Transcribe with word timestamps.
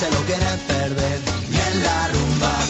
se 0.00 0.10
lo 0.10 0.20
quiere 0.24 0.46
perder. 0.66 1.20
Y 1.50 1.56
en 1.56 1.82
la 1.82 2.08
rumba 2.08 2.69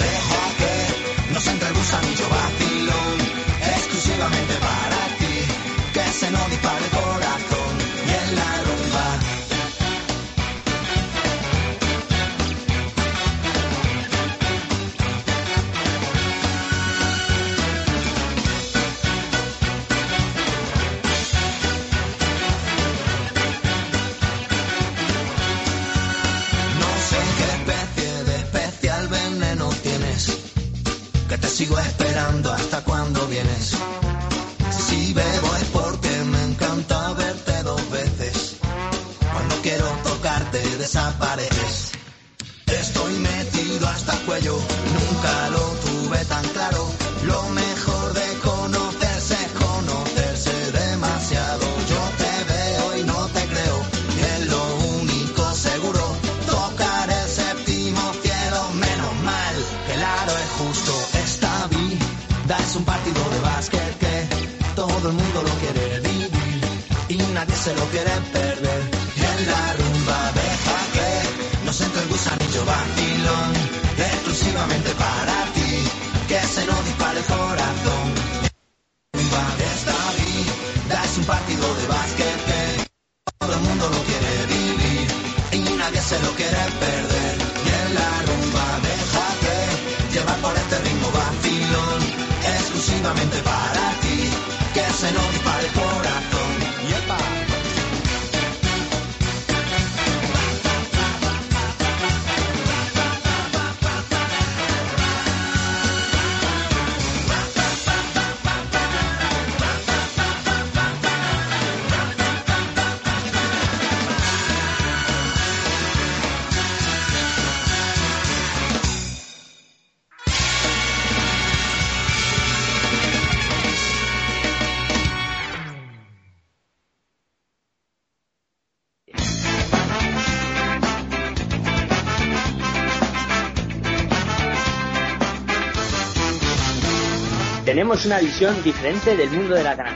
Tenemos 137.91 138.07
una 138.07 138.21
visión 138.21 138.63
diferente 138.63 139.17
del 139.17 139.31
mundo 139.33 139.57
de 139.57 139.65
la 139.65 139.75
canasta. 139.75 139.90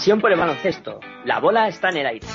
Pasión 0.00 0.18
por 0.18 0.32
el 0.32 0.38
baloncesto. 0.38 0.98
La 1.26 1.40
bola 1.40 1.68
está 1.68 1.90
en 1.90 1.98
el 1.98 2.06
aire. 2.06 2.26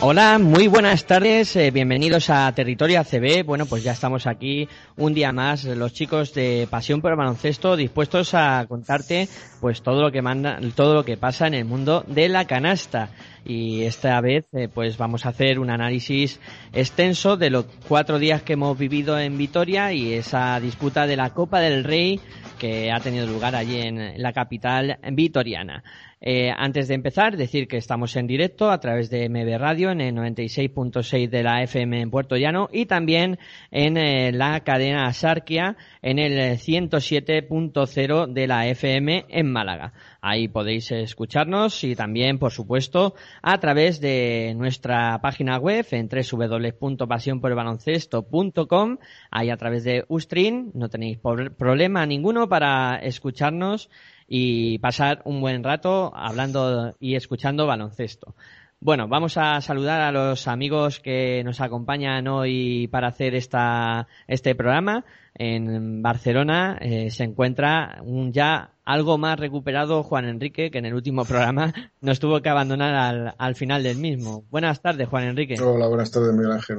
Hola, 0.00 0.38
muy 0.38 0.68
buenas 0.68 1.04
tardes, 1.04 1.54
eh, 1.56 1.70
bienvenidos 1.70 2.30
a 2.30 2.50
Territorio 2.54 3.00
ACB. 3.00 3.44
Bueno, 3.44 3.66
pues 3.66 3.84
ya 3.84 3.92
estamos 3.92 4.26
aquí 4.26 4.66
un 4.96 5.12
día 5.12 5.32
más, 5.32 5.64
los 5.64 5.92
chicos 5.92 6.32
de 6.32 6.66
Pasión 6.70 7.02
por 7.02 7.10
el 7.10 7.18
Baloncesto, 7.18 7.76
dispuestos 7.76 8.32
a 8.32 8.64
contarte 8.66 9.28
pues 9.60 9.82
todo 9.82 10.00
lo 10.00 10.10
que 10.10 10.22
manda, 10.22 10.58
todo 10.74 10.94
lo 10.94 11.04
que 11.04 11.18
pasa 11.18 11.46
en 11.46 11.52
el 11.52 11.66
mundo 11.66 12.04
de 12.06 12.30
la 12.30 12.46
canasta. 12.46 13.10
Y 13.44 13.82
esta 13.82 14.18
vez 14.22 14.46
eh, 14.54 14.68
pues 14.72 14.96
vamos 14.96 15.26
a 15.26 15.28
hacer 15.28 15.58
un 15.58 15.68
análisis 15.68 16.40
extenso 16.72 17.36
de 17.36 17.50
los 17.50 17.66
cuatro 17.86 18.18
días 18.18 18.42
que 18.42 18.54
hemos 18.54 18.78
vivido 18.78 19.18
en 19.18 19.36
Vitoria 19.36 19.92
y 19.92 20.14
esa 20.14 20.58
disputa 20.58 21.06
de 21.06 21.16
la 21.16 21.34
Copa 21.34 21.60
del 21.60 21.84
Rey 21.84 22.18
que 22.58 22.90
ha 22.90 23.00
tenido 23.00 23.26
lugar 23.26 23.54
allí 23.54 23.80
en 23.80 24.22
la 24.22 24.32
capital 24.32 24.98
vitoriana. 25.12 25.82
Eh, 26.26 26.50
antes 26.56 26.88
de 26.88 26.94
empezar, 26.94 27.36
decir 27.36 27.68
que 27.68 27.76
estamos 27.76 28.16
en 28.16 28.26
directo 28.26 28.70
a 28.70 28.80
través 28.80 29.10
de 29.10 29.28
MB 29.28 29.58
Radio 29.58 29.90
en 29.90 30.00
el 30.00 30.14
96.6 30.14 31.28
de 31.28 31.42
la 31.42 31.62
FM 31.62 32.00
en 32.00 32.10
Puerto 32.10 32.38
Llano 32.38 32.70
y 32.72 32.86
también 32.86 33.38
en 33.70 33.98
eh, 33.98 34.32
la 34.32 34.60
cadena 34.60 35.12
Sarkia 35.12 35.76
en 36.00 36.18
el 36.18 36.56
107.0 36.56 38.32
de 38.32 38.46
la 38.46 38.66
FM 38.68 39.26
en 39.28 39.52
Málaga. 39.52 39.92
Ahí 40.22 40.48
podéis 40.48 40.90
escucharnos 40.90 41.84
y 41.84 41.94
también, 41.94 42.38
por 42.38 42.52
supuesto, 42.52 43.14
a 43.42 43.58
través 43.58 44.00
de 44.00 44.54
nuestra 44.56 45.20
página 45.20 45.58
web 45.58 45.84
en 45.90 46.08
www.pasionporelbaloncesto.com. 46.08 48.96
Ahí 49.30 49.50
a 49.50 49.58
través 49.58 49.84
de 49.84 50.06
Ustream 50.08 50.70
no 50.72 50.88
tenéis 50.88 51.18
problema 51.18 52.06
ninguno 52.06 52.48
para 52.54 52.98
escucharnos 52.98 53.90
y 54.28 54.78
pasar 54.78 55.22
un 55.24 55.40
buen 55.40 55.64
rato 55.64 56.12
hablando 56.14 56.94
y 57.00 57.16
escuchando 57.16 57.66
baloncesto. 57.66 58.36
Bueno, 58.78 59.08
vamos 59.08 59.36
a 59.38 59.60
saludar 59.60 60.00
a 60.02 60.12
los 60.12 60.46
amigos 60.46 61.00
que 61.00 61.42
nos 61.42 61.60
acompañan 61.60 62.28
hoy 62.28 62.86
para 62.92 63.08
hacer 63.08 63.34
esta, 63.34 64.06
este 64.28 64.54
programa. 64.54 65.04
En 65.34 66.00
Barcelona 66.00 66.78
eh, 66.80 67.10
se 67.10 67.24
encuentra 67.24 68.00
un 68.04 68.32
ya 68.32 68.70
algo 68.84 69.18
más 69.18 69.36
recuperado 69.40 70.04
Juan 70.04 70.26
Enrique, 70.26 70.70
que 70.70 70.78
en 70.78 70.86
el 70.86 70.94
último 70.94 71.24
programa 71.24 71.74
nos 72.00 72.20
tuvo 72.20 72.40
que 72.40 72.50
abandonar 72.50 72.94
al, 72.94 73.34
al 73.36 73.56
final 73.56 73.82
del 73.82 73.96
mismo. 73.96 74.44
Buenas 74.48 74.80
tardes, 74.80 75.08
Juan 75.08 75.24
Enrique. 75.24 75.60
Hola, 75.60 75.88
buenas 75.88 76.12
tardes, 76.12 76.32
Miguel 76.32 76.52
Ángel. 76.52 76.78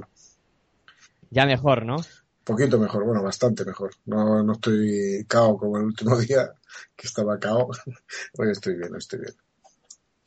Ya 1.32 1.46
mejor, 1.46 1.86
¿no? 1.86 1.98
Poquito 2.46 2.80
mejor, 2.80 3.04
bueno, 3.06 3.24
bastante 3.24 3.66
mejor. 3.66 3.92
No, 4.06 4.44
no 4.44 4.54
estoy 4.54 5.26
cao 5.28 5.58
como 5.58 5.78
el 5.78 5.86
último 5.86 6.18
día, 6.20 6.52
que 6.96 7.08
estaba 7.08 7.40
cao. 7.40 7.70
Hoy 8.38 8.52
estoy 8.52 8.76
bien, 8.76 8.96
estoy 8.96 9.20
bien. 9.20 9.34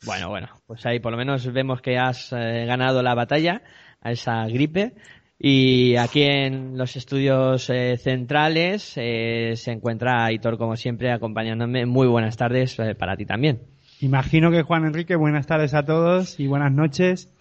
Bueno, 0.05 0.29
bueno, 0.29 0.47
pues 0.65 0.85
ahí 0.85 0.99
por 0.99 1.11
lo 1.11 1.17
menos 1.17 1.51
vemos 1.51 1.81
que 1.81 1.97
has 1.97 2.31
eh, 2.31 2.65
ganado 2.65 3.01
la 3.01 3.15
batalla 3.15 3.63
a 4.01 4.11
esa 4.11 4.45
gripe. 4.45 4.95
Y 5.41 5.95
aquí 5.95 6.23
en 6.23 6.77
los 6.77 6.97
estudios 6.97 7.69
eh, 7.69 7.95
centrales 7.97 8.93
eh, 8.97 9.53
se 9.55 9.71
encuentra 9.71 10.25
Aitor, 10.25 10.57
como 10.57 10.75
siempre, 10.75 11.13
acompañándome. 11.13 11.85
Muy 11.85 12.07
buenas 12.07 12.35
tardes 12.35 12.77
eh, 12.79 12.93
para 12.93 13.15
ti 13.15 13.25
también. 13.25 13.61
Imagino 14.01 14.51
que 14.51 14.63
Juan 14.63 14.85
Enrique, 14.85 15.15
buenas 15.15 15.47
tardes 15.47 15.73
a 15.73 15.83
todos 15.83 16.41
y 16.41 16.47
buenas 16.47 16.73
noches. 16.73 17.31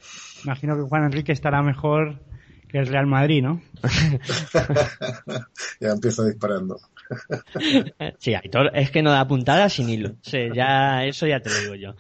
Imagino 0.45 0.77
que 0.77 0.83
Juan 0.83 1.05
Enrique 1.05 1.33
estará 1.33 1.61
mejor 1.63 2.21
que 2.69 2.79
el 2.79 2.87
Real 2.87 3.07
Madrid, 3.07 3.43
¿no? 3.43 3.61
ya 5.81 5.91
empiezo 5.91 6.25
disparando. 6.25 6.79
sí, 8.19 8.35
Aitor 8.35 8.71
es 8.75 8.91
que 8.91 9.03
no 9.03 9.11
da 9.11 9.27
puntada 9.27 9.69
sin 9.69 9.89
hilo. 9.89 10.13
Sí, 10.23 10.49
ya, 10.55 11.05
eso 11.05 11.27
ya 11.27 11.41
te 11.41 11.51
lo 11.51 11.61
digo 11.61 11.75
yo. 11.75 11.95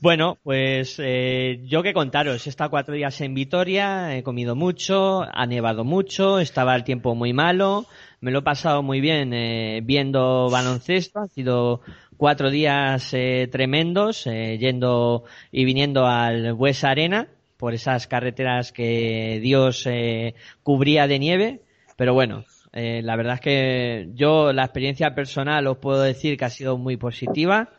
Bueno, 0.00 0.38
pues 0.44 0.96
eh, 0.98 1.60
yo 1.64 1.82
que 1.82 1.92
contaros, 1.92 2.46
he 2.46 2.50
estado 2.50 2.70
cuatro 2.70 2.94
días 2.94 3.20
en 3.20 3.34
Vitoria, 3.34 4.16
he 4.16 4.22
comido 4.22 4.54
mucho, 4.54 5.22
ha 5.22 5.46
nevado 5.46 5.82
mucho, 5.82 6.38
estaba 6.38 6.76
el 6.76 6.84
tiempo 6.84 7.16
muy 7.16 7.32
malo, 7.32 7.86
me 8.20 8.30
lo 8.30 8.40
he 8.40 8.42
pasado 8.42 8.84
muy 8.84 9.00
bien 9.00 9.32
eh, 9.32 9.80
viendo 9.82 10.48
baloncesto, 10.48 11.20
han 11.20 11.28
sido 11.28 11.80
cuatro 12.16 12.50
días 12.50 13.12
eh, 13.14 13.48
tremendos, 13.50 14.26
eh, 14.26 14.58
yendo 14.58 15.24
y 15.50 15.64
viniendo 15.64 16.06
al 16.06 16.52
Buesa 16.52 16.90
Arena 16.90 17.28
por 17.58 17.74
esas 17.74 18.06
carreteras 18.06 18.72
que 18.72 19.40
Dios 19.42 19.86
eh, 19.86 20.34
cubría 20.62 21.06
de 21.06 21.18
nieve, 21.18 21.60
pero 21.96 22.14
bueno, 22.14 22.44
eh, 22.72 23.02
la 23.02 23.16
verdad 23.16 23.34
es 23.34 23.40
que 23.40 24.08
yo 24.14 24.52
la 24.52 24.64
experiencia 24.64 25.14
personal 25.14 25.66
os 25.66 25.78
puedo 25.78 26.00
decir 26.00 26.36
que 26.36 26.44
ha 26.44 26.50
sido 26.50 26.78
muy 26.78 26.96
positiva 26.96 27.70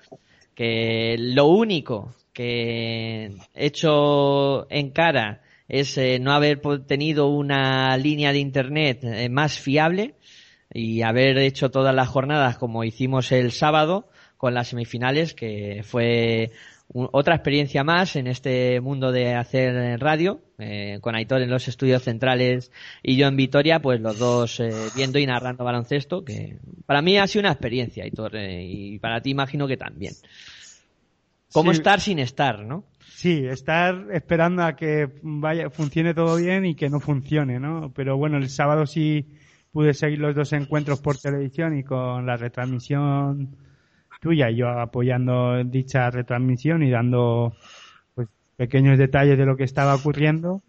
que 0.56 1.16
lo 1.18 1.46
único 1.46 2.14
que 2.34 3.32
he 3.54 3.66
hecho 3.66 4.70
en 4.70 4.92
cara 4.92 5.42
es 5.70 5.98
eh, 5.98 6.20
no 6.20 6.34
haber 6.34 6.60
tenido 6.86 7.28
una 7.28 7.96
línea 7.96 8.34
de 8.34 8.40
internet 8.40 9.04
eh, 9.04 9.30
más 9.30 9.60
fiable 9.60 10.16
y 10.74 11.04
haber 11.04 11.38
hecho 11.38 11.72
todas 11.72 11.96
las 11.96 12.10
jornadas 12.10 12.58
como 12.58 12.84
hicimos 12.84 13.32
el 13.32 13.52
sábado 13.52 14.10
con 14.36 14.54
las 14.54 14.70
semifinales, 14.70 15.34
que 15.34 15.82
fue 15.84 16.52
otra 16.92 17.36
experiencia 17.36 17.84
más 17.84 18.16
en 18.16 18.28
este 18.28 18.82
mundo 18.82 19.12
de 19.12 19.36
hacer 19.36 20.00
radio, 20.00 20.42
eh, 20.58 20.98
con 21.02 21.16
Aitor 21.16 21.42
en 21.42 21.50
los 21.50 21.68
estudios 21.68 22.04
centrales 22.04 22.72
y 23.04 23.16
yo 23.16 23.28
en 23.28 23.36
Vitoria, 23.36 23.80
pues 23.80 24.02
los 24.02 24.18
dos 24.18 24.60
eh, 24.60 24.72
viendo 24.96 25.20
y 25.20 25.26
narrando 25.26 25.64
baloncesto, 25.64 26.26
que 26.26 26.58
para 26.86 27.02
mí 27.02 27.18
ha 27.18 27.28
sido 27.28 27.42
una 27.42 27.52
experiencia, 27.52 28.04
Aitor, 28.04 28.36
eh, 28.36 28.64
y 28.66 29.00
para 29.00 29.22
ti 29.22 29.30
imagino 29.30 29.68
que 29.68 29.78
también. 29.78 30.14
¿Cómo 31.52 31.72
Sí. 31.72 31.78
estar 31.80 32.00
sin 32.00 32.20
estar, 32.20 32.64
no? 32.66 32.84
Sí, 33.08 33.46
estar 33.46 34.08
esperando 34.14 34.64
a 34.64 34.76
que 34.76 35.10
vaya, 35.22 35.70
funcione 35.70 36.14
todo 36.14 36.38
bien 36.38 36.66
y 36.66 36.76
que 36.76 36.90
no 36.90 37.00
funcione, 37.00 37.60
¿no? 37.60 37.92
Pero 37.96 38.18
bueno, 38.18 38.38
el 38.38 38.50
sábado 38.50 38.86
sí 38.86 39.26
pude 39.72 39.94
seguir 39.94 40.20
los 40.20 40.36
dos 40.36 40.54
encuentros 40.54 41.00
por 41.02 41.18
televisión 41.18 41.78
y 41.78 41.84
con 41.84 42.26
la 42.26 42.38
retransmisión 42.38 43.56
tuya, 44.20 44.50
y 44.50 44.58
yo 44.58 44.70
apoyando 44.70 45.64
dicha 45.64 46.10
retransmisión 46.10 46.84
y 46.84 46.90
dando 46.90 47.56
pues 48.16 48.28
pequeños 48.56 48.98
detalles 48.98 49.38
de 49.38 49.46
lo 49.46 49.58
que 49.58 49.64
estaba 49.64 49.96
ocurriendo. 49.96 50.62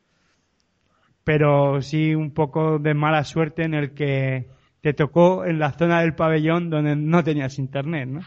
Pero 1.24 1.82
sí 1.82 2.14
un 2.14 2.32
poco 2.32 2.78
de 2.78 2.94
mala 2.94 3.24
suerte 3.24 3.64
en 3.64 3.74
el 3.74 3.92
que 3.92 4.48
te 4.80 4.94
tocó 4.94 5.44
en 5.44 5.58
la 5.58 5.72
zona 5.72 6.00
del 6.00 6.14
pabellón 6.14 6.70
donde 6.70 6.96
no 6.96 7.22
tenías 7.22 7.58
internet, 7.58 8.08
¿no? 8.08 8.20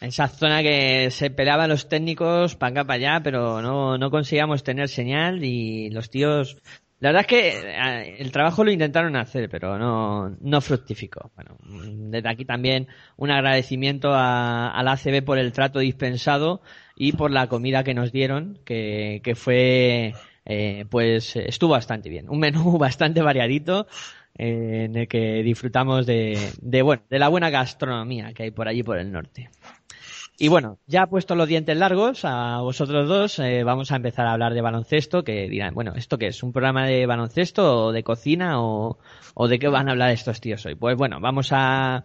Esa 0.00 0.28
zona 0.28 0.62
que 0.62 1.10
se 1.10 1.30
peleaban 1.30 1.70
los 1.70 1.88
técnicos 1.88 2.54
para 2.54 2.70
acá, 2.70 2.84
para 2.84 2.94
allá, 2.94 3.20
pero 3.24 3.62
no, 3.62 3.96
no 3.96 4.10
conseguíamos 4.10 4.62
tener 4.62 4.88
señal 4.88 5.42
y 5.42 5.90
los 5.90 6.10
tíos... 6.10 6.58
La 6.98 7.10
verdad 7.10 7.22
es 7.22 7.26
que 7.26 7.48
eh, 7.48 8.16
el 8.18 8.32
trabajo 8.32 8.64
lo 8.64 8.70
intentaron 8.70 9.16
hacer, 9.16 9.50
pero 9.50 9.78
no, 9.78 10.34
no 10.40 10.60
fructificó. 10.62 11.30
Bueno, 11.34 11.58
desde 12.10 12.28
aquí 12.28 12.46
también 12.46 12.88
un 13.16 13.30
agradecimiento 13.30 14.14
a, 14.14 14.70
a 14.70 14.82
la 14.82 14.92
ACB 14.92 15.22
por 15.22 15.38
el 15.38 15.52
trato 15.52 15.80
dispensado 15.80 16.62
y 16.96 17.12
por 17.12 17.30
la 17.30 17.48
comida 17.48 17.84
que 17.84 17.92
nos 17.92 18.12
dieron, 18.12 18.58
que, 18.64 19.20
que 19.22 19.34
fue, 19.34 20.14
eh, 20.46 20.86
pues 20.88 21.36
estuvo 21.36 21.72
bastante 21.72 22.08
bien. 22.08 22.30
Un 22.30 22.38
menú 22.38 22.78
bastante 22.78 23.20
variadito, 23.20 23.86
eh, 24.38 24.84
en 24.86 24.96
el 24.96 25.06
que 25.06 25.42
disfrutamos 25.42 26.06
de, 26.06 26.50
de, 26.62 26.82
bueno, 26.82 27.02
de 27.10 27.18
la 27.18 27.28
buena 27.28 27.50
gastronomía 27.50 28.32
que 28.32 28.44
hay 28.44 28.50
por 28.50 28.68
allí 28.68 28.82
por 28.82 28.98
el 28.98 29.12
norte. 29.12 29.50
Y 30.38 30.48
bueno, 30.48 30.78
ya 30.86 31.06
puesto 31.06 31.34
los 31.34 31.48
dientes 31.48 31.76
largos 31.78 32.24
a 32.24 32.60
vosotros 32.60 33.08
dos, 33.08 33.38
eh, 33.38 33.64
vamos 33.64 33.90
a 33.90 33.96
empezar 33.96 34.26
a 34.26 34.32
hablar 34.32 34.52
de 34.52 34.60
baloncesto, 34.60 35.24
que 35.24 35.48
dirán, 35.48 35.74
bueno, 35.74 35.94
¿esto 35.96 36.18
qué 36.18 36.26
es? 36.26 36.42
¿Un 36.42 36.52
programa 36.52 36.86
de 36.86 37.06
baloncesto 37.06 37.86
o 37.86 37.92
de 37.92 38.02
cocina 38.02 38.60
o, 38.60 38.98
o 39.34 39.48
de 39.48 39.58
qué 39.58 39.68
van 39.68 39.88
a 39.88 39.92
hablar 39.92 40.10
estos 40.10 40.42
tíos 40.42 40.66
hoy? 40.66 40.74
Pues 40.74 40.94
bueno, 40.98 41.20
vamos 41.20 41.48
a 41.52 42.04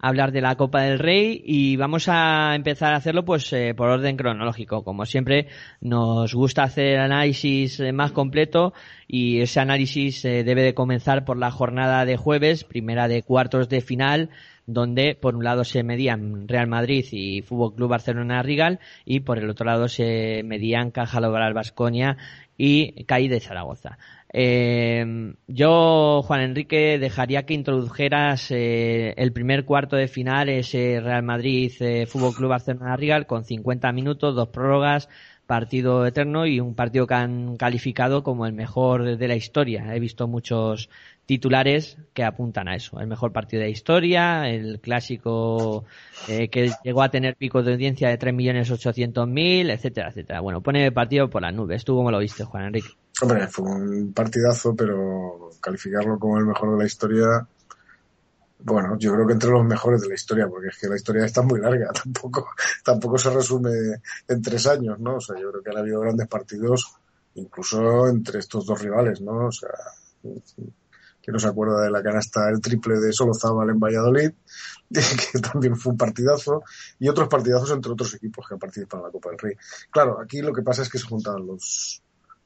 hablar 0.00 0.32
de 0.32 0.40
la 0.40 0.56
Copa 0.56 0.82
del 0.82 0.98
Rey 0.98 1.42
y 1.44 1.76
vamos 1.76 2.08
a 2.08 2.54
empezar 2.54 2.94
a 2.94 2.96
hacerlo 2.96 3.24
pues 3.24 3.52
eh, 3.52 3.74
por 3.76 3.88
orden 3.88 4.16
cronológico. 4.16 4.82
Como 4.82 5.04
siempre, 5.04 5.48
nos 5.80 6.34
gusta 6.34 6.62
hacer 6.62 6.98
análisis 6.98 7.78
eh, 7.80 7.92
más 7.92 8.12
completo 8.12 8.72
y 9.06 9.40
ese 9.40 9.60
análisis 9.60 10.24
eh, 10.24 10.42
debe 10.42 10.62
de 10.62 10.74
comenzar 10.74 11.24
por 11.24 11.36
la 11.36 11.50
jornada 11.50 12.04
de 12.04 12.16
jueves, 12.16 12.64
primera 12.64 13.08
de 13.08 13.22
cuartos 13.22 13.68
de 13.68 13.82
final, 13.82 14.30
donde 14.72 15.14
por 15.14 15.36
un 15.36 15.44
lado 15.44 15.64
se 15.64 15.82
medían 15.82 16.48
Real 16.48 16.66
Madrid 16.66 17.04
y 17.12 17.42
Fútbol 17.42 17.74
Club 17.74 17.90
Barcelona 17.90 18.42
Rigal 18.42 18.80
y 19.04 19.20
por 19.20 19.38
el 19.38 19.50
otro 19.50 19.66
lado 19.66 19.88
se 19.88 20.42
medían 20.44 20.90
Caja 20.90 21.20
Lobral 21.20 21.54
Basconia 21.54 22.16
y 22.56 23.04
CAI 23.04 23.28
de 23.28 23.40
Zaragoza. 23.40 23.98
Eh, 24.32 25.34
yo, 25.48 26.22
Juan 26.22 26.42
Enrique, 26.42 26.98
dejaría 26.98 27.44
que 27.44 27.54
introdujeras 27.54 28.50
eh, 28.50 29.14
el 29.16 29.32
primer 29.32 29.64
cuarto 29.64 29.96
de 29.96 30.08
final, 30.08 30.48
ese 30.48 31.00
Real 31.00 31.22
Madrid 31.22 31.72
eh, 31.80 32.06
Fútbol 32.06 32.34
Club 32.34 32.50
Barcelona 32.50 32.96
Rigal, 32.96 33.26
con 33.26 33.44
50 33.44 33.90
minutos, 33.92 34.36
dos 34.36 34.48
prórrogas, 34.48 35.08
partido 35.46 36.06
eterno 36.06 36.46
y 36.46 36.60
un 36.60 36.76
partido 36.76 37.08
que 37.08 37.14
han 37.14 37.56
calificado 37.56 38.22
como 38.22 38.46
el 38.46 38.52
mejor 38.52 39.16
de 39.16 39.28
la 39.28 39.34
historia. 39.34 39.96
He 39.96 39.98
visto 39.98 40.28
muchos 40.28 40.90
titulares 41.30 41.96
que 42.12 42.24
apuntan 42.24 42.66
a 42.66 42.74
eso. 42.74 42.98
El 42.98 43.06
mejor 43.06 43.30
partido 43.30 43.60
de 43.60 43.66
la 43.66 43.70
historia, 43.70 44.48
el 44.48 44.80
clásico 44.80 45.84
eh, 46.26 46.48
que 46.48 46.72
llegó 46.82 47.04
a 47.04 47.08
tener 47.08 47.36
picos 47.36 47.64
de 47.64 47.74
audiencia 47.74 48.08
de 48.08 48.18
3.800.000, 48.18 49.70
etcétera, 49.70 50.08
etcétera. 50.08 50.40
Bueno, 50.40 50.60
pone 50.60 50.84
el 50.84 50.92
partido 50.92 51.30
por 51.30 51.42
las 51.42 51.54
nubes. 51.54 51.84
¿Tú 51.84 51.94
cómo 51.94 52.10
lo 52.10 52.18
viste, 52.18 52.42
Juan 52.42 52.64
Enrique? 52.64 52.88
Hombre, 53.22 53.46
fue 53.46 53.64
un 53.64 54.12
partidazo, 54.12 54.74
pero 54.74 55.50
calificarlo 55.60 56.18
como 56.18 56.36
el 56.36 56.46
mejor 56.46 56.72
de 56.72 56.78
la 56.78 56.86
historia, 56.86 57.46
bueno, 58.64 58.98
yo 58.98 59.12
creo 59.12 59.24
que 59.24 59.34
entre 59.34 59.50
los 59.50 59.64
mejores 59.64 60.00
de 60.00 60.08
la 60.08 60.14
historia, 60.14 60.48
porque 60.48 60.66
es 60.66 60.78
que 60.78 60.88
la 60.88 60.96
historia 60.96 61.26
está 61.26 61.42
muy 61.42 61.60
larga, 61.60 61.92
tampoco, 62.04 62.48
tampoco 62.82 63.18
se 63.18 63.30
resume 63.30 63.70
en 64.26 64.42
tres 64.42 64.66
años, 64.66 64.98
¿no? 64.98 65.18
O 65.18 65.20
sea, 65.20 65.38
yo 65.38 65.52
creo 65.52 65.62
que 65.62 65.70
han 65.70 65.78
habido 65.78 66.00
grandes 66.00 66.26
partidos, 66.26 66.92
incluso 67.34 68.08
entre 68.08 68.40
estos 68.40 68.66
dos 68.66 68.82
rivales, 68.82 69.20
¿no? 69.20 69.46
O 69.46 69.52
sea, 69.52 69.70
que 71.22 71.32
no 71.32 71.38
se 71.38 71.48
acuerda 71.48 71.82
de 71.82 71.90
la 71.90 72.02
canasta, 72.02 72.48
el 72.48 72.60
triple 72.60 72.98
de 72.98 73.12
Solozábal 73.12 73.70
en 73.70 73.80
Valladolid, 73.80 74.32
que 74.90 75.38
también 75.38 75.76
fue 75.76 75.92
un 75.92 75.98
partidazo, 75.98 76.62
y 76.98 77.08
otros 77.08 77.28
partidazos 77.28 77.70
entre 77.70 77.92
otros 77.92 78.14
equipos 78.14 78.46
que 78.46 78.54
han 78.54 78.60
participado 78.60 79.02
en 79.02 79.06
la 79.08 79.12
Copa 79.12 79.30
del 79.30 79.38
Rey. 79.38 79.54
Claro, 79.90 80.20
aquí 80.20 80.40
lo 80.40 80.52
que 80.52 80.62
pasa 80.62 80.82
es 80.82 80.88
que 80.88 80.98
se 80.98 81.06
juntaban 81.06 81.46
los, 81.46 82.02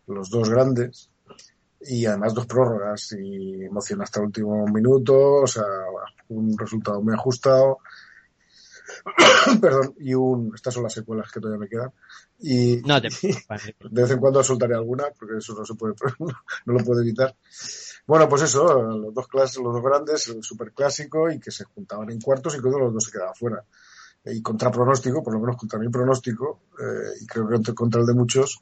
los 0.06 0.30
dos 0.30 0.50
grandes, 0.50 1.10
y 1.86 2.06
además 2.06 2.34
dos 2.34 2.46
prórrogas 2.46 3.12
y 3.12 3.64
emoción 3.64 4.02
hasta 4.02 4.20
el 4.20 4.26
último 4.26 4.66
minuto, 4.66 5.42
o 5.42 5.46
sea, 5.46 5.64
un 6.28 6.56
resultado 6.56 7.02
muy 7.02 7.14
ajustado. 7.14 7.78
Perdón, 9.60 9.94
y 9.98 10.14
un, 10.14 10.52
estas 10.54 10.74
son 10.74 10.82
las 10.82 10.92
secuelas 10.92 11.30
que 11.30 11.40
todavía 11.40 11.60
me 11.60 11.68
quedan. 11.68 11.92
Y 12.38 12.76
No 12.84 13.00
te 13.00 13.08
de 13.90 14.02
vez 14.02 14.10
en 14.10 14.18
cuando 14.18 14.42
soltaré 14.42 14.74
alguna, 14.74 15.04
porque 15.18 15.38
eso 15.38 15.54
no 15.54 15.64
se 15.64 15.74
puede, 15.74 15.94
no 16.66 16.72
lo 16.72 16.84
puedo 16.84 17.00
evitar. 17.00 17.36
Bueno, 18.06 18.28
pues 18.28 18.42
eso, 18.42 18.82
los 18.82 19.14
dos 19.14 19.28
clases, 19.28 19.62
los 19.62 19.74
dos 19.74 19.82
grandes, 19.82 20.28
el 20.28 20.42
superclásico 20.42 21.30
y 21.30 21.38
que 21.38 21.50
se 21.50 21.64
juntaban 21.64 22.10
en 22.10 22.20
cuartos 22.20 22.54
y 22.54 22.60
que 22.60 22.68
uno 22.68 22.78
de 22.78 22.84
los 22.84 22.94
dos 22.94 23.04
se 23.04 23.12
quedaba 23.12 23.34
fuera. 23.34 23.64
Y 24.26 24.40
contra 24.40 24.70
pronóstico, 24.70 25.22
por 25.22 25.34
lo 25.34 25.40
menos 25.40 25.56
contra 25.56 25.78
mi 25.78 25.90
pronóstico, 25.90 26.62
eh, 26.80 27.18
y 27.20 27.26
creo 27.26 27.46
que 27.62 27.74
contra 27.74 28.00
el 28.00 28.06
de 28.06 28.14
muchos, 28.14 28.60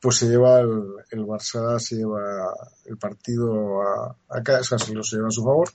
pues 0.00 0.16
se 0.16 0.28
lleva 0.28 0.60
el, 0.60 0.94
el 1.10 1.24
Barça, 1.24 1.78
se 1.78 1.96
lleva 1.96 2.52
el 2.84 2.98
partido 2.98 3.82
a, 3.82 4.16
a 4.28 4.42
casa, 4.42 4.78
se 4.78 4.94
lo 4.94 5.04
se 5.04 5.16
lleva 5.16 5.28
a 5.28 5.30
su 5.30 5.44
favor. 5.44 5.68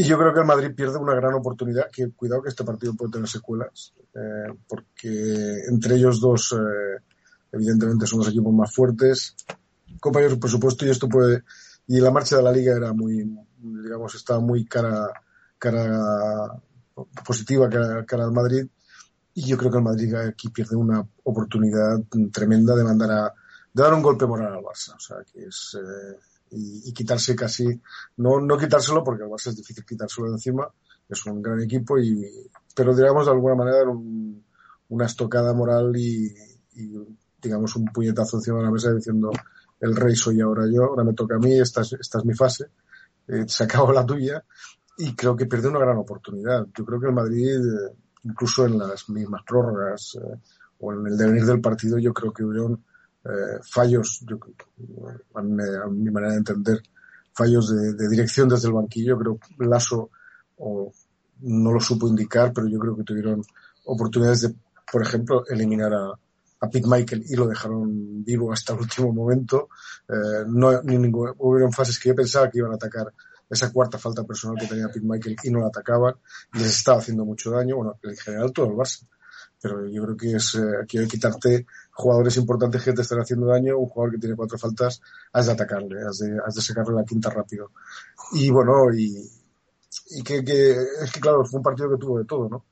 Y 0.00 0.04
yo 0.04 0.16
creo 0.16 0.32
que 0.32 0.38
el 0.38 0.46
Madrid 0.46 0.76
pierde 0.76 0.96
una 0.96 1.16
gran 1.16 1.34
oportunidad, 1.34 1.90
que 1.90 2.12
cuidado 2.12 2.40
que 2.40 2.50
este 2.50 2.62
partido 2.62 2.94
puede 2.94 3.10
tener 3.10 3.28
secuelas, 3.28 3.92
eh, 4.14 4.54
porque 4.68 5.64
entre 5.68 5.96
ellos 5.96 6.20
dos, 6.20 6.52
eh, 6.56 7.02
evidentemente 7.50 8.06
son 8.06 8.20
los 8.20 8.28
equipos 8.28 8.54
más 8.54 8.72
fuertes, 8.72 9.34
compañeros, 9.98 10.38
por 10.38 10.50
supuesto, 10.50 10.86
y 10.86 10.90
esto 10.90 11.08
puede, 11.08 11.42
y 11.88 11.98
la 11.98 12.12
marcha 12.12 12.36
de 12.36 12.44
la 12.44 12.52
liga 12.52 12.76
era 12.76 12.92
muy, 12.92 13.28
digamos, 13.58 14.14
estaba 14.14 14.38
muy 14.38 14.64
cara, 14.66 15.10
cara 15.58 16.62
positiva 17.26 17.68
cara, 17.68 18.06
cara 18.06 18.22
al 18.22 18.32
Madrid, 18.32 18.68
y 19.34 19.46
yo 19.48 19.56
creo 19.56 19.72
que 19.72 19.78
el 19.78 19.84
Madrid 19.84 20.14
aquí 20.14 20.48
pierde 20.50 20.76
una 20.76 21.04
oportunidad 21.24 21.98
tremenda 22.32 22.76
de 22.76 22.84
mandar 22.84 23.10
a, 23.10 23.34
de 23.72 23.82
dar 23.82 23.94
un 23.94 24.02
golpe 24.02 24.26
moral 24.26 24.54
al 24.54 24.62
Barça, 24.62 24.94
o 24.94 25.00
sea, 25.00 25.16
que 25.24 25.46
es, 25.46 25.76
eh, 25.76 26.18
y, 26.50 26.88
y, 26.88 26.92
quitarse 26.92 27.34
casi, 27.36 27.80
no, 28.16 28.40
no 28.40 28.56
quitárselo 28.56 29.02
porque 29.04 29.24
al 29.24 29.30
Barça 29.30 29.48
es 29.48 29.56
difícil 29.56 29.84
quitárselo 29.84 30.28
de 30.28 30.34
encima, 30.34 30.68
es 31.08 31.26
un 31.26 31.42
gran 31.42 31.60
equipo 31.60 31.98
y, 31.98 32.50
pero 32.74 32.94
digamos 32.94 33.26
de 33.26 33.32
alguna 33.32 33.54
manera 33.54 33.88
un, 33.88 34.44
una 34.88 35.06
estocada 35.06 35.52
moral 35.52 35.92
y, 35.96 36.32
y, 36.74 36.92
digamos 37.40 37.76
un 37.76 37.86
puñetazo 37.86 38.38
encima 38.38 38.58
de 38.58 38.64
la 38.64 38.70
mesa 38.70 38.92
diciendo 38.92 39.30
el 39.80 39.94
rey 39.94 40.16
soy 40.16 40.40
ahora 40.40 40.64
yo, 40.70 40.84
ahora 40.84 41.04
me 41.04 41.14
toca 41.14 41.36
a 41.36 41.38
mí, 41.38 41.58
esta 41.58 41.82
es, 41.82 41.92
esta 41.94 42.18
es 42.18 42.24
mi 42.24 42.34
fase, 42.34 42.66
eh, 43.28 43.44
se 43.46 43.64
acabó 43.64 43.92
la 43.92 44.04
tuya 44.04 44.44
y 44.98 45.14
creo 45.14 45.36
que 45.36 45.46
pierde 45.46 45.68
una 45.68 45.78
gran 45.78 45.96
oportunidad. 45.96 46.66
Yo 46.76 46.84
creo 46.84 47.00
que 47.00 47.06
el 47.06 47.12
Madrid, 47.12 47.56
eh, 47.56 47.94
incluso 48.24 48.66
en 48.66 48.78
las 48.78 49.08
mismas 49.08 49.42
prórrogas, 49.46 50.18
eh, 50.20 50.36
o 50.80 50.92
en 50.92 51.06
el 51.06 51.16
devenir 51.16 51.44
del 51.44 51.60
partido, 51.60 51.98
yo 51.98 52.12
creo 52.12 52.32
que 52.32 52.44
hubieron 52.44 52.84
eh, 53.28 53.58
fallos, 53.62 54.24
yo, 54.26 54.38
a, 55.34 55.42
mi, 55.42 56.10
manera 56.10 56.32
de 56.32 56.38
entender, 56.38 56.82
fallos 57.34 57.68
de, 57.68 58.08
dirección 58.08 58.48
desde 58.48 58.68
el 58.68 58.74
banquillo. 58.74 59.18
Creo 59.18 59.38
que 59.38 59.64
Lasso 59.66 60.10
o, 60.56 60.92
no 61.40 61.72
lo 61.72 61.80
supo 61.80 62.08
indicar, 62.08 62.52
pero 62.52 62.66
yo 62.68 62.78
creo 62.78 62.96
que 62.96 63.04
tuvieron 63.04 63.42
oportunidades 63.84 64.42
de, 64.42 64.54
por 64.90 65.02
ejemplo, 65.02 65.44
eliminar 65.46 65.92
a, 65.92 66.12
a 66.60 66.70
Pete 66.70 66.88
Michael 66.88 67.24
y 67.28 67.36
lo 67.36 67.46
dejaron 67.46 68.24
vivo 68.24 68.52
hasta 68.52 68.72
el 68.72 68.80
último 68.80 69.12
momento. 69.12 69.68
Eh, 70.08 70.44
no, 70.46 70.82
ni 70.82 70.98
ningún, 70.98 71.34
hubieron 71.38 71.72
fases 71.72 71.98
que 71.98 72.08
yo 72.08 72.14
pensaba 72.14 72.50
que 72.50 72.58
iban 72.58 72.72
a 72.72 72.76
atacar 72.76 73.12
esa 73.50 73.72
cuarta 73.72 73.98
falta 73.98 74.24
personal 74.24 74.56
que 74.58 74.66
tenía 74.66 74.88
Pete 74.88 75.06
Michael 75.06 75.36
y 75.42 75.50
no 75.50 75.60
la 75.60 75.68
atacaban 75.68 76.14
les 76.54 76.66
estaba 76.66 76.98
haciendo 76.98 77.24
mucho 77.24 77.50
daño. 77.50 77.76
Bueno, 77.76 77.98
en 78.02 78.16
general 78.16 78.52
todo 78.52 78.66
el 78.66 78.72
Barça. 78.72 79.06
Pero 79.60 79.86
yo 79.88 80.04
creo 80.04 80.16
que 80.16 80.32
es, 80.36 80.54
eh, 80.54 80.86
que 80.86 81.06
quitarte 81.08 81.66
jugadores 81.90 82.36
importantes 82.36 82.82
que 82.82 82.92
te 82.92 83.02
están 83.02 83.20
haciendo 83.20 83.46
daño. 83.46 83.78
Un 83.78 83.88
jugador 83.88 84.14
que 84.14 84.20
tiene 84.20 84.36
cuatro 84.36 84.58
faltas, 84.58 85.00
has 85.32 85.46
de 85.46 85.52
atacarle, 85.52 86.02
has 86.02 86.18
de, 86.18 86.38
has 86.46 86.54
de 86.54 86.62
sacarle 86.62 86.94
la 86.94 87.04
quinta 87.04 87.30
rápido. 87.30 87.72
Y 88.32 88.50
bueno, 88.50 88.92
y, 88.94 89.28
y 90.10 90.22
que, 90.22 90.44
que, 90.44 90.72
es 91.02 91.12
que 91.12 91.20
claro, 91.20 91.44
fue 91.44 91.58
un 91.58 91.64
partido 91.64 91.90
que 91.90 91.98
tuvo 91.98 92.18
de 92.18 92.24
todo, 92.24 92.48
¿no? 92.48 92.66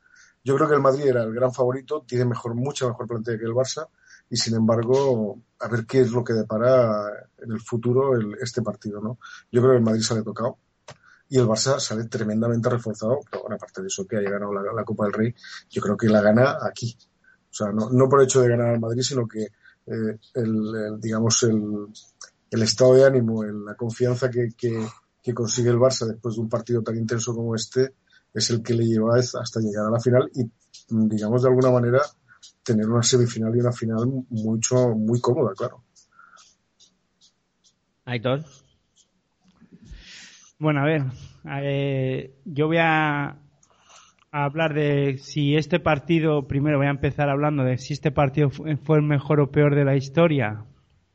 Yo 0.45 0.55
creo 0.55 0.69
que 0.69 0.75
el 0.75 0.81
Madrid 0.81 1.07
era 1.07 1.25
el 1.25 1.35
gran 1.35 1.53
favorito, 1.53 2.05
tiene 2.07 2.25
mejor, 2.25 2.55
mucha 2.55 2.87
mejor 2.87 3.09
plantilla 3.09 3.37
que 3.37 3.45
el 3.47 3.53
Barça 3.53 3.89
y 4.31 4.37
sin 4.37 4.55
embargo, 4.55 5.41
a 5.59 5.69
ver 5.69 5.87
qué 5.87 6.01
es 6.01 6.11
lo 6.13 6.23
que 6.23 6.35
depara 6.35 7.11
en 7.39 7.51
el 7.51 7.61
futuro 7.61 8.15
el, 8.15 8.37
este 8.41 8.63
partido, 8.63 9.01
¿no? 9.01 9.19
Yo 9.51 9.61
creo 9.61 9.73
que 9.73 9.79
el 9.79 9.85
Madrid 9.85 10.03
sale 10.03 10.23
tocado 10.23 10.59
y 11.29 11.39
el 11.39 11.47
Barça 11.47 11.79
sale 11.81 12.05
tremendamente 12.05 12.69
reforzado, 12.69 13.21
pero 13.31 13.43
bueno, 13.43 13.57
aparte 13.57 13.83
de 13.83 13.89
eso 13.89 14.07
que 14.07 14.17
haya 14.17 14.31
ganado 14.31 14.53
la, 14.53 14.85
Copa 14.85 15.05
del 15.05 15.13
Rey, 15.13 15.35
yo 15.71 15.83
creo 15.83 15.97
que 15.97 16.09
la 16.09 16.21
gana 16.21 16.59
aquí. 16.63 16.97
O 17.51 17.55
sea, 17.55 17.73
no, 17.73 18.09
por 18.09 18.21
el 18.21 18.27
hecho 18.27 18.41
de 18.41 18.49
ganar 18.49 18.69
al 18.69 18.81
Madrid, 18.81 19.03
sino 19.03 19.27
que 19.27 19.43
eh, 19.43 20.19
el, 20.35 21.01
digamos, 21.01 21.43
el, 21.43 21.87
el 22.51 22.63
estado 22.63 22.95
de 22.95 23.05
ánimo, 23.05 23.43
la 23.43 23.75
confianza 23.75 24.31
que, 24.31 24.51
que, 24.57 24.87
que 25.23 25.35
consigue 25.35 25.71
el 25.71 25.79
Barça 25.79 26.07
después 26.07 26.37
de 26.37 26.43
un 26.43 26.49
partido 26.49 26.83
tan 26.83 26.97
intenso 26.97 27.35
como 27.35 27.55
este, 27.55 27.95
es 28.33 28.51
el 28.51 28.63
que 28.63 28.75
le 28.75 28.87
lleva 28.87 29.17
hasta 29.17 29.61
llegar 29.61 29.87
a 29.87 29.91
la 29.91 30.01
final 30.01 30.31
y, 30.35 30.49
digamos, 30.89 31.43
de 31.43 31.49
alguna 31.49 31.71
manera, 31.71 32.03
tener 32.63 32.89
una 32.89 33.03
semifinal 33.03 33.57
y 33.57 33.61
una 33.61 33.73
final 33.73 34.07
mucho, 34.31 34.91
muy 34.91 35.21
cómoda, 35.21 35.55
claro. 35.57 35.83
Aitor. 38.05 38.45
Bueno, 40.59 40.81
a 40.81 40.85
ver, 40.85 41.03
eh, 41.63 42.35
yo 42.47 42.67
voy 42.67 42.79
a, 42.81 43.37
hablar 44.31 44.73
de 44.73 45.19
si 45.19 45.55
este 45.55 45.81
partido, 45.81 46.47
primero 46.47 46.79
voy 46.79 46.87
a 46.87 46.91
empezar 46.91 47.29
hablando 47.29 47.63
de 47.63 47.77
si 47.77 47.93
este 47.93 48.11
partido 48.11 48.49
fue, 48.51 48.97
el 48.97 49.03
mejor 49.03 49.41
o 49.41 49.51
peor 49.51 49.75
de 49.75 49.85
la 49.85 49.97
historia. 49.97 50.65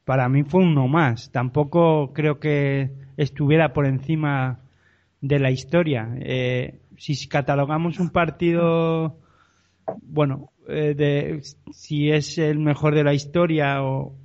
Para 0.05 0.29
mí 0.29 0.43
fue 0.43 0.61
uno 0.61 0.87
más. 0.87 1.31
Tampoco 1.31 2.13
creo 2.13 2.39
que 2.39 2.91
estuviera 3.17 3.73
por 3.73 3.87
encima 3.87 4.59
de 5.21 5.39
la 5.39 5.49
historia. 5.49 6.09
Eh, 6.19 6.79
si 6.97 7.27
catalogamos 7.27 7.99
un 7.99 8.11
partido, 8.11 9.17
bueno, 10.03 10.51
eh, 10.67 10.93
de 10.95 11.41
si 11.71 12.11
es 12.11 12.37
el 12.37 12.59
mejor 12.59 12.93
de 12.93 13.03
la 13.03 13.15
historia 13.15 13.83
o, 13.83 14.15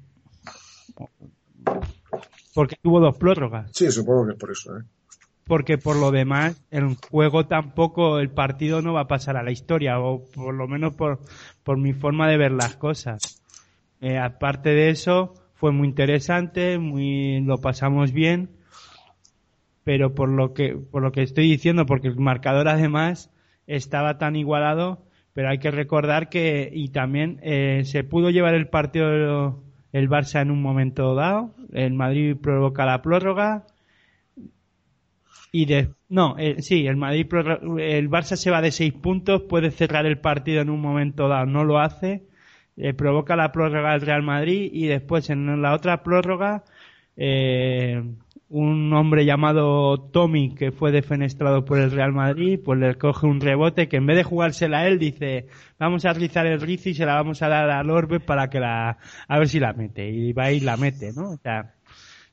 porque 2.55 2.77
tuvo 2.83 3.01
dos 3.01 3.17
prórrogas. 3.17 3.71
Sí, 3.73 3.91
supongo 3.91 4.27
que 4.27 4.33
es 4.33 4.39
por 4.39 4.51
eso. 4.51 4.79
¿eh? 4.79 4.83
Porque 5.47 5.79
por 5.79 5.97
lo 5.97 6.11
demás, 6.11 6.61
el 6.71 6.97
juego 7.11 7.47
tampoco, 7.47 8.19
el 8.19 8.31
partido 8.31 8.83
no 8.83 8.93
va 8.93 9.03
a 9.03 9.09
pasar 9.09 9.37
a 9.37 9.43
la 9.43 9.53
historia, 9.53 10.01
o 10.01 10.25
por 10.35 10.55
lo 10.55 10.67
menos 10.67 10.95
por, 10.95 11.21
por 11.63 11.79
mi 11.79 11.93
forma 11.93 12.29
de 12.29 12.37
ver 12.37 12.53
las 12.53 12.77
cosas. 12.77 13.43
Eh, 14.01 14.19
aparte 14.19 14.71
de 14.71 14.91
eso, 14.91 15.35
fue 15.55 15.73
muy 15.73 15.87
interesante, 15.87 16.79
muy, 16.79 17.41
lo 17.43 17.59
pasamos 17.59 18.13
bien 18.13 18.57
pero 19.87 20.17
por 20.17 20.29
lo 20.29 20.53
que, 20.53 20.77
por 20.77 21.01
lo 21.01 21.13
que 21.13 21.23
estoy 21.23 21.49
diciendo, 21.49 21.87
porque 21.87 22.09
el 22.09 22.17
marcador 22.17 22.67
además 22.67 23.31
estaba 23.69 24.19
tan 24.19 24.35
igualado, 24.35 25.07
pero 25.33 25.49
hay 25.49 25.59
que 25.59 25.71
recordar 25.71 26.29
que, 26.29 26.69
y 26.73 26.89
también 26.89 27.39
eh, 27.45 27.83
se 27.85 28.03
pudo 28.03 28.31
llevar 28.31 28.57
el 28.57 28.67
partido 28.67 29.63
el 29.93 30.11
Barça 30.11 30.43
en 30.43 30.51
un 30.51 30.61
momento 30.61 31.15
dado, 31.15 31.55
el 31.73 31.93
Madrid 31.93 32.35
provoca 32.37 32.85
la 32.85 33.01
prórroga, 33.01 33.65
y 35.53 35.67
de, 35.67 35.91
no, 36.09 36.37
eh, 36.39 36.61
sí, 36.63 36.87
el 36.87 36.97
Madrid, 36.97 37.27
el 37.79 38.11
Barça 38.11 38.37
se 38.37 38.51
va 38.51 38.61
de 38.61 38.73
seis 38.73 38.93
puntos, 38.93 39.43
puede 39.43 39.71
cerrar 39.71 40.07
el 40.07 40.19
partido 40.19 40.61
en 40.61 40.71
un 40.71 40.81
momento 40.81 41.29
dado, 41.29 41.47
no 41.47 41.65
lo 41.65 41.79
hace, 41.79 42.25
eh, 42.77 42.93
provoca 42.93 43.37
la 43.37 43.53
prórroga 43.53 43.93
del 43.93 44.03
Real 44.03 44.23
Madrid 44.23 44.71
y 44.73 44.87
después 44.87 45.31
en 45.31 45.63
la 45.63 45.75
otra 45.75 46.03
prórroga, 46.03 46.65
eh, 47.17 48.03
un 48.49 48.93
hombre 48.93 49.25
llamado 49.25 49.99
Tommy 49.99 50.55
que 50.55 50.71
fue 50.73 50.93
defenestrado 50.93 51.65
por 51.65 51.79
el 51.79 51.91
Real 51.91 52.13
Madrid, 52.13 52.61
pues 52.65 52.79
le 52.79 52.95
coge 52.97 53.27
un 53.27 53.41
rebote 53.41 53.89
que 53.89 53.97
en 53.97 54.07
vez 54.07 54.17
de 54.17 54.25
jugársela 54.25 54.81
a 54.81 54.87
él 54.87 54.99
dice, 54.99 55.47
vamos 55.79 56.05
a 56.05 56.13
rizar 56.13 56.47
el 56.47 56.61
rizo 56.61 56.91
y 56.91 56.95
se 56.95 57.07
la 57.07 57.15
vamos 57.15 57.43
a 57.43 57.49
dar 57.49 57.71
al 57.71 57.91
Orbe 57.91 58.21
para 58.21 58.49
que 58.51 58.61
la, 58.61 58.99
a 59.27 59.39
ver 59.39 59.49
si 59.49 59.59
la 59.59 59.73
mete. 59.73 60.09
Y 60.11 60.33
va 60.33 60.53
y 60.53 60.61
la 60.61 60.77
mete, 60.77 61.13
¿no? 61.13 61.31
O 61.31 61.37
sea, 61.39 61.76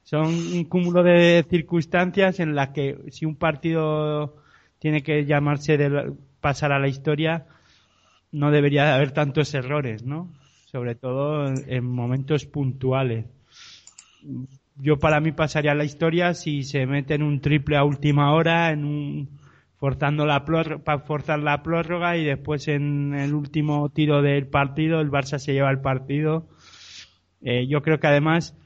son 0.04 0.28
un 0.28 0.64
cúmulo 0.66 1.04
de 1.04 1.46
circunstancias 1.50 2.40
en 2.40 2.56
las 2.56 2.70
que 2.70 2.98
si 3.10 3.26
un 3.26 3.36
partido 3.36 4.36
tiene 4.80 5.02
que 5.02 5.26
llamarse 5.26 5.78
de 5.78 6.14
pasar 6.42 6.72
a 6.72 6.80
la 6.80 6.88
historia, 6.88 7.48
no 8.32 8.52
debería 8.52 8.94
haber 8.94 9.12
tantos 9.12 9.54
errores, 9.54 10.04
¿no? 10.04 10.30
Sobre 10.66 10.96
todo 10.96 11.48
en 11.48 11.86
momentos 11.86 12.46
puntuales 12.46 13.26
yo 14.76 14.98
para 14.98 15.20
mí 15.20 15.32
pasaría 15.32 15.76
la 15.76 15.84
historia 15.84 16.34
si 16.34 16.64
se 16.64 16.86
mete 16.86 17.16
en 17.16 17.24
un 17.24 17.42
triple 17.42 17.78
a 17.78 17.84
última 17.84 18.34
hora, 18.34 18.72
en 18.72 18.86
un 18.86 19.30
forzando 19.78 20.26
la 20.26 20.46
para 20.46 21.00
forzar 21.00 21.40
la 21.40 21.62
prórroga 21.62 22.16
y 22.16 22.24
después 22.24 22.68
en 22.70 23.14
el 23.14 23.34
último 23.34 23.90
tiro 23.90 24.22
del 24.22 24.48
partido 24.48 25.02
el 25.02 25.12
Barça 25.12 25.40
se 25.40 25.54
lleva 25.54 25.70
el 25.72 25.82
partido. 25.82 26.48
Eh, 27.42 27.68
yo 27.68 27.82
creo 27.82 28.00
que 28.00 28.08
además 28.08 28.58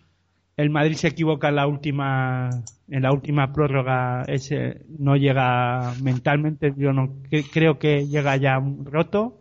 el 0.58 0.72
Madrid 0.72 0.96
se 0.96 1.10
equivoca 1.10 1.50
en 1.50 1.56
la 1.56 1.68
última 1.68 2.50
en 2.90 3.04
la 3.04 3.12
última 3.12 3.54
prórroga 3.54 4.24
ese 4.28 4.82
no 4.98 5.16
llega 5.16 5.94
mentalmente 6.02 6.74
yo 6.76 6.92
no 6.92 7.18
creo 7.54 7.78
que 7.78 8.08
llega 8.08 8.36
ya 8.38 8.60
roto 8.84 9.40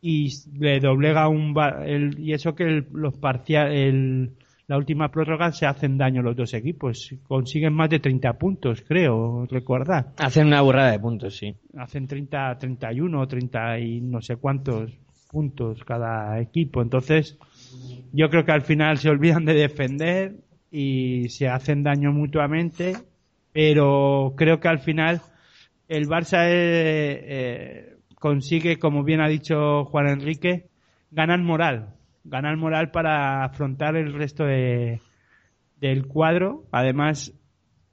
y 0.00 0.30
le 0.56 0.78
doblega 0.78 1.28
un 1.28 1.54
el, 1.84 2.18
y 2.18 2.32
eso 2.32 2.54
que 2.54 2.86
los 2.92 3.18
parcial 3.18 3.72
el 3.72 4.32
la 4.68 4.76
última 4.76 5.10
prórroga 5.10 5.50
se 5.50 5.64
hacen 5.64 5.96
daño 5.96 6.20
los 6.20 6.36
dos 6.36 6.52
equipos. 6.52 7.14
Consiguen 7.26 7.72
más 7.72 7.88
de 7.88 8.00
30 8.00 8.34
puntos, 8.34 8.84
creo, 8.86 9.46
recordar. 9.46 10.12
Hacen 10.18 10.48
una 10.48 10.60
burrada 10.60 10.90
de 10.90 10.98
puntos, 10.98 11.38
sí. 11.38 11.54
Hacen 11.78 12.06
30, 12.06 12.58
31, 12.58 13.26
30 13.26 13.78
y 13.78 14.02
no 14.02 14.20
sé 14.20 14.36
cuántos 14.36 14.92
puntos 15.28 15.84
cada 15.84 16.40
equipo. 16.40 16.82
Entonces, 16.82 17.38
yo 18.12 18.28
creo 18.30 18.44
que 18.44 18.52
al 18.52 18.62
final 18.62 18.98
se 18.98 19.10
olvidan 19.10 19.44
de 19.44 19.54
defender 19.54 20.36
y 20.70 21.28
se 21.28 21.48
hacen 21.48 21.82
daño 21.82 22.12
mutuamente, 22.12 22.96
pero 23.52 24.34
creo 24.36 24.60
que 24.60 24.68
al 24.68 24.80
final 24.80 25.20
el 25.88 26.08
Barça 26.08 26.46
eh, 26.46 27.24
eh, 27.24 27.96
consigue, 28.16 28.78
como 28.78 29.04
bien 29.04 29.20
ha 29.20 29.28
dicho 29.28 29.84
Juan 29.84 30.08
Enrique, 30.08 30.68
ganar 31.10 31.40
moral 31.40 31.94
ganar 32.28 32.56
moral 32.56 32.90
para 32.90 33.44
afrontar 33.44 33.96
el 33.96 34.12
resto 34.12 34.44
de, 34.44 35.00
del 35.80 36.06
cuadro. 36.06 36.64
Además, 36.70 37.32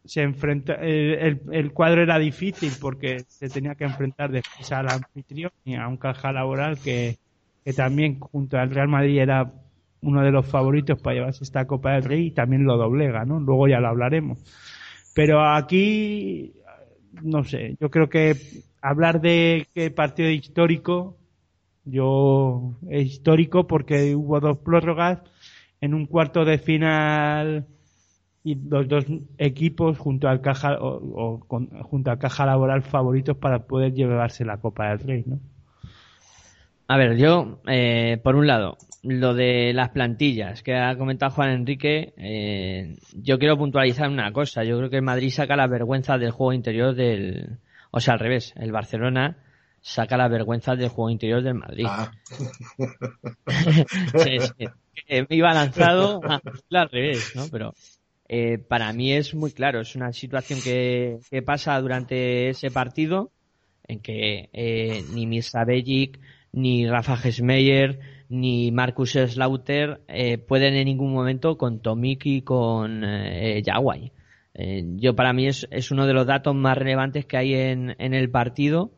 se 0.03 0.21
enfrenta, 0.21 0.73
el, 0.75 1.41
el, 1.51 1.71
cuadro 1.71 2.03
era 2.03 2.19
difícil 2.19 2.71
porque 2.79 3.21
se 3.27 3.49
tenía 3.49 3.75
que 3.75 3.85
enfrentar 3.85 4.31
después 4.31 4.71
al 4.71 4.89
anfitrión 4.89 5.51
y 5.63 5.75
a 5.75 5.87
un 5.87 5.97
caja 5.97 6.31
laboral 6.31 6.77
que, 6.79 7.17
que 7.65 7.73
también 7.73 8.19
junto 8.19 8.57
al 8.57 8.69
Real 8.69 8.87
Madrid 8.87 9.19
era 9.19 9.51
uno 10.01 10.21
de 10.21 10.31
los 10.31 10.45
favoritos 10.45 11.01
para 11.01 11.15
llevarse 11.15 11.43
esta 11.43 11.65
Copa 11.65 11.93
del 11.93 12.03
Rey 12.03 12.27
y 12.27 12.31
también 12.31 12.63
lo 12.63 12.77
doblega, 12.77 13.25
¿no? 13.25 13.39
Luego 13.39 13.67
ya 13.67 13.79
lo 13.79 13.87
hablaremos. 13.87 14.39
Pero 15.15 15.43
aquí, 15.43 16.53
no 17.23 17.43
sé, 17.43 17.75
yo 17.81 17.89
creo 17.89 18.07
que 18.07 18.35
hablar 18.81 19.19
de 19.19 19.67
qué 19.73 19.89
partido 19.89 20.29
histórico 20.29 21.17
yo, 21.85 22.77
es 22.89 23.05
histórico 23.07 23.67
porque 23.67 24.15
hubo 24.15 24.39
dos 24.39 24.57
prórrogas 24.57 25.21
en 25.81 25.93
un 25.93 26.05
cuarto 26.07 26.45
de 26.45 26.57
final 26.57 27.67
y 28.43 28.55
los 28.55 28.87
dos 28.87 29.05
equipos 29.37 29.97
junto 29.97 30.27
al 30.27 30.41
caja 30.41 30.77
o, 30.79 31.39
junto 31.83 32.11
al 32.11 32.19
caja 32.19 32.45
laboral 32.45 32.83
favoritos 32.83 33.37
para 33.37 33.65
poder 33.67 33.93
llevarse 33.93 34.45
la 34.45 34.57
Copa 34.57 34.89
del 34.89 34.99
Rey, 34.99 35.23
¿no? 35.25 35.39
A 36.87 36.97
ver, 36.97 37.17
yo, 37.17 37.61
eh, 37.67 38.19
por 38.23 38.35
un 38.35 38.45
lado, 38.45 38.77
lo 39.01 39.33
de 39.33 39.73
las 39.73 39.89
plantillas 39.89 40.61
que 40.61 40.75
ha 40.75 40.95
comentado 40.97 41.31
Juan 41.31 41.49
Enrique, 41.49 42.13
eh, 42.17 42.95
yo 43.13 43.39
quiero 43.39 43.57
puntualizar 43.57 44.09
una 44.09 44.31
cosa. 44.31 44.63
Yo 44.63 44.77
creo 44.77 44.89
que 44.89 44.97
el 44.97 45.01
Madrid 45.01 45.31
saca 45.31 45.55
la 45.55 45.67
vergüenza 45.67 46.17
del 46.17 46.31
juego 46.31 46.53
interior 46.53 46.93
del, 46.93 47.57
o 47.91 47.99
sea, 47.99 48.15
al 48.15 48.19
revés, 48.19 48.53
el 48.57 48.71
Barcelona 48.71 49.37
saca 49.81 50.17
la 50.17 50.27
vergüenza 50.27 50.75
del 50.75 50.89
juego 50.89 51.09
interior 51.09 51.41
del 51.43 51.53
Madrid. 51.55 51.85
Ah. 51.87 52.11
sí, 54.17 54.39
sí. 54.39 54.65
Eh, 55.07 55.25
me 55.29 55.35
iba 55.35 55.53
lanzado 55.53 56.21
al 56.23 56.89
revés, 56.89 57.33
¿no? 57.35 57.47
Pero 57.51 57.73
eh, 58.27 58.57
para 58.57 58.91
mí 58.93 59.13
es 59.13 59.35
muy 59.35 59.51
claro, 59.51 59.81
es 59.81 59.95
una 59.95 60.11
situación 60.11 60.59
que, 60.61 61.19
que 61.29 61.41
pasa 61.41 61.79
durante 61.79 62.49
ese 62.49 62.71
partido 62.71 63.31
en 63.87 63.99
que 63.99 64.49
eh, 64.51 65.03
ni 65.13 65.27
Mirza 65.27 65.63
Bellic, 65.63 66.19
ni 66.55 66.87
Rafa 66.87 67.17
Gesmeyer, 67.17 67.99
ni 68.29 68.71
Marcus 68.71 69.11
Slaughter 69.11 70.01
eh, 70.07 70.37
pueden 70.37 70.73
en 70.73 70.85
ningún 70.85 71.13
momento 71.13 71.57
con 71.57 71.81
Tomic 71.81 72.25
y 72.25 72.41
con 72.41 73.03
eh. 73.03 73.61
Eh, 74.57 74.83
yo 74.95 75.15
para 75.15 75.33
mí 75.33 75.47
es, 75.47 75.67
es, 75.69 75.91
uno 75.91 76.07
de 76.07 76.13
los 76.13 76.25
datos 76.25 76.55
más 76.55 76.77
relevantes 76.77 77.25
que 77.25 77.35
hay 77.35 77.53
en, 77.53 77.93
en, 77.99 78.13
el 78.13 78.29
partido 78.29 78.91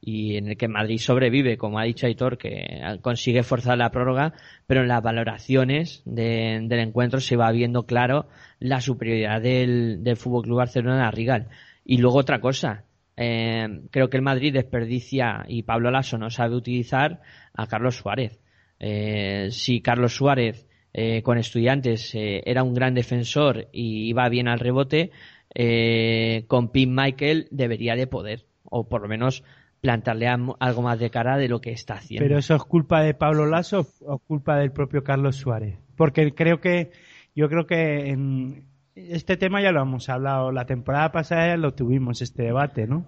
y 0.00 0.36
en 0.36 0.48
el 0.48 0.56
que 0.56 0.66
Madrid 0.66 0.98
sobrevive, 0.98 1.56
como 1.56 1.78
ha 1.78 1.84
dicho 1.84 2.08
Aitor, 2.08 2.38
que 2.38 2.80
consigue 3.02 3.44
forzar 3.44 3.78
la 3.78 3.92
prórroga, 3.92 4.34
pero 4.66 4.80
en 4.80 4.88
las 4.88 5.02
valoraciones 5.02 6.02
de, 6.04 6.60
del 6.64 6.80
encuentro 6.80 7.20
se 7.20 7.36
va 7.36 7.52
viendo 7.52 7.84
claro 7.84 8.26
la 8.58 8.80
superioridad 8.80 9.40
del, 9.40 10.02
del 10.02 10.16
Fútbol 10.16 10.42
Club 10.42 10.58
Barcelona 10.58 11.06
a 11.06 11.12
Rigal. 11.12 11.46
Y 11.84 11.98
luego 11.98 12.18
otra 12.18 12.40
cosa, 12.40 12.84
eh, 13.16 13.82
creo 13.90 14.10
que 14.10 14.16
el 14.16 14.22
Madrid 14.22 14.52
desperdicia 14.52 15.44
y 15.48 15.62
Pablo 15.62 15.90
Lasso 15.90 16.18
no 16.18 16.30
sabe 16.30 16.54
utilizar 16.54 17.20
a 17.54 17.66
Carlos 17.66 17.96
Suárez. 17.96 18.40
Eh, 18.78 19.48
si 19.50 19.80
Carlos 19.80 20.14
Suárez 20.14 20.66
eh, 20.92 21.22
con 21.22 21.38
estudiantes 21.38 22.14
eh, 22.14 22.42
era 22.46 22.62
un 22.62 22.74
gran 22.74 22.94
defensor 22.94 23.68
y 23.72 24.08
iba 24.08 24.28
bien 24.28 24.48
al 24.48 24.58
rebote, 24.58 25.10
eh, 25.54 26.44
con 26.48 26.70
Pim 26.70 26.94
Michael 26.94 27.48
debería 27.50 27.96
de 27.96 28.06
poder, 28.06 28.46
o 28.64 28.88
por 28.88 29.02
lo 29.02 29.08
menos 29.08 29.44
plantarle 29.80 30.26
algo 30.26 30.82
más 30.82 30.98
de 30.98 31.10
cara 31.10 31.36
de 31.36 31.48
lo 31.48 31.60
que 31.60 31.72
está 31.72 31.94
haciendo. 31.94 32.24
Pero 32.24 32.38
eso 32.38 32.54
es 32.54 32.62
culpa 32.64 33.02
de 33.02 33.14
Pablo 33.14 33.46
Lasso 33.46 33.86
o 34.06 34.18
culpa 34.18 34.56
del 34.56 34.72
propio 34.72 35.04
Carlos 35.04 35.36
Suárez. 35.36 35.78
Porque 35.96 36.32
creo 36.34 36.60
que, 36.60 36.90
yo 37.34 37.48
creo 37.48 37.66
que 37.66 38.08
en 38.08 38.64
este 38.96 39.36
tema 39.36 39.60
ya 39.62 39.72
lo 39.72 39.82
hemos 39.82 40.08
hablado. 40.08 40.50
La 40.50 40.66
temporada 40.66 41.12
pasada 41.12 41.48
ya 41.48 41.56
lo 41.56 41.74
tuvimos, 41.74 42.22
este 42.22 42.44
debate, 42.44 42.86
¿no? 42.86 43.06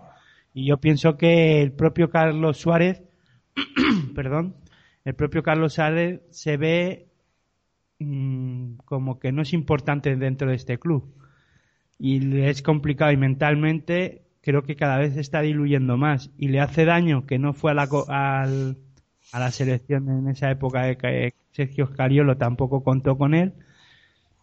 Y 0.54 0.66
yo 0.66 0.78
pienso 0.78 1.16
que 1.16 1.62
el 1.62 1.72
propio 1.72 2.10
Carlos 2.10 2.58
Suárez, 2.58 3.02
perdón, 4.14 4.54
el 5.04 5.14
propio 5.14 5.42
Carlos 5.42 5.74
Suárez 5.74 6.20
se 6.30 6.56
ve 6.56 7.08
mmm, 7.98 8.74
como 8.84 9.18
que 9.18 9.32
no 9.32 9.42
es 9.42 9.52
importante 9.52 10.14
dentro 10.16 10.50
de 10.50 10.56
este 10.56 10.78
club. 10.78 11.14
Y 11.98 12.40
es 12.42 12.62
complicado 12.62 13.10
y 13.10 13.16
mentalmente 13.16 14.22
creo 14.42 14.62
que 14.62 14.76
cada 14.76 14.98
vez 14.98 15.16
está 15.16 15.40
diluyendo 15.40 15.96
más 15.96 16.30
y 16.38 16.48
le 16.48 16.60
hace 16.60 16.84
daño 16.84 17.26
que 17.26 17.38
no 17.38 17.54
fue 17.54 17.72
a 17.72 17.74
la, 17.74 17.88
al, 18.08 18.76
a 19.32 19.40
la 19.40 19.50
selección 19.50 20.08
en 20.08 20.28
esa 20.28 20.50
época 20.50 20.82
de 20.82 20.96
que 20.96 21.34
Sergio 21.50 21.86
Scariolo 21.86 22.36
tampoco 22.36 22.84
contó 22.84 23.18
con 23.18 23.34
él 23.34 23.52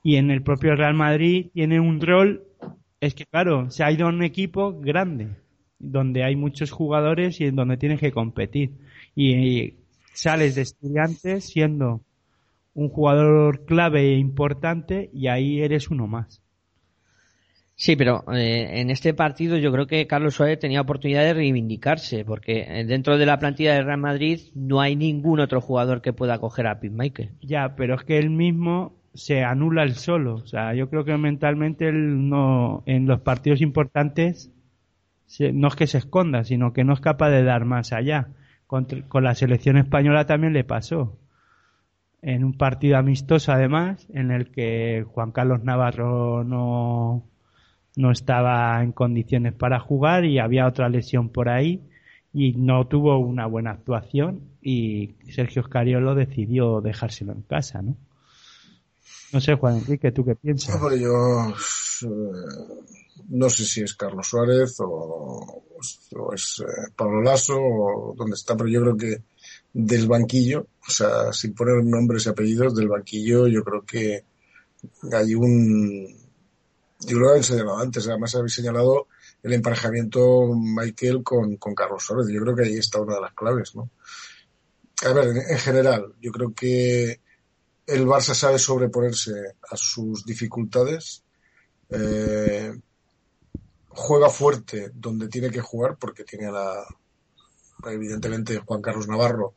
y 0.06 0.18
en 0.18 0.30
el 0.30 0.44
propio 0.44 0.76
Real 0.76 0.94
Madrid 0.94 1.48
tiene 1.52 1.80
un 1.80 2.00
rol 2.00 2.44
es 3.02 3.16
que 3.16 3.26
claro 3.26 3.72
se 3.72 3.84
ha 3.84 3.92
ido 3.92 4.06
a 4.06 4.10
un 4.10 4.22
equipo 4.22 4.80
grande 4.80 5.30
donde 5.80 6.24
hay 6.24 6.36
muchos 6.36 6.70
jugadores 6.70 7.42
y 7.42 7.46
en 7.46 7.56
donde 7.56 7.78
tienes 7.78 8.00
que 8.00 8.12
competir 8.12 8.70
y, 9.16 9.34
y 9.34 9.78
sales 10.14 10.54
de 10.54 10.62
estudiantes 10.62 11.46
siendo 11.46 12.02
un 12.76 12.90
jugador 12.90 13.66
clave 13.66 14.14
e 14.14 14.20
importante 14.20 15.10
y 15.12 15.28
ahí 15.28 15.62
eres 15.62 15.90
uno 15.90 16.06
más 16.06 16.40
Sí, 17.78 17.98
pero 17.98 18.24
eh, 18.32 18.80
en 18.80 18.90
este 18.90 19.14
partido 19.14 19.58
yo 19.58 19.70
creo 19.72 19.86
que 19.86 20.08
Carlos 20.08 20.36
Suárez 20.36 20.60
tenía 20.60 20.80
oportunidad 20.80 21.24
de 21.24 21.34
reivindicarse, 21.34 22.24
porque 22.24 22.62
eh, 22.62 22.86
dentro 22.86 23.18
de 23.18 23.25
la 23.25 23.38
plantilla 23.38 23.74
de 23.74 23.84
Real 23.84 24.00
Madrid 24.00 24.40
no 24.53 24.79
hay 24.79 24.96
ningún 24.96 25.42
otro 25.42 25.60
jugador 25.60 26.01
que 26.01 26.14
pueda 26.14 26.40
coger 26.40 26.68
a 26.68 26.79
Pete 26.79 26.96
Michael. 26.96 27.32
Ya, 27.42 27.75
pero 27.75 27.96
es 27.96 28.03
que 28.06 28.18
él 28.18 28.29
mismo 28.29 28.94
se 29.16 29.44
anula 29.44 29.84
el 29.84 29.96
solo. 29.96 30.36
O 30.36 30.46
sea, 30.46 30.74
yo 30.75 30.90
creo 30.90 31.06
que 31.06 31.18
mentalmente 31.18 31.88
él 31.88 32.30
no, 32.30 32.84
en 32.86 33.08
los 33.08 33.22
partidos 33.22 33.62
importantes, 33.62 34.51
se, 35.25 35.51
no 35.54 35.70
es 35.70 35.75
que 35.75 35.88
se 35.88 35.98
esconda, 35.98 36.44
sino 36.44 36.74
que 36.74 36.84
no 36.84 36.94
es 36.94 37.00
capaz 37.00 37.30
de 37.30 37.44
dar 37.44 37.66
más 37.66 37.94
allá. 37.94 38.30
Con, 38.68 38.86
con 39.08 39.24
la 39.24 39.36
selección 39.36 39.78
española 39.78 40.25
también 40.25 40.54
le 40.54 40.64
pasó. 40.64 41.18
En 42.22 42.44
un 42.44 42.54
partido 42.58 42.98
amistoso, 42.98 43.51
además, 43.51 44.08
en 44.14 44.32
el 44.32 44.51
que 44.51 45.06
Juan 45.08 45.32
Carlos 45.32 45.64
Navarro 45.64 46.44
no, 46.44 47.24
no 47.96 48.12
estaba 48.12 48.82
en 48.84 48.92
condiciones 48.92 49.54
para 49.54 49.80
jugar 49.80 50.25
y 50.25 50.40
había 50.40 50.68
otra 50.68 50.90
lesión 50.90 51.30
por 51.30 51.50
ahí 51.50 51.82
y 52.34 52.54
no 52.54 52.88
tuvo 52.88 53.18
una 53.20 53.46
buena 53.46 53.72
actuación 53.72 54.42
y 54.62 55.16
Sergio 55.30 55.64
Scariolo 55.64 56.16
decidió 56.16 56.82
dejárselo 56.82 57.32
en 57.32 57.44
casa, 57.44 57.82
¿no? 57.82 57.96
No 59.31 59.41
sé, 59.41 59.55
Juan 59.55 59.77
Enrique, 59.77 60.11
¿tú 60.11 60.25
qué 60.25 60.35
piensas? 60.35 60.79
Yo 61.00 61.53
eh, 62.03 62.09
no 63.29 63.50
sé 63.50 63.65
si 63.65 63.81
es 63.81 63.94
Carlos 63.96 64.27
Suárez 64.27 64.75
o, 64.79 65.63
es 66.33 66.63
eh, 66.65 66.91
Pablo 66.96 67.22
Lasso 67.22 67.57
o 67.57 68.13
dónde 68.15 68.35
está, 68.35 68.55
pero 68.55 68.70
yo 68.70 68.81
creo 68.81 68.98
que 68.98 69.24
del 69.74 70.07
banquillo, 70.07 70.68
o 70.87 70.91
sea, 70.91 71.33
sin 71.33 71.53
poner 71.53 71.83
nombres 71.83 72.25
y 72.25 72.29
apellidos, 72.29 72.75
del 72.75 72.87
banquillo 72.87 73.48
yo 73.48 73.63
creo 73.63 73.85
que 73.85 74.24
hay 75.11 75.35
un, 75.35 76.07
yo 77.01 77.18
lo 77.18 77.29
había 77.29 77.44
señalado 77.44 77.79
antes, 77.79 78.07
además 78.07 78.35
habéis 78.35 78.53
señalado 78.53 79.07
el 79.44 79.53
emparejamiento 79.53 80.53
Michael 80.55 81.24
con, 81.24 81.57
con 81.57 81.75
Carlos 81.75 82.03
Suárez. 82.03 82.27
Yo 82.29 82.41
creo 82.41 82.55
que 82.55 82.63
ahí 82.63 82.77
está 82.77 83.00
una 83.00 83.15
de 83.15 83.22
las 83.22 83.33
claves, 83.33 83.75
¿no? 83.75 83.91
A 85.05 85.13
ver, 85.13 85.27
en, 85.27 85.59
general, 85.59 86.15
yo 86.20 86.31
creo 86.31 86.53
que 86.53 87.20
el 87.88 88.06
Barça 88.06 88.34
sabe 88.34 88.60
sobreponerse 88.60 89.56
a 89.70 89.78
sus 89.78 90.26
dificultades, 90.26 91.24
eh, 91.90 92.74
juega 93.90 94.30
fuerte 94.30 94.92
donde 94.94 95.28
tiene 95.28 95.50
que 95.50 95.62
jugar, 95.62 95.98
porque 95.98 96.24
tiene 96.24 96.52
la, 96.52 96.84
evidentemente, 97.86 98.60
Juan 98.60 98.82
Carlos 98.82 99.08
Navarro, 99.08 99.56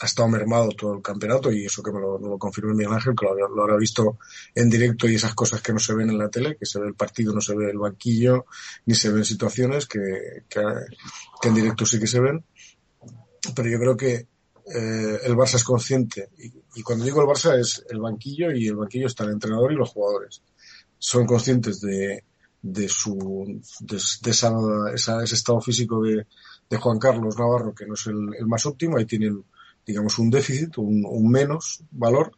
ha 0.00 0.06
estado 0.06 0.28
mermado 0.28 0.70
todo 0.70 0.94
el 0.94 1.02
campeonato 1.02 1.52
y 1.52 1.64
eso 1.64 1.82
que 1.82 1.92
me 1.92 2.00
lo, 2.00 2.18
me 2.18 2.28
lo 2.28 2.38
confirmó 2.38 2.74
Miguel 2.74 2.92
Ángel, 2.92 3.14
que 3.18 3.26
lo, 3.26 3.62
habrá 3.62 3.76
visto 3.76 4.18
en 4.54 4.68
directo 4.68 5.08
y 5.08 5.14
esas 5.14 5.34
cosas 5.34 5.62
que 5.62 5.72
no 5.72 5.78
se 5.78 5.94
ven 5.94 6.10
en 6.10 6.18
la 6.18 6.28
tele, 6.28 6.56
que 6.56 6.66
se 6.66 6.80
ve 6.80 6.88
el 6.88 6.94
partido, 6.94 7.32
no 7.32 7.40
se 7.40 7.54
ve 7.56 7.70
el 7.70 7.78
banquillo, 7.78 8.46
ni 8.86 8.94
se 8.94 9.10
ven 9.10 9.24
situaciones 9.24 9.86
que, 9.86 10.44
que 10.48 10.60
en 11.48 11.54
directo 11.54 11.86
sí 11.86 11.98
que 11.98 12.06
se 12.06 12.20
ven. 12.20 12.44
Pero 13.54 13.68
yo 13.68 13.78
creo 13.78 13.96
que 13.96 14.26
eh, 14.66 15.20
el 15.24 15.34
Barça 15.36 15.56
es 15.56 15.64
consciente 15.64 16.30
y, 16.74 16.82
cuando 16.82 17.04
digo 17.04 17.20
el 17.20 17.28
Barça 17.28 17.58
es 17.58 17.84
el 17.88 18.00
banquillo 18.00 18.50
y 18.50 18.66
el 18.66 18.76
banquillo 18.76 19.06
está 19.06 19.24
el 19.24 19.32
entrenador 19.32 19.72
y 19.72 19.76
los 19.76 19.90
jugadores. 19.90 20.42
Son 20.98 21.26
conscientes 21.26 21.80
de, 21.80 22.24
de 22.62 22.88
su 22.88 23.60
de, 23.80 23.96
esa, 23.96 24.52
esa, 24.94 25.22
ese 25.22 25.34
estado 25.34 25.60
físico 25.60 26.02
de, 26.02 26.26
Juan 26.76 26.98
Carlos 26.98 27.38
Navarro 27.38 27.72
que 27.72 27.86
no 27.86 27.94
es 27.94 28.06
el, 28.08 28.46
más 28.46 28.66
óptimo, 28.66 28.96
ahí 28.96 29.04
tienen 29.04 29.44
digamos, 29.86 30.18
un 30.18 30.30
déficit, 30.30 30.78
un, 30.78 31.30
menos 31.30 31.84
valor 31.90 32.32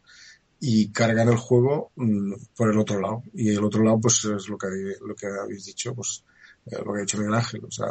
y 0.59 0.91
cargan 0.91 1.29
el 1.29 1.37
juego 1.37 1.91
mmm, 1.95 2.33
por 2.55 2.69
el 2.69 2.77
otro 2.77 2.99
lado. 2.99 3.23
Y 3.33 3.49
el 3.49 3.63
otro 3.63 3.83
lado, 3.83 3.99
pues 4.01 4.25
es 4.25 4.49
lo 4.49 4.57
que, 4.57 4.67
lo 5.05 5.15
que 5.15 5.27
habéis 5.27 5.65
dicho, 5.65 5.93
pues 5.95 6.23
eh, 6.65 6.77
lo 6.85 6.93
que 6.93 6.99
ha 6.99 7.01
dicho 7.01 7.17
Miguel 7.17 7.35
Ángel. 7.35 7.63
O 7.65 7.71
sea, 7.71 7.87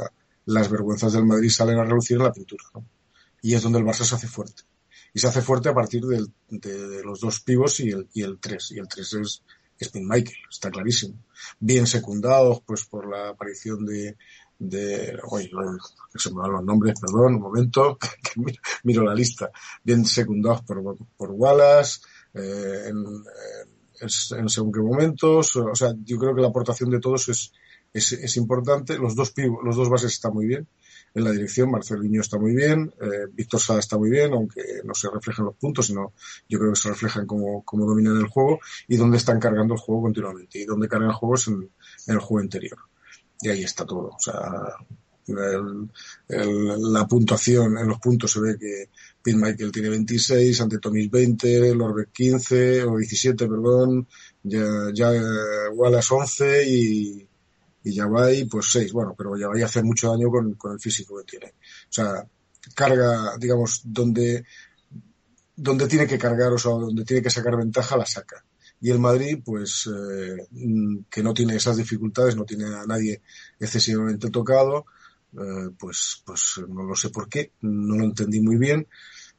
las 0.46 0.70
vergüenzas 0.70 1.12
del 1.12 1.24
Madrid 1.24 1.50
salen 1.50 1.78
a 1.78 1.84
relucir 1.84 2.16
en 2.16 2.24
la 2.24 2.32
pintura, 2.32 2.64
¿no? 2.74 2.84
Y 3.46 3.54
es 3.54 3.62
donde 3.62 3.78
el 3.78 3.84
Barça 3.84 4.02
se 4.02 4.16
hace 4.16 4.26
fuerte. 4.26 4.64
Y 5.14 5.20
se 5.20 5.28
hace 5.28 5.40
fuerte 5.40 5.68
a 5.68 5.74
partir 5.74 6.02
del, 6.04 6.26
de, 6.48 7.04
los 7.04 7.20
dos 7.20 7.38
pivos 7.42 7.78
y 7.78 7.90
el, 7.90 8.08
y 8.12 8.22
el 8.22 8.40
tres. 8.40 8.72
Y 8.72 8.80
el 8.80 8.88
tres 8.88 9.12
es, 9.12 9.44
es 9.78 9.88
Pin 9.88 10.04
Michael, 10.04 10.36
está 10.50 10.68
clarísimo. 10.68 11.14
Bien 11.60 11.86
secundados, 11.86 12.60
pues 12.66 12.86
por 12.86 13.08
la 13.08 13.28
aparición 13.28 13.86
de, 13.86 14.16
de, 14.58 15.16
oye, 15.30 15.48
se 16.16 16.30
me 16.30 16.40
van 16.40 16.50
los 16.50 16.64
nombres, 16.64 16.98
perdón, 17.00 17.36
un 17.36 17.40
momento, 17.40 17.96
que 18.20 18.40
miro, 18.40 18.60
miro, 18.82 19.04
la 19.04 19.14
lista, 19.14 19.48
bien 19.84 20.04
secundados 20.04 20.62
por, 20.62 20.96
por 21.16 21.30
Wallace, 21.30 22.00
eh, 22.34 22.86
en, 22.88 22.96
en, 22.96 24.40
en, 24.40 24.48
según 24.48 24.72
qué 24.72 24.80
momentos, 24.80 25.54
o 25.54 25.74
sea, 25.76 25.94
yo 26.02 26.18
creo 26.18 26.34
que 26.34 26.40
la 26.40 26.48
aportación 26.48 26.90
de 26.90 26.98
todos 26.98 27.28
es, 27.28 27.52
es, 27.92 28.10
es 28.10 28.36
importante, 28.38 28.98
los 28.98 29.14
dos 29.14 29.30
pivos, 29.30 29.60
los 29.62 29.76
dos 29.76 29.88
bases 29.88 30.14
están 30.14 30.34
muy 30.34 30.46
bien, 30.46 30.66
en 31.16 31.24
la 31.24 31.30
dirección, 31.32 31.70
Marcelinho 31.70 32.20
está 32.20 32.38
muy 32.38 32.54
bien, 32.54 32.92
eh, 33.00 33.26
Víctor 33.32 33.58
Sala 33.58 33.80
está 33.80 33.96
muy 33.96 34.10
bien, 34.10 34.34
aunque 34.34 34.62
no 34.84 34.94
se 34.94 35.08
reflejan 35.10 35.46
los 35.46 35.56
puntos, 35.56 35.86
sino 35.86 36.12
yo 36.46 36.58
creo 36.58 36.72
que 36.72 36.80
se 36.80 36.90
reflejan 36.90 37.26
como, 37.26 37.64
como 37.64 37.86
dominan 37.86 38.18
el 38.18 38.26
juego 38.26 38.60
y 38.86 38.96
donde 38.96 39.16
están 39.16 39.40
cargando 39.40 39.74
el 39.74 39.80
juego 39.80 40.02
continuamente, 40.02 40.58
y 40.60 40.66
donde 40.66 40.88
cargan 40.88 41.08
el 41.08 41.16
juego 41.16 41.36
es 41.36 41.48
en, 41.48 41.54
en 42.06 42.14
el 42.14 42.18
juego 42.20 42.44
interior 42.44 42.78
y 43.40 43.48
ahí 43.48 43.62
está 43.62 43.84
todo. 43.84 44.08
O 44.08 44.18
sea, 44.18 44.74
el, 45.28 46.92
la 46.92 47.06
puntuación 47.06 47.78
en 47.78 47.88
los 47.88 47.98
puntos 47.98 48.30
se 48.30 48.40
ve 48.40 48.58
que 48.58 48.90
Pete 49.22 49.36
Michael 49.36 49.72
tiene 49.72 49.88
26, 49.88 50.60
ante 50.60 50.78
Tomis 50.78 51.10
20, 51.10 51.74
Lorbeck 51.74 52.12
15 52.12 52.84
o 52.84 52.96
17, 52.96 53.46
perdón, 53.46 54.06
ya, 54.42 54.64
ya 54.92 55.10
Wallace 55.72 56.14
11 56.14 56.64
y, 56.68 57.28
y 57.86 57.94
ya 57.94 58.08
va 58.08 58.24
ahí 58.24 58.46
pues 58.46 58.66
seis, 58.68 58.92
bueno, 58.92 59.14
pero 59.16 59.36
ya 59.36 59.46
va 59.46 59.54
a 59.56 59.64
hacer 59.64 59.84
mucho 59.84 60.10
daño 60.10 60.28
con, 60.28 60.54
con 60.54 60.72
el 60.72 60.80
físico 60.80 61.18
que 61.18 61.24
tiene. 61.24 61.54
O 61.88 61.92
sea, 61.92 62.26
carga, 62.74 63.36
digamos, 63.38 63.82
donde, 63.84 64.44
donde 65.54 65.86
tiene 65.86 66.04
que 66.04 66.18
cargar, 66.18 66.52
o 66.52 66.58
sea, 66.58 66.72
donde 66.72 67.04
tiene 67.04 67.22
que 67.22 67.30
sacar 67.30 67.56
ventaja, 67.56 67.96
la 67.96 68.04
saca. 68.04 68.44
Y 68.80 68.90
el 68.90 68.98
Madrid, 68.98 69.38
pues, 69.44 69.88
eh, 69.88 70.48
que 71.08 71.22
no 71.22 71.32
tiene 71.32 71.54
esas 71.54 71.76
dificultades, 71.76 72.34
no 72.34 72.44
tiene 72.44 72.64
a 72.64 72.84
nadie 72.86 73.22
excesivamente 73.60 74.30
tocado, 74.30 74.86
eh, 75.34 75.70
pues, 75.78 76.22
pues 76.26 76.60
no 76.68 76.82
lo 76.82 76.96
sé 76.96 77.10
por 77.10 77.28
qué, 77.28 77.52
no 77.60 77.98
lo 77.98 78.02
entendí 78.02 78.40
muy 78.40 78.56
bien. 78.56 78.88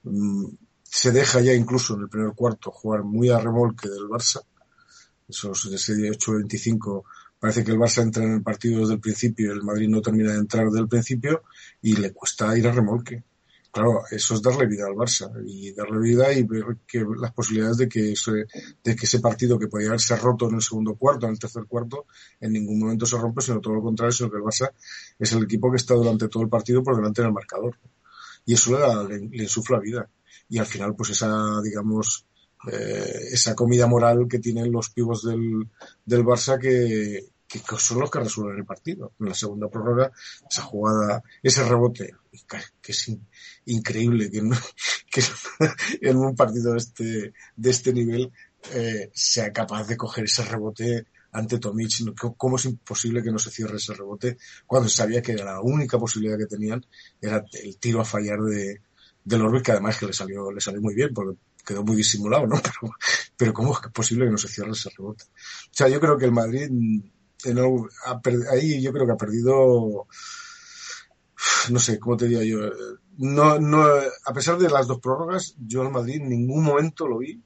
Mm, 0.04 0.46
se 0.84 1.12
deja 1.12 1.42
ya 1.42 1.54
incluso 1.54 1.96
en 1.96 2.04
el 2.04 2.10
primer 2.10 2.34
cuarto 2.34 2.72
jugar 2.72 3.04
muy 3.04 3.30
a 3.30 3.40
remolque 3.40 3.90
del 3.90 4.08
Barça. 4.08 4.42
Esos 5.28 5.66
ese 5.66 5.94
8-25 6.10 7.04
parece 7.39 7.63
que 7.63 7.71
el 7.71 7.78
Barça 7.78 8.02
entra 8.02 8.23
en 8.23 8.34
el 8.34 8.43
partido 8.43 8.82
desde 8.82 8.95
el 8.95 9.00
principio 9.00 9.52
el 9.52 9.63
Madrid 9.63 9.88
no 9.89 10.02
termina 10.02 10.34
de 10.34 10.39
entrar 10.39 10.65
desde 10.65 10.80
el 10.80 10.88
principio 10.88 11.43
y 11.82 11.95
le 11.95 12.13
cuesta 12.13 12.58
ir 12.58 12.67
a 12.67 12.71
remolque. 12.71 13.23
Claro, 13.71 14.04
eso 14.10 14.34
es 14.34 14.41
darle 14.41 14.65
vida 14.65 14.86
al 14.88 14.95
Barça 14.95 15.30
y 15.45 15.71
darle 15.73 16.00
vida 16.00 16.34
y 16.34 16.43
ver 16.43 16.65
que 16.88 17.06
las 17.19 17.32
posibilidades 17.34 17.78
de 17.78 17.88
que 17.88 18.13
ese, 18.13 18.47
de 18.84 18.95
que 18.95 19.06
ese 19.06 19.19
partido 19.19 19.60
que 19.60 19.67
podía 19.67 19.89
haberse 19.89 20.15
roto 20.15 20.50
en 20.50 20.56
el 20.56 20.62
segundo 20.62 20.95
cuarto, 20.95 21.28
en 21.28 21.34
el 21.34 21.39
tercer 21.39 21.65
cuarto, 21.65 22.08
en 22.39 22.54
ningún 22.54 22.80
momento 22.80 23.06
se 23.06 23.17
rompe, 23.17 23.41
sino 23.41 23.62
todo 23.62 23.76
lo 23.76 23.84
contrario, 23.84 24.12
sino 24.12 24.32
que 24.32 24.38
el 24.38 24.43
Barça 24.43 24.71
es 25.19 25.32
el 25.34 25.43
equipo 25.43 25.69
que 25.69 25.78
está 25.78 25.93
durante 25.93 26.28
todo 26.28 26.43
el 26.43 26.50
partido 26.50 26.82
por 26.82 26.95
delante 26.95 27.21
del 27.21 27.34
marcador. 27.34 27.78
Y 28.45 28.54
eso 28.54 29.06
le, 29.08 29.19
le, 29.19 29.28
le 29.30 29.43
insufla 29.43 29.80
vida. 29.80 30.10
Y 30.50 30.58
al 30.58 30.65
final, 30.65 30.95
pues 30.95 31.10
esa, 31.12 31.62
digamos, 31.62 32.27
eh, 32.72 33.30
esa 33.32 33.56
comida 33.56 33.88
moral 33.88 34.28
que 34.28 34.39
tienen 34.39 34.72
los 34.72 34.89
pibos 34.89 35.24
del, 35.24 35.70
del 36.06 36.24
Barça 36.24 36.60
que, 36.60 37.30
que 37.48 37.60
son 37.78 38.00
los 38.00 38.12
que 38.12 38.20
resuelven 38.20 38.58
el 38.58 38.65
partido. 38.65 39.13
En 39.20 39.28
la 39.28 39.34
segunda 39.34 39.70
prórroga, 39.70 40.12
esa 40.50 40.63
jugada, 40.63 41.24
ese 41.41 41.63
rebote, 41.63 42.15
que 42.82 42.91
es 42.91 43.12
increíble 43.65 44.30
que, 45.12 45.24
en 46.02 46.17
un 46.17 46.36
partido 46.36 46.74
de 46.74 46.78
este, 46.78 47.34
de 47.56 47.70
este 47.70 47.93
nivel 47.93 48.32
eh, 48.74 49.12
sea 49.13 49.54
capaz 49.54 49.88
de 49.88 49.98
coger 49.98 50.26
ese 50.26 50.43
rebote 50.43 51.06
ante 51.32 51.60
Tomic. 51.60 51.91
¿Cómo 52.36 52.56
es 52.58 52.65
imposible 52.65 53.22
que 53.22 53.32
no 53.32 53.39
se 53.39 53.52
cierre 53.52 53.78
ese 53.78 53.93
rebote 53.93 54.38
cuando 54.65 54.89
sabía 54.89 55.22
que 55.22 55.36
la 55.36 55.62
única 55.62 56.00
posibilidad 56.00 56.38
que 56.38 56.48
tenían 56.48 56.86
era 57.22 57.46
el 57.63 57.78
tiro 57.78 58.02
a 58.02 58.06
fallar 58.06 58.39
de, 58.41 58.82
del 59.28 59.42
Orbit, 59.42 59.63
que 59.63 59.72
además 59.74 59.98
que 59.98 60.06
le 60.06 60.13
salió, 60.13 60.52
le 60.52 60.62
salió 60.62 60.82
muy 60.82 60.96
bien, 60.96 61.13
porque 61.13 61.38
quedó 61.66 61.84
muy 61.84 61.98
disimulado, 61.98 62.48
¿no? 62.48 62.56
Pero, 62.63 62.94
pero 63.36 63.54
¿cómo 63.54 63.74
es 63.74 63.92
posible 63.92 64.26
que 64.26 64.32
no 64.32 64.38
se 64.38 64.48
cierre 64.48 64.72
ese 64.72 64.90
rebote? 64.98 65.26
O 65.26 65.74
sea, 65.74 65.90
yo 65.90 66.00
creo 66.00 66.18
que 66.18 66.26
el 66.26 66.32
Madrid, 66.32 66.70
ahí 68.50 68.82
yo 68.82 68.94
creo 68.94 69.06
que 69.06 69.12
ha 69.12 69.18
perdido, 69.18 70.08
no 71.70 71.80
sé, 71.80 72.00
¿cómo 72.00 72.16
te 72.18 72.28
diría 72.28 72.44
yo? 72.44 72.72
No, 73.18 73.60
no, 73.60 73.84
a 73.84 74.34
pesar 74.34 74.58
de 74.58 74.70
las 74.70 74.88
dos 74.88 75.00
prórrogas, 75.00 75.56
yo 75.60 75.82
al 75.82 75.92
Madrid 75.92 76.22
en 76.22 76.30
ningún 76.30 76.63
momento 76.63 77.08
lo 77.08 77.20
vi 77.20 77.44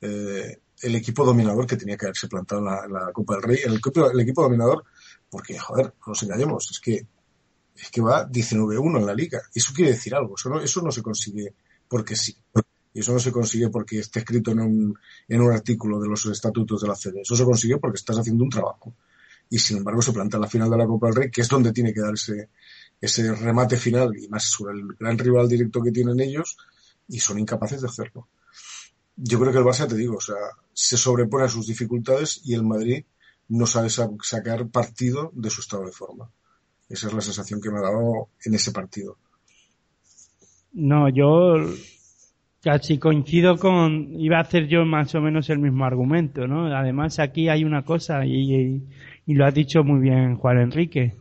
eh, 0.00 0.60
el 0.82 0.94
equipo 0.96 1.24
dominador 1.24 1.66
que 1.66 1.76
tenía 1.76 1.96
que 1.96 2.06
haberse 2.06 2.28
plantado 2.28 2.60
en 2.60 2.92
la, 2.92 3.12
Copa 3.12 3.34
del 3.34 3.42
Rey, 3.44 3.58
el 3.64 3.80
el 4.12 4.20
equipo 4.20 4.42
dominador, 4.42 4.84
porque, 5.30 5.56
joder, 5.58 5.86
no 5.86 6.06
nos 6.08 6.22
engañemos, 6.22 6.70
es 6.70 6.80
que 6.80 7.06
es 7.80 7.90
que 7.90 8.00
va 8.00 8.28
19-1 8.28 8.98
en 8.98 9.06
la 9.06 9.14
liga. 9.14 9.40
Eso 9.54 9.72
quiere 9.74 9.92
decir 9.92 10.14
algo. 10.14 10.34
Eso 10.36 10.50
no, 10.50 10.60
eso 10.60 10.82
no 10.82 10.92
se 10.92 11.02
consigue 11.02 11.54
porque 11.88 12.14
sí. 12.14 12.36
Y 12.92 13.00
eso 13.00 13.12
no 13.12 13.18
se 13.18 13.32
consigue 13.32 13.68
porque 13.70 14.00
esté 14.00 14.20
escrito 14.20 14.50
en 14.50 14.60
un, 14.60 14.98
en 15.28 15.40
un 15.40 15.52
artículo 15.52 16.00
de 16.00 16.08
los 16.08 16.26
estatutos 16.26 16.82
de 16.82 16.88
la 16.88 16.96
CD. 16.96 17.20
Eso 17.22 17.36
se 17.36 17.44
consigue 17.44 17.78
porque 17.78 17.96
estás 17.96 18.18
haciendo 18.18 18.44
un 18.44 18.50
trabajo. 18.50 18.94
Y 19.48 19.58
sin 19.58 19.78
embargo 19.78 20.02
se 20.02 20.12
planta 20.12 20.38
la 20.38 20.46
final 20.46 20.70
de 20.70 20.76
la 20.76 20.86
Copa 20.86 21.06
del 21.06 21.16
Rey, 21.16 21.30
que 21.30 21.40
es 21.40 21.48
donde 21.48 21.72
tiene 21.72 21.92
que 21.92 22.00
dar 22.00 22.14
ese, 22.14 22.50
ese 23.00 23.34
remate 23.34 23.76
final 23.76 24.16
y 24.16 24.28
más 24.28 24.44
sobre 24.44 24.78
el 24.78 24.86
gran 24.98 25.18
rival 25.18 25.48
directo 25.48 25.82
que 25.82 25.90
tienen 25.90 26.20
ellos 26.20 26.56
y 27.08 27.18
son 27.18 27.38
incapaces 27.38 27.80
de 27.80 27.88
hacerlo. 27.88 28.28
Yo 29.16 29.40
creo 29.40 29.52
que 29.52 29.58
el 29.58 29.64
Barça, 29.64 29.88
te 29.88 29.96
digo, 29.96 30.16
o 30.16 30.20
sea, 30.20 30.36
se 30.72 30.96
sobrepone 30.96 31.44
a 31.44 31.48
sus 31.48 31.66
dificultades 31.66 32.40
y 32.44 32.54
el 32.54 32.62
Madrid 32.62 33.04
no 33.48 33.66
sabe 33.66 33.90
sacar 33.90 34.68
partido 34.68 35.32
de 35.34 35.50
su 35.50 35.60
estado 35.60 35.84
de 35.84 35.92
forma. 35.92 36.30
Esa 36.90 37.06
es 37.06 37.14
la 37.14 37.20
sensación 37.20 37.60
que 37.60 37.70
me 37.70 37.78
ha 37.78 37.82
dado 37.82 38.28
en 38.44 38.54
ese 38.54 38.72
partido. 38.72 39.16
No, 40.72 41.08
yo 41.08 41.54
casi 42.62 42.98
coincido 42.98 43.56
con, 43.56 44.20
iba 44.20 44.38
a 44.38 44.42
hacer 44.42 44.66
yo 44.66 44.84
más 44.84 45.14
o 45.14 45.20
menos 45.20 45.48
el 45.50 45.60
mismo 45.60 45.84
argumento, 45.84 46.46
¿no? 46.46 46.66
Además 46.66 47.18
aquí 47.18 47.48
hay 47.48 47.64
una 47.64 47.82
cosa 47.82 48.26
y, 48.26 48.82
y, 49.26 49.34
lo 49.34 49.46
ha 49.46 49.50
dicho 49.50 49.82
muy 49.82 50.00
bien 50.00 50.36
Juan 50.36 50.58
Enrique. 50.58 51.14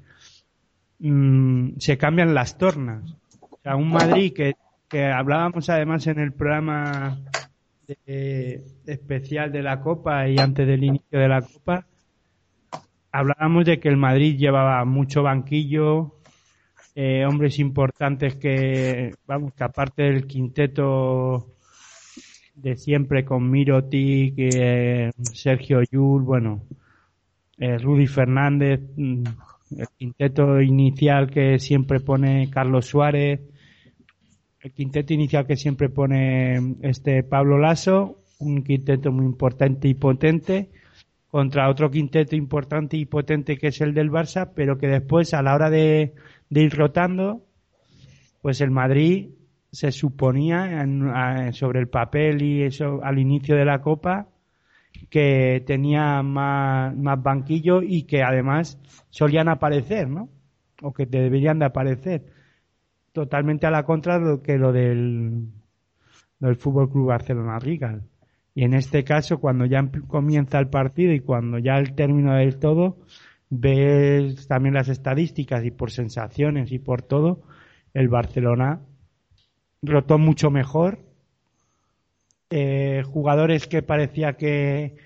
Mm, 0.99 1.77
se 1.77 1.97
cambian 1.97 2.33
las 2.33 2.57
tornas. 2.57 3.15
O 3.39 3.59
sea, 3.63 3.75
un 3.75 3.89
Madrid 3.89 4.33
que, 4.33 4.55
que 4.89 5.05
hablábamos 5.05 5.69
además 5.69 6.07
en 6.07 6.19
el 6.19 6.33
programa 6.33 7.19
de, 7.87 8.63
especial 8.85 9.51
de 9.51 9.63
la 9.63 9.81
Copa 9.81 10.27
y 10.27 10.37
antes 10.37 10.67
del 10.67 10.83
inicio 10.83 11.19
de 11.19 11.27
la 11.27 11.41
Copa, 11.41 11.85
hablábamos 13.11 13.65
de 13.65 13.79
que 13.79 13.89
el 13.89 13.97
Madrid 13.97 14.37
llevaba 14.37 14.83
mucho 14.85 15.23
banquillo, 15.23 16.15
eh, 16.95 17.25
hombres 17.25 17.59
importantes 17.59 18.35
que, 18.35 19.13
vamos, 19.25 19.53
que 19.53 19.63
aparte 19.63 20.03
del 20.03 20.27
quinteto 20.27 21.47
de 22.55 22.75
siempre 22.75 23.23
con 23.23 23.49
Mirotic, 23.49 24.33
eh, 24.37 25.11
Sergio 25.33 25.81
Yul, 25.89 26.23
bueno, 26.23 26.61
eh, 27.57 27.77
Rudy 27.77 28.07
Fernández, 28.07 28.81
mm, 28.97 29.23
el 29.77 29.87
quinteto 29.97 30.61
inicial 30.61 31.29
que 31.29 31.59
siempre 31.59 31.99
pone 31.99 32.49
Carlos 32.49 32.87
Suárez, 32.87 33.39
el 34.61 34.71
quinteto 34.73 35.13
inicial 35.13 35.47
que 35.47 35.55
siempre 35.55 35.89
pone 35.89 36.75
este 36.81 37.23
Pablo 37.23 37.57
Lasso, 37.59 38.17
un 38.39 38.63
quinteto 38.63 39.11
muy 39.11 39.25
importante 39.25 39.87
y 39.87 39.93
potente, 39.93 40.69
contra 41.29 41.69
otro 41.69 41.91
quinteto 41.91 42.35
importante 42.35 42.97
y 42.97 43.05
potente 43.05 43.57
que 43.57 43.67
es 43.67 43.81
el 43.81 43.93
del 43.93 44.11
Barça, 44.11 44.51
pero 44.55 44.77
que 44.77 44.87
después 44.87 45.33
a 45.33 45.41
la 45.41 45.55
hora 45.55 45.69
de, 45.69 46.13
ir 46.49 46.75
rotando, 46.75 47.45
pues 48.41 48.61
el 48.61 48.71
Madrid 48.71 49.29
se 49.71 49.91
suponía 49.91 50.83
sobre 51.51 51.79
el 51.79 51.87
papel 51.87 52.41
y 52.41 52.63
eso 52.63 53.01
al 53.03 53.19
inicio 53.19 53.55
de 53.55 53.65
la 53.65 53.81
Copa 53.81 54.27
que 55.11 55.63
tenía 55.67 56.23
más, 56.23 56.95
banquillo 57.21 57.83
y 57.83 58.03
que 58.03 58.23
además 58.23 58.79
solían 59.09 59.47
aparecer, 59.47 60.09
¿no? 60.09 60.29
O 60.81 60.93
que 60.93 61.05
deberían 61.05 61.59
de 61.59 61.65
aparecer. 61.65 62.25
Totalmente 63.11 63.67
a 63.67 63.71
la 63.71 63.83
contra 63.83 64.17
de 64.17 64.25
lo 64.25 64.41
que 64.41 64.57
lo 64.57 64.71
del, 64.71 65.49
del 66.39 66.55
Fútbol 66.55 66.89
Club 66.89 67.07
Barcelona 67.07 67.59
Rigal. 67.59 68.03
Y 68.59 68.65
en 68.65 68.73
este 68.73 69.05
caso, 69.05 69.39
cuando 69.39 69.65
ya 69.65 69.89
comienza 70.07 70.59
el 70.59 70.67
partido 70.67 71.13
y 71.13 71.21
cuando 71.21 71.59
ya 71.59 71.77
el 71.77 71.95
término 71.95 72.35
del 72.35 72.59
todo, 72.59 72.97
ves 73.49 74.49
también 74.49 74.73
las 74.73 74.89
estadísticas 74.89 75.63
y 75.63 75.71
por 75.71 75.91
sensaciones 75.91 76.69
y 76.73 76.77
por 76.77 77.01
todo, 77.01 77.41
el 77.93 78.09
Barcelona 78.09 78.81
rotó 79.81 80.17
mucho 80.17 80.51
mejor. 80.51 80.99
Eh, 82.49 83.01
jugadores 83.05 83.65
que 83.65 83.81
parecía 83.81 84.33
que, 84.33 84.97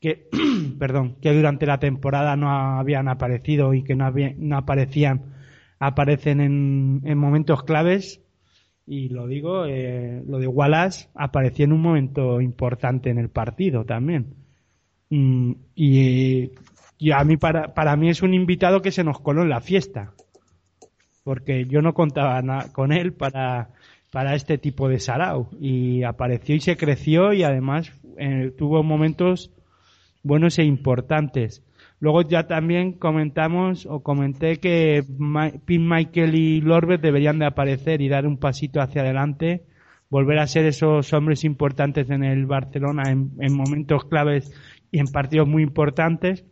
que 0.00 0.28
perdón, 0.80 1.18
que 1.22 1.32
durante 1.32 1.66
la 1.66 1.78
temporada 1.78 2.34
no 2.34 2.50
habían 2.50 3.06
aparecido 3.06 3.74
y 3.74 3.84
que 3.84 3.94
no, 3.94 4.12
no 4.38 4.56
aparecían, 4.56 5.36
aparecen 5.78 6.40
en, 6.40 7.02
en 7.04 7.16
momentos 7.16 7.62
claves 7.62 8.27
y 8.88 9.10
lo 9.10 9.26
digo, 9.26 9.66
eh, 9.66 10.22
lo 10.26 10.38
de 10.38 10.46
Wallace 10.46 11.10
apareció 11.14 11.66
en 11.66 11.72
un 11.72 11.82
momento 11.82 12.40
importante 12.40 13.10
en 13.10 13.18
el 13.18 13.28
partido 13.28 13.84
también. 13.84 14.34
Mm, 15.10 15.52
y, 15.74 16.50
a 17.12 17.22
mí, 17.24 17.36
para, 17.36 17.74
para 17.74 17.96
mí 17.96 18.08
es 18.08 18.22
un 18.22 18.32
invitado 18.32 18.80
que 18.80 18.90
se 18.90 19.04
nos 19.04 19.20
coló 19.20 19.42
en 19.42 19.50
la 19.50 19.60
fiesta. 19.60 20.14
Porque 21.22 21.66
yo 21.66 21.82
no 21.82 21.92
contaba 21.92 22.42
con 22.72 22.92
él 22.92 23.12
para, 23.12 23.70
para 24.10 24.34
este 24.34 24.56
tipo 24.56 24.88
de 24.88 25.00
sarao. 25.00 25.50
Y 25.60 26.02
apareció 26.04 26.54
y 26.54 26.60
se 26.60 26.78
creció 26.78 27.34
y 27.34 27.42
además 27.42 27.92
eh, 28.16 28.52
tuvo 28.56 28.82
momentos 28.82 29.52
buenos 30.22 30.58
e 30.58 30.64
importantes. 30.64 31.62
Luego 32.00 32.22
ya 32.22 32.46
también 32.46 32.92
comentamos 32.92 33.86
o 33.86 34.02
comenté 34.02 34.58
que 34.58 35.04
Pin 35.64 35.88
Michael 35.88 36.34
y 36.36 36.60
Lorbert 36.60 37.02
deberían 37.02 37.40
de 37.40 37.46
aparecer 37.46 38.00
y 38.00 38.08
dar 38.08 38.26
un 38.26 38.38
pasito 38.38 38.80
hacia 38.80 39.02
adelante, 39.02 39.64
volver 40.08 40.38
a 40.38 40.46
ser 40.46 40.64
esos 40.66 41.12
hombres 41.12 41.44
importantes 41.44 42.08
en 42.10 42.22
el 42.22 42.46
Barcelona 42.46 43.10
en, 43.10 43.52
momentos 43.52 44.04
claves 44.04 44.52
y 44.92 45.00
en 45.00 45.08
partidos 45.08 45.48
muy 45.48 45.64
importantes 45.64 46.44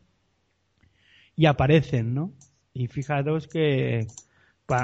y 1.36 1.46
aparecen, 1.46 2.12
¿no? 2.12 2.32
Y 2.74 2.88
fijaros 2.88 3.46
que 3.46 4.06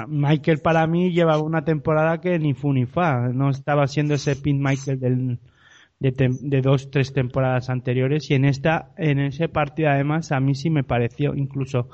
Michael 0.07 0.59
para 0.59 0.87
mí 0.87 1.11
lleva 1.11 1.41
una 1.41 1.65
temporada 1.65 2.21
que 2.21 2.39
ni 2.39 2.53
fu 2.53 2.71
ni 2.71 2.85
fa, 2.85 3.27
no 3.33 3.49
estaba 3.49 3.85
siendo 3.87 4.13
ese 4.13 4.37
Pin 4.37 4.61
Michael 4.61 4.99
del, 4.99 5.39
de, 5.99 6.61
dos, 6.61 6.91
tres 6.91 7.13
temporadas 7.13 7.69
anteriores 7.69 8.29
y 8.29 8.33
en 8.33 8.45
esta, 8.45 8.91
en 8.97 9.19
ese 9.19 9.47
partido 9.47 9.89
además 9.89 10.31
a 10.33 10.39
mí 10.39 10.53
sí 10.53 10.69
me 10.69 10.83
pareció 10.83 11.33
incluso 11.33 11.89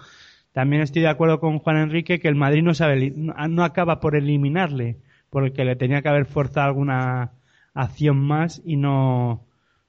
también 0.52 0.82
estoy 0.82 1.04
de 1.04 1.10
acuerdo 1.10 1.40
con 1.40 1.60
Juan 1.60 1.78
Enrique 1.78 2.20
que 2.20 2.28
el 2.28 2.36
Madrid 2.36 2.64
no 2.64 2.74
sabe, 2.74 3.12
no 3.12 3.64
acaba 3.64 4.00
por 4.00 4.16
eliminarle, 4.16 4.98
porque 5.30 5.64
le 5.64 5.76
tenía 5.76 6.02
que 6.02 6.10
haber 6.10 6.26
forzado 6.26 6.68
alguna 6.68 7.34
acción 7.74 8.18
más 8.18 8.62
y 8.66 8.76
no, 8.76 9.46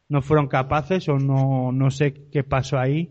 no 0.09 0.23
fueron 0.23 0.49
capaces 0.49 1.09
o 1.09 1.18
no, 1.18 1.73
no 1.73 1.90
sé 1.90 2.14
qué 2.31 2.44
pasó 2.44 2.79
ahí. 2.79 3.11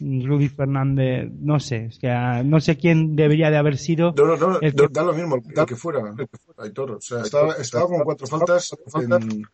Rudy 0.00 0.48
Fernández, 0.48 1.30
no 1.32 1.60
sé, 1.60 1.88
ah, 2.08 2.42
no 2.44 2.60
sé 2.60 2.76
quién 2.76 3.14
debería 3.14 3.50
de 3.50 3.56
haber 3.56 3.78
sido. 3.78 4.12
No, 4.16 4.36
no, 4.36 4.36
no, 4.36 4.60
da 4.90 5.02
lo 5.04 5.12
mismo, 5.12 5.36
el 5.36 5.66
que 5.66 5.76
fuera, 5.76 6.00
O 6.00 7.00
sea, 7.00 7.22
estaba, 7.22 7.54
estaba 7.54 7.86
con 7.86 8.00
cuatro 8.00 8.26
faltas 8.26 8.76
en, 8.96 9.44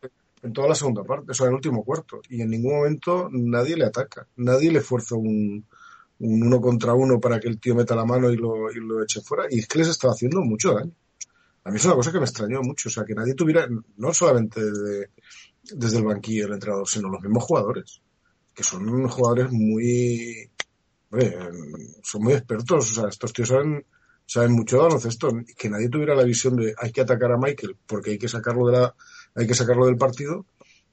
en, 0.43 0.53
toda 0.53 0.69
la 0.69 0.75
segunda 0.75 1.05
parte, 1.05 1.33
o 1.33 1.35
sea, 1.35 1.47
en 1.47 1.51
el 1.51 1.57
último 1.57 1.85
cuarto. 1.85 2.21
Y 2.29 2.43
en 2.43 2.51
ningún 2.51 2.77
momento 2.77 3.29
nadie 3.31 3.77
le 3.77 3.85
ataca, 3.85 4.27
nadie 4.37 4.71
le 4.71 4.81
fuerza 4.81 5.15
un, 5.15 5.65
un 6.21 6.43
uno 6.43 6.61
contra 6.61 6.95
uno 6.95 7.21
para 7.21 7.39
que 7.39 7.49
el 7.49 7.61
tío 7.61 7.75
meta 7.75 7.95
la 7.95 8.05
mano 8.05 8.31
y 8.31 8.37
lo, 8.37 8.71
y 8.71 8.77
lo 8.77 9.03
eche 9.03 9.21
fuera. 9.21 9.45
Y 9.51 9.61
es 9.61 9.69
que 9.69 9.79
les 9.79 9.89
estaba 9.89 10.13
haciendo 10.13 10.41
mucho 10.41 10.75
daño. 10.75 10.93
A 11.65 11.71
mí 11.71 11.77
es 11.77 11.85
una 11.85 11.95
cosa 11.95 12.13
que 12.13 12.19
me 12.19 12.25
extrañó 12.25 12.63
mucho, 12.63 12.89
o 12.89 12.93
sea, 12.93 13.05
que 13.05 13.15
nadie 13.15 13.35
tuviera, 13.35 13.69
no 13.97 14.15
solamente 14.15 14.61
desde 15.63 15.99
el 15.99 16.05
banquillo 16.05 16.47
el 16.47 16.55
entrenador, 16.55 16.89
sino 16.89 17.11
los 17.11 17.21
mismos 17.21 17.45
jugadores, 17.45 18.01
que 18.55 18.63
son 18.63 19.07
jugadores 19.09 19.53
muy, 19.53 20.51
son 22.03 22.23
muy 22.23 22.33
expertos, 22.33 22.91
o 22.91 22.95
sea, 22.95 23.09
estos 23.11 23.33
tíos 23.33 23.49
saben, 23.49 23.85
saben 24.25 24.53
mucho 24.53 24.77
de 24.77 24.83
baloncesto, 24.83 25.29
que 25.57 25.69
nadie 25.69 25.91
tuviera 25.91 26.15
la 26.15 26.25
visión 26.25 26.57
de 26.57 26.75
hay 26.79 26.91
que 26.91 27.03
atacar 27.03 27.33
a 27.33 27.39
Michael 27.39 27.77
porque 27.87 28.13
hay 28.13 28.19
que 28.19 28.29
sacarlo 28.29 28.67
de 28.69 28.79
la, 28.79 28.95
hay 29.39 29.47
que 29.47 29.55
sacarlo 29.55 29.87
del 29.87 29.97
partido, 29.97 30.45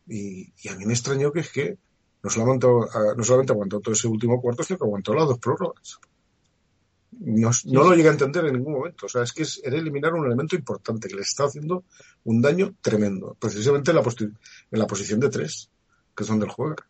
y, 0.07 0.53
a 0.69 0.75
mí 0.75 0.85
me 0.85 0.93
extrañó 0.93 1.31
que 1.31 1.39
es 1.39 1.51
que 1.51 1.77
no 2.21 2.29
solamente, 2.29 2.67
no 2.67 3.23
solamente 3.23 3.53
aguantó 3.53 3.79
todo 3.79 3.93
ese 3.93 4.07
último 4.07 4.39
cuarto, 4.39 4.63
sino 4.63 4.77
que 4.77 4.85
aguantó 4.85 5.13
las 5.13 5.27
dos 5.27 5.39
prórrogas. 5.39 5.99
No, 7.11 7.51
lo 7.65 7.95
llega 7.95 8.09
a 8.09 8.13
entender 8.13 8.45
en 8.45 8.53
ningún 8.53 8.73
momento. 8.73 9.05
O 9.05 9.09
sea, 9.09 9.23
es 9.23 9.31
que 9.31 9.43
es, 9.43 9.61
era 9.63 9.77
eliminar 9.77 10.13
un 10.13 10.25
elemento 10.25 10.55
importante 10.55 11.07
que 11.07 11.15
le 11.15 11.21
está 11.21 11.45
haciendo 11.45 11.85
un 12.23 12.41
daño 12.41 12.75
tremendo. 12.81 13.37
Precisamente 13.39 13.91
en 13.91 13.97
la, 13.97 14.03
en 14.03 14.79
la 14.79 14.87
posición 14.87 15.19
de 15.19 15.29
tres, 15.29 15.69
que 16.15 16.23
es 16.23 16.29
donde 16.29 16.45
él 16.45 16.51
juega. 16.51 16.87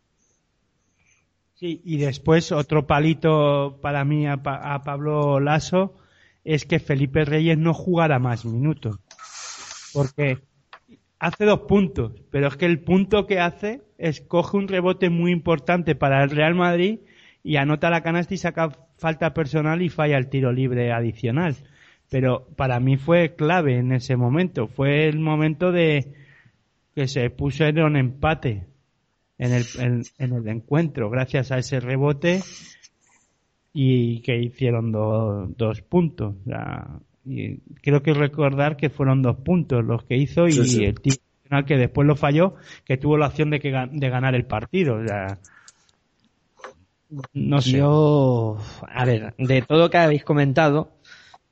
Sí, 1.54 1.80
y 1.84 1.98
después 1.98 2.50
otro 2.50 2.86
palito 2.86 3.78
para 3.80 4.04
mí 4.04 4.26
a, 4.26 4.34
a 4.34 4.82
Pablo 4.82 5.38
Lasso 5.38 5.94
es 6.44 6.64
que 6.64 6.80
Felipe 6.80 7.24
Reyes 7.24 7.56
no 7.56 7.72
jugara 7.72 8.18
más 8.18 8.44
minutos. 8.44 8.98
Porque 9.92 10.42
hace 11.18 11.44
dos 11.44 11.60
puntos, 11.60 12.12
pero 12.30 12.48
es 12.48 12.56
que 12.56 12.66
el 12.66 12.80
punto 12.80 13.26
que 13.26 13.40
hace 13.40 13.82
es 13.98 14.20
coge 14.20 14.56
un 14.56 14.68
rebote 14.68 15.10
muy 15.10 15.32
importante 15.32 15.94
para 15.94 16.22
el 16.22 16.30
Real 16.30 16.54
Madrid 16.54 17.00
y 17.42 17.56
anota 17.56 17.90
la 17.90 18.02
canasta 18.02 18.34
y 18.34 18.38
saca 18.38 18.70
falta 18.98 19.34
personal 19.34 19.82
y 19.82 19.88
falla 19.88 20.18
el 20.18 20.28
tiro 20.28 20.52
libre 20.52 20.92
adicional. 20.92 21.56
Pero 22.10 22.46
para 22.56 22.80
mí 22.80 22.96
fue 22.96 23.34
clave 23.34 23.78
en 23.78 23.92
ese 23.92 24.16
momento. 24.16 24.68
Fue 24.68 25.08
el 25.08 25.18
momento 25.18 25.72
de 25.72 26.12
que 26.94 27.08
se 27.08 27.30
puso 27.30 27.64
en 27.64 27.80
un 27.80 27.96
empate 27.96 28.66
en 29.38 29.52
el, 29.52 29.64
en, 30.18 30.32
el 30.32 30.48
encuentro 30.48 31.10
gracias 31.10 31.52
a 31.52 31.58
ese 31.58 31.80
rebote 31.80 32.40
y 33.72 34.20
que 34.20 34.38
hicieron 34.38 34.92
dos 34.92 35.82
puntos. 35.82 36.36
Y 37.26 37.58
creo 37.82 38.02
que 38.02 38.14
recordar 38.14 38.76
que 38.76 38.88
fueron 38.88 39.22
dos 39.22 39.36
puntos 39.38 39.84
los 39.84 40.04
que 40.04 40.16
hizo 40.16 40.46
y 40.48 40.84
el 40.84 41.00
tiro 41.00 41.16
que 41.66 41.76
después 41.76 42.06
lo 42.06 42.16
falló, 42.16 42.54
que 42.84 42.96
tuvo 42.96 43.18
la 43.18 43.28
opción 43.28 43.50
de, 43.50 43.60
que, 43.60 43.70
de 43.70 44.10
ganar 44.10 44.34
el 44.34 44.46
partido. 44.46 44.96
O 44.96 45.06
sea, 45.06 45.38
no 47.32 47.60
sé. 47.60 47.78
Yo, 47.78 48.58
a 48.88 49.04
ver, 49.04 49.34
de 49.38 49.62
todo 49.62 49.78
lo 49.78 49.90
que 49.90 49.98
habéis 49.98 50.24
comentado, 50.24 50.96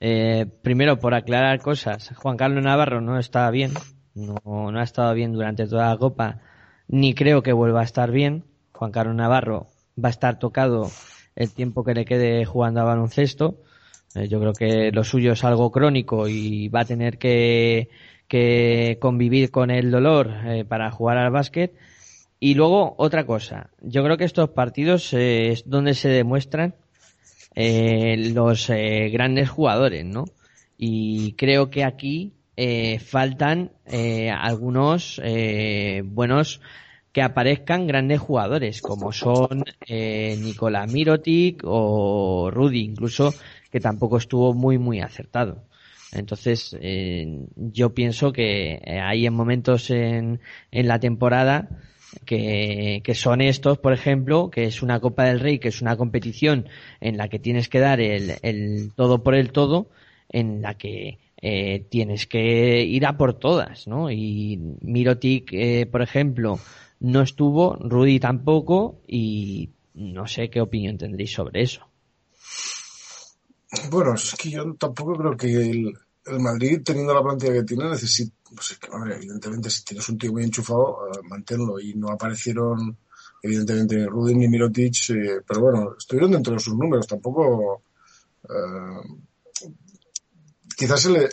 eh, 0.01 0.47
primero 0.63 0.99
por 0.99 1.15
aclarar 1.15 1.61
cosas, 1.61 2.13
Juan 2.17 2.37
Carlos 2.37 2.65
Navarro 2.65 3.01
no 3.01 3.19
está 3.19 3.51
bien, 3.51 3.73
no, 4.15 4.71
no 4.71 4.79
ha 4.79 4.83
estado 4.83 5.15
bien 5.15 5.33
durante 5.33 5.67
toda 5.67 5.91
la 5.91 5.97
copa, 5.97 6.41
ni 6.89 7.15
creo 7.15 7.43
que 7.43 7.53
vuelva 7.53 7.81
a 7.81 7.85
estar 7.85 8.11
bien. 8.11 8.45
Juan 8.73 8.91
Carlos 8.91 9.15
Navarro 9.15 9.69
va 10.03 10.09
a 10.09 10.11
estar 10.11 10.39
tocado 10.39 10.91
el 11.37 11.53
tiempo 11.53 11.85
que 11.85 11.95
le 11.95 12.05
quede 12.05 12.45
jugando 12.45 12.81
a 12.81 12.85
baloncesto. 12.85 13.61
Eh, 14.15 14.29
yo 14.29 14.41
creo 14.41 14.53
que 14.53 14.91
lo 14.93 15.05
suyo 15.05 15.33
es 15.33 15.45
algo 15.45 15.71
crónico 15.71 16.29
y 16.29 16.69
va 16.69 16.81
a 16.81 16.85
tener 16.85 17.19
que, 17.19 17.89
que 18.29 18.99
convivir 19.01 19.51
con 19.51 19.71
el 19.71 19.91
dolor 19.91 20.31
eh, 20.47 20.65
para 20.65 20.91
jugar 20.91 21.19
al 21.19 21.31
básquet 21.31 21.75
y 22.41 22.55
luego, 22.55 22.95
otra 22.99 23.25
cosa. 23.25 23.71
Yo 23.81 24.05
creo 24.05 24.19
que 24.19 24.25
estos 24.25 24.51
partidos 24.51 25.13
eh, 25.15 25.53
es 25.53 25.69
donde 25.69 25.95
se 25.95 26.09
demuestran 26.09 26.75
los 27.57 28.69
grandes 28.69 29.49
jugadores, 29.49 30.05
¿no? 30.05 30.25
Y 30.77 31.35
creo 31.35 31.71
que 31.71 31.85
aquí 31.85 32.33
faltan 32.99 33.71
algunos 33.87 35.23
buenos 36.05 36.61
que 37.15 37.23
aparezcan 37.23 37.87
grandes 37.87 38.21
jugadores, 38.21 38.83
como 38.83 39.13
son 39.13 39.65
Nicolás 39.89 40.93
Mirotic 40.93 41.63
o 41.65 42.51
Rudy, 42.51 42.81
incluso, 42.81 43.33
que 43.71 43.81
tampoco 43.81 44.19
estuvo 44.19 44.53
muy, 44.53 44.79
muy 44.79 45.01
acertado. 45.01 45.65
Entonces, 46.13 46.77
yo 47.57 47.95
pienso 47.95 48.33
que 48.33 48.81
hay 49.01 49.27
en 49.27 49.33
momentos 49.33 49.91
en, 49.91 50.41
en 50.73 50.89
la 50.89 50.99
temporada 50.99 51.69
que, 52.25 53.01
que, 53.05 53.15
son 53.15 53.41
estos, 53.41 53.79
por 53.79 53.93
ejemplo, 53.93 54.51
que 54.51 54.65
es 54.65 54.83
una 54.83 54.99
Copa 55.01 55.25
del 55.25 55.41
Rey, 55.41 55.61
que 55.61 55.69
es 55.69 55.83
una 55.83 55.97
competición 55.97 56.69
en 57.01 57.17
la 57.17 57.29
que 57.29 57.39
tienes 57.39 57.69
que 57.69 57.81
dar 57.81 58.01
el, 58.01 58.35
el 58.43 58.93
todo 58.95 59.23
por 59.23 59.35
el 59.35 59.53
todo, 59.53 59.89
en 60.31 60.63
la 60.63 60.75
que 60.75 61.19
eh, 61.47 61.85
tienes 61.91 62.27
que 62.27 62.83
ir 62.85 63.05
a 63.07 63.17
por 63.17 63.39
todas, 63.39 63.87
¿no? 63.87 64.11
Y 64.11 64.59
Mirotic, 64.81 65.53
eh, 65.53 65.87
por 65.87 66.03
ejemplo, 66.03 66.59
no 67.01 67.23
estuvo, 67.23 67.77
Rudy 67.77 68.21
tampoco, 68.21 69.01
y 69.07 69.71
no 69.95 70.27
sé 70.27 70.51
qué 70.51 70.61
opinión 70.61 70.99
tendréis 70.99 71.33
sobre 71.33 71.63
eso. 71.63 71.87
Bueno, 73.91 74.15
es 74.15 74.35
que 74.37 74.51
yo 74.51 74.75
tampoco 74.75 75.15
creo 75.15 75.37
que 75.37 75.71
el, 75.71 75.93
el 76.27 76.41
Madrid, 76.41 76.81
teniendo 76.85 77.13
la 77.13 77.23
plantilla 77.23 77.53
que 77.55 77.65
tiene, 77.65 77.91
necesita, 77.91 78.35
pues 78.55 78.71
es 78.71 78.79
que, 78.79 78.89
evidentemente, 79.15 79.69
si 79.69 79.85
tienes 79.85 80.09
un 80.09 80.17
tío 80.17 80.33
muy 80.33 80.45
enchufado, 80.45 80.99
uh, 81.09 81.29
manténlo. 81.29 81.81
Y 81.81 81.95
no 81.95 82.09
aparecieron, 82.09 82.97
evidentemente, 83.43 83.97
ni 83.97 84.07
Rudin 84.07 84.39
ni 84.39 84.49
Mirotic, 84.49 85.11
eh, 85.11 85.41
pero 85.47 85.61
bueno, 85.61 85.97
estuvieron 85.99 86.31
dentro 86.31 86.53
de 86.53 86.61
sus 86.61 86.75
números. 86.75 87.07
Tampoco, 87.07 87.83
uh, 88.45 89.19
quizás 90.77 91.07
el, 91.07 91.29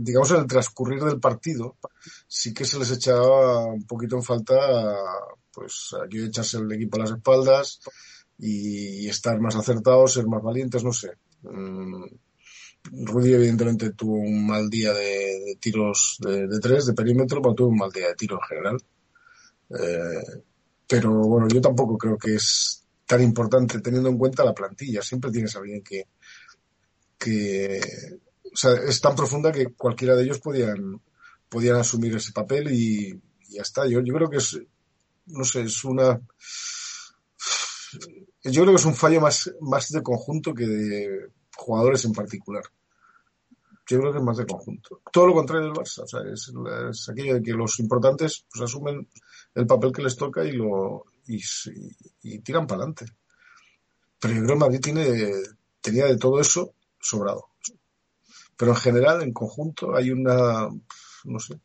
digamos, 0.00 0.30
en 0.32 0.36
el 0.38 0.46
transcurrir 0.48 1.04
del 1.04 1.20
partido, 1.20 1.76
sí 2.34 2.52
que 2.52 2.64
se 2.64 2.80
les 2.80 2.90
echaba 2.90 3.64
un 3.66 3.86
poquito 3.86 4.16
en 4.16 4.22
falta, 4.24 4.56
pues, 5.52 5.94
aquí 6.04 6.18
echarse 6.18 6.58
el 6.58 6.72
equipo 6.72 6.96
a 6.96 7.02
las 7.02 7.12
espaldas 7.12 7.78
y, 8.38 9.08
estar 9.08 9.38
más 9.40 9.54
acertados, 9.54 10.14
ser 10.14 10.26
más 10.26 10.42
valientes, 10.42 10.82
no 10.82 10.92
sé. 10.92 11.12
Mm, 11.42 12.06
Rudy 13.06 13.34
evidentemente 13.34 13.92
tuvo 13.92 14.16
un 14.16 14.46
mal 14.48 14.68
día 14.68 14.92
de, 14.92 15.56
tiros 15.60 16.18
de, 16.20 16.58
tres, 16.60 16.86
de 16.86 16.94
perímetro, 16.94 17.40
pero 17.40 17.54
tuvo 17.54 17.68
un 17.68 17.76
mal 17.76 17.92
día 17.92 18.08
de 18.08 18.16
tiro 18.16 18.36
en 18.36 18.48
general. 18.48 18.82
Eh, 19.70 20.42
pero 20.88 21.12
bueno, 21.12 21.46
yo 21.46 21.60
tampoco 21.60 21.96
creo 21.96 22.18
que 22.18 22.34
es 22.34 22.84
tan 23.06 23.22
importante 23.22 23.80
teniendo 23.80 24.08
en 24.08 24.18
cuenta 24.18 24.44
la 24.44 24.54
plantilla. 24.54 25.02
Siempre 25.02 25.30
tienes 25.30 25.54
alguien 25.54 25.84
que, 25.84 26.08
que 27.16 27.80
o 28.52 28.56
sea, 28.56 28.72
es 28.72 29.00
tan 29.00 29.14
profunda 29.14 29.52
que 29.52 29.66
cualquiera 29.66 30.16
de 30.16 30.24
ellos 30.24 30.40
podían, 30.40 31.00
podían 31.48 31.76
asumir 31.76 32.14
ese 32.16 32.32
papel 32.32 32.72
y, 32.72 33.20
ya 33.48 33.62
está. 33.62 33.86
Yo, 33.86 34.00
yo 34.00 34.14
creo 34.14 34.30
que 34.30 34.38
es, 34.38 34.58
no 35.26 35.44
sé, 35.44 35.62
es 35.62 35.84
una, 35.84 36.20
yo 38.44 38.62
creo 38.62 38.74
que 38.74 38.80
es 38.80 38.84
un 38.84 38.94
fallo 38.94 39.20
más, 39.20 39.50
más 39.60 39.88
de 39.88 40.02
conjunto 40.02 40.52
que 40.54 40.66
de 40.66 41.30
jugadores 41.56 42.04
en 42.04 42.12
particular. 42.12 42.64
Yo 43.86 44.00
creo 44.00 44.12
que 44.12 44.18
es 44.18 44.24
más 44.24 44.36
de 44.36 44.46
conjunto. 44.46 45.00
Todo 45.12 45.26
lo 45.26 45.34
contrario 45.34 45.66
del 45.66 45.74
Barça. 45.74 46.04
Es, 46.32 47.08
aquello 47.08 47.34
de 47.34 47.42
que 47.42 47.52
los 47.52 47.78
importantes 47.80 48.44
pues, 48.50 48.62
asumen 48.62 49.08
el 49.54 49.66
papel 49.66 49.92
que 49.92 50.02
les 50.02 50.16
toca 50.16 50.44
y 50.44 50.52
lo 50.52 51.04
y, 51.26 52.38
tiran 52.40 52.66
para 52.66 52.82
adelante. 52.82 53.06
Pero 54.20 54.34
yo 54.34 54.40
creo 54.42 54.54
que 54.54 54.60
Madrid 54.60 54.80
tiene, 54.80 55.32
tenía 55.80 56.06
de 56.06 56.16
todo 56.16 56.40
eso 56.40 56.74
sobrado. 56.98 57.48
Pero 58.56 58.72
en 58.72 58.76
general, 58.76 59.22
en 59.22 59.32
conjunto, 59.32 59.94
hay 59.94 60.10
una, 60.10 60.68
no 61.24 61.38
sé, 61.38 61.60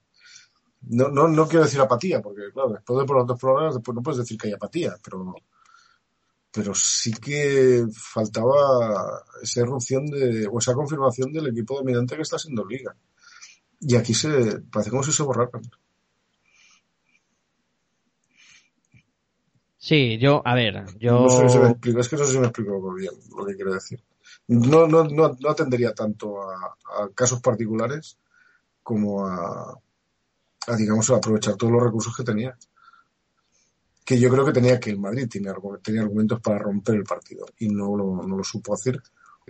no, 0.82 1.10
no, 1.10 1.28
no 1.28 1.48
quiero 1.48 1.66
decir 1.66 1.82
apatía, 1.82 2.22
porque 2.22 2.52
claro, 2.54 2.70
después 2.70 3.00
de 3.00 3.06
por 3.06 3.18
los 3.18 3.28
dos 3.28 3.40
programas, 3.40 3.76
después 3.76 3.96
no 3.96 4.02
puedes 4.02 4.20
decir 4.20 4.38
que 4.38 4.48
hay 4.48 4.54
apatía, 4.54 4.96
pero 5.04 5.36
pero 6.52 6.74
sí 6.74 7.14
que 7.14 7.86
faltaba 7.94 9.24
esa 9.42 9.62
erupción 9.62 10.08
de, 10.08 10.48
o 10.48 10.58
esa 10.58 10.74
confirmación 10.74 11.32
del 11.32 11.48
equipo 11.48 11.76
dominante 11.76 12.16
que 12.16 12.24
está 12.24 12.40
siendo 12.40 12.66
Liga. 12.66 12.96
Y 13.82 13.96
aquí 13.96 14.14
se, 14.14 14.60
parece 14.62 14.90
como 14.90 15.04
si 15.04 15.12
se 15.12 15.24
borraran. 15.24 15.62
Sí, 19.78 20.18
yo, 20.18 20.42
a 20.44 20.56
ver, 20.56 20.86
yo... 20.98 21.22
No 21.22 21.30
sé 21.30 21.50
si 21.50 21.60
me 21.60 21.70
explico, 21.70 22.00
es 22.00 22.10
que 22.10 22.18
no 22.18 22.26
sé 22.26 22.32
si 22.34 22.40
me 22.40 22.48
explico 22.48 22.94
bien 22.94 23.14
lo 23.38 23.46
que 23.46 23.56
quiero 23.56 23.74
decir. 23.74 24.04
No, 24.48 24.88
no, 24.88 25.04
no, 25.04 25.38
no 25.40 25.50
atendería 25.50 25.94
tanto 25.94 26.42
a, 26.42 26.76
a 26.98 27.10
casos 27.14 27.42
particulares 27.42 28.18
como 28.90 29.24
a, 29.24 29.80
digamos, 30.76 31.08
a 31.12 31.18
aprovechar 31.18 31.56
todos 31.56 31.72
los 31.72 31.84
recursos 31.84 32.18
que 32.18 32.24
tenía. 32.24 32.58
Que 34.04 34.20
yo 34.20 34.32
creo 34.32 34.44
que 34.44 34.52
tenía 34.52 34.80
que 34.80 34.90
el 34.90 34.98
Madrid 34.98 35.30
tenía, 35.30 35.54
tenía 35.84 36.02
argumentos 36.02 36.42
para 36.42 36.58
romper 36.58 36.96
el 36.96 37.04
partido 37.04 37.46
y 37.60 37.70
no 37.70 37.96
lo, 37.96 38.26
no 38.26 38.36
lo 38.36 38.44
supo 38.44 38.74
hacer 38.74 39.00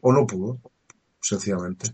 o 0.02 0.12
no 0.12 0.28
pudo, 0.28 0.60
sencillamente. 1.21 1.93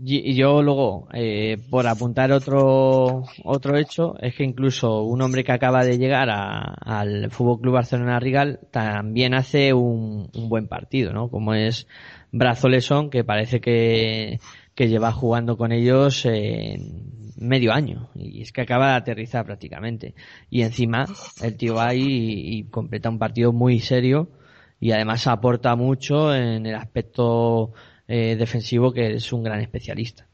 Y 0.00 0.36
yo 0.36 0.62
luego, 0.62 1.08
eh, 1.12 1.58
por 1.70 1.88
apuntar 1.88 2.30
otro, 2.30 3.24
otro 3.42 3.76
hecho, 3.76 4.14
es 4.20 4.36
que 4.36 4.44
incluso 4.44 5.02
un 5.02 5.20
hombre 5.22 5.42
que 5.42 5.50
acaba 5.50 5.84
de 5.84 5.98
llegar 5.98 6.30
a, 6.30 6.72
al 6.84 7.32
Fútbol 7.32 7.60
Club 7.60 7.74
Barcelona 7.74 8.20
Rigal 8.20 8.60
también 8.70 9.34
hace 9.34 9.72
un, 9.72 10.30
buen 10.48 10.68
partido, 10.68 11.12
¿no? 11.12 11.28
Como 11.30 11.52
es 11.52 11.88
Brazo 12.30 12.68
Lesón, 12.68 13.10
que 13.10 13.24
parece 13.24 13.60
que, 13.60 14.38
que 14.78 14.86
lleva 14.86 15.10
jugando 15.10 15.56
con 15.56 15.72
ellos 15.72 16.24
en 16.24 17.32
medio 17.36 17.72
año. 17.72 18.10
Y 18.14 18.42
es 18.42 18.52
que 18.52 18.60
acaba 18.60 18.90
de 18.90 18.94
aterrizar 18.94 19.44
prácticamente. 19.44 20.14
Y 20.50 20.62
encima, 20.62 21.04
el 21.42 21.56
tío 21.56 21.74
va 21.74 21.96
y, 21.96 22.04
y 22.06 22.64
completa 22.70 23.08
un 23.08 23.18
partido 23.18 23.52
muy 23.52 23.80
serio 23.80 24.30
y 24.78 24.92
además 24.92 25.26
aporta 25.26 25.74
mucho 25.74 26.32
en 26.32 26.64
el 26.64 26.76
aspecto 26.76 27.72
eh, 28.06 28.36
defensivo 28.38 28.92
que 28.92 29.14
es 29.14 29.32
un 29.32 29.42
gran 29.42 29.58
especialista. 29.58 30.28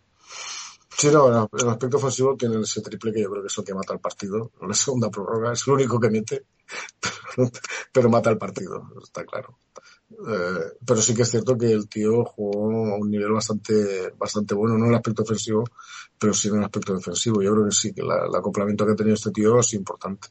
Sí, 0.95 1.09
no, 1.11 1.49
en 1.51 1.61
el 1.63 1.69
aspecto 1.71 1.97
ofensivo 1.97 2.37
tiene 2.37 2.61
ese 2.61 2.83
triple 2.83 3.15
que 3.15 3.23
yo 3.23 3.31
creo 3.31 3.41
que 3.41 3.47
es 3.47 3.57
lo 3.57 3.65
que 3.65 3.73
mata 3.73 3.95
el 3.95 4.01
partido. 4.01 4.51
La 4.61 4.75
segunda 4.75 5.09
prórroga 5.09 5.55
es 5.55 5.67
lo 5.67 5.73
único 5.73 5.99
que 5.99 6.11
mete, 6.11 6.45
pero 7.93 8.11
mata 8.11 8.29
el 8.29 8.37
partido, 8.37 8.91
está 9.03 9.25
claro. 9.25 9.59
Eh, 10.11 10.77
pero 10.87 11.01
sí 11.01 11.15
que 11.15 11.23
es 11.23 11.31
cierto 11.31 11.57
que 11.57 11.73
el 11.73 11.89
tío 11.89 12.25
jugó 12.25 12.93
a 12.93 12.97
un 12.99 13.11
nivel 13.11 13.33
bastante, 13.33 14.13
bastante 14.17 14.55
bueno, 14.55 14.79
no 14.79 14.85
en 14.85 14.91
el 14.91 14.97
aspecto 14.97 15.23
ofensivo, 15.23 15.65
pero 16.19 16.33
sí 16.33 16.49
en 16.49 16.59
el 16.59 16.65
aspecto 16.65 16.95
defensivo. 16.95 17.43
Yo 17.43 17.53
creo 17.53 17.65
que 17.67 17.73
sí, 17.73 17.93
que 17.93 18.03
la, 18.03 18.27
el 18.27 18.35
acoplamiento 18.35 18.87
que 18.87 18.93
ha 18.93 18.97
tenido 18.97 19.15
este 19.15 19.31
tío 19.31 19.59
es 19.59 19.75
importante. 19.75 20.29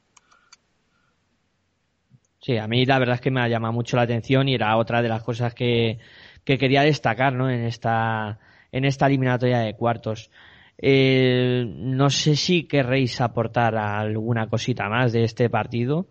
Sí, 2.41 2.57
a 2.57 2.67
mí 2.67 2.85
la 2.85 2.99
verdad 2.99 3.15
es 3.15 3.21
que 3.21 3.31
me 3.31 3.41
ha 3.41 3.47
llamado 3.47 3.73
mucho 3.73 3.95
la 3.95 4.03
atención 4.03 4.49
y 4.49 4.55
era 4.55 4.75
otra 4.77 5.01
de 5.01 5.07
las 5.07 5.23
cosas 5.23 5.53
que, 5.53 5.99
que 6.43 6.57
quería 6.57 6.81
destacar 6.81 7.33
¿no? 7.33 7.49
en, 7.49 7.63
esta, 7.63 8.39
en 8.71 8.85
esta 8.85 9.07
eliminatoria 9.07 9.59
de 9.59 9.75
cuartos. 9.75 10.29
Eh, 10.77 11.65
no 11.65 12.09
sé 12.09 12.35
si 12.35 12.67
querréis 12.67 13.21
aportar 13.21 13.77
alguna 13.77 14.49
cosita 14.49 14.89
más 14.89 15.13
de 15.13 15.23
este 15.23 15.49
partido 15.49 16.07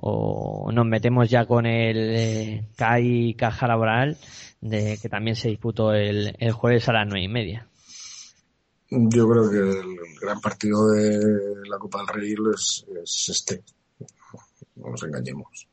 o 0.00 0.70
nos 0.72 0.86
metemos 0.86 1.28
ya 1.28 1.44
con 1.46 1.66
el 1.66 2.14
eh, 2.16 3.34
Caja 3.36 3.66
Laboral 3.66 4.16
de 4.60 4.98
que 5.00 5.08
también 5.08 5.36
se 5.36 5.48
disputó 5.48 5.92
el, 5.92 6.34
el 6.38 6.52
jueves 6.52 6.88
a 6.88 6.92
las 6.92 7.06
nueve 7.06 7.24
y 7.24 7.28
media. 7.28 7.68
Yo 8.90 9.28
creo 9.28 9.50
que 9.50 9.58
el 9.58 9.96
gran 10.20 10.40
partido 10.40 10.88
de 10.92 11.68
la 11.68 11.78
Copa 11.78 11.98
del 11.98 12.08
Rey 12.08 12.34
es, 12.54 12.86
es 13.02 13.28
este. 13.28 13.62
No 14.76 14.90
nos 14.90 15.02
engañemos. 15.02 15.68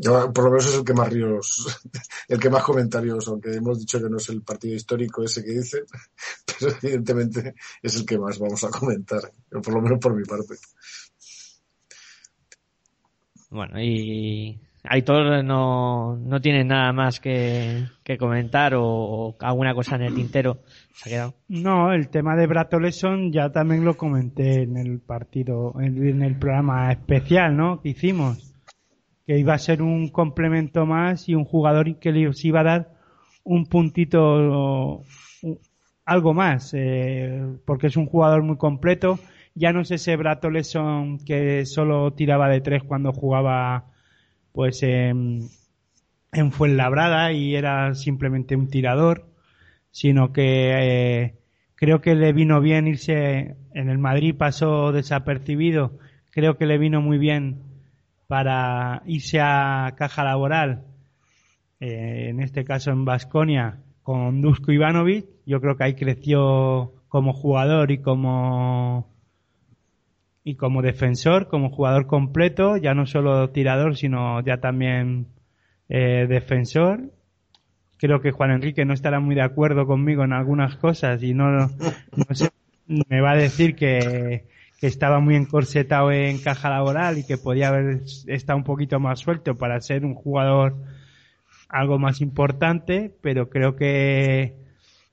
Yo, 0.00 0.32
por 0.32 0.44
lo 0.44 0.50
menos 0.50 0.66
es 0.66 0.74
el 0.76 0.84
que 0.84 0.94
más 0.94 1.12
ríos, 1.12 1.80
el 2.28 2.38
que 2.38 2.50
más 2.50 2.62
comentarios, 2.62 3.26
aunque 3.26 3.54
hemos 3.54 3.80
dicho 3.80 4.00
que 4.00 4.08
no 4.08 4.18
es 4.18 4.28
el 4.28 4.42
partido 4.42 4.76
histórico 4.76 5.24
ese 5.24 5.44
que 5.44 5.50
dicen, 5.50 5.84
pero 6.46 6.72
evidentemente 6.80 7.54
es 7.82 7.96
el 7.96 8.06
que 8.06 8.16
más 8.16 8.38
vamos 8.38 8.62
a 8.62 8.70
comentar, 8.70 9.32
por 9.50 9.74
lo 9.74 9.80
menos 9.80 9.98
por 9.98 10.14
mi 10.14 10.22
parte. 10.24 10.54
Bueno, 13.50 13.80
y 13.80 14.58
Aitor 14.84 15.44
no, 15.44 16.16
no 16.16 16.40
tiene 16.40 16.64
nada 16.64 16.92
más 16.92 17.20
que, 17.20 17.84
que 18.02 18.18
comentar 18.18 18.74
o, 18.76 19.36
alguna 19.40 19.74
cosa 19.74 19.96
en 19.96 20.02
el 20.02 20.14
tintero. 20.14 20.58
¿Se 20.92 21.08
ha 21.08 21.12
quedado? 21.12 21.34
No, 21.48 21.92
el 21.92 22.08
tema 22.08 22.36
de 22.36 22.46
Bratoleson 22.46 23.32
ya 23.32 23.50
también 23.50 23.84
lo 23.84 23.96
comenté 23.96 24.62
en 24.62 24.76
el 24.76 25.00
partido, 25.00 25.74
en, 25.80 26.06
en 26.06 26.22
el 26.22 26.38
programa 26.38 26.90
especial, 26.90 27.56
¿no? 27.56 27.80
Que 27.80 27.90
hicimos 27.90 28.54
que 29.28 29.38
iba 29.38 29.52
a 29.52 29.58
ser 29.58 29.82
un 29.82 30.08
complemento 30.08 30.86
más 30.86 31.28
y 31.28 31.34
un 31.34 31.44
jugador 31.44 31.98
que 31.98 32.12
les 32.12 32.42
iba 32.46 32.60
a 32.60 32.64
dar 32.64 32.88
un 33.44 33.66
puntito, 33.66 35.02
algo 36.06 36.32
más, 36.32 36.72
eh, 36.74 37.42
porque 37.66 37.88
es 37.88 37.96
un 37.98 38.06
jugador 38.06 38.42
muy 38.42 38.56
completo. 38.56 39.18
Ya 39.58 39.72
no 39.72 39.80
es 39.80 39.90
ese 39.90 40.14
Brato 40.14 40.50
Lesson 40.50 41.18
que 41.18 41.66
solo 41.66 42.12
tiraba 42.12 42.48
de 42.48 42.60
tres 42.60 42.84
cuando 42.84 43.12
jugaba 43.12 43.86
pues 44.52 44.84
en, 44.84 45.48
en 46.32 46.52
Fuenlabrada 46.52 47.32
y 47.32 47.56
era 47.56 47.92
simplemente 47.96 48.54
un 48.54 48.68
tirador, 48.68 49.26
sino 49.90 50.32
que 50.32 50.70
eh, 51.24 51.34
creo 51.74 52.00
que 52.00 52.14
le 52.14 52.32
vino 52.32 52.60
bien 52.60 52.86
irse 52.86 53.56
en 53.74 53.90
el 53.90 53.98
Madrid 53.98 54.36
pasó 54.38 54.92
desapercibido, 54.92 55.98
creo 56.30 56.56
que 56.56 56.66
le 56.66 56.78
vino 56.78 57.00
muy 57.00 57.18
bien 57.18 57.64
para 58.28 59.02
irse 59.06 59.40
a 59.40 59.94
caja 59.96 60.22
laboral, 60.22 60.84
eh, 61.80 62.28
en 62.28 62.40
este 62.40 62.64
caso 62.64 62.92
en 62.92 63.04
Vasconia, 63.04 63.80
con 64.04 64.40
Dusko 64.40 64.70
Ivanovic. 64.70 65.26
Yo 65.46 65.60
creo 65.60 65.76
que 65.76 65.84
ahí 65.84 65.94
creció 65.94 66.94
como 67.08 67.32
jugador 67.32 67.90
y 67.90 67.98
como 67.98 69.17
y 70.44 70.56
como 70.56 70.82
defensor, 70.82 71.48
como 71.48 71.70
jugador 71.70 72.06
completo, 72.06 72.76
ya 72.76 72.94
no 72.94 73.06
solo 73.06 73.50
tirador, 73.50 73.96
sino 73.96 74.40
ya 74.40 74.58
también 74.58 75.26
eh, 75.88 76.26
defensor. 76.28 77.12
Creo 77.98 78.20
que 78.20 78.30
Juan 78.30 78.52
Enrique 78.52 78.84
no 78.84 78.94
estará 78.94 79.20
muy 79.20 79.34
de 79.34 79.42
acuerdo 79.42 79.86
conmigo 79.86 80.24
en 80.24 80.32
algunas 80.32 80.76
cosas 80.76 81.22
y 81.22 81.34
no, 81.34 81.50
no 81.50 82.34
sé, 82.34 82.50
me 82.86 83.20
va 83.20 83.32
a 83.32 83.36
decir 83.36 83.74
que, 83.74 84.46
que 84.80 84.86
estaba 84.86 85.20
muy 85.20 85.34
encorsetado 85.34 86.12
en 86.12 86.38
caja 86.38 86.70
laboral 86.70 87.18
y 87.18 87.26
que 87.26 87.36
podía 87.36 87.68
haber 87.68 88.02
estado 88.26 88.56
un 88.56 88.64
poquito 88.64 89.00
más 89.00 89.20
suelto 89.20 89.56
para 89.56 89.80
ser 89.80 90.04
un 90.04 90.14
jugador 90.14 90.76
algo 91.68 91.98
más 91.98 92.20
importante, 92.20 93.12
pero 93.20 93.50
creo 93.50 93.76
que 93.76 94.54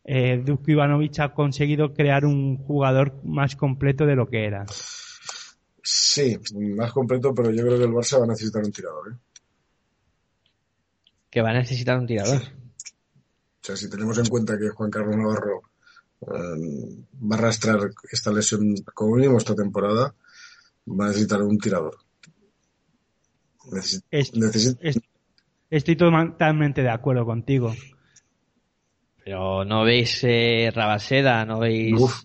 eh, 0.06 0.42
Dusko 0.46 0.72
Ivanovic 0.72 1.20
ha 1.20 1.34
conseguido 1.34 1.94
crear 1.94 2.26
un 2.26 2.58
jugador 2.58 3.20
más 3.24 3.56
completo 3.56 4.06
de 4.06 4.16
lo 4.16 4.28
que 4.28 4.46
era. 4.46 4.66
Sí, 5.88 6.36
más 6.56 6.92
completo, 6.92 7.32
pero 7.32 7.52
yo 7.52 7.62
creo 7.62 7.78
que 7.78 7.84
el 7.84 7.92
Barça 7.92 8.18
va 8.18 8.24
a 8.26 8.30
necesitar 8.30 8.64
un 8.64 8.72
tirador. 8.72 9.12
¿eh? 9.12 9.16
Que 11.30 11.42
va 11.44 11.52
a 11.52 11.54
necesitar 11.54 12.00
un 12.00 12.08
tirador. 12.08 12.42
Sí. 12.42 12.48
O 12.48 13.66
sea, 13.66 13.76
si 13.76 13.88
tenemos 13.88 14.18
en 14.18 14.26
cuenta 14.26 14.58
que 14.58 14.70
Juan 14.70 14.90
Carlos 14.90 15.16
Navarro 15.16 15.62
eh, 16.22 17.06
va 17.22 17.36
a 17.36 17.40
arrastrar 17.40 17.92
esta 18.12 18.32
lesión 18.32 18.74
como 18.96 19.16
mínimo 19.16 19.38
esta 19.38 19.54
temporada, 19.54 20.16
va 20.88 21.06
a 21.06 21.08
necesitar 21.10 21.44
un 21.44 21.60
tirador. 21.60 21.96
Estoy 25.70 25.96
totalmente 25.96 26.82
de 26.82 26.90
acuerdo 26.90 27.26
contigo. 27.26 27.76
Pero 29.24 29.64
no 29.66 29.84
veis 29.84 30.20
eh, 30.24 30.72
Rabaseda, 30.74 31.46
no 31.46 31.60
veis 31.60 31.94
Uf. 32.00 32.24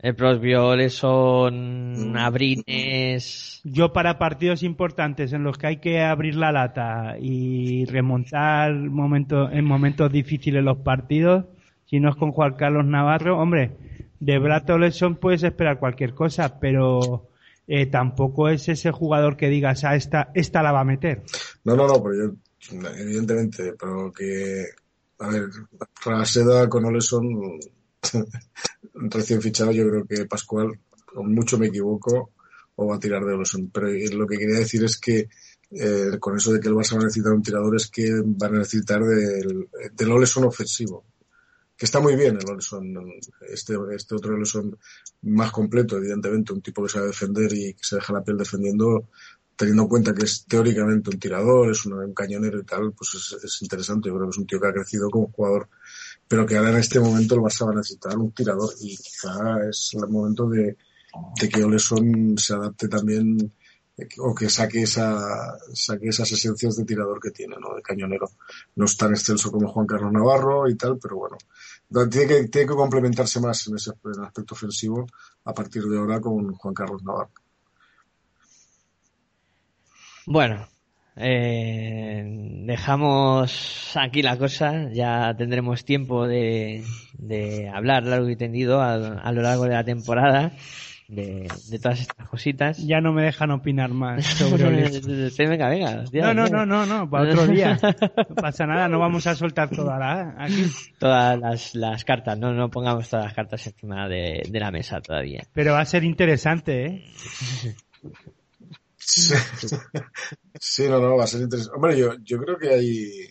El 0.00 0.14
Prosbioles 0.14 0.94
son 0.94 2.16
abrines. 2.16 3.60
Yo 3.64 3.92
para 3.92 4.18
partidos 4.18 4.62
importantes 4.62 5.32
en 5.32 5.42
los 5.42 5.58
que 5.58 5.66
hay 5.66 5.76
que 5.78 6.00
abrir 6.02 6.36
la 6.36 6.52
lata 6.52 7.16
y 7.20 7.84
remontar 7.86 8.72
momento, 8.72 9.50
en 9.50 9.64
momentos 9.64 10.12
difíciles 10.12 10.62
los 10.62 10.78
partidos, 10.78 11.46
si 11.86 11.98
no 11.98 12.10
es 12.10 12.16
con 12.16 12.32
Juan 12.32 12.54
Carlos 12.54 12.84
Navarro, 12.84 13.38
hombre, 13.38 13.72
de 14.20 14.38
Brato 14.38 14.78
Lesson 14.78 15.16
puedes 15.16 15.42
esperar 15.42 15.78
cualquier 15.78 16.14
cosa, 16.14 16.60
pero 16.60 17.28
eh, 17.66 17.86
tampoco 17.86 18.48
es 18.48 18.68
ese 18.68 18.92
jugador 18.92 19.36
que 19.36 19.48
digas, 19.48 19.84
ah, 19.84 19.96
esta, 19.96 20.30
esta 20.34 20.62
la 20.62 20.72
va 20.72 20.80
a 20.80 20.84
meter. 20.84 21.22
No, 21.64 21.74
no, 21.74 21.88
no, 21.88 22.02
pero 22.02 22.14
yo, 22.14 22.88
evidentemente, 22.96 23.74
pero 23.78 24.12
que, 24.12 24.64
a 25.18 25.28
ver, 25.28 25.48
Raseda 26.04 26.68
con 26.68 26.84
Oleson, 26.84 27.58
recién 28.94 29.42
fichado, 29.42 29.72
yo 29.72 29.88
creo 29.88 30.06
que 30.06 30.26
Pascual, 30.26 30.80
con 31.04 31.32
mucho 31.34 31.58
me 31.58 31.68
equivoco, 31.68 32.32
o 32.76 32.86
va 32.86 32.96
a 32.96 33.00
tirar 33.00 33.24
de 33.24 33.34
Oleson. 33.34 33.70
Pero 33.70 33.88
lo 34.16 34.26
que 34.26 34.38
quería 34.38 34.58
decir 34.58 34.84
es 34.84 34.98
que 34.98 35.28
eh, 35.70 36.18
con 36.18 36.36
eso 36.36 36.52
de 36.52 36.60
que 36.60 36.68
el 36.68 36.74
Barça 36.74 36.94
va 36.94 37.02
a 37.02 37.04
necesitar 37.04 37.32
un 37.32 37.42
tirador 37.42 37.76
es 37.76 37.88
que 37.88 38.10
van 38.24 38.54
a 38.54 38.58
necesitar 38.58 39.02
del, 39.02 39.68
del 39.92 40.12
Oleson 40.12 40.44
ofensivo 40.44 41.04
que 41.78 41.86
está 41.86 42.00
muy 42.00 42.16
bien 42.16 42.36
el 42.36 42.50
Olson, 42.50 42.92
este, 43.48 43.74
este 43.94 44.14
otro 44.16 44.34
Olson 44.34 44.76
más 45.22 45.52
completo, 45.52 45.96
evidentemente, 45.96 46.52
un 46.52 46.60
tipo 46.60 46.82
que 46.82 46.88
sabe 46.88 47.06
defender 47.06 47.52
y 47.52 47.72
que 47.74 47.84
se 47.84 47.94
deja 47.94 48.12
la 48.12 48.24
piel 48.24 48.36
defendiendo, 48.36 49.10
teniendo 49.54 49.84
en 49.84 49.88
cuenta 49.88 50.12
que 50.12 50.24
es 50.24 50.44
teóricamente 50.44 51.10
un 51.10 51.20
tirador, 51.20 51.70
es 51.70 51.86
un, 51.86 51.92
un 51.92 52.12
cañonero 52.12 52.58
y 52.58 52.64
tal, 52.64 52.92
pues 52.94 53.14
es, 53.14 53.44
es, 53.44 53.62
interesante. 53.62 54.08
Yo 54.08 54.16
creo 54.16 54.26
que 54.26 54.30
es 54.30 54.38
un 54.38 54.46
tío 54.48 54.60
que 54.60 54.66
ha 54.66 54.72
crecido 54.72 55.08
como 55.08 55.30
jugador, 55.30 55.68
pero 56.28 56.46
que 56.46 56.56
ahora 56.56 56.70
en 56.70 56.76
este 56.76 57.00
momento 57.00 57.34
el 57.34 57.40
Barça 57.40 57.66
va 57.66 57.72
a 57.72 57.76
necesitar 57.76 58.16
un 58.18 58.32
tirador 58.32 58.74
y 58.80 58.96
quizá 58.96 59.66
es 59.68 59.90
el 59.94 60.08
momento 60.08 60.48
de, 60.48 60.76
de 61.40 61.48
que 61.48 61.64
Oleson 61.64 62.36
se 62.36 62.54
adapte 62.54 62.88
también 62.88 63.52
o 64.18 64.34
que 64.34 64.48
saque 64.48 64.82
esa 64.82 65.58
saque 65.74 66.08
esas 66.08 66.30
esencias 66.30 66.76
de 66.76 66.84
tirador 66.84 67.18
que 67.20 67.30
tiene, 67.30 67.56
¿no? 67.60 67.74
De 67.74 67.82
cañonero. 67.82 68.30
No 68.76 68.84
es 68.84 68.96
tan 68.96 69.10
excelso 69.10 69.50
como 69.50 69.68
Juan 69.68 69.86
Carlos 69.86 70.12
Navarro 70.12 70.68
y 70.68 70.76
tal, 70.76 70.98
pero 70.98 71.16
bueno. 71.16 71.36
Tiene 72.08 72.26
que, 72.28 72.48
tiene 72.48 72.68
que 72.68 72.74
complementarse 72.74 73.40
más 73.40 73.66
en 73.66 73.76
ese 73.76 73.92
en 74.04 74.24
aspecto 74.24 74.54
ofensivo 74.54 75.06
a 75.44 75.52
partir 75.54 75.82
de 75.84 75.98
ahora 75.98 76.20
con 76.20 76.52
Juan 76.54 76.74
Carlos 76.74 77.02
Navarro. 77.02 77.32
Bueno, 80.26 80.68
eh, 81.20 82.22
dejamos 82.64 83.92
aquí 83.96 84.22
la 84.22 84.36
cosa, 84.36 84.90
ya 84.92 85.34
tendremos 85.36 85.84
tiempo 85.84 86.26
de, 86.26 86.84
de 87.18 87.68
hablar 87.68 88.04
largo 88.04 88.28
y 88.28 88.36
tendido 88.36 88.80
a, 88.80 88.94
a, 88.94 89.32
lo 89.32 89.42
largo 89.42 89.64
de 89.64 89.70
la 89.70 89.84
temporada 89.84 90.52
de, 91.08 91.48
de, 91.70 91.78
todas 91.78 92.00
estas 92.00 92.28
cositas. 92.28 92.78
Ya 92.78 93.00
no 93.00 93.12
me 93.12 93.24
dejan 93.24 93.50
opinar 93.50 93.90
más 93.90 94.24
sobre 94.38 94.90
venga, 95.48 95.68
venga. 95.68 96.04
no, 96.12 96.34
no, 96.34 96.46
no, 96.46 96.66
no, 96.66 96.86
no, 96.86 97.10
para 97.10 97.30
otro 97.30 97.46
día. 97.46 97.78
No 98.28 98.34
pasa 98.36 98.66
nada, 98.66 98.88
no 98.88 98.98
vamos 98.98 99.26
a 99.26 99.34
soltar 99.34 99.70
todas 99.70 99.98
la, 99.98 100.34
aquí. 100.38 100.66
Todas 100.98 101.38
las, 101.38 101.74
las 101.74 102.04
cartas, 102.04 102.38
no, 102.38 102.52
no 102.52 102.70
pongamos 102.70 103.08
todas 103.08 103.26
las 103.26 103.34
cartas 103.34 103.66
encima 103.66 104.08
de, 104.08 104.42
de 104.48 104.60
la 104.60 104.70
mesa 104.70 105.00
todavía. 105.00 105.42
Pero 105.52 105.72
va 105.72 105.80
a 105.80 105.84
ser 105.84 106.04
interesante, 106.04 106.86
¿eh? 106.86 107.04
Sí. 110.60 110.88
no, 110.88 111.00
no, 111.00 111.16
va 111.16 111.24
a 111.24 111.26
ser 111.26 111.40
interesante. 111.42 111.76
Hombre, 111.76 111.98
yo, 111.98 112.14
yo 112.22 112.38
creo 112.38 112.58
que 112.58 112.68
hay. 112.68 113.30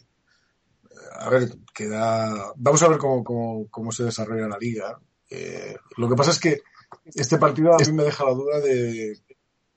A 1.20 1.30
ver, 1.30 1.50
queda. 1.74 2.54
Vamos 2.56 2.82
a 2.84 2.88
ver 2.88 2.98
cómo, 2.98 3.24
cómo, 3.24 3.68
cómo 3.70 3.92
se 3.92 4.04
desarrolla 4.04 4.48
la 4.48 4.58
liga. 4.58 5.00
Eh, 5.30 5.76
lo 5.98 6.10
que 6.10 6.16
pasa 6.16 6.32
es 6.32 6.40
que 6.40 6.62
este 7.06 7.38
partido 7.38 7.74
a 7.74 7.78
mí 7.78 7.92
me 7.92 8.04
deja 8.04 8.26
la 8.26 8.34
duda 8.34 8.60
de. 8.60 9.20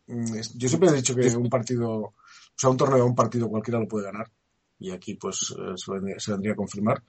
Mm, 0.07 0.36
yo 0.57 0.68
siempre 0.68 0.88
he 0.90 0.94
dicho 0.94 1.14
que 1.14 1.28
un 1.36 1.51
partido, 1.51 1.90
o 1.90 2.14
sea, 2.57 2.70
un 2.70 2.76
torneo, 2.76 3.05
un 3.05 3.14
partido 3.14 3.48
cualquiera 3.48 3.80
lo 3.80 3.88
puede 3.88 4.07
ganar. 4.07 4.30
Y 4.78 4.90
aquí, 4.90 5.14
pues, 5.14 5.55
eh, 5.59 5.72
se 5.76 5.92
vendría, 5.92 6.18
se 6.18 6.32
vendría 6.32 6.53
a 6.53 6.57
confirmar. 6.57 7.03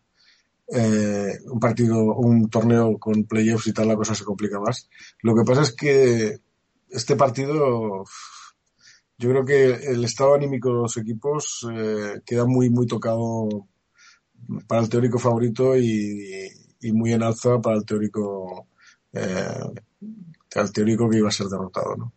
Eh, 0.73 1.39
un 1.45 1.59
partido, 1.59 1.97
un 2.15 2.49
torneo 2.49 2.97
con 2.97 3.25
playoffs 3.25 3.67
y 3.67 3.73
tal, 3.73 3.87
la 3.87 3.95
cosa 3.95 4.15
se 4.15 4.25
complica 4.25 4.59
más. 4.59 4.89
Lo 5.21 5.35
que 5.35 5.43
pasa 5.43 5.61
es 5.61 5.73
que 5.73 6.39
este 6.89 7.15
partido 7.15 8.03
yo 9.21 9.29
creo 9.29 9.45
que 9.45 9.91
el 9.91 10.03
estado 10.03 10.33
anímico 10.33 10.69
de 10.69 10.81
los 10.81 10.97
equipos 10.97 11.67
eh, 11.71 12.21
queda 12.25 12.45
muy, 12.45 12.71
muy 12.71 12.87
tocado 12.87 13.67
para 14.67 14.81
el 14.81 14.89
teórico 14.89 15.19
favorito 15.19 15.77
y, 15.77 16.49
y 16.81 16.91
muy 16.91 17.13
en 17.13 17.21
alza 17.21 17.61
para 17.61 17.77
el 17.77 17.85
teórico, 17.85 18.69
eh, 19.13 19.59
el 20.55 20.73
teórico 20.73 21.07
que 21.07 21.19
iba 21.19 21.27
a 21.27 21.31
ser 21.31 21.45
derrotado, 21.45 21.95
¿no? 21.95 22.13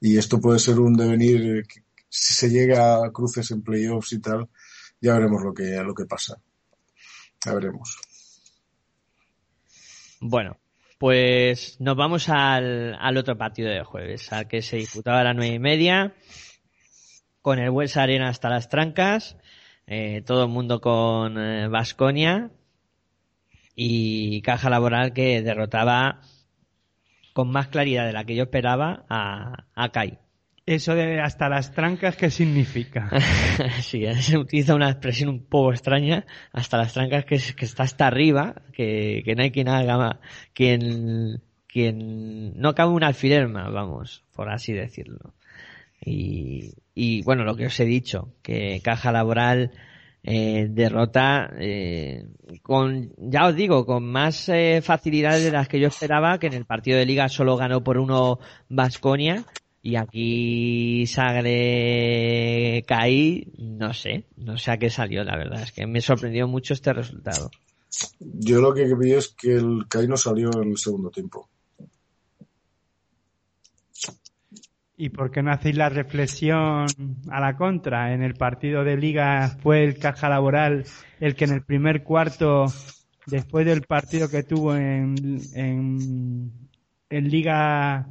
Y 0.00 0.16
esto 0.16 0.40
puede 0.40 0.60
ser 0.60 0.78
un 0.78 0.94
devenir, 0.94 1.66
si 2.08 2.34
se 2.34 2.48
llega 2.48 3.04
a 3.04 3.10
cruces 3.10 3.50
en 3.50 3.62
playoffs 3.62 4.12
y 4.12 4.20
tal, 4.20 4.48
ya 5.00 5.14
veremos 5.14 5.42
lo 5.42 5.52
que, 5.52 5.82
lo 5.82 5.92
que 5.92 6.04
pasa. 6.06 6.40
Ya 7.44 7.52
veremos. 7.52 7.98
Bueno, 10.20 10.56
pues 10.98 11.80
nos 11.80 11.96
vamos 11.96 12.28
al, 12.28 12.94
al 12.94 13.16
otro 13.16 13.36
partido 13.36 13.70
de 13.70 13.82
jueves, 13.82 14.32
al 14.32 14.46
que 14.46 14.62
se 14.62 14.76
disputaba 14.76 15.20
a 15.20 15.24
las 15.24 15.36
nueve 15.36 15.56
y 15.56 15.58
media, 15.58 16.14
con 17.44 17.58
el 17.58 17.70
Buesa 17.70 18.02
Arena 18.02 18.30
hasta 18.30 18.48
las 18.48 18.70
trancas, 18.70 19.36
eh, 19.86 20.22
todo 20.24 20.44
el 20.44 20.48
mundo 20.48 20.80
con 20.80 21.34
Vasconia 21.70 22.50
y 23.76 24.40
Caja 24.40 24.70
Laboral 24.70 25.12
que 25.12 25.42
derrotaba 25.42 26.22
con 27.34 27.50
más 27.50 27.68
claridad 27.68 28.06
de 28.06 28.14
la 28.14 28.24
que 28.24 28.34
yo 28.34 28.44
esperaba 28.44 29.04
a, 29.10 29.66
a 29.74 29.88
Kai. 29.90 30.20
Eso 30.64 30.94
de 30.94 31.20
hasta 31.20 31.50
las 31.50 31.72
trancas, 31.72 32.16
¿qué 32.16 32.30
significa? 32.30 33.10
sí, 33.82 34.06
se 34.22 34.38
utiliza 34.38 34.74
una 34.74 34.88
expresión 34.88 35.28
un 35.28 35.44
poco 35.44 35.72
extraña, 35.72 36.24
hasta 36.50 36.78
las 36.78 36.94
trancas 36.94 37.26
que, 37.26 37.38
que 37.54 37.66
está 37.66 37.82
hasta 37.82 38.06
arriba, 38.06 38.62
que, 38.72 39.20
que 39.22 39.34
no 39.34 39.42
hay 39.42 39.50
quien 39.50 39.68
haga, 39.68 40.18
quien, 40.54 41.42
quien 41.66 42.58
no 42.58 42.74
cabe 42.74 42.92
un 42.92 43.04
alfiler 43.04 43.48
más, 43.48 43.70
vamos, 43.70 44.24
por 44.34 44.48
así 44.48 44.72
decirlo. 44.72 45.34
Y, 46.00 46.72
y 46.94 47.22
bueno, 47.22 47.44
lo 47.44 47.56
que 47.56 47.66
os 47.66 47.80
he 47.80 47.84
dicho, 47.84 48.32
que 48.42 48.80
Caja 48.82 49.12
Laboral 49.12 49.72
eh, 50.22 50.68
derrota 50.70 51.50
eh, 51.58 52.26
con, 52.62 53.12
ya 53.18 53.46
os 53.46 53.56
digo, 53.56 53.84
con 53.84 54.04
más 54.04 54.48
eh, 54.48 54.80
facilidades 54.82 55.44
de 55.44 55.50
las 55.50 55.68
que 55.68 55.80
yo 55.80 55.88
esperaba, 55.88 56.38
que 56.38 56.46
en 56.46 56.54
el 56.54 56.64
partido 56.64 56.98
de 56.98 57.06
liga 57.06 57.28
solo 57.28 57.56
ganó 57.56 57.82
por 57.82 57.98
uno 57.98 58.38
Vasconia 58.68 59.44
y 59.82 59.96
aquí 59.96 61.06
Sagre 61.06 62.84
caí, 62.86 63.52
no 63.58 63.92
sé, 63.92 64.24
no 64.36 64.56
sé 64.56 64.70
a 64.70 64.78
qué 64.78 64.88
salió, 64.88 65.24
la 65.24 65.36
verdad, 65.36 65.62
es 65.62 65.72
que 65.72 65.86
me 65.86 66.00
sorprendió 66.00 66.48
mucho 66.48 66.72
este 66.72 66.94
resultado. 66.94 67.50
Yo 68.18 68.60
lo 68.60 68.72
que 68.72 68.92
vi 68.94 69.12
es 69.12 69.28
que 69.28 69.54
el 69.54 69.86
CAI 69.88 70.08
no 70.08 70.16
salió 70.16 70.50
en 70.62 70.70
el 70.70 70.78
segundo 70.78 71.10
tiempo. 71.10 71.48
¿Y 74.96 75.08
por 75.08 75.30
qué 75.32 75.42
no 75.42 75.50
hacéis 75.50 75.76
la 75.76 75.88
reflexión 75.88 76.86
a 77.28 77.40
la 77.40 77.56
contra? 77.56 78.14
En 78.14 78.22
el 78.22 78.34
partido 78.34 78.84
de 78.84 78.96
liga 78.96 79.56
fue 79.60 79.82
el 79.82 79.98
Caja 79.98 80.28
Laboral 80.28 80.84
el 81.18 81.34
que 81.34 81.46
en 81.46 81.52
el 81.52 81.62
primer 81.62 82.04
cuarto, 82.04 82.66
después 83.26 83.66
del 83.66 83.82
partido 83.82 84.28
que 84.28 84.44
tuvo 84.44 84.76
en, 84.76 85.16
en, 85.54 86.52
en 87.10 87.28
liga, 87.28 88.06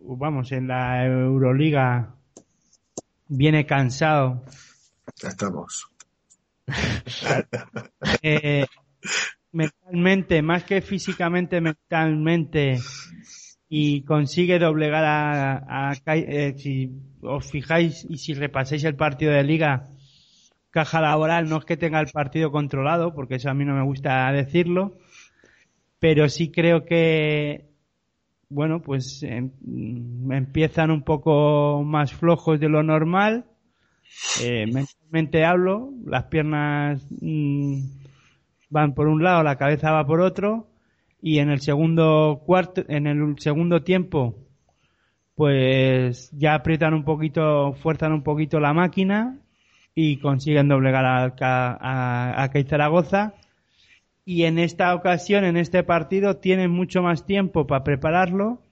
vamos, 0.00 0.52
en 0.52 0.68
la 0.68 1.04
Euroliga, 1.04 2.14
viene 3.28 3.66
cansado. 3.66 4.44
Ya 5.16 5.28
estamos. 5.28 5.90
eh, 8.22 8.64
mentalmente, 9.52 10.42
más 10.42 10.64
que 10.64 10.82
físicamente, 10.82 11.60
mentalmente, 11.60 12.78
y 13.68 14.02
consigue 14.02 14.58
doblegar 14.58 15.04
a, 15.04 15.90
a 15.90 15.92
eh, 16.14 16.54
si 16.56 16.92
os 17.20 17.50
fijáis 17.50 18.06
y 18.08 18.18
si 18.18 18.34
repasáis 18.34 18.84
el 18.84 18.94
partido 18.94 19.32
de 19.32 19.42
liga, 19.42 19.88
Caja 20.70 21.00
Laboral 21.00 21.48
no 21.48 21.58
es 21.58 21.64
que 21.64 21.76
tenga 21.76 22.00
el 22.00 22.08
partido 22.12 22.52
controlado, 22.52 23.14
porque 23.14 23.36
eso 23.36 23.50
a 23.50 23.54
mí 23.54 23.64
no 23.64 23.74
me 23.74 23.82
gusta 23.82 24.30
decirlo, 24.32 24.98
pero 25.98 26.28
sí 26.28 26.50
creo 26.50 26.84
que, 26.84 27.70
bueno, 28.48 28.80
pues 28.82 29.22
em, 29.22 29.50
empiezan 30.30 30.90
un 30.90 31.02
poco 31.02 31.82
más 31.84 32.12
flojos 32.12 32.60
de 32.60 32.68
lo 32.68 32.82
normal. 32.82 33.46
Eh, 34.42 34.66
mentalmente 34.72 35.44
hablo, 35.44 35.92
las 36.04 36.24
piernas 36.24 37.04
mmm, 37.20 37.80
van 38.70 38.94
por 38.94 39.08
un 39.08 39.22
lado, 39.24 39.42
la 39.42 39.56
cabeza 39.56 39.90
va 39.90 40.06
por 40.06 40.20
otro 40.20 40.68
y 41.26 41.40
en 41.40 41.50
el 41.50 41.60
segundo 41.60 42.40
cuarto, 42.46 42.84
en 42.86 43.08
el 43.08 43.36
segundo 43.40 43.82
tiempo, 43.82 44.36
pues 45.34 46.30
ya 46.30 46.54
aprietan 46.54 46.94
un 46.94 47.02
poquito, 47.02 47.72
fuerzan 47.72 48.12
un 48.12 48.22
poquito 48.22 48.60
la 48.60 48.72
máquina 48.72 49.40
y 49.92 50.18
consiguen 50.18 50.68
doblegar 50.68 51.04
a, 51.04 52.44
a, 52.44 52.50
Zaragoza. 52.68 53.34
Y 54.24 54.44
en 54.44 54.60
esta 54.60 54.94
ocasión, 54.94 55.44
en 55.44 55.56
este 55.56 55.82
partido, 55.82 56.36
tienen 56.36 56.70
mucho 56.70 57.02
más 57.02 57.26
tiempo 57.26 57.66
para 57.66 57.82
prepararlo 57.82 58.62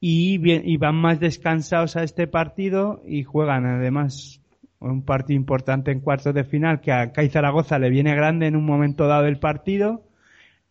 y 0.00 0.78
van 0.78 0.96
más 0.96 1.20
descansados 1.20 1.94
a 1.96 2.04
este 2.04 2.26
partido 2.26 3.02
y 3.06 3.22
juegan 3.22 3.66
además 3.66 4.40
un 4.78 5.02
partido 5.04 5.36
importante 5.38 5.90
en 5.90 6.00
cuartos 6.00 6.32
de 6.32 6.44
final 6.44 6.80
que 6.80 6.90
a 6.90 7.12
Kai 7.12 7.28
Zaragoza 7.28 7.78
le 7.78 7.90
viene 7.90 8.16
grande 8.16 8.46
en 8.46 8.56
un 8.56 8.64
momento 8.64 9.06
dado 9.06 9.24
del 9.24 9.38
partido 9.38 10.04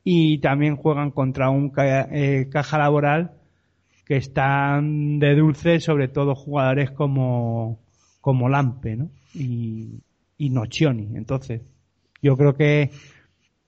y 0.04 0.40
también 0.40 0.76
juegan 0.76 1.12
contra 1.12 1.50
un 1.50 1.72
eh, 1.78 2.48
caja 2.52 2.78
laboral 2.78 3.32
que 4.06 4.18
están 4.18 5.20
de 5.20 5.36
dulce, 5.36 5.80
sobre 5.80 6.10
todo 6.10 6.36
jugadores 6.36 6.92
como, 6.92 7.80
como 8.20 8.50
Lampe, 8.50 8.98
¿no? 8.98 9.10
Y, 9.34 10.02
y 10.38 10.50
Nocioni. 10.50 11.16
Entonces, 11.16 11.62
yo 12.22 12.36
creo 12.36 12.56
que 12.56 12.92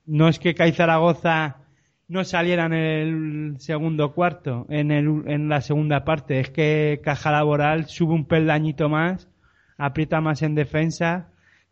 no 0.04 0.28
es 0.28 0.38
que 0.38 0.54
Cai 0.54 0.72
Zaragoza 0.72 1.66
no 2.08 2.22
saliera 2.24 2.66
en 2.66 2.72
el 2.72 3.60
segundo 3.60 4.12
cuarto, 4.14 4.66
en, 4.68 4.90
el, 4.90 5.24
en 5.26 5.48
la 5.48 5.60
segunda 5.60 6.04
parte, 6.04 6.38
es 6.38 6.50
que 6.50 7.00
Caja 7.02 7.32
Laboral 7.32 7.86
sube 7.86 8.14
un 8.14 8.26
peldañito 8.26 8.88
más, 8.88 9.28
aprieta 9.76 10.20
más 10.20 10.42
en 10.42 10.54
defensa 10.54 11.30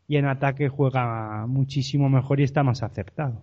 y 0.09 0.17
en 0.17 0.27
ataque 0.27 0.69
juega 0.69 1.47
muchísimo 1.47 2.09
mejor 2.09 2.41
y 2.41 2.45
está 2.45 2.63
más 2.63 2.83
acertado. 2.83 3.43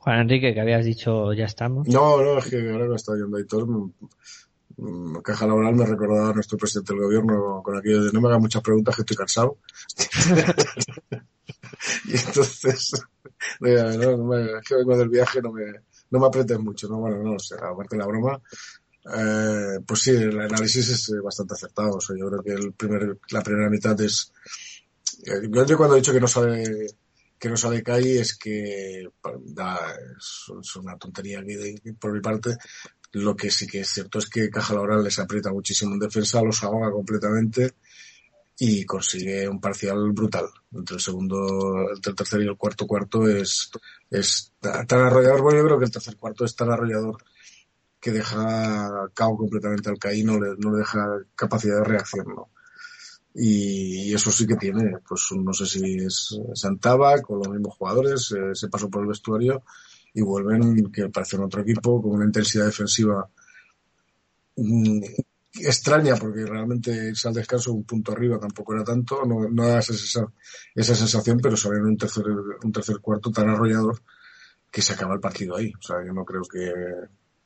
Juan 0.00 0.20
Enrique, 0.20 0.54
que 0.54 0.60
habías 0.60 0.84
dicho 0.84 1.32
ya 1.34 1.44
estamos. 1.44 1.86
No, 1.86 2.22
no, 2.22 2.38
es 2.38 2.46
que 2.46 2.70
ahora 2.70 2.86
no 2.86 2.94
está 2.94 3.12
viendo 3.14 3.36
Aitor. 3.36 3.68
Caja 5.22 5.46
Laboral 5.46 5.74
me 5.74 5.84
recordaba 5.84 6.30
a 6.30 6.32
nuestro 6.32 6.56
presidente 6.56 6.94
del 6.94 7.02
gobierno 7.02 7.60
con 7.62 7.76
aquello 7.76 8.04
de 8.04 8.12
no 8.12 8.22
me 8.22 8.28
hagan 8.28 8.40
muchas 8.40 8.62
preguntas 8.62 8.96
que 8.96 9.02
estoy 9.02 9.16
cansado. 9.16 9.58
y 12.06 12.16
entonces, 12.16 12.92
no, 13.60 14.16
no, 14.16 14.58
es 14.58 14.66
que 14.66 14.76
vengo 14.76 14.96
del 14.96 15.10
viaje, 15.10 15.42
no 15.42 15.52
me, 15.52 15.64
no 16.10 16.18
me 16.18 16.26
apretes 16.26 16.58
mucho, 16.58 16.88
¿no? 16.88 17.00
Bueno, 17.00 17.22
no 17.22 17.38
sé, 17.38 17.56
aparte 17.56 17.96
de 17.96 17.98
la 17.98 18.06
broma. 18.06 18.40
Eh, 19.04 19.80
pues 19.86 20.00
sí, 20.00 20.12
el 20.12 20.40
análisis 20.40 20.88
es 20.88 21.10
eh, 21.10 21.20
bastante 21.22 21.52
acertado. 21.52 21.96
O 21.96 22.00
sea, 22.00 22.16
yo 22.18 22.30
creo 22.30 22.42
que 22.42 22.52
el 22.52 22.72
primer, 22.72 23.18
la 23.32 23.42
primera 23.42 23.68
mitad 23.68 24.00
es. 24.00 24.32
Eh, 25.26 25.46
yo 25.50 25.76
cuando 25.76 25.96
he 25.96 26.00
dicho 26.00 26.12
que 26.12 26.20
no 26.20 26.28
sabe 26.28 26.86
que 27.40 27.48
no 27.48 27.56
sabe 27.56 27.82
Kai 27.82 28.18
es 28.18 28.36
que 28.36 29.08
da, 29.44 29.96
es, 30.18 30.76
una 30.76 30.98
tontería 30.98 31.40
de, 31.40 31.94
por 31.98 32.12
mi 32.12 32.20
parte. 32.20 32.58
Lo 33.12 33.34
que 33.34 33.50
sí 33.50 33.66
que 33.66 33.80
es 33.80 33.88
cierto 33.88 34.18
es 34.18 34.28
que 34.28 34.50
Caja 34.50 34.74
Laboral 34.74 35.02
les 35.02 35.18
aprieta 35.18 35.50
muchísimo 35.50 35.94
en 35.94 36.00
defensa, 36.00 36.42
los 36.42 36.62
ahoga 36.62 36.92
completamente 36.92 37.72
y 38.58 38.84
consigue 38.84 39.48
un 39.48 39.58
parcial 39.58 40.12
brutal. 40.12 40.46
Entre 40.70 40.96
el 40.96 41.00
segundo, 41.00 41.90
entre 41.96 42.10
el 42.10 42.16
tercer 42.16 42.42
y 42.42 42.46
el 42.46 42.58
cuarto 42.58 42.86
cuarto 42.86 43.26
es, 43.26 43.70
es 44.10 44.52
tan 44.60 45.00
arrollador. 45.00 45.40
Bueno, 45.40 45.60
yo 45.60 45.64
creo 45.64 45.78
que 45.78 45.86
el 45.86 45.90
tercer 45.90 46.16
cuarto 46.16 46.44
es 46.44 46.54
tan 46.54 46.70
arrollador 46.70 47.24
que 47.98 48.12
deja 48.12 49.10
cao 49.14 49.36
completamente 49.36 49.88
al 49.88 49.98
CAI, 49.98 50.24
no 50.24 50.38
le, 50.38 50.56
no 50.58 50.72
le 50.72 50.78
deja 50.78 51.06
capacidad 51.34 51.78
de 51.78 51.84
reacción, 51.84 52.26
¿no? 52.28 52.50
Y, 53.34 54.12
eso 54.12 54.32
sí 54.32 54.46
que 54.46 54.56
tiene, 54.56 54.98
pues 55.08 55.28
no 55.36 55.52
sé 55.52 55.66
si 55.66 55.96
es 55.98 56.36
Santaba 56.54 57.20
con 57.22 57.38
los 57.38 57.48
mismos 57.48 57.76
jugadores, 57.76 58.32
eh, 58.32 58.54
se 58.54 58.68
pasó 58.68 58.90
por 58.90 59.02
el 59.02 59.08
vestuario 59.08 59.62
y 60.12 60.22
vuelven, 60.22 60.90
que 60.90 61.08
parecen 61.08 61.42
otro 61.42 61.62
equipo, 61.62 62.02
con 62.02 62.12
una 62.12 62.24
intensidad 62.24 62.66
defensiva 62.66 63.28
mm, 64.56 65.00
extraña 65.54 66.16
porque 66.16 66.44
realmente 66.44 67.10
es 67.10 67.26
al 67.26 67.34
descanso 67.34 67.72
un 67.72 67.84
punto 67.84 68.12
arriba 68.12 68.38
tampoco 68.38 68.74
era 68.74 68.84
tanto, 68.84 69.24
no, 69.24 69.48
no 69.48 69.66
da 69.66 69.78
esa, 69.78 70.26
esa 70.74 70.94
sensación, 70.94 71.38
pero 71.40 71.56
salen 71.56 71.84
un 71.84 71.96
tercer, 71.96 72.24
un 72.26 72.72
tercer 72.72 72.98
cuarto 72.98 73.30
tan 73.30 73.48
arrollador 73.48 74.00
que 74.70 74.82
se 74.82 74.92
acaba 74.92 75.14
el 75.14 75.20
partido 75.20 75.56
ahí. 75.56 75.72
O 75.78 75.82
sea, 75.82 76.04
yo 76.04 76.12
no 76.12 76.24
creo 76.24 76.42
que 76.42 76.72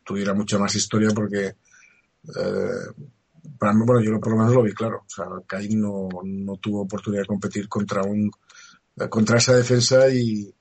tuviera 0.05 0.35
mucha 0.35 0.59
más 0.59 0.75
historia 0.75 1.11
porque 1.15 1.47
eh, 1.47 3.15
para 3.59 3.73
mí, 3.73 3.83
bueno, 3.85 4.03
yo 4.03 4.19
por 4.21 4.33
lo 4.33 4.39
menos 4.39 4.55
lo 4.55 4.63
vi 4.63 4.73
claro. 4.73 5.05
O 5.07 5.09
sea, 5.09 5.27
Kai 5.47 5.69
no, 5.75 6.09
no 6.23 6.57
tuvo 6.57 6.83
oportunidad 6.83 7.23
de 7.23 7.29
competir 7.29 7.69
contra 7.69 8.03
un 8.03 8.31
contra 9.11 9.39
esa 9.39 9.57
defensa 9.57 10.09
y, 10.09 10.55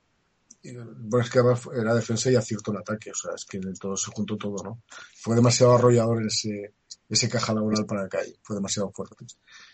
bueno, 0.63 1.23
es 1.23 1.29
que 1.29 1.39
era 1.79 1.93
defensa 1.93 2.31
y 2.31 2.35
acierto 2.35 2.71
en 2.71 2.77
ataque, 2.77 3.11
o 3.11 3.15
sea, 3.15 3.31
es 3.35 3.45
que 3.45 3.59
todo 3.79 3.95
se 3.95 4.11
juntó 4.11 4.37
todo, 4.37 4.63
¿no? 4.63 4.81
Fue 5.15 5.35
demasiado 5.35 5.75
arrollador 5.75 6.25
ese, 6.25 6.73
ese 7.09 7.29
caja 7.29 7.53
laboral 7.53 7.85
para 7.85 8.07
Kai, 8.07 8.35
fue 8.41 8.55
demasiado 8.55 8.91
fuerte. 8.91 9.25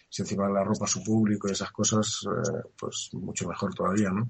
Si 0.10 0.24
encima 0.24 0.50
la 0.50 0.64
ropa 0.64 0.88
su 0.88 1.04
público 1.04 1.48
y 1.48 1.52
esas 1.52 1.72
cosas, 1.72 2.22
eh, 2.26 2.70
pues 2.78 3.10
mucho 3.14 3.48
mejor 3.48 3.74
todavía, 3.74 4.10
¿no? 4.10 4.30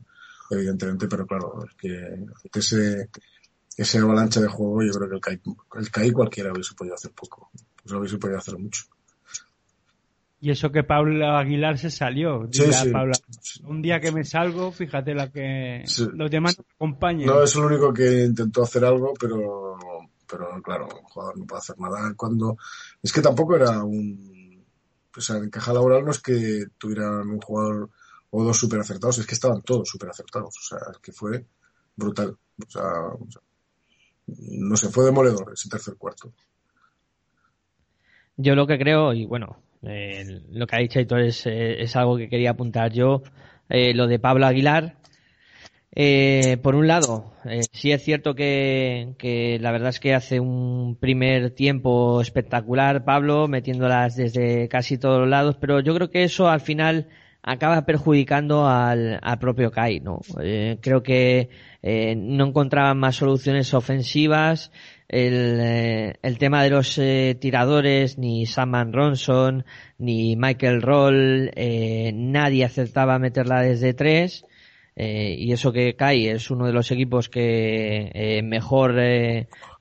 Evidentemente, 0.51 1.07
pero 1.07 1.25
claro, 1.25 1.63
es 1.65 1.75
que 1.75 2.59
ese, 2.59 3.09
ese 3.81 3.99
avalancha 3.99 4.41
de 4.41 4.47
juego, 4.47 4.83
yo 4.83 4.91
creo 4.91 5.09
que 5.09 5.15
el 5.15 5.21
CAI, 5.21 5.41
el 5.79 5.91
CAI 5.91 6.11
cualquiera 6.11 6.51
hubiese 6.51 6.75
podido 6.75 6.95
hacer 6.95 7.11
poco, 7.11 7.49
pues 7.81 7.93
hubiese 7.93 8.17
podido 8.17 8.37
hacer 8.37 8.57
mucho. 8.57 8.83
Y 10.41 10.51
eso 10.51 10.71
que 10.71 10.83
Pablo 10.83 11.37
Aguilar 11.37 11.77
se 11.77 11.89
salió. 11.89 12.47
Sí, 12.51 12.63
sí, 12.71 13.61
Un 13.65 13.81
día 13.81 13.99
que 13.99 14.11
me 14.11 14.23
salgo, 14.23 14.71
fíjate 14.71 15.13
la 15.13 15.29
que 15.29 15.83
los 16.13 16.31
demás 16.31 16.57
acompañan. 16.75 17.27
No, 17.27 17.43
es 17.43 17.55
lo 17.55 17.67
único 17.67 17.93
que 17.93 18.23
intentó 18.23 18.63
hacer 18.63 18.85
algo, 18.85 19.13
pero, 19.19 19.77
pero 20.29 20.61
claro, 20.61 20.87
un 20.87 21.03
jugador 21.03 21.37
no 21.37 21.45
puede 21.45 21.59
hacer 21.59 21.77
nada. 21.79 22.13
Cuando, 22.15 22.57
es 23.03 23.11
que 23.11 23.21
tampoco 23.21 23.57
era 23.57 23.83
un, 23.83 24.63
o 25.15 25.21
sea, 25.21 25.37
en 25.37 25.49
caja 25.49 25.73
laboral 25.73 26.05
no 26.05 26.11
es 26.11 26.19
que 26.19 26.67
tuvieran 26.77 27.29
un 27.29 27.41
jugador 27.41 27.89
o 28.31 28.43
dos 28.43 28.57
súper 28.57 28.79
acertados, 28.79 29.17
es 29.17 29.25
que 29.25 29.35
estaban 29.35 29.61
todos 29.61 29.89
súper 29.89 30.09
acertados, 30.09 30.55
o 30.57 30.61
sea, 30.61 30.79
es 30.91 30.99
que 30.99 31.11
fue 31.11 31.45
brutal, 31.95 32.37
o 32.65 32.69
sea, 32.69 32.83
no 34.37 34.75
se 34.77 34.89
fue 34.89 35.05
demoledor 35.05 35.51
ese 35.53 35.69
tercer 35.69 35.95
cuarto. 35.97 36.31
Yo 38.37 38.55
lo 38.55 38.67
que 38.67 38.79
creo, 38.79 39.13
y 39.13 39.25
bueno, 39.25 39.57
eh, 39.83 40.41
lo 40.51 40.67
que 40.67 40.75
ha 40.75 40.79
dicho 40.79 40.99
Aitor 40.99 41.21
es, 41.21 41.45
eh, 41.45 41.81
es, 41.81 41.95
algo 41.95 42.17
que 42.17 42.29
quería 42.29 42.51
apuntar 42.51 42.91
yo. 42.91 43.23
Eh, 43.69 43.93
lo 43.93 44.07
de 44.07 44.19
Pablo 44.19 44.45
Aguilar. 44.45 44.95
por 46.61 46.75
un 46.75 46.87
lado, 46.87 47.33
sí 47.73 47.91
es 47.91 48.03
cierto 48.03 48.35
que, 48.35 49.15
que, 49.17 49.57
la 49.59 49.71
verdad 49.71 49.89
es 49.89 49.99
que 49.99 50.13
hace 50.13 50.39
un 50.39 50.97
primer 50.99 51.51
tiempo 51.51 52.21
espectacular 52.21 53.03
Pablo, 53.03 53.47
metiéndolas 53.47 54.15
desde 54.15 54.69
casi 54.69 54.97
todos 54.97 55.19
los 55.19 55.29
lados, 55.29 55.57
pero 55.59 55.81
yo 55.81 55.93
creo 55.93 56.09
que 56.09 56.23
eso 56.23 56.47
al 56.47 56.61
final 56.61 57.07
acaba 57.41 57.85
perjudicando 57.85 58.67
al, 58.67 59.19
al 59.21 59.39
propio 59.39 59.71
Kai, 59.71 59.99
¿no? 59.99 60.19
creo 60.81 61.03
que 61.03 61.49
no 61.81 62.47
encontraban 62.47 62.97
más 62.97 63.15
soluciones 63.15 63.73
ofensivas, 63.73 64.71
el, 65.09 65.59
eh, 65.59 66.13
el 66.21 66.37
tema 66.37 66.63
de 66.63 66.69
los 66.69 66.97
eh, 66.99 67.35
tiradores, 67.41 68.19
ni 68.19 68.45
Saman 68.45 68.93
Ronson, 68.93 69.65
ni 69.97 70.35
Michael 70.35 70.83
Roll, 70.83 71.51
eh, 71.55 72.11
nadie 72.13 72.63
aceptaba 72.63 73.19
meterla 73.19 73.61
desde 73.61 73.93
tres. 73.93 74.45
y 74.95 75.53
eso 75.53 75.71
que 75.71 75.95
Kai 75.95 76.27
es 76.27 76.51
uno 76.51 76.65
de 76.67 76.73
los 76.73 76.91
equipos 76.91 77.29
que 77.29 78.41
mejor 78.43 78.95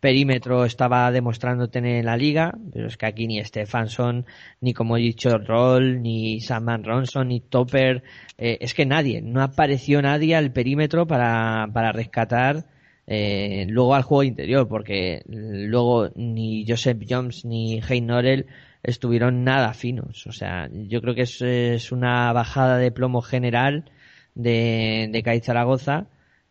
perímetro 0.01 0.65
estaba 0.65 1.11
demostrando 1.11 1.69
tener 1.69 1.97
en 1.97 2.07
la 2.07 2.17
liga, 2.17 2.55
pero 2.73 2.87
es 2.87 2.97
que 2.97 3.07
aquí 3.07 3.27
ni 3.27 3.43
Stefanson, 3.45 4.27
ni 4.61 4.75
como 4.75 4.97
he 4.97 5.01
dicho 5.01 5.39
Roll, 5.39 6.03
ni 6.03 6.41
Saman 6.41 6.85
Ronson, 6.85 7.29
ni 7.29 7.41
Topper, 7.41 8.03
es 8.37 8.75
que 8.75 8.87
nadie, 8.87 9.21
no 9.23 9.43
apareció 9.43 10.01
nadie 10.03 10.37
al 10.37 10.53
perímetro 10.53 11.07
para, 11.07 11.69
para 11.73 11.93
rescatar 11.93 12.67
eh, 13.11 13.65
luego 13.71 13.95
al 13.95 14.03
juego 14.03 14.23
interior, 14.23 14.69
porque 14.69 15.23
luego 15.27 16.11
ni 16.15 16.67
Joseph 16.69 17.03
Jones 17.09 17.47
ni 17.47 17.81
Hein 17.81 18.07
Norel 18.07 18.47
estuvieron 18.83 19.45
nada 19.45 19.73
finos. 19.73 20.27
O 20.27 20.33
sea, 20.33 20.69
yo 20.71 21.01
creo 21.01 21.15
que 21.15 21.23
es, 21.23 21.41
es 21.41 21.91
una 21.91 22.31
bajada 22.35 22.77
de 22.77 22.93
plomo 22.93 23.23
general 23.23 23.91
de, 24.35 25.09
de 25.11 25.23
CAI 25.23 25.41
Zaragoza 25.41 26.07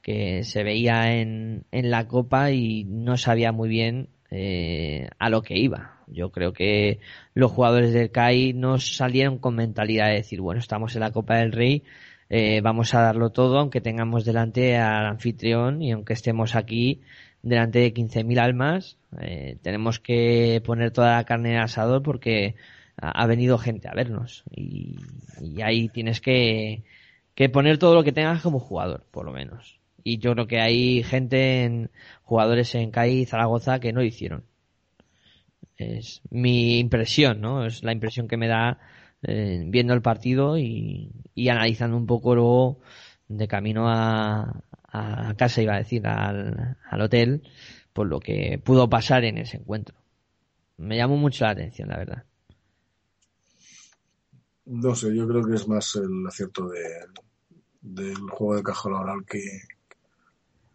que 0.08 0.45
se 0.45 0.64
veía 0.64 1.20
en, 1.20 1.66
en 1.70 1.91
la 1.91 2.08
Copa 2.08 2.51
y 2.51 2.86
no 2.86 3.18
sabía 3.18 3.51
muy 3.51 3.68
bien 3.68 4.08
eh, 4.32 5.10
a 5.20 5.30
lo 5.30 5.41
que 5.41 5.58
iba. 5.58 5.99
Yo 6.08 6.32
creo 6.32 6.53
que 6.53 7.01
los 7.34 7.51
jugadores 7.51 7.91
del 7.91 8.10
CAI 8.10 8.53
no 8.53 8.80
salieron 8.80 9.38
con 9.38 9.55
mentalidad 9.55 10.08
de 10.08 10.14
decir, 10.14 10.39
bueno, 10.39 10.62
estamos 10.62 10.95
en 10.95 11.01
la 11.01 11.12
Copa 11.12 11.36
del 11.36 11.51
Rey, 11.51 11.84
eh, 12.30 12.62
vamos 12.62 12.93
a 12.93 13.01
darlo 13.01 13.32
todo, 13.32 13.60
aunque 13.60 13.82
tengamos 13.82 14.24
delante 14.24 14.78
al 14.78 15.08
anfitrión 15.08 15.82
y 15.82 15.91
aunque 15.91 16.14
estemos 16.14 16.55
aquí 16.55 17.01
delante 17.41 17.80
de 17.80 17.93
15.000 17.93 18.39
almas, 18.39 18.97
eh, 19.20 19.58
tenemos 19.62 19.99
que 19.99 20.62
poner 20.66 20.91
toda 20.91 21.18
la 21.18 21.26
carne 21.26 21.51
en 21.55 21.60
asador 21.60 22.01
porque 22.01 22.55
ha, 22.95 23.28
venido 23.28 23.58
gente 23.58 23.89
a 23.89 23.93
vernos 23.93 24.45
y, 24.55 24.95
ahí 25.62 25.89
tienes 25.89 26.22
que, 26.22 26.84
que 27.36 27.49
poner 27.49 27.78
todo 27.78 27.93
lo 27.93 28.05
que 28.05 28.14
tengas 28.14 28.41
como 28.41 28.60
jugador, 28.60 29.05
por 29.12 29.26
lo 29.26 29.34
menos. 29.34 29.78
Y 30.04 30.20
yo 30.20 30.34
creo 30.34 30.48
que 30.48 30.62
hay 30.62 31.04
gente, 31.04 31.64
en 31.64 31.89
jugadores 32.24 32.74
en 32.76 32.91
CAI 32.91 33.20
y 33.20 33.26
Zaragoza 33.26 33.80
que 33.80 33.91
no 33.93 34.00
lo 34.00 34.06
hicieron. 34.06 34.43
Es 35.78 36.22
mi 36.30 36.80
impresión, 36.80 37.41
¿no? 37.41 37.66
Es 37.66 37.84
la 37.84 37.91
impresión 37.91 38.28
que 38.28 38.38
me 38.38 38.48
da 38.48 38.80
eh, 39.24 39.64
viendo 39.68 39.93
el 39.93 40.02
partido 40.02 40.58
y, 40.58 41.12
analizando 41.50 41.98
un 41.98 42.06
poco 42.06 42.36
luego 42.36 42.80
de 43.28 43.48
camino 43.48 43.89
a, 43.89 44.64
a 44.88 45.34
casa, 45.38 45.62
iba 45.62 45.76
a 45.76 45.80
decir, 45.80 46.08
al, 46.08 46.78
al 46.89 47.02
hotel, 47.02 47.43
por 47.93 48.08
lo 48.08 48.20
que 48.20 48.60
pudo 48.64 48.89
pasar 48.89 49.24
en 49.26 49.38
ese 49.38 49.58
encuentro. 49.58 49.95
Me 50.78 50.98
llamó 50.98 51.18
mucho 51.18 51.45
la 51.45 51.52
atención, 51.52 51.89
la 51.89 51.98
verdad. 51.98 52.24
No 54.66 54.93
sé, 54.95 55.16
yo 55.16 55.28
creo 55.28 55.43
que 55.43 55.56
es 55.56 55.68
más 55.68 55.95
el 55.95 56.28
acierto 56.28 56.68
de, 56.68 56.84
del 57.82 58.20
juego 58.30 58.56
de 58.56 58.64
caja 58.64 58.89
laboral 58.89 59.26
que, 59.26 59.39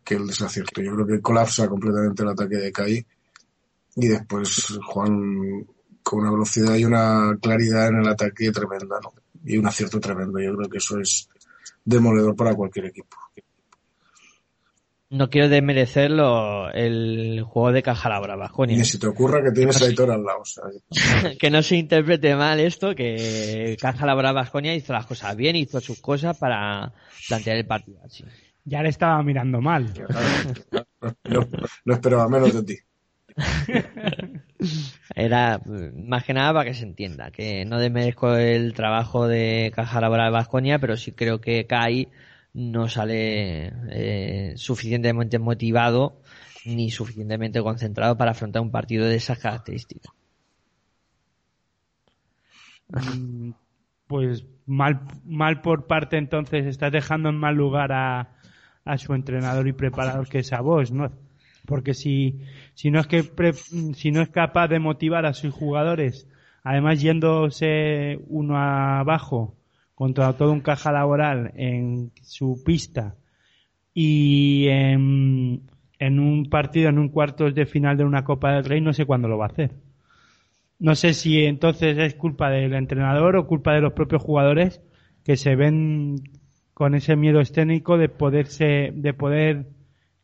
que 0.05 0.15
el 0.15 0.27
desacierto. 0.27 0.83
Yo 0.83 0.95
creo 0.95 1.07
que 1.07 1.21
colapsa 1.21 1.69
completamente 1.69 2.23
el 2.23 2.29
ataque 2.29 2.57
de 2.57 2.73
Kai 2.73 3.07
y 3.97 4.09
después 4.09 4.79
Juan 4.87 5.67
con 6.03 6.21
una 6.21 6.33
velocidad 6.33 6.75
y 6.77 6.85
una 6.85 7.37
claridad 7.41 7.89
en 7.89 7.97
el 8.01 8.09
ataque 8.09 8.51
tremenda, 8.51 8.99
¿no? 9.03 9.13
Y 9.45 9.57
un 9.57 9.67
acierto 9.67 10.01
tremendo. 10.01 10.41
Yo 10.41 10.57
creo 10.57 10.69
que 10.69 10.79
eso 10.79 10.99
es 10.99 11.29
demoledor 11.85 12.35
para 12.37 12.55
cualquier 12.55 12.87
equipo. 12.87 13.17
No 15.11 15.29
quiero 15.29 15.51
desmerecerlo 15.51 16.73
el 16.73 17.43
juego 17.43 17.71
de 17.71 17.83
caja 17.83 18.09
la 18.09 18.49
coño. 18.49 18.75
Ni 18.75 18.85
si 18.85 18.99
te 18.99 19.07
ocurra 19.07 19.45
que 19.45 19.51
tienes 19.51 19.83
a 19.83 19.85
Aitor 19.85 20.11
al 20.11 20.25
lado. 20.25 20.43
que 21.39 21.51
no 21.51 21.63
se 21.63 21.77
interprete 21.77 22.35
mal 22.35 22.59
esto, 22.61 22.95
que 22.95 23.77
Caja 23.79 24.07
la 24.07 24.15
Brava 24.15 24.51
hizo 24.75 24.93
las 24.95 25.05
cosas 25.05 25.37
bien, 25.37 25.55
hizo 25.57 25.83
sus 25.83 26.01
cosas 26.01 26.39
para 26.39 26.95
plantear 27.29 27.59
el 27.59 27.67
partido 27.67 27.99
así. 28.03 28.25
Ya 28.65 28.83
le 28.83 28.89
estaba 28.89 29.23
mirando 29.23 29.61
mal. 29.61 29.93
no 31.85 31.95
esperaba 31.95 32.29
menos 32.29 32.55
de 32.55 32.63
ti. 32.63 32.79
Era 35.15 35.61
más 35.95 36.25
que 36.25 36.35
nada 36.35 36.53
para 36.53 36.65
que 36.65 36.75
se 36.75 36.85
entienda, 36.85 37.31
que 37.31 37.65
no 37.65 37.79
desmerezco 37.79 38.37
el 38.37 38.73
trabajo 38.75 39.27
de 39.27 39.73
Caja 39.75 40.01
Laboral 40.01 40.33
Vasconia, 40.33 40.79
pero 40.79 40.97
sí 40.97 41.13
creo 41.13 41.41
que 41.41 41.67
Kai 41.67 42.09
no 42.55 42.89
sale 42.89 43.73
eh, 43.91 44.53
suficientemente 44.57 45.39
motivado 45.39 46.21
ni 46.65 46.91
suficientemente 46.91 47.61
concentrado 47.63 48.17
para 48.17 48.33
afrontar 48.33 48.63
un 48.63 48.71
partido 48.71 49.07
de 49.07 49.17
esas 49.17 49.39
características. 49.39 50.13
Mm, 52.89 53.51
pues 54.07 54.45
mal, 54.67 55.01
mal 55.25 55.61
por 55.61 55.87
parte 55.87 56.19
entonces, 56.19 56.67
estás 56.67 56.93
dejando 56.93 57.31
en 57.31 57.37
mal 57.37 57.57
lugar 57.57 57.93
a, 57.93 58.37
a 58.85 58.99
su 58.99 59.15
entrenador 59.15 59.69
y 59.69 59.73
preparador 59.73 60.29
que 60.29 60.41
es 60.41 60.53
a 60.53 60.61
vos, 60.61 60.93
¿no? 60.93 61.11
Porque 61.67 61.95
si, 61.95 62.41
si 62.75 62.91
no 62.91 63.01
es 63.01 63.07
que 63.07 63.23
si 63.95 64.11
no 64.11 64.21
es 64.21 64.29
capaz 64.29 64.69
de 64.69 64.81
motivar 64.81 65.27
a 65.27 65.33
sus 65.33 65.55
jugadores, 65.55 66.29
además 66.65 67.01
yéndose 67.01 68.19
uno 68.29 68.57
abajo 68.59 69.55
contra 69.95 70.33
todo 70.33 70.53
un 70.53 70.61
caja 70.61 70.91
laboral 70.91 71.53
en 71.57 72.11
su 72.23 72.63
pista 72.65 73.15
y 73.95 74.67
en, 74.69 75.63
en 75.99 76.19
un 76.19 76.49
partido, 76.49 76.89
en 76.89 76.99
un 76.99 77.09
cuartos 77.09 77.55
de 77.55 77.67
final 77.67 77.97
de 77.97 78.05
una 78.05 78.25
Copa 78.25 78.53
del 78.53 78.65
Rey, 78.65 78.81
no 78.81 78.93
sé 78.93 79.07
cuándo 79.07 79.29
lo 79.29 79.39
va 79.39 79.47
a 79.47 79.51
hacer. 79.51 79.71
No 80.81 80.97
sé 80.97 81.15
si 81.15 81.45
entonces 81.45 81.97
es 81.99 82.15
culpa 82.15 82.51
del 82.51 82.75
entrenador 82.75 83.37
o 83.37 83.47
culpa 83.47 83.73
de 83.75 83.81
los 83.81 83.93
propios 83.93 84.21
jugadores 84.21 84.83
que 85.25 85.37
se 85.37 85.55
ven 85.55 86.17
con 86.83 86.97
ese 86.97 87.15
miedo 87.15 87.39
escénico 87.39 87.97
de 87.97 88.09
poderse, 88.09 88.91
de 88.93 89.15
poder 89.15 89.67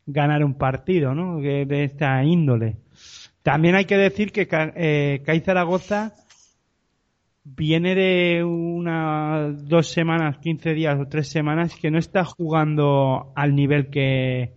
ganar 0.05 0.43
un 0.43 0.55
partido, 0.55 1.15
¿no? 1.15 1.39
De, 1.39 1.85
esta 1.85 2.21
índole. 2.25 2.75
También 3.43 3.75
hay 3.75 3.85
que 3.85 3.95
decir 3.95 4.33
que 4.33 4.45
eh, 4.51 5.41
Zaragoza 5.45 6.15
viene 7.45 7.95
de 7.95 8.43
unas 8.43 9.69
dos 9.69 9.87
semanas, 9.87 10.39
quince 10.39 10.73
días 10.73 10.99
o 10.99 11.07
tres 11.07 11.29
semanas 11.29 11.77
que 11.81 11.91
no 11.91 11.97
está 11.97 12.25
jugando 12.25 13.31
al 13.37 13.55
nivel 13.55 13.89
que, 13.89 14.55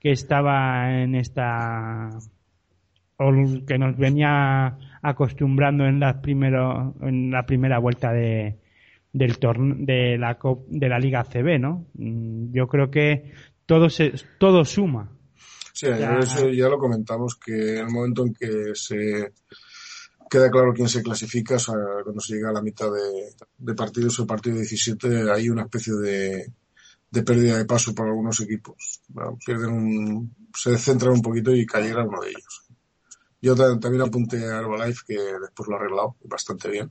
que 0.00 0.10
estaba 0.10 1.00
en 1.00 1.14
esta 1.14 2.08
o 3.18 3.32
que 3.64 3.78
nos 3.78 3.96
venía 3.96 4.78
acostumbrando 5.00 5.86
en 5.86 6.00
la 6.00 6.20
primero, 6.20 6.96
en 7.02 7.30
la 7.30 7.46
primera 7.46 7.78
vuelta 7.78 8.10
de 8.10 8.65
del 9.16 9.38
de 9.86 10.18
la 10.18 10.38
de 10.68 10.88
la 10.88 10.98
Liga 10.98 11.24
CB, 11.24 11.58
¿no? 11.58 11.86
Mm, 11.94 12.52
yo 12.52 12.68
creo 12.68 12.90
que 12.90 13.32
todo 13.64 13.88
se 13.88 14.12
todo 14.38 14.64
suma. 14.64 15.10
Sí, 15.72 15.86
ya, 15.86 16.18
eso 16.18 16.48
ya 16.50 16.68
lo 16.68 16.78
comentamos 16.78 17.36
que 17.36 17.78
en 17.78 17.86
el 17.86 17.90
momento 17.92 18.24
en 18.24 18.34
que 18.34 18.74
se 18.74 19.32
queda 20.30 20.50
claro 20.50 20.72
quién 20.74 20.88
se 20.88 21.02
clasifica, 21.02 21.56
o 21.56 21.58
sea, 21.58 21.74
cuando 22.02 22.20
se 22.20 22.34
llega 22.34 22.50
a 22.50 22.52
la 22.52 22.62
mitad 22.62 22.90
de, 22.90 23.34
de 23.58 23.74
partidos 23.74 24.18
o 24.20 24.26
partido 24.26 24.56
17 24.56 25.30
hay 25.30 25.48
una 25.48 25.62
especie 25.62 25.94
de, 25.94 26.52
de 27.10 27.22
pérdida 27.22 27.58
de 27.58 27.64
paso 27.64 27.94
para 27.94 28.10
algunos 28.10 28.40
equipos. 28.40 29.02
pierden 29.44 29.70
un, 29.70 30.34
se 30.54 30.76
centran 30.76 31.12
un 31.12 31.22
poquito 31.22 31.54
y 31.54 31.64
cayera 31.64 32.04
uno 32.04 32.20
de 32.20 32.30
ellos. 32.30 32.66
Yo 33.40 33.54
también 33.54 34.02
apunté 34.02 34.44
a 34.44 34.58
Herbalife, 34.58 35.04
que 35.06 35.18
después 35.40 35.68
lo 35.68 35.76
ha 35.76 35.78
arreglado 35.78 36.16
bastante 36.24 36.68
bien, 36.70 36.90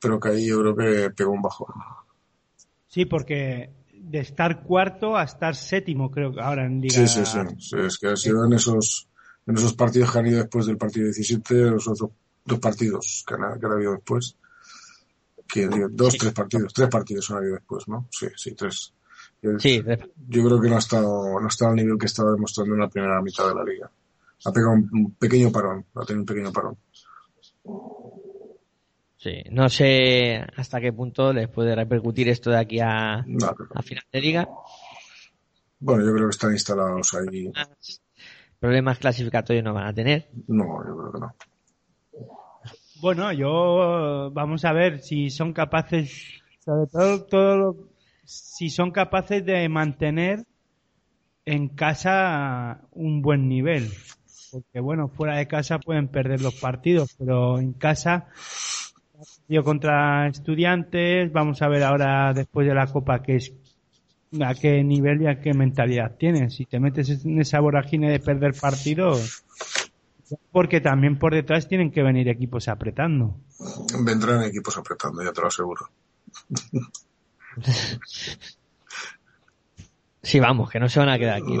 pero 0.00 0.20
que 0.20 0.28
ahí 0.28 0.46
yo 0.46 0.60
creo 0.60 0.76
que 0.76 1.10
pegó 1.10 1.32
un 1.32 1.42
bajón. 1.42 1.74
Sí, 2.86 3.04
porque 3.04 3.70
de 3.92 4.20
estar 4.20 4.62
cuarto 4.62 5.16
a 5.16 5.24
estar 5.24 5.54
séptimo, 5.54 6.10
creo 6.10 6.32
que 6.32 6.40
ahora 6.40 6.64
en 6.64 6.80
Liga. 6.80 6.94
Sí, 6.94 7.08
sí, 7.08 7.24
sí, 7.58 7.76
es 7.78 7.98
que 7.98 8.08
ha 8.08 8.16
sido 8.16 8.44
en 8.44 8.52
esos, 8.54 9.08
en 9.46 9.56
esos 9.56 9.74
partidos 9.74 10.12
que 10.12 10.18
han 10.18 10.26
ido 10.26 10.38
después 10.38 10.66
del 10.66 10.78
partido 10.78 11.06
17, 11.06 11.54
los 11.70 11.88
otros 11.88 12.10
dos 12.44 12.58
partidos 12.60 13.24
que 13.26 13.34
han, 13.34 13.58
que 13.60 13.66
han 13.66 13.72
habido 13.72 13.92
después. 13.92 14.36
Que, 15.46 15.68
dos, 15.90 16.16
tres 16.18 16.32
partidos, 16.32 16.74
tres 16.74 16.88
partidos 16.88 17.30
han 17.30 17.38
habido 17.38 17.54
después, 17.54 17.88
¿no? 17.88 18.06
Sí, 18.10 18.26
sí, 18.36 18.54
tres. 18.54 18.92
Sí, 19.58 19.82
yo 20.28 20.44
creo 20.44 20.60
que 20.60 20.68
no 20.68 20.76
ha 20.76 20.80
estado, 20.80 21.40
no 21.40 21.44
ha 21.44 21.48
estado 21.48 21.70
al 21.70 21.76
nivel 21.76 21.96
que 21.98 22.06
estaba 22.06 22.32
demostrando 22.32 22.74
en 22.74 22.80
la 22.80 22.88
primera 22.88 23.22
mitad 23.22 23.48
de 23.48 23.54
la 23.54 23.64
liga 23.64 23.90
ha 24.44 24.52
pegado 24.52 24.72
un 24.72 25.14
pequeño 25.18 25.50
parón, 25.50 25.84
ha 25.94 26.04
tenido 26.04 26.22
un 26.22 26.26
pequeño 26.26 26.52
parón. 26.52 26.76
Sí, 29.18 29.42
no 29.50 29.68
sé 29.68 30.44
hasta 30.56 30.80
qué 30.80 30.92
punto 30.92 31.32
les 31.32 31.48
puede 31.48 31.74
repercutir 31.74 32.28
esto 32.28 32.50
de 32.50 32.58
aquí 32.58 32.78
a, 32.78 33.16
a 33.16 33.82
final 33.82 34.04
de 34.12 34.20
liga. 34.20 34.48
Bueno, 35.80 36.04
yo 36.04 36.14
creo 36.14 36.26
que 36.28 36.30
están 36.30 36.52
instalados 36.52 37.14
ahí. 37.14 37.52
Problemas 38.60 38.98
clasificatorios 38.98 39.64
no 39.64 39.74
van 39.74 39.88
a 39.88 39.92
tener. 39.92 40.30
No, 40.46 40.64
yo 40.86 40.96
creo 40.96 41.12
que 41.12 41.18
no. 41.18 41.34
Bueno, 43.00 43.32
yo 43.32 44.30
vamos 44.32 44.64
a 44.64 44.72
ver 44.72 45.00
si 45.00 45.30
son 45.30 45.52
capaces, 45.52 46.40
sobre 46.64 46.86
todo, 46.86 47.24
todo 47.24 47.88
si 48.24 48.70
son 48.70 48.92
capaces 48.92 49.44
de 49.44 49.68
mantener 49.68 50.44
en 51.44 51.68
casa 51.70 52.82
un 52.92 53.20
buen 53.20 53.48
nivel 53.48 53.90
porque 54.50 54.80
bueno, 54.80 55.08
fuera 55.08 55.36
de 55.36 55.46
casa 55.46 55.78
pueden 55.78 56.08
perder 56.08 56.40
los 56.40 56.54
partidos, 56.54 57.14
pero 57.18 57.58
en 57.58 57.72
casa 57.74 58.28
yo 59.48 59.64
contra 59.64 60.28
estudiantes, 60.28 61.32
vamos 61.32 61.62
a 61.62 61.68
ver 61.68 61.82
ahora 61.82 62.32
después 62.34 62.66
de 62.66 62.74
la 62.74 62.86
Copa 62.86 63.22
qué 63.22 63.36
es 63.36 63.52
a 64.42 64.54
qué 64.54 64.84
nivel 64.84 65.22
y 65.22 65.26
a 65.26 65.40
qué 65.40 65.54
mentalidad 65.54 66.16
tienes. 66.18 66.54
Si 66.54 66.66
te 66.66 66.78
metes 66.78 67.24
en 67.24 67.40
esa 67.40 67.60
vorágine 67.60 68.10
de 68.10 68.20
perder 68.20 68.54
partidos, 68.54 69.42
porque 70.52 70.80
también 70.80 71.18
por 71.18 71.34
detrás 71.34 71.66
tienen 71.66 71.90
que 71.90 72.02
venir 72.02 72.28
equipos 72.28 72.68
apretando. 72.68 73.36
Vendrán 74.04 74.42
equipos 74.42 74.76
apretando, 74.76 75.22
ya 75.22 75.32
te 75.32 75.40
lo 75.40 75.46
aseguro. 75.46 75.88
Sí, 80.22 80.40
vamos, 80.40 80.70
que 80.70 80.78
no 80.78 80.88
se 80.90 81.00
van 81.00 81.08
a 81.08 81.18
quedar 81.18 81.40
aquí. 81.40 81.56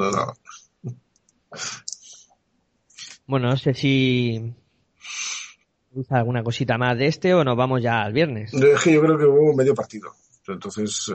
Bueno, 3.26 3.48
no 3.48 3.56
sé 3.56 3.72
si 3.72 4.54
alguna 6.08 6.42
cosita 6.42 6.78
más 6.78 6.96
de 6.98 7.06
este 7.06 7.34
o 7.34 7.44
nos 7.44 7.56
vamos 7.56 7.82
ya 7.82 8.02
al 8.02 8.12
viernes. 8.12 8.52
Yo 8.52 9.00
creo 9.00 9.18
que 9.18 9.24
hubo 9.24 9.54
medio 9.54 9.74
partido. 9.74 10.14
Entonces, 10.46 11.12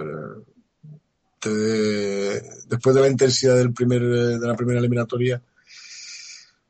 eh, 1.45 2.41
después 2.67 2.95
de 2.95 3.01
la 3.01 3.07
intensidad 3.07 3.55
del 3.55 3.73
primer, 3.73 4.01
de 4.01 4.47
la 4.47 4.55
primera 4.55 4.79
eliminatoria, 4.79 5.41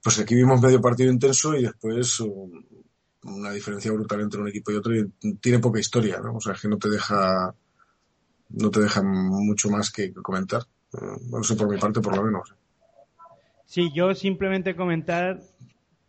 pues 0.01 0.19
aquí 0.19 0.35
vimos 0.35 0.61
medio 0.61 0.81
partido 0.81 1.11
intenso 1.11 1.55
y 1.55 1.63
después 1.63 2.21
una 3.23 3.51
diferencia 3.51 3.91
brutal 3.91 4.21
entre 4.21 4.41
un 4.41 4.47
equipo 4.47 4.71
y 4.71 4.75
otro 4.75 4.95
y 4.95 5.09
tiene 5.35 5.59
poca 5.59 5.79
historia, 5.79 6.19
¿no? 6.19 6.35
O 6.35 6.41
sea, 6.41 6.53
que 6.53 6.67
no 6.67 6.77
te 6.77 6.89
deja, 6.89 7.53
no 8.49 8.69
te 8.69 8.81
deja 8.81 9.01
mucho 9.01 9.69
más 9.69 9.91
que 9.91 10.13
comentar. 10.13 10.63
Eh, 10.93 11.17
no 11.29 11.43
sé 11.43 11.55
por 11.55 11.69
mi 11.69 11.77
parte, 11.77 12.01
por 12.01 12.15
lo 12.15 12.23
menos. 12.23 12.53
Sí, 13.65 13.91
yo 13.93 14.13
simplemente 14.13 14.75
comentar 14.75 15.41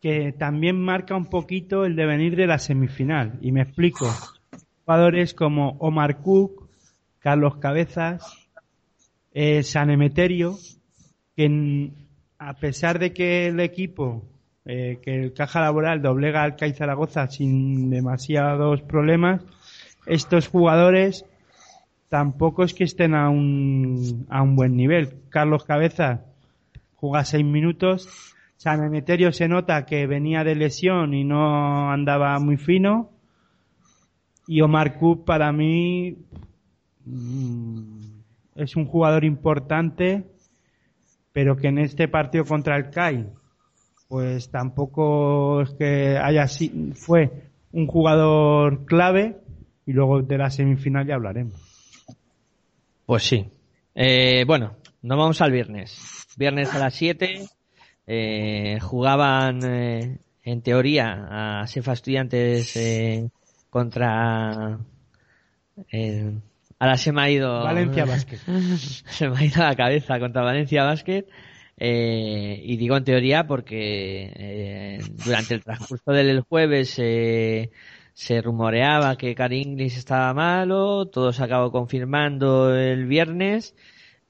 que 0.05 0.33
también 0.33 0.79
marca 0.79 1.17
un 1.17 1.25
poquito 1.25 1.87
el 1.87 1.97
devenir 1.97 2.37
de 2.37 2.47
la 2.47 2.59
semifinal. 2.59 3.39
Y 3.41 3.53
me 3.53 3.63
explico. 3.63 4.07
Jugadores 4.85 5.33
como 5.33 5.79
Omar 5.79 6.21
Cook, 6.21 6.69
Carlos 7.21 7.57
Cabezas, 7.57 8.51
eh, 9.33 9.63
San 9.63 9.89
Emeterio, 9.89 10.59
que 11.35 11.91
a 12.39 12.53
pesar 12.53 12.99
de 12.99 13.15
que 13.15 13.47
el 13.47 13.61
equipo, 13.61 14.27
eh, 14.67 14.99
que 15.03 15.23
el 15.23 15.33
Caja 15.33 15.63
Laboral 15.63 16.03
doblega 16.03 16.43
al 16.43 16.57
CAI 16.57 16.75
Zaragoza 16.75 17.27
sin 17.29 17.89
demasiados 17.89 18.83
problemas, 18.83 19.41
estos 20.05 20.49
jugadores 20.49 21.25
tampoco 22.11 22.63
es 22.63 22.75
que 22.75 22.85
estén 22.85 23.15
a 23.15 23.31
un, 23.31 24.27
a 24.29 24.43
un 24.43 24.55
buen 24.55 24.77
nivel. 24.77 25.15
Carlos 25.31 25.65
Cabezas 25.65 26.21
juega 26.97 27.25
seis 27.25 27.47
minutos. 27.47 28.34
Emeterio 28.65 29.33
se 29.33 29.49
nota 29.49 29.85
que 29.85 30.07
venía 30.07 30.45
de 30.45 30.55
lesión 30.55 31.15
y 31.15 31.25
no 31.25 31.91
andaba 31.91 32.39
muy 32.39 32.57
fino. 32.57 33.11
Y 34.47 34.61
Omar 34.61 34.99
Cup 34.99 35.25
para 35.25 35.53
mí 35.53 36.17
mm, 37.05 38.01
es 38.57 38.77
un 38.77 38.87
jugador 38.87 39.25
importante, 39.25 40.25
pero 41.33 41.57
que 41.57 41.69
en 41.69 41.79
este 41.79 42.09
partido 42.09 42.45
contra 42.45 42.77
el 42.77 42.91
CAI, 42.91 43.27
pues 44.09 44.51
tampoco 44.51 45.63
es 45.63 45.71
que 45.75 46.19
haya 46.19 46.47
fue 46.95 47.51
un 47.73 47.87
jugador 47.87 48.85
clave 48.85 49.39
y 49.87 49.93
luego 49.93 50.23
de 50.23 50.39
la 50.39 50.51
semifinal 50.51 51.07
ya 51.07 51.15
hablaremos. 51.15 51.55
Pues 53.07 53.23
sí. 53.25 53.49
Eh, 53.95 54.45
bueno, 54.47 54.77
nos 55.03 55.19
vamos 55.19 55.41
al 55.41 55.53
viernes 55.53 56.25
viernes 56.37 56.75
a 56.75 56.79
las 56.79 56.95
7. 56.95 57.47
Eh, 58.07 58.79
jugaban, 58.83 59.61
eh, 59.65 60.19
en 60.43 60.63
teoría, 60.63 61.61
a 61.61 61.67
Sefa 61.67 61.95
Estudiantes 61.95 62.77
eh, 62.77 63.31
contra. 63.71 64.79
ahora 66.79 66.97
se 66.97 67.13
me 67.13 67.23
ha 67.23 67.31
ido. 67.31 67.65
Valencia 67.65 68.05
Basket. 68.05 68.37
se 68.77 69.29
me 69.29 69.39
ha 69.39 69.45
ido 69.45 69.63
la 69.63 69.75
cabeza 69.75 70.19
contra 70.19 70.43
Valencia 70.43 70.85
Basket. 70.85 71.25
y 71.79 72.77
digo 72.77 72.97
en 72.97 73.05
teoría 73.05 73.47
porque 73.47 75.01
durante 75.25 75.55
el 75.55 75.65
transcurso 75.65 76.13
del 76.13 76.43
jueves 76.43 76.91
se 76.91 78.43
rumoreaba 78.43 79.17
que 79.17 79.35
Inglis 79.51 79.97
estaba 79.97 80.33
malo, 80.35 81.07
todo 81.07 81.33
se 81.33 81.43
acabó 81.43 81.73
confirmando 81.73 82.75
el 82.77 83.07
viernes 83.07 83.75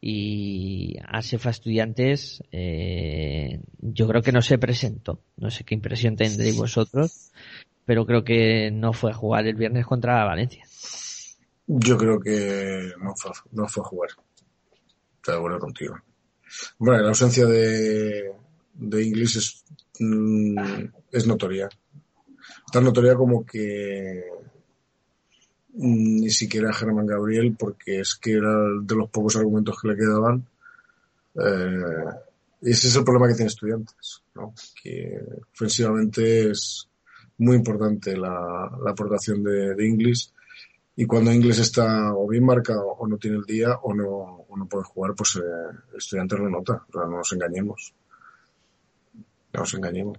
y 0.07 0.99
Asefa 1.09 1.49
Estudiantes 1.49 2.43
eh, 2.53 3.59
yo 3.81 4.07
creo 4.07 4.21
que 4.21 4.33
no 4.33 4.43
se 4.43 4.59
presentó. 4.59 5.23
No 5.39 5.51
sé 5.51 5.65
qué 5.65 5.75
impresión 5.75 6.15
tendréis 6.15 6.59
vosotros, 6.59 7.33
pero 7.87 8.05
creo 8.05 8.23
que 8.23 8.71
no 8.71 8.93
fue 8.93 9.13
a 9.13 9.15
jugar 9.15 9.47
el 9.47 9.55
viernes 9.55 9.87
contra 9.87 10.23
Valencia. 10.27 10.67
Yo 11.67 11.97
creo 11.97 12.21
que 12.21 12.93
no 13.01 13.15
fue, 13.17 13.31
no 13.53 13.67
fue 13.67 13.83
a 13.83 13.87
jugar. 13.87 14.11
Estoy 15.17 15.33
de 15.33 15.39
acuerdo 15.39 15.59
contigo. 15.59 15.97
Bueno, 16.77 17.03
la 17.03 17.09
ausencia 17.09 17.47
de, 17.47 18.31
de 18.75 19.03
Inglis 19.03 19.37
es, 19.37 19.65
mm, 20.01 20.85
es 21.13 21.27
notoria. 21.27 21.71
Tan 22.71 22.85
notoria 22.85 23.15
como 23.15 23.47
que 23.47 24.23
ni 25.75 26.31
siquiera 26.31 26.73
Germán 26.73 27.07
Gabriel, 27.07 27.57
porque 27.59 28.01
es 28.01 28.15
que 28.15 28.33
era 28.33 28.53
de 28.83 28.95
los 28.95 29.11
pocos 29.11 29.37
argumentos 29.37 29.77
que 29.81 29.89
le 29.89 29.97
quedaban. 29.97 30.47
Eh, 31.35 32.05
ese 32.63 32.89
es 32.89 32.97
el 32.97 33.05
problema 33.05 33.29
que 33.29 33.35
tiene 33.35 33.49
estudiantes, 33.49 34.23
¿no? 34.35 34.55
que 34.83 35.21
ofensivamente 35.53 36.51
es 36.51 36.89
muy 37.39 37.57
importante 37.57 38.17
la, 38.17 38.71
la 38.83 38.91
aportación 38.91 39.43
de, 39.43 39.75
de 39.75 39.87
Inglis 39.87 40.33
y 40.97 41.07
cuando 41.07 41.33
Inglis 41.33 41.59
está 41.59 42.15
o 42.15 42.29
bien 42.29 42.45
marcado 42.45 42.87
o 42.87 43.07
no 43.07 43.19
tiene 43.19 43.39
el 43.39 43.45
día 43.45 43.77
o 43.83 43.93
no, 43.93 44.07
o 44.49 44.57
no 44.57 44.67
puede 44.67 44.85
jugar, 44.85 45.15
pues 45.17 45.37
eh, 45.37 45.77
estudiantes 45.97 46.39
lo 46.39 46.49
nota, 46.49 46.85
o 46.89 46.93
sea, 46.93 47.03
no 47.03 47.17
nos 47.19 47.33
engañemos. 47.33 47.93
No 49.53 49.61
nos 49.61 49.75
engañemos. 49.75 50.19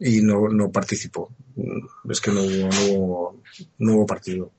Y 0.00 0.22
no, 0.22 0.48
no 0.48 0.70
participó. 0.70 1.30
Es 2.08 2.20
que 2.20 2.30
no 2.30 2.42
hubo, 2.42 2.68
no 2.68 2.92
hubo, 2.92 3.42
no 3.78 3.94
hubo 3.94 4.06
partido. 4.06 4.50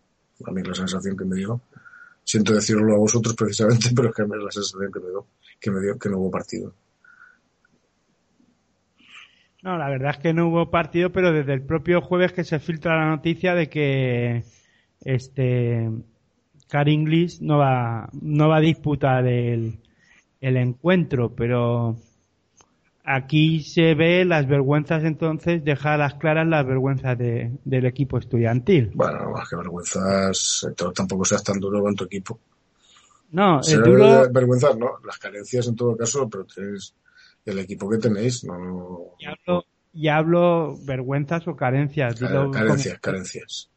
A 0.46 0.52
mí 0.52 0.62
la 0.64 0.74
sensación 0.74 1.18
que 1.18 1.26
me 1.26 1.38
dio. 1.38 1.62
Siento 2.24 2.54
decirlo 2.54 2.94
a 2.94 2.98
vosotros 2.98 3.36
precisamente, 3.36 3.90
pero 3.96 4.10
es 4.10 4.16
que 4.16 4.22
es 4.24 4.30
la 4.30 4.52
sensación 4.52 4.92
que 4.92 5.00
me 5.00 5.10
dio, 5.10 5.26
que 5.60 5.72
me 5.72 5.82
dio 5.82 5.98
que 5.98 6.10
no 6.10 6.18
hubo 6.20 6.32
partido. 6.32 6.74
No, 9.62 9.78
la 9.78 9.90
verdad 9.90 10.12
es 10.12 10.18
que 10.18 10.34
no 10.34 10.48
hubo 10.48 10.70
partido, 10.70 11.12
pero 11.12 11.34
desde 11.34 11.54
el 11.54 11.62
propio 11.62 12.02
jueves 12.02 12.32
que 12.32 12.46
se 12.46 12.60
filtra 12.60 12.98
la 12.98 13.10
noticia 13.10 13.56
de 13.56 13.70
que 13.70 14.44
este 15.02 15.90
Car 16.70 16.88
English 16.88 17.42
no 17.42 17.58
va 17.58 18.10
no 18.14 18.48
va 18.48 18.58
a 18.58 18.62
disputar 18.62 19.28
el, 19.28 19.80
el 20.40 20.58
encuentro, 20.58 21.36
pero 21.36 21.98
aquí 23.10 23.62
se 23.62 23.96
ve 23.96 24.24
las 24.24 24.48
vergüenzas 24.48 25.04
entonces, 25.04 25.64
deja 25.64 25.96
a 25.96 25.98
las 25.98 26.14
claras 26.16 26.48
las 26.48 26.66
vergüenzas 26.66 27.18
de, 27.18 27.52
del 27.66 27.86
equipo 27.86 28.20
estudiantil. 28.20 28.92
Bueno, 28.94 29.32
más 29.32 29.50
que 29.50 29.56
vergüenzas, 29.56 30.68
tampoco 30.96 31.26
seas 31.26 31.44
tan 31.44 31.60
duro 31.60 31.82
con 31.82 31.96
tu 31.96 32.04
equipo. 32.04 32.40
No, 33.32 33.62
debe 33.62 33.90
duro, 33.90 34.24
de 34.28 34.32
vergüenzar, 34.32 34.78
¿no? 34.78 35.00
Las 35.06 35.18
carencias 35.18 35.68
en 35.68 35.76
todo 35.76 35.98
caso, 35.98 36.30
pero 36.30 36.46
tenéis 36.46 36.94
el 37.46 37.58
equipo 37.60 37.90
que 37.90 37.98
tenéis, 37.98 38.44
no. 38.44 39.16
y 39.18 39.26
hablo, 39.26 39.66
y 39.92 40.08
hablo 40.08 40.78
vergüenzas 40.86 41.48
o 41.48 41.56
carencias. 41.56 42.20
dilo 42.20 42.42
como- 42.42 42.52
carencias, 42.52 43.00
carencias. 43.00 43.70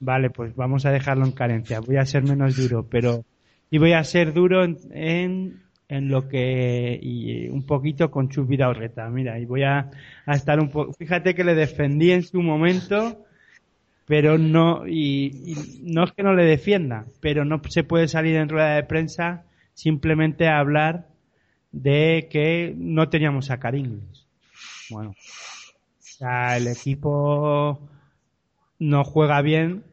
Vale, 0.00 0.30
pues 0.30 0.54
vamos 0.54 0.86
a 0.86 0.90
dejarlo 0.92 1.24
en 1.26 1.32
carencia. 1.32 1.80
Voy 1.80 1.96
a 1.96 2.06
ser 2.06 2.22
menos 2.22 2.56
duro, 2.56 2.86
pero 2.88 3.24
y 3.70 3.78
voy 3.78 3.92
a 3.92 4.04
ser 4.04 4.32
duro 4.32 4.64
en, 4.64 4.78
en, 4.92 5.62
en 5.88 6.08
lo 6.08 6.28
que 6.28 6.98
y 7.00 7.48
un 7.48 7.64
poquito 7.64 8.10
con 8.10 8.28
Chus 8.28 8.46
Vidaurreta. 8.46 9.08
Mira, 9.08 9.38
y 9.38 9.46
voy 9.46 9.62
a, 9.62 9.90
a 10.26 10.34
estar 10.34 10.60
un 10.60 10.70
poco. 10.70 10.92
Fíjate 10.92 11.34
que 11.34 11.44
le 11.44 11.54
defendí 11.54 12.12
en 12.12 12.22
su 12.22 12.42
momento, 12.42 13.24
pero 14.06 14.38
no 14.38 14.86
y, 14.86 15.80
no 15.82 16.04
es 16.04 16.12
que 16.12 16.22
no 16.22 16.34
le 16.34 16.44
defienda, 16.44 17.06
pero 17.20 17.44
no 17.44 17.60
se 17.68 17.84
puede 17.84 18.08
salir 18.08 18.36
en 18.36 18.48
rueda 18.48 18.74
de 18.74 18.84
prensa 18.84 19.44
simplemente 19.74 20.46
a 20.46 20.58
hablar 20.58 21.08
de 21.72 22.28
que 22.30 22.74
no 22.76 23.08
teníamos 23.08 23.50
a 23.50 23.58
Caringles. 23.58 24.26
Bueno, 24.90 25.10
o 25.10 25.14
sea, 26.00 26.56
el 26.56 26.66
equipo 26.66 27.88
no 28.78 29.04
juega 29.04 29.40
bien, 29.40 29.84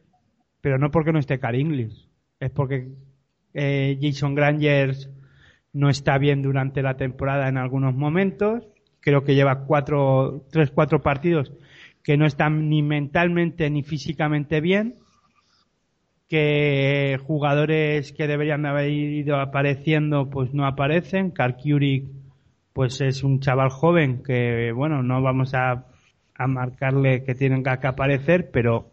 pero 0.60 0.78
no 0.78 0.90
porque 0.90 1.12
no 1.12 1.18
esté 1.18 1.38
English, 1.42 2.08
es 2.40 2.50
porque 2.50 2.88
eh, 3.54 3.98
Jason 4.00 4.34
Grangers 4.34 5.10
no 5.76 5.90
está 5.90 6.16
bien 6.16 6.40
durante 6.40 6.82
la 6.82 6.96
temporada 6.96 7.48
en 7.48 7.58
algunos 7.58 7.94
momentos. 7.94 8.66
Creo 9.00 9.24
que 9.24 9.34
lleva 9.34 9.66
cuatro, 9.66 10.46
tres, 10.50 10.70
cuatro 10.70 11.02
partidos 11.02 11.52
que 12.02 12.16
no 12.16 12.24
están 12.24 12.70
ni 12.70 12.82
mentalmente 12.82 13.68
ni 13.68 13.82
físicamente 13.82 14.60
bien. 14.62 14.94
Que 16.28 17.20
jugadores 17.26 18.12
que 18.12 18.26
deberían 18.26 18.64
haber 18.64 18.90
ido 18.90 19.38
apareciendo, 19.38 20.30
pues 20.30 20.54
no 20.54 20.66
aparecen. 20.66 21.30
Karkiurik, 21.30 22.08
pues 22.72 23.00
es 23.02 23.22
un 23.22 23.40
chaval 23.40 23.68
joven 23.68 24.22
que, 24.22 24.72
bueno, 24.72 25.02
no 25.02 25.20
vamos 25.20 25.52
a, 25.54 25.84
a 26.34 26.46
marcarle 26.46 27.22
que 27.22 27.34
tienen 27.34 27.62
que 27.62 27.86
aparecer, 27.86 28.50
pero 28.50 28.90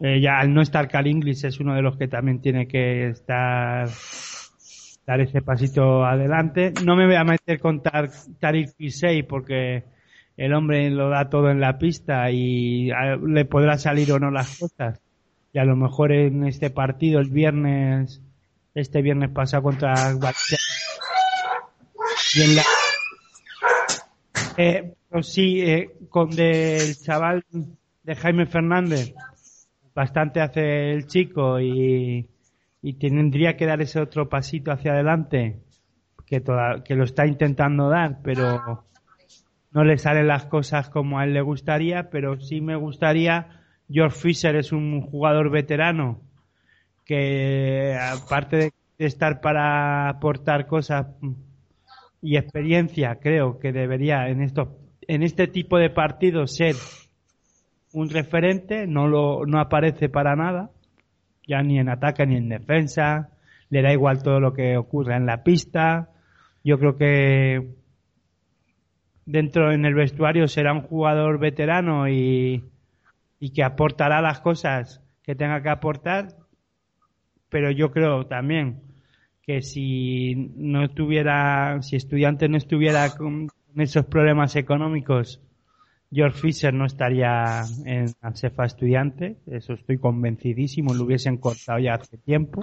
eh, 0.00 0.20
ya 0.20 0.38
al 0.38 0.52
no 0.52 0.60
estar 0.60 0.86
Cal 0.88 1.06
Inglis 1.06 1.44
es 1.44 1.60
uno 1.60 1.74
de 1.74 1.82
los 1.82 1.96
que 1.96 2.08
también 2.08 2.40
tiene 2.40 2.68
que 2.68 3.08
estar 3.08 3.88
dar 5.06 5.20
ese 5.20 5.42
pasito 5.42 6.04
adelante. 6.04 6.72
No 6.84 6.96
me 6.96 7.06
voy 7.06 7.16
a 7.16 7.24
meter 7.24 7.58
con 7.60 7.82
Tar 7.82 8.10
Tariq 8.40 8.70
Fisey 8.76 9.22
porque 9.22 9.84
el 10.36 10.54
hombre 10.54 10.90
lo 10.90 11.08
da 11.10 11.28
todo 11.28 11.50
en 11.50 11.60
la 11.60 11.78
pista 11.78 12.30
y 12.30 12.90
a- 12.90 13.16
le 13.16 13.44
podrá 13.44 13.78
salir 13.78 14.12
o 14.12 14.18
no 14.18 14.30
las 14.30 14.58
cosas. 14.58 15.00
Y 15.52 15.58
a 15.58 15.64
lo 15.64 15.76
mejor 15.76 16.12
en 16.12 16.44
este 16.46 16.70
partido 16.70 17.20
el 17.20 17.28
viernes, 17.30 18.22
este 18.74 19.02
viernes 19.02 19.30
pasado 19.30 19.64
contra 19.64 19.94
y 22.34 22.42
en 22.42 22.56
la 22.56 22.62
eh, 24.56 24.94
pues 25.08 25.26
sí, 25.32 25.60
eh, 25.60 25.90
con 26.08 26.30
del 26.30 26.96
chaval 26.96 27.44
de 28.02 28.14
Jaime 28.16 28.46
Fernández, 28.46 29.14
bastante 29.94 30.40
hace 30.40 30.92
el 30.92 31.06
chico 31.06 31.60
y, 31.60 32.26
y 32.82 32.94
tendría 32.94 33.56
que 33.56 33.64
dar 33.66 33.80
ese 33.80 34.00
otro 34.00 34.28
pasito 34.28 34.72
hacia 34.72 34.92
adelante, 34.92 35.60
que, 36.26 36.40
toda, 36.40 36.82
que 36.82 36.96
lo 36.96 37.04
está 37.04 37.26
intentando 37.26 37.88
dar, 37.88 38.18
pero 38.22 38.84
no 39.70 39.84
le 39.84 39.96
salen 39.98 40.26
las 40.26 40.46
cosas 40.46 40.90
como 40.90 41.18
a 41.18 41.24
él 41.24 41.32
le 41.32 41.40
gustaría, 41.40 42.10
pero 42.10 42.40
sí 42.40 42.60
me 42.60 42.74
gustaría, 42.74 43.62
George 43.88 44.18
Fisher 44.18 44.56
es 44.56 44.72
un 44.72 45.00
jugador 45.00 45.50
veterano 45.50 46.20
que 47.04 47.96
aparte 47.98 48.56
de 48.56 48.72
estar 48.98 49.40
para 49.40 50.08
aportar 50.08 50.66
cosas 50.66 51.06
y 52.20 52.36
experiencia, 52.36 53.18
creo 53.20 53.58
que 53.58 53.72
debería 53.72 54.28
en 54.28 54.42
estos 54.42 54.68
en 55.08 55.24
este 55.24 55.48
tipo 55.48 55.78
de 55.78 55.90
partidos 55.90 56.54
ser 56.54 56.76
un 57.92 58.08
referente, 58.08 58.86
no 58.86 59.08
lo 59.08 59.44
no 59.46 59.60
aparece 59.60 60.08
para 60.08 60.36
nada, 60.36 60.70
ya 61.46 61.62
ni 61.62 61.78
en 61.78 61.88
ataque 61.88 62.26
ni 62.26 62.36
en 62.36 62.48
defensa, 62.48 63.30
le 63.70 63.82
da 63.82 63.92
igual 63.92 64.22
todo 64.22 64.40
lo 64.40 64.52
que 64.52 64.76
ocurra 64.76 65.16
en 65.16 65.26
la 65.26 65.42
pista. 65.42 66.10
Yo 66.64 66.78
creo 66.78 66.96
que 66.96 67.74
dentro 69.24 69.72
en 69.72 69.84
el 69.84 69.94
vestuario 69.94 70.48
será 70.48 70.72
un 70.72 70.82
jugador 70.82 71.38
veterano 71.38 72.08
y, 72.08 72.64
y 73.40 73.50
que 73.50 73.62
aportará 73.62 74.20
las 74.20 74.40
cosas 74.40 75.02
que 75.22 75.34
tenga 75.34 75.62
que 75.62 75.70
aportar, 75.70 76.28
pero 77.48 77.70
yo 77.70 77.90
creo 77.92 78.26
también 78.26 78.82
que 79.42 79.62
si 79.62 80.52
no 80.56 80.84
estuviera, 80.84 81.80
si 81.82 81.96
estudiante 81.96 82.48
no 82.48 82.56
estuviera 82.56 83.10
con 83.10 83.48
esos 83.76 84.06
problemas 84.06 84.54
económicos, 84.56 85.40
George 86.12 86.38
Fisher 86.38 86.74
no 86.74 86.84
estaría 86.84 87.62
en 87.86 88.06
Asefa 88.20 88.66
Estudiante, 88.66 89.38
eso 89.46 89.72
estoy 89.72 89.96
convencidísimo, 89.96 90.92
lo 90.92 91.04
hubiesen 91.04 91.38
cortado 91.38 91.78
ya 91.78 91.94
hace 91.94 92.18
tiempo. 92.18 92.62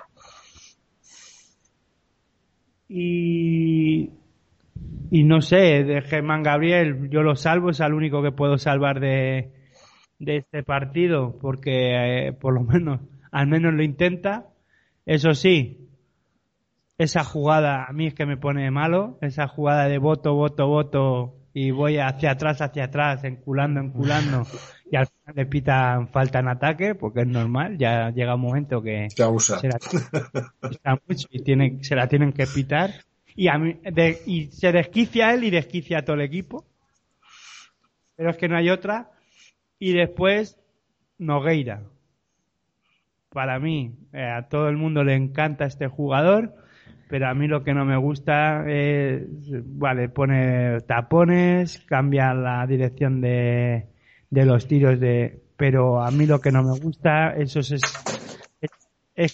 Y, 2.87 4.11
y 5.09 5.23
no 5.23 5.41
sé, 5.41 5.83
de 5.83 6.01
Germán 6.03 6.43
Gabriel, 6.43 7.09
yo 7.09 7.23
lo 7.23 7.35
salvo, 7.35 7.71
es 7.71 7.79
el 7.79 7.93
único 7.93 8.21
que 8.21 8.31
puedo 8.31 8.59
salvar 8.59 8.99
de, 8.99 9.51
de 10.19 10.37
este 10.37 10.61
partido, 10.61 11.39
porque 11.41 12.27
eh, 12.27 12.33
por 12.33 12.53
lo 12.53 12.61
menos, 12.61 13.01
al 13.31 13.47
menos 13.47 13.73
lo 13.73 13.81
intenta. 13.81 14.45
Eso 15.07 15.33
sí, 15.33 15.89
esa 16.99 17.23
jugada 17.23 17.85
a 17.85 17.93
mí 17.93 18.07
es 18.07 18.13
que 18.13 18.27
me 18.27 18.37
pone 18.37 18.69
malo, 18.69 19.17
esa 19.21 19.47
jugada 19.47 19.87
de 19.87 19.97
voto, 19.97 20.35
voto, 20.35 20.67
voto 20.67 21.38
y 21.53 21.71
voy 21.71 21.97
hacia 21.97 22.31
atrás, 22.31 22.61
hacia 22.61 22.85
atrás, 22.85 23.23
enculando, 23.23 23.79
enculando 23.79 24.43
y 24.91 24.95
al 24.95 25.07
final 25.07 25.35
le 25.35 25.45
pitan 25.45 26.07
falta 26.09 26.39
en 26.39 26.47
ataque 26.47 26.95
porque 26.95 27.21
es 27.21 27.27
normal, 27.27 27.77
ya 27.77 28.09
llega 28.11 28.35
un 28.35 28.41
momento 28.41 28.81
que 28.81 29.07
Te 29.15 29.23
abusa. 29.23 29.59
se 29.59 29.67
la, 29.67 29.79
mucho 31.07 31.27
y 31.31 31.41
tiene, 31.43 31.83
se 31.83 31.95
la 31.95 32.07
tienen 32.07 32.33
que 32.33 32.45
pitar. 32.47 32.91
Y, 33.35 33.47
a 33.47 33.57
mí, 33.57 33.79
de- 33.83 34.21
y 34.25 34.47
se 34.47 34.71
desquicia 34.71 35.33
él 35.33 35.43
y 35.43 35.49
desquicia 35.49 35.99
a 35.99 36.01
todo 36.03 36.15
el 36.15 36.21
equipo. 36.23 36.65
Pero 38.15 38.31
es 38.31 38.37
que 38.37 38.49
no 38.49 38.57
hay 38.57 38.69
otra. 38.69 39.11
Y 39.79 39.93
después 39.93 40.57
Nogueira. 41.17 41.83
Para 43.29 43.59
mí, 43.59 43.93
eh, 44.11 44.23
a 44.25 44.49
todo 44.49 44.69
el 44.69 44.77
mundo 44.77 45.03
le 45.03 45.15
encanta 45.15 45.65
este 45.65 45.87
jugador, 45.87 46.55
pero 47.09 47.27
a 47.27 47.33
mí 47.33 47.47
lo 47.47 47.63
que 47.63 47.73
no 47.73 47.85
me 47.85 47.97
gusta 47.97 48.69
es, 48.69 49.23
vale, 49.65 50.09
pone 50.09 50.79
tapones, 50.81 51.79
cambia 51.87 52.35
la 52.35 52.67
dirección 52.67 53.19
de, 53.19 53.87
de 54.29 54.45
los 54.45 54.67
tiros 54.67 54.99
de, 54.99 55.41
pero 55.57 56.03
a 56.03 56.11
mí 56.11 56.27
lo 56.27 56.39
que 56.39 56.51
no 56.51 56.61
me 56.61 56.79
gusta, 56.79 57.33
eso 57.35 57.61
es, 57.61 57.71
es, 57.71 58.69
es 59.15 59.33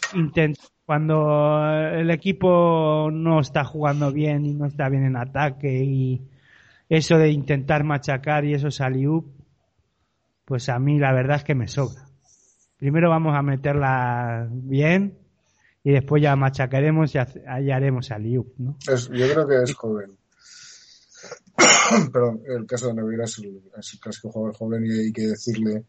cuando 0.86 1.70
el 1.92 2.10
equipo 2.12 3.10
no 3.12 3.42
está 3.42 3.66
jugando 3.66 4.14
bien 4.14 4.46
y 4.46 4.54
no 4.54 4.68
está 4.68 4.88
bien 4.88 5.04
en 5.04 5.18
ataque 5.18 5.84
y 5.84 6.22
eso 6.88 7.18
de 7.18 7.30
intentar 7.30 7.84
machacar 7.84 8.46
y 8.46 8.54
eso 8.54 8.72
salió, 8.72 9.26
pues 10.46 10.70
a 10.70 10.80
mí 10.80 10.98
la 10.98 11.12
verdad 11.12 11.38
es 11.38 11.44
que 11.44 11.56
me 11.56 11.68
sobra. 11.68 12.06
Primero 12.78 13.10
vamos 13.10 13.36
a 13.36 13.42
meterla 13.42 14.48
bien 14.50 15.25
y 15.86 15.92
después 15.92 16.22
ya 16.22 16.36
machacaremos 16.36 17.14
y 17.14 17.20
haremos 17.72 18.10
al 18.10 18.24
¿no? 18.58 18.76
yo 18.88 19.06
creo 19.08 19.48
que 19.48 19.62
es 19.62 19.74
joven. 19.76 20.18
Perdón, 22.12 22.42
el 22.48 22.66
caso 22.66 22.88
de 22.88 22.96
Navidad 22.96 23.26
es 23.26 23.38
el, 23.38 24.00
clásico 24.02 24.32
jugador 24.32 24.56
joven 24.58 24.84
y 24.84 25.00
hay 25.00 25.14
que 25.14 25.28
decirle 25.28 25.86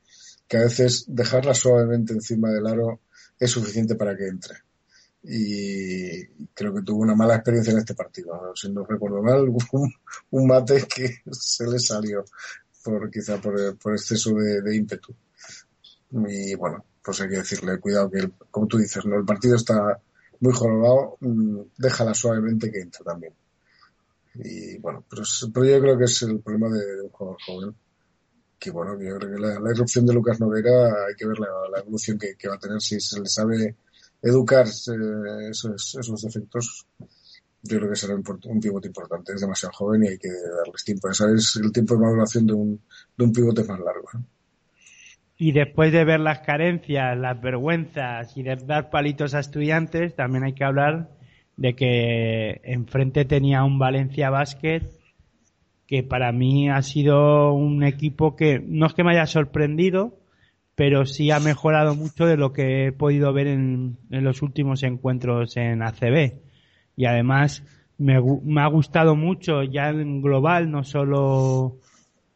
que 0.47 0.59
a 0.59 0.65
veces 0.65 1.07
dejarla 1.09 1.55
suavemente 1.55 2.13
encima 2.13 2.51
del 2.51 2.67
aro 2.67 3.01
es 3.41 3.51
suficiente 3.51 3.95
para 3.95 4.15
que 4.15 4.29
entre. 4.29 4.57
Y 5.23 6.27
creo 6.53 6.75
que 6.75 6.83
tuvo 6.83 7.01
una 7.01 7.15
mala 7.15 7.37
experiencia 7.37 7.73
en 7.73 7.79
este 7.79 7.95
partido. 7.95 8.53
Si 8.55 8.71
no 8.71 8.85
recuerdo 8.85 9.23
mal, 9.23 9.49
un, 9.73 9.93
un 10.31 10.47
mate 10.47 10.87
que 10.95 11.23
se 11.33 11.67
le 11.67 11.79
salió 11.79 12.23
por 12.85 13.11
quizá 13.11 13.41
por, 13.41 13.79
por 13.79 13.95
exceso 13.95 14.35
de, 14.35 14.61
de, 14.61 14.77
ímpetu. 14.77 15.17
Y 16.29 16.55
bueno, 16.55 16.85
pues 17.07 17.21
hay 17.21 17.29
que 17.29 17.37
decirle, 17.37 17.79
cuidado 17.79 18.11
que, 18.11 18.19
el, 18.19 18.33
como 18.51 18.67
tú 18.67 18.79
dices, 18.79 19.07
¿no? 19.07 19.17
el 19.17 19.25
partido 19.25 19.55
está 19.55 19.99
muy 20.41 20.53
jorobado, 20.53 21.17
mm, 21.21 21.61
déjala 21.79 22.13
suavemente 22.13 22.71
que 22.71 22.81
entre 22.81 23.05
también. 23.05 23.33
Y 24.35 24.77
bueno, 24.79 25.05
pero, 25.09 25.23
yo 25.23 25.81
creo 25.81 25.97
que 25.97 26.05
es 26.05 26.23
el 26.23 26.41
problema 26.41 26.69
de, 26.69 26.85
de 26.97 27.03
un 27.03 27.11
jugador 27.11 27.39
joven 27.47 27.75
que 28.59 28.71
bueno, 28.71 28.99
yo 28.99 29.19
creo 29.19 29.35
que 29.35 29.41
la, 29.41 29.61
la, 29.61 29.71
irrupción 29.71 30.07
de 30.07 30.15
Lucas 30.15 30.41
Noguera 30.41 31.07
hay 31.07 31.15
que 31.15 31.27
ver 31.27 31.39
la, 31.39 31.81
evolución 31.81 32.19
que, 32.19 32.49
va 32.49 32.55
a 32.55 32.59
tener 32.59 32.81
si 32.81 33.01
se 33.01 33.21
le 33.21 33.27
sabe 33.27 33.77
educar 34.23 34.67
eh, 34.67 35.51
esos, 35.51 35.95
esos, 36.01 36.23
defectos. 36.23 36.87
Yo 37.63 37.79
creo 37.79 37.91
que 37.91 37.97
será 37.97 38.15
un, 38.15 38.61
pivote 38.61 38.89
importante. 38.89 39.35
Es 39.35 39.41
demasiado 39.41 39.73
joven 39.75 40.05
y 40.05 40.09
hay 40.09 40.19
que 40.19 40.29
darles 40.29 40.85
tiempo. 40.85 41.11
Ese 41.11 41.35
es 41.35 41.57
el 41.57 41.73
tiempo 41.73 41.95
de 41.95 42.01
maduración 42.01 42.47
de 42.47 42.55
un, 42.55 42.81
de 43.17 43.25
un 43.25 43.33
pivote 43.33 43.65
más 43.65 43.81
largo. 43.81 44.09
Y 45.39 45.53
después 45.53 45.93
de 45.93 46.05
ver 46.05 46.21
las 46.21 46.41
carencias, 46.41 47.17
las 47.19 47.41
vergüenzas 47.41 48.37
y 48.37 48.43
de 48.43 48.57
dar 48.57 48.91
palitos 48.91 49.35
a 49.35 49.41
estudiantes, 49.41 50.15
también 50.15 50.45
hay 50.45 50.55
que 50.55 50.65
hablar 50.65 51.11
de 51.57 51.75
que 51.75 52.61
enfrente 52.65 53.25
tenía 53.25 53.65
un 53.65 53.79
Valencia 53.79 54.31
Basket 54.31 54.83
que 55.87 56.03
para 56.03 56.33
mí 56.33 56.69
ha 56.69 56.83
sido 56.83 57.53
un 57.53 57.85
equipo 57.85 58.35
que 58.35 58.61
no 58.61 58.87
es 58.87 58.95
que 58.95 59.05
me 59.05 59.13
haya 59.13 59.27
sorprendido, 59.27 60.19
pero 60.75 61.07
sí 61.07 61.31
ha 61.31 61.39
mejorado 61.39 61.95
mucho 61.95 62.27
de 62.27 62.37
lo 62.37 62.53
que 62.53 62.87
he 62.87 62.93
podido 62.93 63.33
ver 63.33 63.47
en, 63.47 63.97
en 64.11 64.25
los 64.25 64.43
últimos 64.43 64.83
encuentros 64.83 65.57
en 65.57 65.83
ACB. 65.83 66.41
Y 66.97 67.07
además 67.07 67.63
me, 67.99 68.21
me, 68.43 68.61
ha 68.61 68.67
gustado 68.67 69.15
mucho 69.15 69.63
ya 69.63 69.91
en 69.91 70.21
global, 70.23 70.71
no 70.71 70.83
solo 70.83 71.79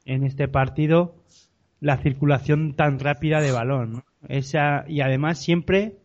en 0.05 0.25
este 0.25 0.49
partido, 0.49 1.20
la 1.81 1.99
circulación 1.99 2.75
tan 2.75 2.99
rápida 2.99 3.41
de 3.41 3.53
balón. 3.53 4.05
Esa, 4.29 4.85
y 4.87 5.01
además 5.01 5.39
siempre 5.39 6.01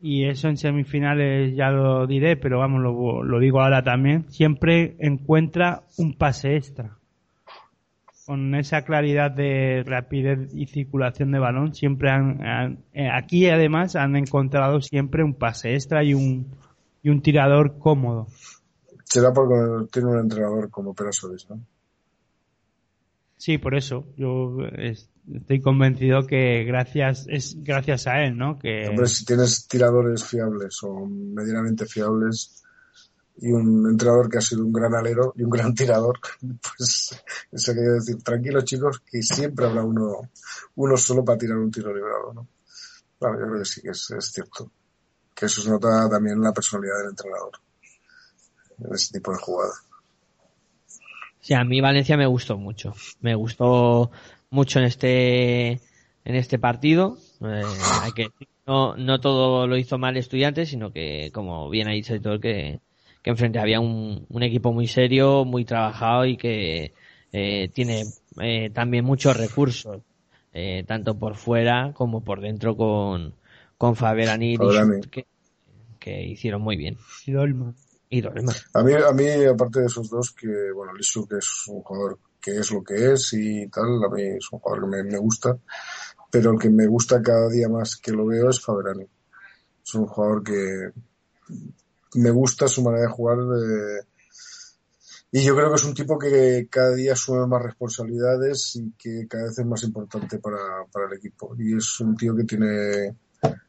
y 0.00 0.24
eso 0.24 0.48
en 0.48 0.56
semifinales 0.56 1.54
ya 1.56 1.70
lo 1.70 2.06
diré, 2.06 2.36
pero 2.36 2.58
vamos, 2.58 2.82
lo, 2.82 3.38
digo 3.38 3.60
ahora 3.60 3.82
también, 3.82 4.30
siempre 4.30 4.96
encuentra 4.98 5.84
un 5.96 6.14
pase 6.14 6.56
extra. 6.56 6.98
Con 8.26 8.54
esa 8.54 8.82
claridad 8.82 9.30
de 9.30 9.82
rapidez 9.84 10.50
y 10.54 10.66
circulación 10.66 11.30
de 11.30 11.38
balón, 11.38 11.74
siempre 11.74 12.10
han, 12.10 12.42
han 12.46 12.78
eh, 12.94 13.08
aquí 13.12 13.48
además 13.48 13.96
han 13.96 14.16
encontrado 14.16 14.80
siempre 14.80 15.22
un 15.22 15.34
pase 15.34 15.74
extra 15.74 16.02
y 16.04 16.14
un, 16.14 16.46
y 17.02 17.10
un 17.10 17.20
tirador 17.20 17.78
cómodo. 17.78 18.26
Será 19.04 19.32
porque 19.32 19.54
tiene 19.92 20.08
un 20.08 20.20
entrenador 20.20 20.70
como 20.70 20.94
Perasolis, 20.94 21.48
¿no? 21.50 21.60
Sí, 23.44 23.58
por 23.58 23.74
eso. 23.74 24.06
Yo 24.16 24.56
estoy 25.30 25.60
convencido 25.60 26.26
que 26.26 26.64
gracias 26.64 27.26
es 27.28 27.62
gracias 27.62 28.06
a 28.06 28.24
él, 28.24 28.38
¿no? 28.38 28.58
Que 28.58 28.88
Hombre, 28.88 29.06
si 29.06 29.26
tienes 29.26 29.68
tiradores 29.68 30.24
fiables 30.24 30.82
o 30.82 31.04
medianamente 31.04 31.84
fiables 31.84 32.62
y 33.36 33.52
un 33.52 33.86
entrenador 33.86 34.30
que 34.30 34.38
ha 34.38 34.40
sido 34.40 34.64
un 34.64 34.72
gran 34.72 34.94
alero 34.94 35.34
y 35.36 35.42
un 35.42 35.50
gran 35.50 35.74
tirador, 35.74 36.20
pues 36.40 37.22
eso 37.52 37.72
quiere 37.74 37.90
decir, 37.90 38.22
tranquilos 38.22 38.64
chicos, 38.64 39.00
que 39.00 39.20
siempre 39.20 39.66
habrá 39.66 39.84
uno, 39.84 40.30
uno 40.76 40.96
solo 40.96 41.22
para 41.22 41.36
tirar 41.36 41.58
un 41.58 41.70
tiro 41.70 41.94
librado, 41.94 42.32
¿no? 42.32 42.48
Claro, 43.18 43.40
yo 43.40 43.46
creo 43.46 43.58
que 43.58 43.66
sí 43.66 43.82
que 43.82 43.90
es, 43.90 44.10
es 44.10 44.24
cierto. 44.24 44.72
Que 45.34 45.44
eso 45.44 45.60
se 45.60 45.68
nota 45.68 46.08
también 46.08 46.36
en 46.36 46.44
la 46.44 46.54
personalidad 46.54 46.96
del 46.96 47.10
entrenador. 47.10 47.52
En 48.78 48.94
ese 48.94 49.12
tipo 49.12 49.32
de 49.32 49.38
jugada. 49.38 49.74
Sí, 51.44 51.52
a 51.52 51.62
mí 51.62 51.82
Valencia 51.82 52.16
me 52.16 52.24
gustó 52.24 52.56
mucho. 52.56 52.94
Me 53.20 53.34
gustó 53.34 54.10
mucho 54.48 54.78
en 54.78 54.86
este 54.86 55.72
en 55.72 56.36
este 56.36 56.58
partido. 56.58 57.18
Eh, 57.42 57.62
hay 58.02 58.12
que 58.12 58.28
no, 58.66 58.96
no 58.96 59.20
todo 59.20 59.66
lo 59.66 59.76
hizo 59.76 59.98
mal 59.98 60.16
estudiantes, 60.16 60.70
sino 60.70 60.90
que, 60.90 61.30
como 61.34 61.68
bien 61.68 61.86
ha 61.86 61.90
dicho 61.90 62.18
todo 62.18 62.40
que, 62.40 62.80
que 63.22 63.28
enfrente 63.28 63.58
había 63.58 63.78
un, 63.78 64.24
un 64.30 64.42
equipo 64.42 64.72
muy 64.72 64.86
serio, 64.86 65.44
muy 65.44 65.66
trabajado 65.66 66.24
y 66.24 66.38
que 66.38 66.94
eh, 67.30 67.68
tiene 67.74 68.04
eh, 68.40 68.70
también 68.70 69.04
muchos 69.04 69.36
recursos, 69.36 70.00
eh, 70.54 70.82
tanto 70.86 71.18
por 71.18 71.36
fuera 71.36 71.92
como 71.92 72.24
por 72.24 72.40
dentro 72.40 72.74
con, 72.74 73.34
con 73.76 73.96
Faberani 73.96 74.56
que, 75.10 75.26
que 75.98 76.22
hicieron 76.24 76.62
muy 76.62 76.78
bien. 76.78 76.96
Y 77.26 77.32
Dolman. 77.32 77.74
Y 78.08 78.20
Dolman. 78.20 78.54
A 78.74 78.82
mí, 78.82 78.92
a 78.92 79.12
mí, 79.12 79.44
aparte 79.44 79.80
de 79.80 79.86
esos 79.86 80.08
dos, 80.08 80.32
que, 80.32 80.70
bueno, 80.72 80.92
Lisu, 80.92 81.26
que 81.26 81.38
es 81.38 81.64
un 81.68 81.82
jugador 81.82 82.18
que 82.40 82.58
es 82.58 82.70
lo 82.70 82.84
que 82.84 83.12
es 83.12 83.32
y 83.32 83.68
tal, 83.68 84.04
a 84.04 84.14
mí 84.14 84.22
es 84.22 84.52
un 84.52 84.58
jugador 84.58 84.90
que 84.90 85.02
me, 85.02 85.18
gusta, 85.18 85.58
pero 86.30 86.52
el 86.52 86.58
que 86.58 86.68
me 86.68 86.86
gusta 86.86 87.22
cada 87.22 87.48
día 87.48 87.68
más 87.70 87.96
que 87.96 88.12
lo 88.12 88.26
veo 88.26 88.50
es 88.50 88.60
Faberani. 88.60 89.06
Es 89.82 89.94
un 89.94 90.06
jugador 90.06 90.44
que 90.44 90.90
me 92.16 92.30
gusta 92.30 92.68
su 92.68 92.82
manera 92.82 93.06
de 93.06 93.12
jugar 93.12 93.38
de... 93.38 94.00
y 95.32 95.42
yo 95.42 95.56
creo 95.56 95.70
que 95.70 95.76
es 95.76 95.84
un 95.84 95.94
tipo 95.94 96.18
que 96.18 96.68
cada 96.70 96.94
día 96.94 97.14
asume 97.14 97.46
más 97.46 97.62
responsabilidades 97.62 98.76
y 98.76 98.92
que 98.92 99.26
cada 99.26 99.44
vez 99.44 99.58
es 99.58 99.66
más 99.66 99.82
importante 99.82 100.38
para, 100.38 100.84
para 100.92 101.06
el 101.06 101.16
equipo. 101.16 101.56
Y 101.58 101.76
es 101.76 101.98
un 102.00 102.14
tío 102.14 102.36
que 102.36 102.44
tiene 102.44 103.16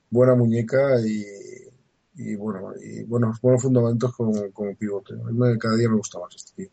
buena 0.09 0.35
muñeca 0.35 0.99
y, 1.01 1.23
y 2.17 2.35
bueno, 2.35 2.71
y 2.81 3.03
buenos, 3.03 3.39
buenos 3.41 3.61
fundamentos 3.61 4.15
como, 4.15 4.33
como 4.51 4.75
pivote. 4.75 5.13
Cada 5.59 5.75
día 5.75 5.89
me 5.89 5.97
gusta 5.97 6.19
más 6.19 6.35
este 6.35 6.63
tío. 6.63 6.71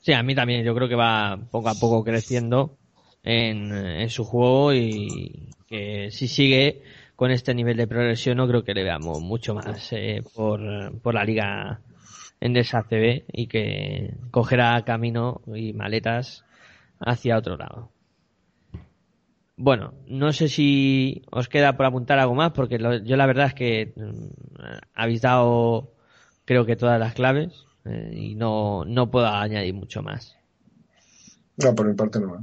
Sí, 0.00 0.12
a 0.12 0.22
mí 0.22 0.34
también. 0.34 0.64
Yo 0.64 0.74
creo 0.74 0.88
que 0.88 0.94
va 0.94 1.38
poco 1.50 1.68
a 1.68 1.74
poco 1.74 2.04
creciendo 2.04 2.76
en, 3.22 3.72
en 3.72 4.08
su 4.10 4.24
juego 4.24 4.72
y 4.74 5.48
que 5.66 6.10
si 6.10 6.26
sigue 6.26 6.82
con 7.16 7.30
este 7.30 7.54
nivel 7.54 7.76
de 7.76 7.86
progresión 7.86 8.38
no 8.38 8.48
creo 8.48 8.64
que 8.64 8.72
le 8.72 8.82
veamos 8.82 9.20
mucho 9.20 9.54
más 9.54 9.92
eh, 9.92 10.22
por, 10.34 10.60
por 11.00 11.14
la 11.14 11.22
liga 11.22 11.80
en 12.40 12.54
CB 12.54 13.24
y 13.30 13.46
que 13.46 14.14
cogerá 14.30 14.82
camino 14.84 15.42
y 15.54 15.74
maletas 15.74 16.44
hacia 16.98 17.36
otro 17.36 17.56
lado. 17.58 17.90
Bueno, 19.62 19.92
no 20.06 20.32
sé 20.32 20.48
si 20.48 21.20
os 21.30 21.46
queda 21.46 21.76
por 21.76 21.84
apuntar 21.84 22.18
algo 22.18 22.34
más, 22.34 22.52
porque 22.52 22.78
lo, 22.78 22.96
yo 22.96 23.18
la 23.18 23.26
verdad 23.26 23.48
es 23.48 23.54
que 23.54 23.92
mm, 23.94 24.28
habéis 24.94 25.20
dado 25.20 25.92
creo 26.46 26.64
que 26.64 26.76
todas 26.76 26.98
las 26.98 27.12
claves 27.12 27.66
eh, 27.84 28.10
y 28.10 28.34
no, 28.36 28.86
no 28.86 29.10
puedo 29.10 29.26
añadir 29.26 29.74
mucho 29.74 30.02
más. 30.02 30.34
No, 31.58 31.74
por 31.74 31.86
mi 31.86 31.94
parte 31.94 32.20
no. 32.20 32.36
¿eh? 32.36 32.38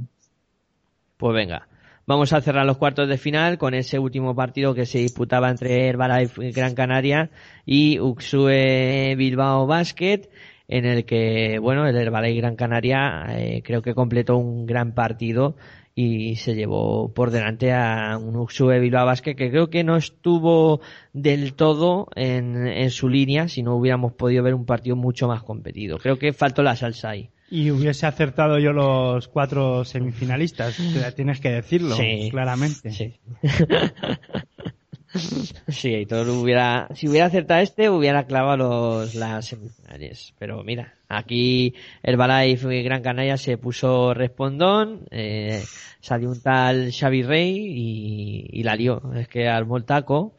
Pues 1.16 1.34
venga. 1.34 1.66
Vamos 2.06 2.32
a 2.32 2.40
cerrar 2.40 2.64
los 2.64 2.78
cuartos 2.78 3.08
de 3.08 3.18
final 3.18 3.58
con 3.58 3.74
ese 3.74 3.98
último 3.98 4.36
partido 4.36 4.72
que 4.72 4.86
se 4.86 4.98
disputaba 4.98 5.50
entre 5.50 5.88
Herbalife 5.88 6.52
Gran 6.52 6.76
Canaria 6.76 7.30
y 7.66 7.98
Uxue 7.98 9.16
Bilbao 9.16 9.66
Basket, 9.66 10.30
en 10.68 10.84
el 10.84 11.04
que, 11.04 11.58
bueno, 11.58 11.84
el 11.84 11.96
Herbalife 11.96 12.40
Gran 12.40 12.54
Canaria 12.54 13.26
eh, 13.30 13.60
creo 13.64 13.82
que 13.82 13.96
completó 13.96 14.36
un 14.36 14.66
gran 14.66 14.92
partido 14.94 15.56
y 16.00 16.36
se 16.36 16.54
llevó 16.54 17.12
por 17.12 17.32
delante 17.32 17.72
a 17.72 18.18
un 18.18 18.36
Uxue 18.36 18.78
Bilbao 18.78 19.04
Basket 19.04 19.34
que 19.34 19.50
creo 19.50 19.68
que 19.68 19.82
no 19.82 19.96
estuvo 19.96 20.80
del 21.12 21.54
todo 21.54 22.06
en, 22.14 22.68
en, 22.68 22.90
su 22.92 23.08
línea 23.08 23.48
si 23.48 23.64
no 23.64 23.74
hubiéramos 23.74 24.12
podido 24.12 24.44
ver 24.44 24.54
un 24.54 24.64
partido 24.64 24.94
mucho 24.94 25.26
más 25.26 25.42
competido. 25.42 25.98
Creo 25.98 26.16
que 26.16 26.32
faltó 26.32 26.62
la 26.62 26.76
salsa 26.76 27.10
ahí. 27.10 27.30
Y 27.50 27.72
hubiese 27.72 28.06
acertado 28.06 28.60
yo 28.60 28.72
los 28.72 29.26
cuatro 29.26 29.84
semifinalistas, 29.84 30.78
tienes 31.16 31.40
que 31.40 31.50
decirlo, 31.50 31.96
claramente. 32.30 32.92
Sí. 32.92 33.18
Sí, 35.68 36.06
todo 36.06 36.40
hubiera, 36.40 36.88
si 36.94 37.08
hubiera 37.08 37.26
acertado 37.26 37.60
este, 37.60 37.88
hubiera 37.90 38.26
clavado 38.26 38.56
los, 38.56 39.14
las 39.14 39.46
semifinales. 39.46 40.34
Pero 40.38 40.62
mira, 40.64 40.94
aquí 41.08 41.74
Herbalife 42.02 42.82
Gran 42.82 43.02
Canaria 43.02 43.36
se 43.36 43.58
puso 43.58 44.14
respondón, 44.14 45.06
eh, 45.10 45.64
salió 46.00 46.30
un 46.30 46.40
tal 46.40 46.92
Xavi 46.92 47.22
Rey 47.22 47.56
y, 47.56 48.60
y 48.60 48.62
la 48.62 48.76
lió. 48.76 49.02
Es 49.14 49.28
que 49.28 49.48
armó 49.48 49.76
el 49.76 49.84
taco 49.84 50.36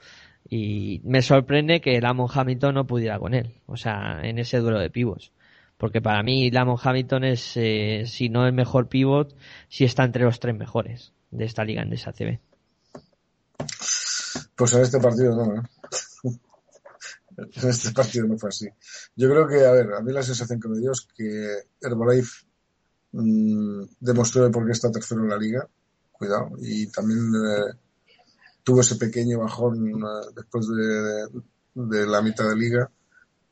y 0.50 1.02
me 1.04 1.22
sorprende 1.22 1.82
que 1.82 2.02
Lamont 2.02 2.32
Hamilton 2.36 2.76
no 2.76 2.88
pudiera 2.88 3.20
con 3.20 3.34
él. 3.34 3.54
O 3.66 3.78
sea, 3.78 4.20
en 4.24 4.40
ese 4.40 4.60
duelo 4.60 4.80
de 4.80 4.90
pivos. 4.90 5.32
Porque 5.78 6.02
para 6.02 6.24
mí 6.24 6.52
Lamont 6.52 6.80
Hamilton 6.84 7.24
es, 7.24 7.56
eh, 7.56 8.04
si 8.06 8.30
no 8.30 8.46
el 8.46 8.54
mejor 8.54 8.90
pivot, 8.90 9.36
si 9.70 9.86
está 9.86 10.04
entre 10.04 10.26
los 10.26 10.40
tres 10.40 10.56
mejores 10.56 11.14
de 11.32 11.46
esta 11.46 11.64
liga 11.64 11.82
en 11.82 11.90
DSACB. 11.90 12.40
Pues 14.60 14.74
en 14.74 14.82
este 14.82 15.00
partido 15.00 15.34
no, 15.38 15.56
¿eh? 15.56 15.62
en 17.38 17.70
este 17.70 17.92
partido 17.94 18.28
no 18.28 18.38
fue 18.38 18.50
así. 18.50 18.68
Yo 19.16 19.30
creo 19.30 19.48
que, 19.48 19.66
a 19.66 19.72
ver, 19.72 19.94
a 19.94 20.02
mí 20.02 20.12
la 20.12 20.22
sensación 20.22 20.60
que 20.60 20.68
me 20.68 20.80
dio 20.80 20.92
es 20.92 21.08
que 21.16 21.60
Herbalife 21.80 22.46
mmm, 23.14 23.84
demostró 24.02 24.52
por 24.52 24.66
qué 24.66 24.74
está 24.74 24.92
tercero 24.92 25.22
en 25.22 25.30
la 25.30 25.38
liga, 25.38 25.66
cuidado, 26.12 26.50
y 26.58 26.88
también 26.88 27.20
eh, 27.36 27.74
tuvo 28.62 28.82
ese 28.82 28.98
pequeño 28.98 29.40
bajón 29.40 29.92
eh, 29.92 30.34
después 30.36 30.68
de, 30.68 31.42
de, 31.76 32.06
la 32.06 32.22
mitad 32.22 32.50
de 32.50 32.58
liga, 32.58 32.92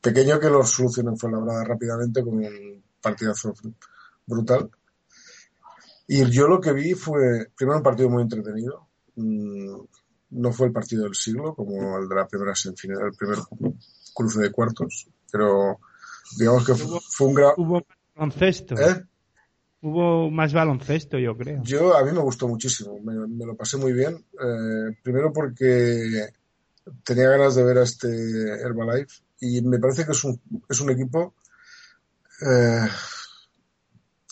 pequeño 0.02 0.38
que 0.38 0.50
lo 0.50 0.62
solucionó 0.62 1.16
fue 1.16 1.32
labrada 1.32 1.64
rápidamente 1.64 2.22
con 2.22 2.34
un 2.34 2.84
partidazo 3.00 3.54
brutal. 4.26 4.70
Y 6.06 6.28
yo 6.30 6.48
lo 6.48 6.60
que 6.60 6.74
vi 6.74 6.92
fue, 6.92 7.50
primero 7.56 7.78
un 7.78 7.82
partido 7.82 8.10
muy 8.10 8.24
entretenido, 8.24 8.88
mmm, 9.14 9.86
no 10.30 10.52
fue 10.52 10.68
el 10.68 10.72
partido 10.72 11.04
del 11.04 11.14
siglo, 11.14 11.54
como 11.54 11.98
el 11.98 12.08
de 12.08 12.14
la 12.14 12.26
primera 12.26 12.54
semifinal, 12.54 13.06
el 13.06 13.16
primer 13.16 13.38
cruce 14.14 14.40
de 14.40 14.52
cuartos, 14.52 15.08
pero 15.30 15.78
digamos 16.36 16.66
que 16.66 16.74
fue, 16.74 17.26
un 17.26 17.34
gran... 17.34 17.52
Hubo 17.56 17.86
baloncesto. 18.14 18.74
¿Eh? 18.76 19.04
Hubo 19.80 20.30
más 20.30 20.52
baloncesto, 20.52 21.18
yo 21.18 21.36
creo. 21.36 21.62
Yo, 21.62 21.96
a 21.96 22.04
mí 22.04 22.12
me 22.12 22.20
gustó 22.20 22.48
muchísimo, 22.48 22.98
me, 23.00 23.14
me 23.26 23.46
lo 23.46 23.56
pasé 23.56 23.76
muy 23.76 23.92
bien. 23.92 24.14
Eh, 24.16 24.96
primero 25.02 25.32
porque 25.32 26.28
tenía 27.04 27.28
ganas 27.28 27.54
de 27.54 27.64
ver 27.64 27.78
a 27.78 27.82
este 27.84 28.08
Herbalife 28.08 29.22
y 29.40 29.62
me 29.62 29.78
parece 29.78 30.04
que 30.04 30.12
es 30.12 30.24
un, 30.24 30.40
es 30.68 30.80
un 30.80 30.90
equipo 30.90 31.34
eh, 32.40 32.88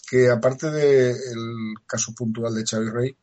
que 0.09 0.31
aparte 0.31 0.71
del 0.71 1.75
caso 1.87 2.15
puntual 2.15 2.55
de 2.55 2.65
Xavi 2.65 2.91
Rey, 2.91 3.17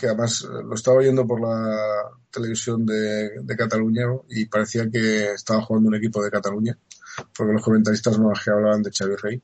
que 0.00 0.06
además 0.06 0.42
eh, 0.44 0.62
lo 0.64 0.74
estaba 0.74 0.96
oyendo 0.96 1.26
por 1.26 1.40
la 1.40 2.10
televisión 2.30 2.86
de, 2.86 3.42
de, 3.42 3.56
Cataluña 3.56 4.04
y 4.30 4.46
parecía 4.46 4.90
que 4.90 5.32
estaba 5.32 5.60
jugando 5.60 5.90
un 5.90 5.96
equipo 5.96 6.22
de 6.22 6.30
Cataluña, 6.30 6.78
porque 7.36 7.52
los 7.52 7.62
comentaristas 7.62 8.18
no 8.18 8.32
hablaban 8.46 8.82
de 8.82 8.90
Xavi 8.90 9.16
Rey. 9.16 9.42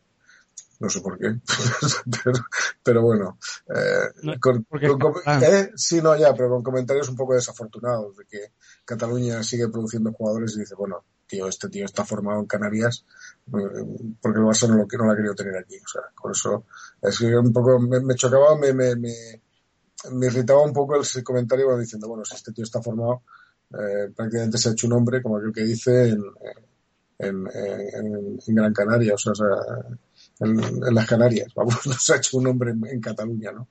No 0.79 0.91
sé 0.91 1.01
por 1.01 1.19
qué, 1.19 1.35
pero, 2.25 2.39
pero, 2.83 3.03
bueno. 3.03 3.39
Eh, 3.75 4.11
no, 4.23 4.35
con, 4.39 4.63
con, 4.65 5.15
eh, 5.43 5.71
sí, 5.75 6.03
no, 6.03 6.15
ya, 6.17 6.35
pero 6.35 6.51
con 6.51 6.63
comentarios 6.63 7.09
un 7.09 7.17
poco 7.17 7.35
desafortunados 7.35 8.15
de 8.17 8.27
que 8.27 8.53
Cataluña 8.85 9.43
sigue 9.43 9.69
produciendo 9.69 10.13
jugadores 10.13 10.55
y 10.55 10.61
dice, 10.61 10.75
bueno, 10.75 11.03
tío, 11.27 11.49
este 11.49 11.71
tío 11.71 11.87
está 11.87 12.05
formado 12.05 12.41
en 12.41 12.47
Canarias 12.47 13.07
eh, 13.47 14.17
porque 14.21 14.39
el 14.39 14.45
Barça 14.45 14.69
no, 14.69 14.77
lo, 14.77 14.87
no 14.87 15.05
lo 15.07 15.13
ha 15.13 15.17
querido 15.17 15.35
tener 15.35 15.57
aquí. 15.57 15.77
O 15.77 15.89
sea, 15.89 16.03
por 16.21 16.33
eso 16.33 16.65
es 17.01 17.19
que 17.19 17.35
un 17.35 17.55
poco 17.55 17.79
me, 17.81 18.01
me 18.01 18.15
chocaba, 18.15 18.55
me, 18.59 18.75
me, 18.75 18.97
me 18.97 19.41
me 20.13 20.27
irritaba 20.27 20.63
un 20.63 20.73
poco 20.73 20.97
el 20.97 21.25
comentario 21.25 21.77
diciendo, 21.79 22.09
bueno, 22.09 22.25
si 22.25 22.35
este 22.35 22.53
tío 22.53 22.65
está 22.65 22.83
formado, 22.83 23.23
eh, 23.73 24.11
prácticamente 24.15 24.59
se 24.59 24.69
ha 24.69 24.73
hecho 24.73 24.87
un 24.87 24.95
hombre, 24.95 25.23
como 25.23 25.39
aquel 25.39 25.53
que 25.53 25.65
dice, 25.65 26.11
en, 26.11 26.23
en, 27.19 27.47
en, 27.53 28.55
Gran 28.55 28.73
Canaria, 28.73 29.15
o 29.15 29.19
sea, 29.19 29.33
en, 30.41 30.95
las 30.95 31.07
Canarias, 31.07 31.53
vamos, 31.55 31.75
no 31.87 31.93
se 31.95 32.15
ha 32.15 32.17
hecho 32.17 32.39
un 32.39 32.47
hombre 32.47 32.71
en, 32.71 33.01
Cataluña, 33.01 33.53
¿no? 33.53 33.69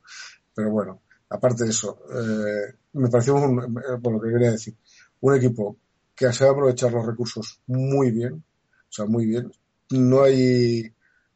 Pero 0.54 0.72
bueno, 0.72 1.02
aparte 1.30 1.64
de 1.66 1.70
eso, 1.70 2.00
eh, 2.12 2.76
me 2.94 3.10
pareció, 3.10 3.36
un, 3.36 3.60
eh, 3.60 3.98
bueno, 4.00 4.18
lo 4.18 4.22
que 4.22 4.32
quería 4.32 4.52
decir, 4.52 4.76
un 5.22 5.36
equipo 5.36 5.78
que 6.16 6.32
sabe 6.32 6.52
aprovechar 6.52 6.92
los 6.92 7.06
recursos 7.06 7.62
muy 7.68 8.12
bien, 8.12 8.34
o 8.34 8.92
sea, 8.92 9.06
muy 9.06 9.26
bien. 9.26 9.52
No 9.92 10.24
hay, 10.24 10.92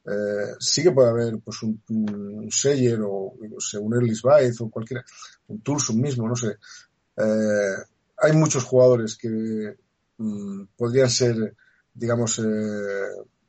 eh, 0.10 0.56
sí 0.60 0.82
que 0.82 0.92
puede 0.92 1.10
haber 1.10 1.40
pues 1.40 1.62
un, 1.62 1.82
un 1.90 2.52
Seyer 2.52 3.00
o 3.04 3.34
no 3.40 3.60
sé, 3.60 3.78
un 3.78 3.94
Erlis 3.94 4.22
Baez 4.24 4.60
o 4.62 4.70
cualquiera, 4.70 5.04
un 5.48 5.62
Tulsum 5.62 6.02
mismo, 6.02 6.28
no 6.28 6.36
sé. 6.36 6.58
Eh, 7.16 7.76
hay 8.18 8.34
muchos 8.34 8.64
jugadores 8.64 9.16
que 9.16 9.78
mm, 10.18 10.64
podrían 10.76 11.10
ser, 11.10 11.56
digamos, 11.94 12.40
eh, 12.40 12.44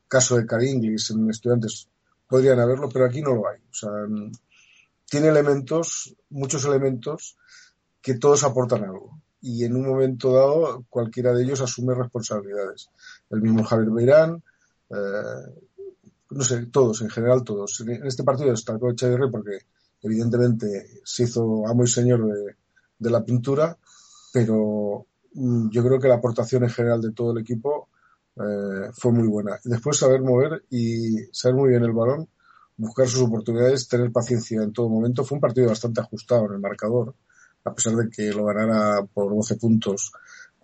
caso 0.06 0.36
de 0.36 0.46
Caringlis 0.46 1.10
en 1.12 1.30
estudiantes, 1.30 1.88
podrían 2.28 2.60
haberlo, 2.60 2.88
pero 2.88 3.06
aquí 3.06 3.22
no 3.22 3.34
lo 3.34 3.48
hay. 3.48 3.58
O 3.58 3.74
sea, 3.74 3.90
tiene 5.08 5.28
elementos, 5.28 6.14
muchos 6.28 6.64
elementos 6.66 7.36
que 8.02 8.14
todos 8.14 8.44
aportan 8.44 8.84
algo. 8.84 9.20
Y 9.40 9.64
en 9.64 9.76
un 9.76 9.86
momento 9.88 10.34
dado, 10.34 10.84
cualquiera 10.90 11.32
de 11.32 11.42
ellos 11.42 11.60
asume 11.62 11.94
responsabilidades. 11.94 12.90
El 13.30 13.40
mismo 13.40 13.64
Javier 13.64 13.90
Beirán, 13.90 14.42
eh, 14.90 15.64
no 16.30 16.44
sé, 16.44 16.66
todos, 16.66 17.02
en 17.02 17.10
general 17.10 17.44
todos. 17.44 17.80
En 17.80 18.06
este 18.06 18.24
partido 18.24 18.50
destacó 18.50 18.90
Echeverry 18.90 19.30
porque 19.30 19.58
evidentemente 20.02 21.00
se 21.04 21.24
hizo 21.24 21.66
amo 21.66 21.84
y 21.84 21.88
señor 21.88 22.26
de, 22.26 22.56
de 22.98 23.10
la 23.10 23.24
pintura, 23.24 23.76
pero 24.32 25.06
mm, 25.34 25.70
yo 25.70 25.84
creo 25.84 25.98
que 25.98 26.08
la 26.08 26.16
aportación 26.16 26.64
en 26.64 26.70
general 26.70 27.00
de 27.00 27.12
todo 27.12 27.32
el 27.32 27.38
equipo 27.38 27.88
eh, 28.36 28.90
fue 28.92 29.12
muy 29.12 29.28
buena. 29.28 29.58
Después 29.64 29.98
saber 29.98 30.22
mover 30.22 30.64
y 30.70 31.16
saber 31.32 31.56
muy 31.56 31.70
bien 31.70 31.82
el 31.82 31.92
balón, 31.92 32.28
buscar 32.76 33.06
sus 33.08 33.22
oportunidades, 33.22 33.88
tener 33.88 34.12
paciencia 34.12 34.62
en 34.62 34.72
todo 34.72 34.88
momento. 34.88 35.24
Fue 35.24 35.36
un 35.36 35.42
partido 35.42 35.68
bastante 35.68 36.00
ajustado 36.00 36.46
en 36.46 36.54
el 36.54 36.60
marcador, 36.60 37.14
a 37.64 37.74
pesar 37.74 37.94
de 37.96 38.08
que 38.08 38.32
lo 38.32 38.46
ganara 38.46 39.04
por 39.12 39.34
12 39.34 39.56
puntos, 39.56 40.12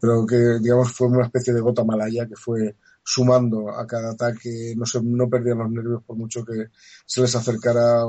pero 0.00 0.24
que 0.26 0.58
digamos 0.60 0.92
fue 0.92 1.08
una 1.08 1.24
especie 1.26 1.52
de 1.52 1.60
gota 1.60 1.84
malaya 1.84 2.26
que 2.26 2.36
fue 2.36 2.76
sumando 3.08 3.70
a 3.70 3.86
cada 3.86 4.10
ataque, 4.10 4.74
no, 4.76 4.84
se, 4.84 5.00
no 5.00 5.30
perdían 5.30 5.58
los 5.58 5.70
nervios 5.70 6.02
por 6.02 6.16
mucho 6.16 6.44
que 6.44 6.70
se 7.06 7.20
les 7.20 7.36
acercara 7.36 8.02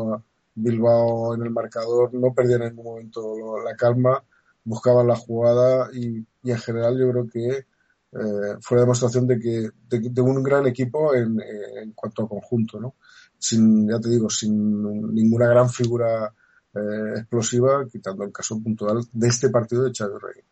Bilbao 0.55 1.35
en 1.35 1.43
el 1.43 1.51
marcador, 1.51 2.11
no 2.15 2.33
perdían 2.33 2.63
en 2.63 2.69
ningún 2.69 2.85
momento 2.85 3.59
la 3.63 3.75
calma, 3.75 4.23
buscaban 4.63 5.05
la 5.05 5.15
jugada 5.15 5.89
y, 5.93 6.25
en 6.43 6.57
general 6.57 6.97
yo 6.97 7.11
creo 7.11 7.27
que 7.31 7.57
eh, 7.59 8.57
fue 8.59 8.77
la 8.77 8.81
demostración 8.81 9.27
de 9.27 9.39
que 9.39 9.69
de, 9.87 10.09
de 10.09 10.21
un 10.21 10.41
gran 10.41 10.65
equipo 10.65 11.13
en, 11.13 11.39
en, 11.41 11.91
cuanto 11.91 12.23
a 12.23 12.29
conjunto, 12.29 12.79
¿no? 12.79 12.95
Sin, 13.37 13.87
ya 13.87 13.99
te 13.99 14.09
digo, 14.09 14.31
sin 14.31 15.13
ninguna 15.13 15.47
gran 15.47 15.69
figura 15.69 16.33
eh, 16.73 17.19
explosiva, 17.19 17.85
quitando 17.87 18.23
el 18.23 18.31
caso 18.31 18.59
puntual 18.59 19.05
de 19.13 19.27
este 19.27 19.49
partido 19.49 19.83
de 19.83 19.91
Xavi 19.95 20.17
Rey. 20.19 20.43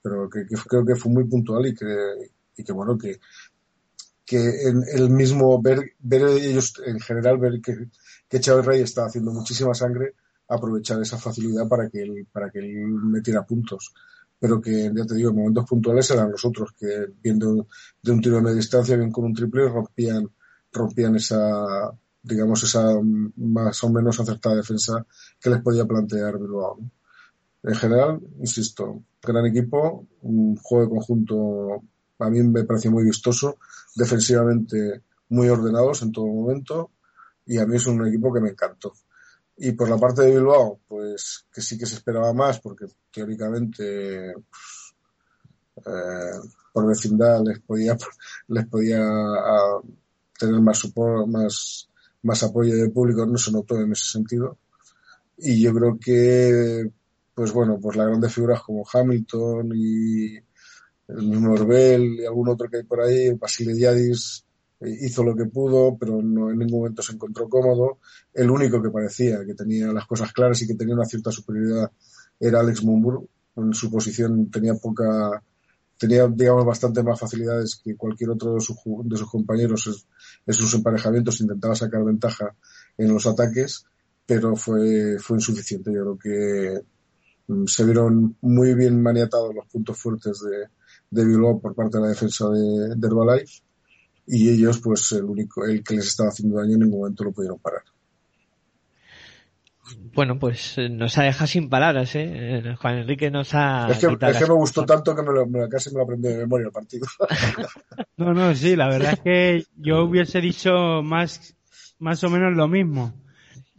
Pero 0.00 0.30
que, 0.30 0.46
que, 0.46 0.54
creo 0.66 0.86
que 0.86 0.96
fue 0.96 1.12
muy 1.12 1.24
puntual 1.24 1.66
y 1.66 1.74
que, 1.74 1.86
y 2.56 2.64
que 2.64 2.72
bueno, 2.72 2.96
que 2.96 3.20
que 4.30 4.68
en 4.68 4.84
el 4.94 5.10
mismo 5.10 5.60
ver, 5.60 5.94
ver 5.98 6.22
ellos 6.22 6.74
en 6.86 7.00
general, 7.00 7.36
ver 7.38 7.60
que, 7.60 7.88
que 8.28 8.38
Chávez 8.38 8.64
Rey 8.64 8.80
está 8.80 9.06
haciendo 9.06 9.32
muchísima 9.32 9.74
sangre, 9.74 10.14
aprovechar 10.46 11.02
esa 11.02 11.18
facilidad 11.18 11.66
para 11.66 11.90
que 11.90 12.02
él, 12.02 12.28
para 12.30 12.48
que 12.48 12.60
él 12.60 12.86
metiera 12.86 13.44
puntos. 13.44 13.92
Pero 14.38 14.60
que, 14.60 14.92
ya 14.94 15.04
te 15.04 15.16
digo, 15.16 15.30
en 15.30 15.36
momentos 15.36 15.66
puntuales 15.68 16.08
eran 16.12 16.30
los 16.30 16.44
otros 16.44 16.70
que, 16.78 17.06
viendo 17.20 17.66
de 18.00 18.12
un 18.12 18.20
tiro 18.20 18.40
de 18.40 18.54
distancia, 18.54 18.96
bien 18.96 19.10
con 19.10 19.24
un 19.24 19.34
triple, 19.34 19.68
rompían, 19.68 20.30
rompían 20.72 21.16
esa, 21.16 21.90
digamos, 22.22 22.62
esa 22.62 23.00
más 23.34 23.82
o 23.82 23.90
menos 23.90 24.20
acertada 24.20 24.54
defensa 24.54 25.04
que 25.40 25.50
les 25.50 25.60
podía 25.60 25.86
plantear 25.86 26.38
Bilbao. 26.38 26.78
En 27.64 27.74
general, 27.74 28.20
insisto, 28.38 29.02
gran 29.20 29.46
equipo, 29.46 30.06
un 30.22 30.54
juego 30.54 30.84
de 30.84 30.90
conjunto 30.90 31.82
a 32.20 32.30
mí 32.30 32.42
me 32.42 32.64
pareció 32.64 32.90
muy 32.90 33.04
vistoso, 33.04 33.58
defensivamente 33.94 35.02
muy 35.30 35.48
ordenados 35.48 36.02
en 36.02 36.12
todo 36.12 36.26
momento 36.26 36.90
y 37.46 37.58
a 37.58 37.66
mí 37.66 37.76
es 37.76 37.86
un 37.86 38.06
equipo 38.06 38.32
que 38.32 38.40
me 38.40 38.50
encantó. 38.50 38.92
Y 39.56 39.72
por 39.72 39.88
la 39.88 39.98
parte 39.98 40.22
de 40.22 40.36
Bilbao, 40.36 40.80
pues 40.88 41.46
que 41.52 41.60
sí 41.60 41.76
que 41.76 41.86
se 41.86 41.96
esperaba 41.96 42.32
más 42.32 42.60
porque 42.60 42.86
teóricamente 43.12 44.30
eh, 44.30 44.34
por 46.72 46.86
vecindad 46.86 47.42
les 47.44 47.60
podía 47.60 47.96
les 48.48 48.66
podía 48.66 49.02
a, 49.02 49.80
tener 50.38 50.60
más 50.60 50.82
más 52.22 52.42
apoyo 52.42 52.76
de 52.76 52.90
público, 52.90 53.26
no 53.26 53.38
se 53.38 53.52
notó 53.52 53.80
en 53.80 53.92
ese 53.92 54.12
sentido. 54.12 54.58
Y 55.38 55.62
yo 55.62 55.74
creo 55.74 55.98
que 55.98 56.90
pues 57.34 57.52
bueno, 57.52 57.78
pues 57.80 57.96
las 57.96 58.06
grandes 58.06 58.34
figuras 58.34 58.62
como 58.62 58.84
Hamilton 58.92 59.72
y 59.74 60.38
el 61.16 61.26
mismo 61.26 61.54
y 61.74 62.24
algún 62.24 62.48
otro 62.48 62.68
que 62.68 62.78
hay 62.78 62.82
por 62.84 63.00
ahí, 63.00 63.30
Basile 63.32 63.78
Yadis, 63.78 64.44
hizo 64.80 65.22
lo 65.22 65.36
que 65.36 65.44
pudo, 65.44 65.96
pero 65.98 66.22
no 66.22 66.50
en 66.50 66.58
ningún 66.58 66.80
momento 66.80 67.02
se 67.02 67.12
encontró 67.12 67.48
cómodo. 67.48 67.98
El 68.32 68.50
único 68.50 68.82
que 68.82 68.90
parecía 68.90 69.44
que 69.44 69.54
tenía 69.54 69.92
las 69.92 70.06
cosas 70.06 70.32
claras 70.32 70.60
y 70.62 70.66
que 70.66 70.74
tenía 70.74 70.94
una 70.94 71.04
cierta 71.04 71.30
superioridad 71.30 71.90
era 72.38 72.60
Alex 72.60 72.82
Mumbur. 72.84 73.26
En 73.56 73.74
su 73.74 73.90
posición 73.90 74.50
tenía 74.50 74.74
poca, 74.74 75.42
tenía, 75.98 76.26
digamos, 76.28 76.64
bastante 76.64 77.02
más 77.02 77.20
facilidades 77.20 77.80
que 77.82 77.96
cualquier 77.96 78.30
otro 78.30 78.54
de, 78.54 78.60
sus 78.60 79.30
compañeros 79.30 80.06
en, 80.46 80.54
sus 80.54 80.74
emparejamientos. 80.74 81.40
Intentaba 81.40 81.74
sacar 81.74 82.02
ventaja 82.02 82.54
en 82.96 83.12
los 83.12 83.26
ataques, 83.26 83.84
pero 84.24 84.56
fue, 84.56 85.18
fue 85.18 85.36
insuficiente. 85.36 85.92
Yo 85.92 86.16
creo 86.16 86.18
que 86.18 86.80
mm, 87.48 87.66
se 87.66 87.84
vieron 87.84 88.36
muy 88.40 88.74
bien 88.74 89.02
maniatados 89.02 89.54
los 89.54 89.66
puntos 89.66 89.98
fuertes 89.98 90.40
de, 90.40 90.68
de 91.10 91.24
Bilbao 91.24 91.60
por 91.60 91.74
parte 91.74 91.98
de 91.98 92.04
la 92.04 92.08
defensa 92.10 92.48
de, 92.48 92.94
de 92.96 93.06
Herbalife 93.06 93.62
y 94.26 94.48
ellos, 94.48 94.80
pues 94.80 95.10
el 95.12 95.24
único, 95.24 95.64
el 95.64 95.82
que 95.82 95.94
les 95.94 96.06
estaba 96.06 96.28
haciendo 96.28 96.58
daño 96.58 96.74
en 96.74 96.80
ningún 96.80 97.00
momento 97.00 97.24
lo 97.24 97.32
pudieron 97.32 97.58
parar. 97.58 97.82
Bueno, 100.14 100.38
pues 100.38 100.78
eh, 100.78 100.88
nos 100.88 101.18
ha 101.18 101.24
dejado 101.24 101.48
sin 101.48 101.68
palabras, 101.68 102.14
¿eh? 102.14 102.28
¿eh? 102.32 102.76
Juan 102.80 102.98
Enrique 102.98 103.30
nos 103.30 103.54
ha. 103.54 103.88
Es 103.90 103.98
que, 103.98 104.06
me 104.08 104.54
gustó 104.54 104.84
tanto 104.84 105.16
que 105.16 105.22
me 105.22 105.32
lo, 105.32 105.46
me, 105.46 105.68
casi 105.68 105.90
me 105.90 105.96
lo 105.96 106.04
aprendí 106.04 106.28
de 106.28 106.38
memoria 106.38 106.66
el 106.66 106.72
partido. 106.72 107.06
no, 108.16 108.32
no, 108.32 108.54
sí, 108.54 108.76
la 108.76 108.88
verdad 108.88 109.14
es 109.14 109.20
que 109.20 109.64
yo 109.76 110.04
hubiese 110.04 110.40
dicho 110.40 111.02
más, 111.02 111.56
más 111.98 112.22
o 112.22 112.30
menos 112.30 112.56
lo 112.56 112.68
mismo. 112.68 113.14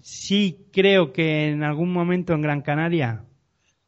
Sí, 0.01 0.67
creo 0.73 1.13
que 1.13 1.49
en 1.49 1.63
algún 1.63 1.93
momento 1.93 2.33
en 2.33 2.41
Gran 2.41 2.61
Canaria, 2.61 3.23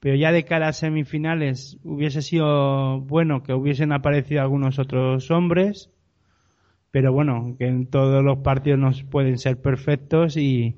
pero 0.04 0.16
ya 0.18 0.32
de 0.32 0.44
cara 0.44 0.68
a 0.68 0.74
semifinales, 0.74 1.80
hubiese 1.84 2.22
sido 2.22 3.00
bueno 3.00 3.42
que 3.42 3.54
hubiesen 3.54 3.92
aparecido 3.94 4.42
algunos 4.42 4.78
otros 4.78 5.32
hombres 5.32 5.90
pero 6.94 7.12
bueno, 7.12 7.56
que 7.58 7.66
en 7.66 7.88
todos 7.88 8.24
los 8.24 8.38
partidos 8.44 8.78
no 8.78 8.92
pueden 9.10 9.40
ser 9.40 9.60
perfectos 9.60 10.38
y, 10.38 10.76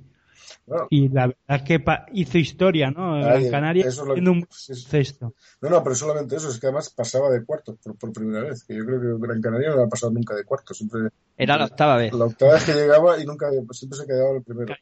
y 0.90 1.10
la 1.10 1.28
verdad 1.28 1.38
es 1.50 1.62
que 1.64 1.84
hizo 2.14 2.38
historia, 2.38 2.90
¿no? 2.90 3.20
En 3.36 3.52
Canarias 3.52 4.02
en 4.16 4.30
un 4.30 4.48
cesto. 4.50 5.34
No, 5.60 5.70
no, 5.70 5.84
pero 5.84 5.94
solamente 5.94 6.38
eso, 6.38 6.48
es 6.48 6.58
que 6.58 6.68
además 6.68 6.90
pasaba 6.90 7.30
de 7.30 7.44
cuartos 7.44 7.76
por, 8.00 8.14
primera 8.14 8.44
vez, 8.44 8.64
que 8.64 8.78
yo 8.78 8.86
creo 8.86 9.02
que 9.02 9.28
Gran 9.28 9.42
Canaria 9.42 9.76
no 9.76 9.84
ha 9.84 9.90
pasado 9.90 10.14
nunca 10.14 10.34
de 10.36 10.46
cuartos, 10.46 10.78
siempre... 10.78 11.10
Era 11.36 11.58
la 11.58 11.66
octava 11.66 11.98
vez. 11.98 12.14
La 12.14 12.24
octava 12.24 12.54
vez 12.54 12.64
que 12.64 12.74
llegaba 12.76 13.22
y 13.22 13.26
nunca, 13.26 13.50
siempre 13.72 14.00
se 14.00 14.08
quedaba 14.08 14.38
el 14.38 14.42
primero. 14.44 14.74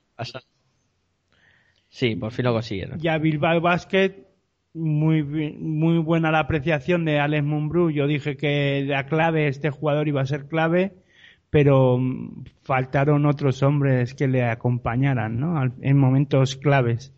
Sí, 1.89 2.15
por 2.15 2.31
fin 2.31 2.45
lo 2.45 2.53
consiguieron. 2.53 2.99
Ya 2.99 3.17
Bilbao 3.17 3.59
Basket, 3.59 4.22
muy, 4.74 5.24
muy 5.24 5.97
buena 5.99 6.32
la 6.32 6.39
apreciación 6.39 7.05
de 7.05 7.19
Alex 7.19 7.43
Mumbrú. 7.43 7.91
Yo 7.91 8.07
dije 8.07 8.38
que 8.38 8.84
la 8.88 9.05
clave, 9.05 9.47
este 9.47 9.69
jugador 9.69 10.07
iba 10.07 10.21
a 10.21 10.26
ser 10.26 10.47
clave 10.47 10.93
pero 11.53 11.99
mm, 11.99 12.45
faltaron 12.63 13.28
otros 13.28 13.61
hombres 13.61 14.15
que 14.15 14.28
le 14.28 14.43
acompañaran, 14.43 15.39
¿no? 15.39 15.71
En 15.82 15.97
momentos 15.99 16.55
claves. 16.55 17.13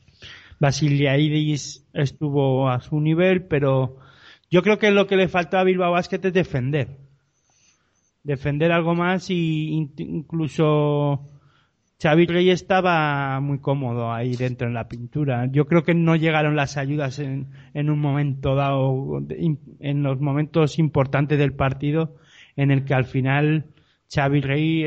Basiliaidis 0.59 1.87
estuvo 1.93 2.69
a 2.69 2.81
su 2.81 2.99
nivel, 2.99 3.43
pero 3.43 3.95
yo 4.51 4.61
creo 4.61 4.77
que 4.77 4.91
lo 4.91 5.07
que 5.07 5.15
le 5.15 5.29
faltó 5.29 5.57
a 5.57 5.63
Bilbao 5.63 5.93
Basket 5.93 6.19
es 6.21 6.33
defender. 6.33 6.97
Defender 8.23 8.73
algo 8.73 8.93
más 8.93 9.29
y 9.29 9.89
incluso 9.99 11.21
Xavi 12.01 12.25
Rey 12.25 12.49
estaba 12.49 13.39
muy 13.39 13.59
cómodo 13.59 14.11
ahí 14.11 14.35
dentro 14.35 14.67
en 14.67 14.73
la 14.73 14.87
pintura. 14.87 15.47
Yo 15.51 15.65
creo 15.65 15.83
que 15.83 15.93
no 15.93 16.15
llegaron 16.15 16.55
las 16.55 16.77
ayudas 16.77 17.19
en, 17.19 17.47
en 17.73 17.89
un 17.89 17.99
momento 17.99 18.55
dado, 18.55 19.23
en 19.29 20.03
los 20.03 20.19
momentos 20.19 20.77
importantes 20.77 21.37
del 21.39 21.53
partido, 21.53 22.15
en 22.55 22.71
el 22.71 22.83
que 22.83 22.93
al 22.93 23.05
final 23.05 23.65
Xavi 24.13 24.41
Rey 24.41 24.83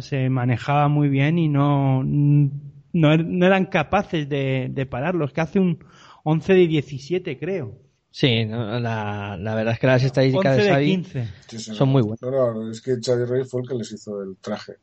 se 0.00 0.28
manejaba 0.30 0.88
muy 0.88 1.08
bien 1.08 1.38
y 1.38 1.48
no, 1.48 2.02
no, 2.04 3.12
er, 3.12 3.20
eran 3.20 3.66
capaces 3.66 4.28
de, 4.28 4.68
de 4.70 4.86
pararlos, 4.86 5.32
que 5.32 5.40
hace 5.40 5.58
un 5.58 5.78
11 6.24 6.54
de 6.54 6.66
17 6.66 7.38
creo. 7.38 7.78
Sí, 8.10 8.44
la, 8.44 9.36
la, 9.36 9.54
verdad 9.56 9.74
es 9.74 9.80
que 9.80 9.86
las 9.88 10.04
estadísticas 10.04 10.56
de 10.56 10.68
Xavi 10.68 11.04
son 11.48 11.88
muy 11.88 12.02
buenas. 12.02 12.22
No, 12.22 12.54
no, 12.54 12.70
es 12.70 12.80
que 12.80 12.96
Xavi 13.02 13.24
Rey 13.24 13.44
fue 13.44 13.62
el 13.62 13.68
que 13.68 13.74
les 13.74 13.92
hizo 13.92 14.22
el 14.22 14.36
traje, 14.36 14.74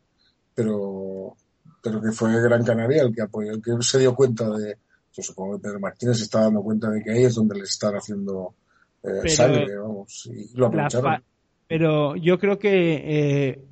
pero, 0.53 1.35
pero 1.81 2.01
que 2.01 2.11
fue 2.11 2.41
Gran 2.41 2.63
Canaria 2.63 3.03
el 3.03 3.13
que 3.13 3.21
apoyó, 3.21 3.51
el 3.51 3.61
que 3.61 3.71
se 3.81 3.99
dio 3.99 4.15
cuenta 4.15 4.49
de, 4.49 4.77
yo 5.13 5.23
supongo 5.23 5.57
que 5.57 5.63
Pedro 5.63 5.79
Martínez 5.79 6.17
se 6.17 6.23
está 6.23 6.41
dando 6.41 6.61
cuenta 6.61 6.89
de 6.89 7.01
que 7.01 7.11
ahí 7.11 7.23
es 7.23 7.35
donde 7.35 7.59
les 7.59 7.69
están 7.69 7.95
haciendo 7.95 8.53
eh, 9.03 9.29
sangre, 9.29 9.77
vamos, 9.77 10.29
y 10.31 10.57
lo 10.57 10.67
aprovecharon 10.67 11.23
pero 11.71 12.17
yo 12.17 12.37
creo 12.37 12.59
que 12.59 13.01
eh, 13.01 13.65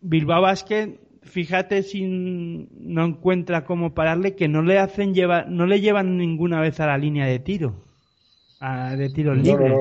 Bilbao 0.00 0.40
Basket, 0.40 0.98
fíjate 1.20 1.82
si 1.82 2.06
no 2.06 3.04
encuentra 3.04 3.66
cómo 3.66 3.92
pararle, 3.92 4.34
que 4.34 4.48
no 4.48 4.62
le 4.62 4.78
hacen 4.78 5.12
llevar, 5.12 5.50
no 5.50 5.66
le 5.66 5.82
llevan 5.82 6.16
ninguna 6.16 6.58
vez 6.62 6.80
a 6.80 6.86
la 6.86 6.96
línea 6.96 7.26
de 7.26 7.38
tiro, 7.38 7.84
de 8.96 9.10
tiros 9.10 9.36
libres. 9.36 9.74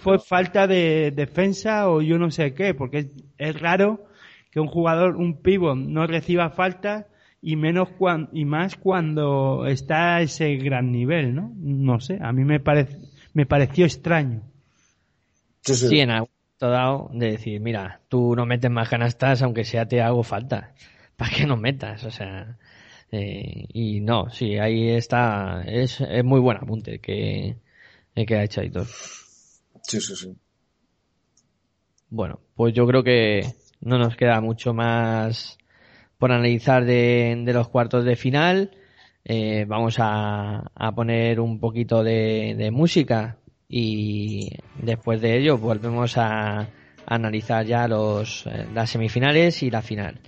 fue 0.00 0.18
falta 0.18 0.66
de 0.66 1.12
defensa 1.14 1.90
o 1.90 2.00
yo 2.00 2.16
no 2.16 2.30
sé 2.30 2.54
qué, 2.54 2.72
porque 2.72 3.10
es, 3.36 3.60
raro 3.60 4.06
que 4.54 4.60
un 4.60 4.68
jugador, 4.68 5.16
un 5.16 5.42
pivo, 5.42 5.74
no 5.74 6.06
reciba 6.06 6.48
falta 6.48 7.08
y 7.42 7.56
menos 7.56 7.88
y 8.32 8.44
más 8.44 8.76
cuando 8.76 9.66
está 9.66 10.14
a 10.14 10.22
ese 10.22 10.54
gran 10.58 10.92
nivel, 10.92 11.34
¿no? 11.34 11.52
No 11.56 11.98
sé, 11.98 12.18
a 12.22 12.32
mí 12.32 12.44
me 12.44 12.60
parece, 12.60 13.00
me 13.32 13.46
pareció 13.46 13.84
extraño. 13.84 14.42
Sí, 15.62 15.98
en 15.98 16.10
algún 16.10 16.30
dado 16.60 17.10
de 17.12 17.32
decir, 17.32 17.60
mira, 17.60 18.00
tú 18.08 18.36
no 18.36 18.46
metes 18.46 18.70
más 18.70 18.88
canastas 18.88 19.42
aunque 19.42 19.64
sea 19.64 19.88
te 19.88 20.00
hago 20.00 20.22
falta. 20.22 20.72
¿Para 21.16 21.32
qué 21.32 21.46
no 21.46 21.56
metas? 21.56 22.04
O 22.04 22.12
sea, 22.12 22.56
eh, 23.10 23.66
y 23.72 23.98
no, 24.02 24.30
sí, 24.30 24.56
ahí 24.58 24.90
está, 24.90 25.64
es, 25.66 26.00
es 26.00 26.22
muy 26.24 26.38
buen 26.38 26.58
apunte 26.58 27.00
que, 27.00 27.56
que 28.14 28.36
ha 28.36 28.44
hecho 28.44 28.60
Aitor. 28.60 28.86
Sí, 29.82 30.00
sí, 30.00 30.14
sí. 30.14 30.32
Bueno, 32.08 32.38
pues 32.54 32.72
yo 32.72 32.86
creo 32.86 33.02
que 33.02 33.63
no 33.84 33.98
nos 33.98 34.16
queda 34.16 34.40
mucho 34.40 34.74
más 34.74 35.58
por 36.18 36.32
analizar 36.32 36.84
de, 36.84 37.42
los 37.46 37.68
cuartos 37.68 38.04
de 38.04 38.16
final. 38.16 38.70
Eh, 39.24 39.64
vamos 39.68 39.96
a, 39.98 40.70
a, 40.74 40.92
poner 40.94 41.40
un 41.40 41.60
poquito 41.60 42.02
de, 42.02 42.70
música 42.72 43.36
y 43.68 44.50
después 44.82 45.20
de 45.20 45.38
ello 45.38 45.58
volvemos 45.58 46.16
a, 46.18 46.68
analizar 47.06 47.66
ya 47.66 47.86
los, 47.86 48.46
eh, 48.46 48.66
las 48.72 48.90
semifinales 48.90 49.62
y 49.62 49.70
la 49.70 49.82
final. 49.82 50.18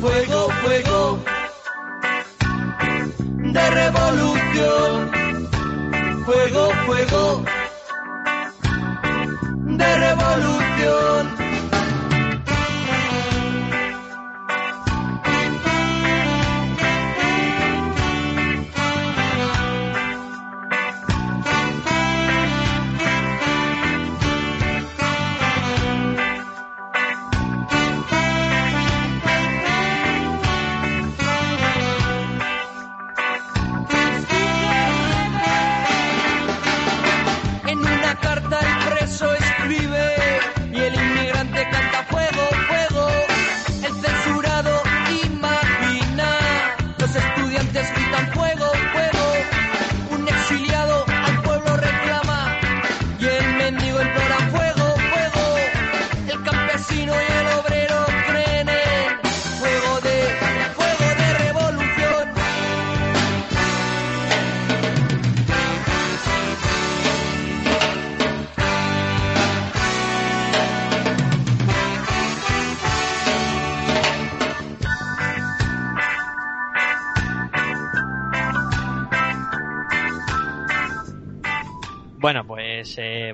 Fuego, 0.00 0.48
fuego. 0.62 1.18
De 3.52 3.70
revolución. 3.70 5.10
Fuego, 6.24 6.70
fuego. 6.86 7.44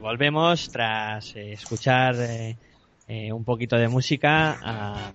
Volvemos 0.08 0.70
tras 0.70 1.36
eh, 1.36 1.52
escuchar 1.52 2.14
eh, 2.18 2.56
eh, 3.08 3.30
un 3.30 3.44
poquito 3.44 3.76
de 3.76 3.88
música 3.88 4.56
a, 4.62 5.12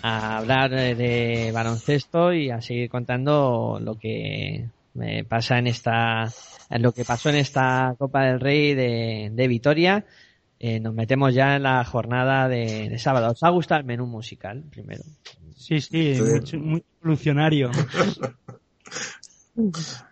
a 0.00 0.38
hablar 0.38 0.72
eh, 0.74 0.94
de 0.94 1.50
baloncesto 1.50 2.32
y 2.32 2.52
a 2.52 2.60
seguir 2.60 2.88
contando 2.88 3.80
lo 3.82 3.96
que 3.96 4.66
eh, 5.00 5.24
pasa 5.28 5.58
en 5.58 5.66
esta 5.66 6.30
en 6.70 6.82
lo 6.82 6.92
que 6.92 7.04
pasó 7.04 7.30
en 7.30 7.34
esta 7.36 7.96
Copa 7.98 8.26
del 8.26 8.38
Rey 8.38 8.74
de, 8.74 9.30
de 9.32 9.48
Vitoria. 9.48 10.04
Eh, 10.60 10.78
nos 10.78 10.94
metemos 10.94 11.34
ya 11.34 11.56
en 11.56 11.64
la 11.64 11.84
jornada 11.84 12.48
de, 12.48 12.88
de 12.88 12.98
sábado. 13.00 13.32
¿Os 13.32 13.42
ha 13.42 13.48
gustado 13.48 13.80
el 13.80 13.86
menú 13.86 14.06
musical 14.06 14.62
primero? 14.70 15.02
Sí, 15.56 15.80
sí, 15.80 16.14
Sí. 16.44 16.56
Muy, 16.58 16.64
muy 16.64 16.84
evolucionario. 17.00 17.72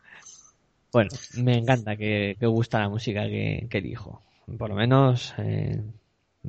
Bueno, 0.93 1.11
me 1.37 1.59
encanta 1.59 1.97
que, 1.97 2.37
que 2.39 2.47
gusta 2.47 2.81
la 2.81 2.89
música 2.89 3.25
que, 3.25 3.67
que 3.71 3.79
elijo. 3.79 4.23
Por 4.57 4.71
lo 4.71 4.77
menos 4.77 5.35
eh, 5.39 5.83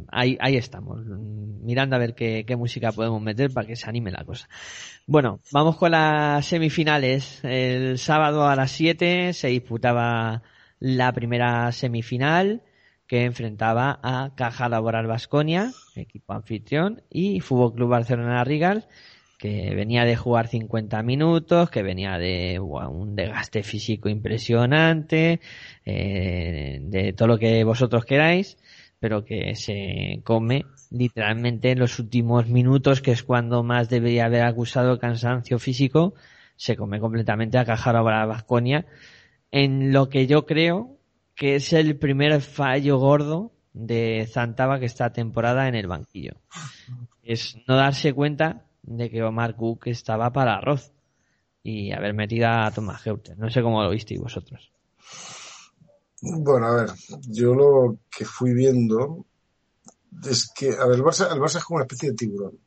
ahí, 0.07 0.37
ahí 0.39 0.55
estamos, 0.55 1.05
mirando 1.05 1.95
a 1.95 1.99
ver 1.99 2.15
qué, 2.15 2.45
qué 2.47 2.55
música 2.55 2.91
podemos 2.91 3.21
meter 3.21 3.51
para 3.51 3.67
que 3.67 3.75
se 3.75 3.89
anime 3.89 4.11
la 4.11 4.23
cosa. 4.23 4.47
Bueno, 5.07 5.39
vamos 5.51 5.77
con 5.77 5.91
las 5.91 6.45
semifinales. 6.45 7.43
El 7.43 7.97
sábado 7.97 8.47
a 8.47 8.55
las 8.55 8.71
7 8.71 9.33
se 9.33 9.47
disputaba 9.49 10.43
la 10.79 11.11
primera 11.11 11.71
semifinal 11.71 12.63
que 13.07 13.25
enfrentaba 13.25 13.99
a 14.03 14.33
Caja 14.35 14.69
Laboral 14.69 15.07
Vasconia, 15.07 15.71
equipo 15.95 16.33
anfitrión, 16.33 17.01
y 17.09 17.39
Fútbol 17.39 17.73
Club 17.73 17.89
Barcelona 17.89 18.43
Rigal, 18.43 18.87
que 19.39 19.73
venía 19.73 20.03
de 20.03 20.17
jugar 20.17 20.49
50 20.49 21.01
minutos, 21.01 21.69
que 21.69 21.81
venía 21.81 22.17
de 22.17 22.59
un 22.59 23.15
desgaste 23.15 23.63
físico 23.63 24.09
impresionante, 24.09 25.39
eh, 25.85 26.79
de 26.81 27.13
todo 27.13 27.29
lo 27.29 27.37
que 27.39 27.63
vosotros 27.63 28.03
queráis, 28.03 28.57
pero 28.99 29.23
que 29.23 29.55
se 29.55 30.19
come 30.25 30.65
literalmente 30.91 31.71
en 31.71 31.79
los 31.79 31.99
últimos 31.99 32.49
minutos, 32.49 33.01
que 33.01 33.13
es 33.13 33.23
cuando 33.23 33.63
más 33.63 33.87
debería 33.87 34.25
haber 34.25 34.43
acusado 34.43 34.91
el 34.91 34.99
cansancio 34.99 35.57
físico, 35.57 36.15
se 36.57 36.75
come 36.75 36.99
completamente 36.99 37.57
a 37.57 37.63
Cajara 37.63 38.03
para 38.03 38.25
Vasconia, 38.25 38.85
en 39.51 39.93
lo 39.93 40.09
que 40.09 40.27
yo 40.27 40.45
creo 40.45 40.97
que 41.33 41.55
es 41.55 41.71
el 41.71 41.97
primer 41.97 42.41
fallo 42.41 42.97
gordo 42.97 43.53
de 43.71 44.27
Zantaba 44.29 44.79
que 44.79 44.85
esta 44.85 45.13
temporada 45.13 45.69
en 45.69 45.75
el 45.75 45.87
banquillo. 45.87 46.33
Es 47.23 47.57
no 47.67 47.77
darse 47.77 48.11
cuenta 48.11 48.65
de 48.83 49.09
que 49.09 49.23
Omar 49.23 49.55
Cook 49.55 49.87
estaba 49.87 50.31
para 50.31 50.57
arroz 50.57 50.91
y 51.63 51.91
haber 51.91 52.13
metido 52.13 52.47
a 52.47 52.71
Thomas 52.71 53.05
Heuter. 53.05 53.37
No 53.37 53.49
sé 53.49 53.61
cómo 53.61 53.83
lo 53.83 53.89
visteis 53.89 54.19
vosotros. 54.19 54.71
Bueno, 56.21 56.67
a 56.67 56.75
ver, 56.75 56.89
yo 57.27 57.53
lo 57.53 57.99
que 58.09 58.25
fui 58.25 58.53
viendo 58.53 59.25
es 60.29 60.51
que, 60.53 60.71
a 60.71 60.85
ver, 60.85 60.97
el 60.97 61.03
Barça, 61.03 61.31
el 61.31 61.39
Barça 61.39 61.57
es 61.57 61.63
como 61.63 61.77
una 61.77 61.85
especie 61.85 62.09
de 62.09 62.15
tiburón. 62.15 62.59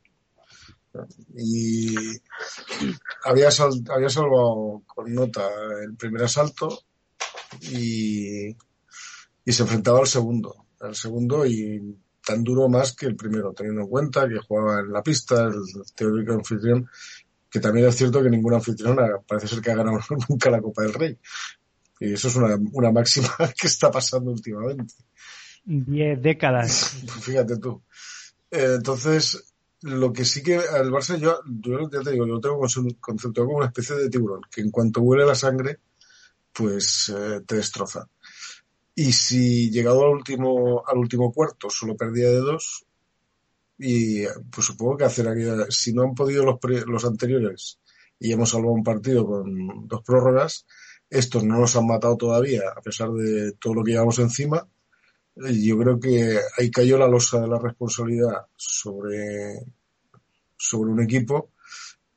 Y 1.35 1.95
había, 3.25 3.49
había 3.89 4.09
salvado 4.09 4.83
con 4.85 5.13
nota 5.13 5.49
el 5.83 5.95
primer 5.95 6.23
asalto 6.23 6.83
y, 7.61 8.49
y 8.49 9.51
se 9.51 9.63
enfrentaba 9.63 9.99
al 9.99 10.07
segundo. 10.07 10.67
Al 10.79 10.95
segundo 10.95 11.45
y 11.45 11.97
tan 12.25 12.43
duro 12.43 12.69
más 12.69 12.93
que 12.95 13.05
el 13.05 13.15
primero, 13.15 13.53
teniendo 13.53 13.81
en 13.81 13.87
cuenta 13.87 14.27
que 14.27 14.37
jugaba 14.39 14.79
en 14.79 14.91
la 14.91 15.03
pista, 15.03 15.43
el 15.45 15.61
teórico 15.95 16.33
anfitrión, 16.33 16.87
que 17.49 17.59
también 17.59 17.87
es 17.87 17.95
cierto 17.95 18.23
que 18.23 18.29
ningún 18.29 18.53
anfitrión 18.53 18.97
parece 19.27 19.47
ser 19.47 19.61
que 19.61 19.71
ha 19.71 19.75
ganado 19.75 19.99
nunca 20.29 20.49
la 20.49 20.61
Copa 20.61 20.83
del 20.83 20.93
Rey. 20.93 21.17
Y 21.99 22.13
eso 22.13 22.27
es 22.27 22.35
una, 22.35 22.57
una 22.71 22.91
máxima 22.91 23.29
que 23.59 23.67
está 23.67 23.91
pasando 23.91 24.31
últimamente. 24.31 24.93
Diez 25.65 26.21
décadas. 26.21 26.95
Fíjate 27.21 27.57
tú. 27.57 27.81
Eh, 28.51 28.75
entonces, 28.75 29.53
lo 29.81 30.11
que 30.11 30.25
sí 30.25 30.41
que 30.43 30.57
al 30.57 30.91
Barça 30.91 31.17
yo, 31.17 31.39
yo 31.45 31.89
ya 31.89 32.01
te 32.01 32.11
digo, 32.11 32.25
yo 32.25 32.35
lo 32.35 32.41
tengo 32.41 32.59
conce- 32.59 32.97
conceptuado 32.99 33.47
como 33.47 33.57
una 33.59 33.67
especie 33.67 33.95
de 33.95 34.09
tiburón, 34.09 34.41
que 34.49 34.61
en 34.61 34.71
cuanto 34.71 35.01
huele 35.01 35.25
la 35.25 35.35
sangre, 35.35 35.79
pues 36.51 37.13
eh, 37.15 37.41
te 37.45 37.55
destroza. 37.55 38.07
Y 38.95 39.11
si 39.11 39.71
llegado 39.71 40.03
al 40.03 40.11
último, 40.11 40.83
al 40.85 40.97
último 40.97 41.31
cuarto 41.31 41.69
solo 41.69 41.95
perdía 41.95 42.29
de 42.29 42.39
dos, 42.39 42.85
y 43.77 44.23
pues 44.51 44.67
supongo 44.67 44.97
que 44.97 45.05
hacer 45.05 45.27
aquella, 45.27 45.65
si 45.69 45.93
no 45.93 46.03
han 46.03 46.13
podido 46.13 46.45
los, 46.45 46.59
los 46.85 47.05
anteriores 47.05 47.79
y 48.19 48.31
hemos 48.31 48.51
salvado 48.51 48.73
un 48.73 48.83
partido 48.83 49.25
con 49.25 49.87
dos 49.87 50.01
prórrogas, 50.03 50.65
estos 51.09 51.43
no 51.43 51.59
nos 51.59 51.75
han 51.75 51.87
matado 51.87 52.15
todavía, 52.15 52.61
a 52.75 52.81
pesar 52.81 53.11
de 53.11 53.53
todo 53.53 53.73
lo 53.73 53.83
que 53.83 53.91
llevamos 53.91 54.19
encima. 54.19 54.67
Yo 55.35 55.77
creo 55.79 55.99
que 55.99 56.39
ahí 56.57 56.69
cayó 56.71 56.97
la 56.97 57.07
losa 57.07 57.41
de 57.41 57.47
la 57.47 57.59
responsabilidad 57.59 58.45
sobre, 58.55 59.65
sobre 60.55 60.91
un 60.91 61.01
equipo 61.01 61.51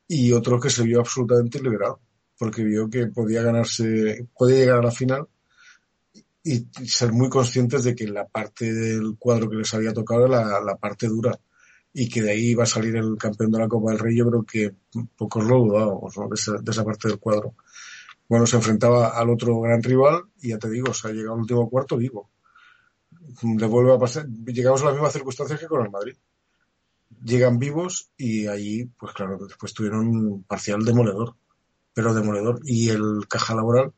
y 0.06 0.32
otro 0.32 0.60
que 0.60 0.70
se 0.70 0.84
vio 0.84 1.00
absolutamente 1.00 1.60
liberado, 1.60 2.00
porque 2.38 2.62
vio 2.62 2.88
que 2.88 3.06
podía 3.06 3.42
ganarse, 3.42 4.28
podía 4.36 4.58
llegar 4.58 4.78
a 4.78 4.82
la 4.82 4.90
final 4.90 5.26
y 6.46 6.86
ser 6.86 7.12
muy 7.12 7.28
conscientes 7.28 7.82
de 7.82 7.96
que 7.96 8.06
la 8.06 8.24
parte 8.24 8.72
del 8.72 9.16
cuadro 9.18 9.50
que 9.50 9.56
les 9.56 9.74
había 9.74 9.92
tocado 9.92 10.26
era 10.26 10.44
la, 10.44 10.60
la 10.60 10.76
parte 10.76 11.08
dura 11.08 11.36
y 11.92 12.08
que 12.08 12.22
de 12.22 12.30
ahí 12.30 12.50
iba 12.50 12.62
a 12.62 12.66
salir 12.66 12.94
el 12.94 13.16
campeón 13.16 13.50
de 13.50 13.58
la 13.58 13.66
Copa 13.66 13.90
del 13.90 13.98
Rey, 13.98 14.16
yo 14.16 14.28
creo 14.28 14.44
que 14.44 14.72
pocos 15.16 15.44
lo 15.44 15.58
dudábamos 15.58 16.16
¿no? 16.16 16.28
de, 16.28 16.34
esa, 16.34 16.52
de 16.58 16.70
esa 16.70 16.84
parte 16.84 17.08
del 17.08 17.18
cuadro. 17.18 17.54
Bueno, 18.28 18.46
se 18.46 18.56
enfrentaba 18.56 19.08
al 19.08 19.28
otro 19.30 19.60
gran 19.60 19.82
rival 19.82 20.22
y 20.40 20.50
ya 20.50 20.58
te 20.58 20.70
digo, 20.70 20.94
se 20.94 21.08
ha 21.08 21.12
llegado 21.12 21.34
al 21.34 21.40
último 21.40 21.68
cuarto 21.68 21.96
vivo. 21.96 22.30
Le 23.42 23.66
vuelve 23.66 23.94
a 23.94 23.98
pasar, 23.98 24.28
llegamos 24.28 24.82
a 24.82 24.84
las 24.84 24.94
mismas 24.94 25.14
circunstancias 25.14 25.58
que 25.58 25.66
con 25.66 25.84
el 25.84 25.90
Madrid. 25.90 26.14
Llegan 27.24 27.58
vivos 27.58 28.10
y 28.16 28.46
ahí, 28.46 28.84
pues 28.84 29.12
claro, 29.14 29.38
después 29.44 29.74
tuvieron 29.74 30.06
un 30.06 30.44
parcial 30.44 30.84
demoledor, 30.84 31.34
pero 31.92 32.14
demoledor. 32.14 32.60
Y 32.64 32.90
el 32.90 33.26
caja 33.28 33.56
laboral 33.56 33.92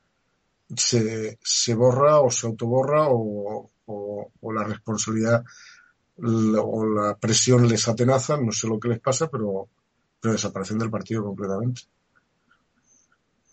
se, 0.76 1.38
se 1.42 1.74
borra 1.74 2.20
o 2.20 2.30
se 2.30 2.46
autoborra 2.46 3.08
o, 3.08 3.70
o, 3.86 4.32
o 4.40 4.52
la 4.52 4.64
responsabilidad 4.64 5.44
o 6.20 6.86
la 6.86 7.16
presión 7.16 7.68
les 7.68 7.86
atenaza, 7.86 8.36
no 8.36 8.50
sé 8.50 8.66
lo 8.66 8.80
que 8.80 8.88
les 8.88 9.00
pasa, 9.00 9.28
pero, 9.30 9.68
pero 10.20 10.32
desaparecen 10.32 10.78
del 10.78 10.90
partido 10.90 11.22
completamente. 11.22 11.82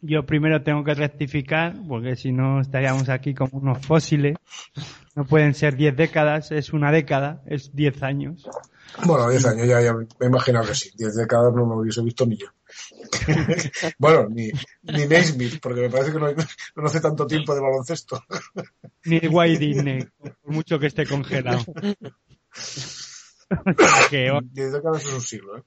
Yo 0.01 0.25
primero 0.25 0.61
tengo 0.63 0.83
que 0.83 0.93
rectificar, 0.93 1.75
porque 1.87 2.15
si 2.15 2.31
no 2.31 2.61
estaríamos 2.61 3.09
aquí 3.09 3.33
como 3.33 3.59
unos 3.59 3.85
fósiles. 3.85 4.35
No 5.15 5.25
pueden 5.25 5.53
ser 5.53 5.75
diez 5.77 5.95
décadas, 5.95 6.51
es 6.51 6.73
una 6.73 6.91
década, 6.91 7.41
es 7.45 7.73
diez 7.73 8.03
años. 8.03 8.47
Bueno, 9.03 9.29
10 9.29 9.45
años 9.47 9.67
ya, 9.67 9.81
ya 9.81 9.93
me 9.93 10.05
he 10.21 10.25
imaginado 10.25 10.67
que 10.67 10.75
sí. 10.75 10.91
10 10.97 11.15
décadas 11.15 11.53
no 11.53 11.65
lo 11.65 11.77
hubiese 11.77 12.01
visto 12.01 12.25
ni 12.25 12.37
yo. 12.37 12.47
bueno, 13.99 14.27
ni, 14.29 14.51
ni 14.83 15.05
Naismith, 15.05 15.59
porque 15.61 15.81
me 15.81 15.89
parece 15.89 16.11
que 16.11 16.19
no, 16.19 16.27
no 16.75 16.85
hace 16.85 17.01
tanto 17.01 17.27
tiempo 17.27 17.53
de 17.55 17.61
baloncesto. 17.61 18.23
Ni 19.05 19.19
White 19.27 19.59
Disney, 19.59 20.05
por 20.19 20.51
mucho 20.51 20.79
que 20.79 20.87
esté 20.87 21.05
congelado. 21.05 21.63
Que, 24.09 24.31
10 24.41 24.71
décadas 24.71 25.05
es 25.05 25.13
un 25.13 25.21
siglo, 25.21 25.57
¿eh? 25.57 25.61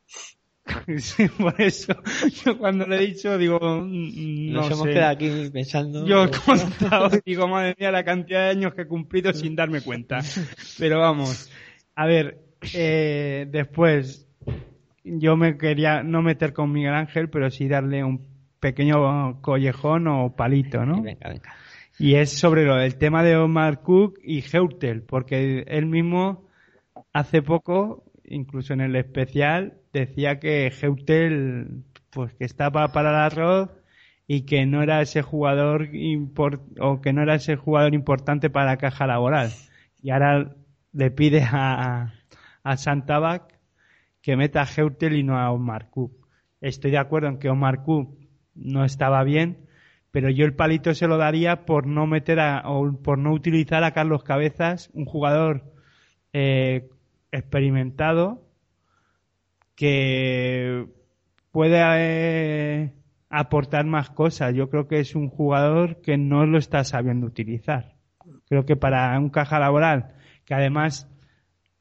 sí, 0.98 1.28
por 1.28 1.60
eso, 1.60 1.94
yo 2.44 2.58
cuando 2.58 2.86
le 2.86 2.96
he 2.96 3.06
dicho, 3.06 3.38
digo, 3.38 3.58
mm, 3.60 4.52
no 4.52 4.60
Nos 4.60 4.70
hemos 4.70 4.84
sé. 4.84 4.92
quedado 4.92 5.12
aquí 5.12 5.50
pensando. 5.52 6.06
Yo 6.06 6.24
he 6.24 6.30
contado, 6.30 7.10
digo, 7.24 7.48
madre 7.48 7.76
mía, 7.78 7.90
la 7.90 8.04
cantidad 8.04 8.40
de 8.40 8.50
años 8.50 8.74
que 8.74 8.82
he 8.82 8.86
cumplido 8.86 9.32
sin 9.32 9.54
darme 9.54 9.80
cuenta. 9.80 10.18
Pero 10.78 10.98
vamos, 10.98 11.50
a 11.94 12.06
ver, 12.06 12.38
eh, 12.74 13.46
después, 13.50 14.27
yo 15.18 15.36
me 15.36 15.56
quería 15.56 16.02
no 16.02 16.22
meter 16.22 16.52
con 16.52 16.72
Miguel 16.72 16.94
Ángel, 16.94 17.30
pero 17.30 17.50
sí 17.50 17.68
darle 17.68 18.04
un 18.04 18.26
pequeño 18.60 19.40
collejón 19.40 20.08
o 20.08 20.34
palito, 20.34 20.84
¿no? 20.84 21.02
Venga, 21.02 21.28
venga. 21.28 21.54
Y 21.98 22.14
es 22.14 22.38
sobre 22.38 22.64
lo 22.64 22.76
del 22.76 22.96
tema 22.96 23.22
de 23.22 23.36
Omar 23.36 23.82
Cook 23.82 24.18
y 24.22 24.44
Heutel, 24.52 25.02
porque 25.02 25.64
él 25.66 25.86
mismo 25.86 26.48
hace 27.12 27.42
poco, 27.42 28.04
incluso 28.24 28.72
en 28.72 28.80
el 28.80 28.94
especial, 28.94 29.78
decía 29.92 30.38
que 30.38 30.72
Heutel, 30.80 31.82
pues 32.10 32.34
que 32.34 32.44
estaba 32.44 32.88
para 32.92 33.10
el 33.10 33.16
arroz 33.16 33.70
y 34.28 34.42
que 34.42 34.64
no 34.66 34.82
era 34.82 35.00
ese 35.00 35.22
jugador 35.22 35.88
o 36.80 37.00
que 37.00 37.12
no 37.12 37.22
era 37.22 37.34
ese 37.34 37.56
jugador 37.56 37.94
importante 37.94 38.48
para 38.50 38.66
la 38.66 38.76
caja 38.76 39.06
laboral. 39.06 39.50
Y 40.00 40.10
ahora 40.10 40.54
le 40.92 41.10
pide 41.10 41.42
a, 41.42 42.14
a 42.62 42.76
Santabac 42.76 43.57
que 44.28 44.36
meta 44.36 44.60
a 44.60 44.66
Heutel 44.66 45.16
y 45.16 45.22
no 45.22 45.38
a 45.38 45.50
Omar 45.50 45.88
Cook. 45.88 46.12
Estoy 46.60 46.90
de 46.90 46.98
acuerdo 46.98 47.28
en 47.28 47.38
que 47.38 47.48
Omar 47.48 47.82
Cook 47.82 48.14
no 48.54 48.84
estaba 48.84 49.24
bien, 49.24 49.66
pero 50.10 50.28
yo 50.28 50.44
el 50.44 50.54
palito 50.54 50.92
se 50.92 51.06
lo 51.06 51.16
daría 51.16 51.64
por 51.64 51.86
no 51.86 52.06
meter 52.06 52.38
a, 52.38 52.60
o 52.68 52.92
por 52.92 53.16
no 53.16 53.32
utilizar 53.32 53.84
a 53.84 53.92
Carlos 53.92 54.24
Cabezas, 54.24 54.90
un 54.92 55.06
jugador 55.06 55.72
eh, 56.34 56.90
experimentado 57.32 58.42
que 59.74 60.84
puede 61.50 61.80
eh, 61.80 62.92
aportar 63.30 63.86
más 63.86 64.10
cosas. 64.10 64.54
Yo 64.54 64.68
creo 64.68 64.88
que 64.88 65.00
es 65.00 65.14
un 65.14 65.30
jugador 65.30 66.02
que 66.02 66.18
no 66.18 66.44
lo 66.44 66.58
está 66.58 66.84
sabiendo 66.84 67.26
utilizar. 67.26 67.94
Creo 68.46 68.66
que 68.66 68.76
para 68.76 69.18
un 69.18 69.30
caja 69.30 69.58
laboral, 69.58 70.16
que 70.44 70.52
además 70.52 71.08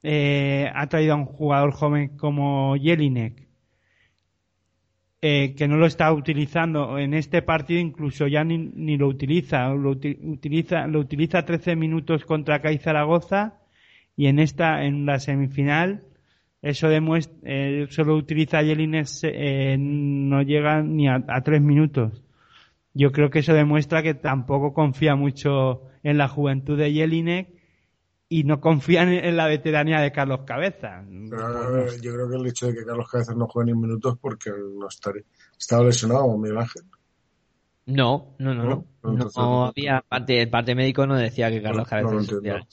eh, 0.03 0.69
ha 0.73 0.87
traído 0.87 1.13
a 1.13 1.17
un 1.17 1.25
jugador 1.25 1.71
joven 1.71 2.17
como 2.17 2.75
Jelinek, 2.75 3.47
eh, 5.21 5.55
que 5.57 5.67
no 5.67 5.77
lo 5.77 5.87
está 5.87 6.13
utilizando 6.13 6.99
en 6.99 7.13
este 7.13 7.41
partido, 7.41 7.79
incluso 7.79 8.27
ya 8.27 8.43
ni, 8.43 8.97
lo 8.97 9.07
utiliza, 9.07 9.69
lo 9.69 9.91
utiliza, 9.91 10.85
lo 10.87 10.99
utiliza 10.99 11.43
13 11.43 11.75
minutos 11.75 12.23
contra 12.25 12.61
CAI 12.61 12.77
Zaragoza 12.77 13.59
y 14.15 14.27
en 14.27 14.39
esta, 14.39 14.85
en 14.85 15.05
la 15.05 15.19
semifinal, 15.19 16.03
eso 16.61 16.87
demuestra, 16.89 17.35
eh, 17.43 17.87
solo 17.89 18.15
utiliza 18.15 18.63
Jelinek, 18.63 19.07
eh, 19.23 19.75
no 19.79 20.43
llega 20.43 20.83
ni 20.83 21.07
a, 21.07 21.23
a 21.27 21.41
tres 21.41 21.61
minutos. 21.61 22.23
Yo 22.93 23.11
creo 23.11 23.29
que 23.29 23.39
eso 23.39 23.53
demuestra 23.53 24.03
que 24.03 24.13
tampoco 24.13 24.73
confía 24.73 25.15
mucho 25.15 25.83
en 26.03 26.17
la 26.17 26.27
juventud 26.27 26.77
de 26.77 26.93
Jelinek 26.93 27.56
y 28.29 28.43
no 28.43 28.59
confían 28.59 29.09
en 29.09 29.37
la 29.37 29.47
veteranía 29.47 30.01
de 30.01 30.11
Carlos 30.11 30.41
Cabeza. 30.45 31.03
Pero, 31.29 31.95
yo 31.97 32.13
creo 32.13 32.29
que 32.29 32.35
el 32.35 32.47
hecho 32.47 32.67
de 32.67 32.75
que 32.75 32.85
Carlos 32.85 33.09
Cabeza 33.09 33.33
no 33.33 33.47
juegue 33.47 33.71
ni 33.71 33.79
minutos 33.79 34.17
porque 34.19 34.51
no 34.51 34.87
estaría, 34.87 35.23
estaba 35.57 35.85
lesionado, 35.85 36.37
Miguel 36.37 36.57
Ángel. 36.57 36.83
No, 37.85 38.35
no, 38.39 38.53
no, 38.53 38.63
no. 38.63 38.85
No, 39.01 39.11
Entonces, 39.11 39.37
no 39.37 39.65
había 39.67 40.03
parte, 40.07 40.41
el 40.41 40.49
parte 40.49 40.75
médico 40.75 41.07
no 41.07 41.15
decía 41.15 41.49
que 41.49 41.61
Carlos 41.61 41.85
No, 41.85 41.89
Cabeza 41.89 42.37
no. 42.41 42.67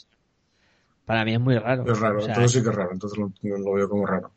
Para 1.05 1.25
mí 1.25 1.35
es 1.35 1.41
muy 1.41 1.57
raro. 1.57 1.85
Es 1.85 2.01
raro, 2.01 2.19
O 2.19 2.21
sea, 2.23 2.35
entonces 2.35 2.53
sí 2.53 2.63
que 2.63 2.71
es 2.71 2.75
raro, 2.75 2.93
entonces 2.93 3.19
lo, 3.19 3.59
lo 3.59 3.73
veo 3.75 3.89
como 3.89 4.07
raro. 4.07 4.33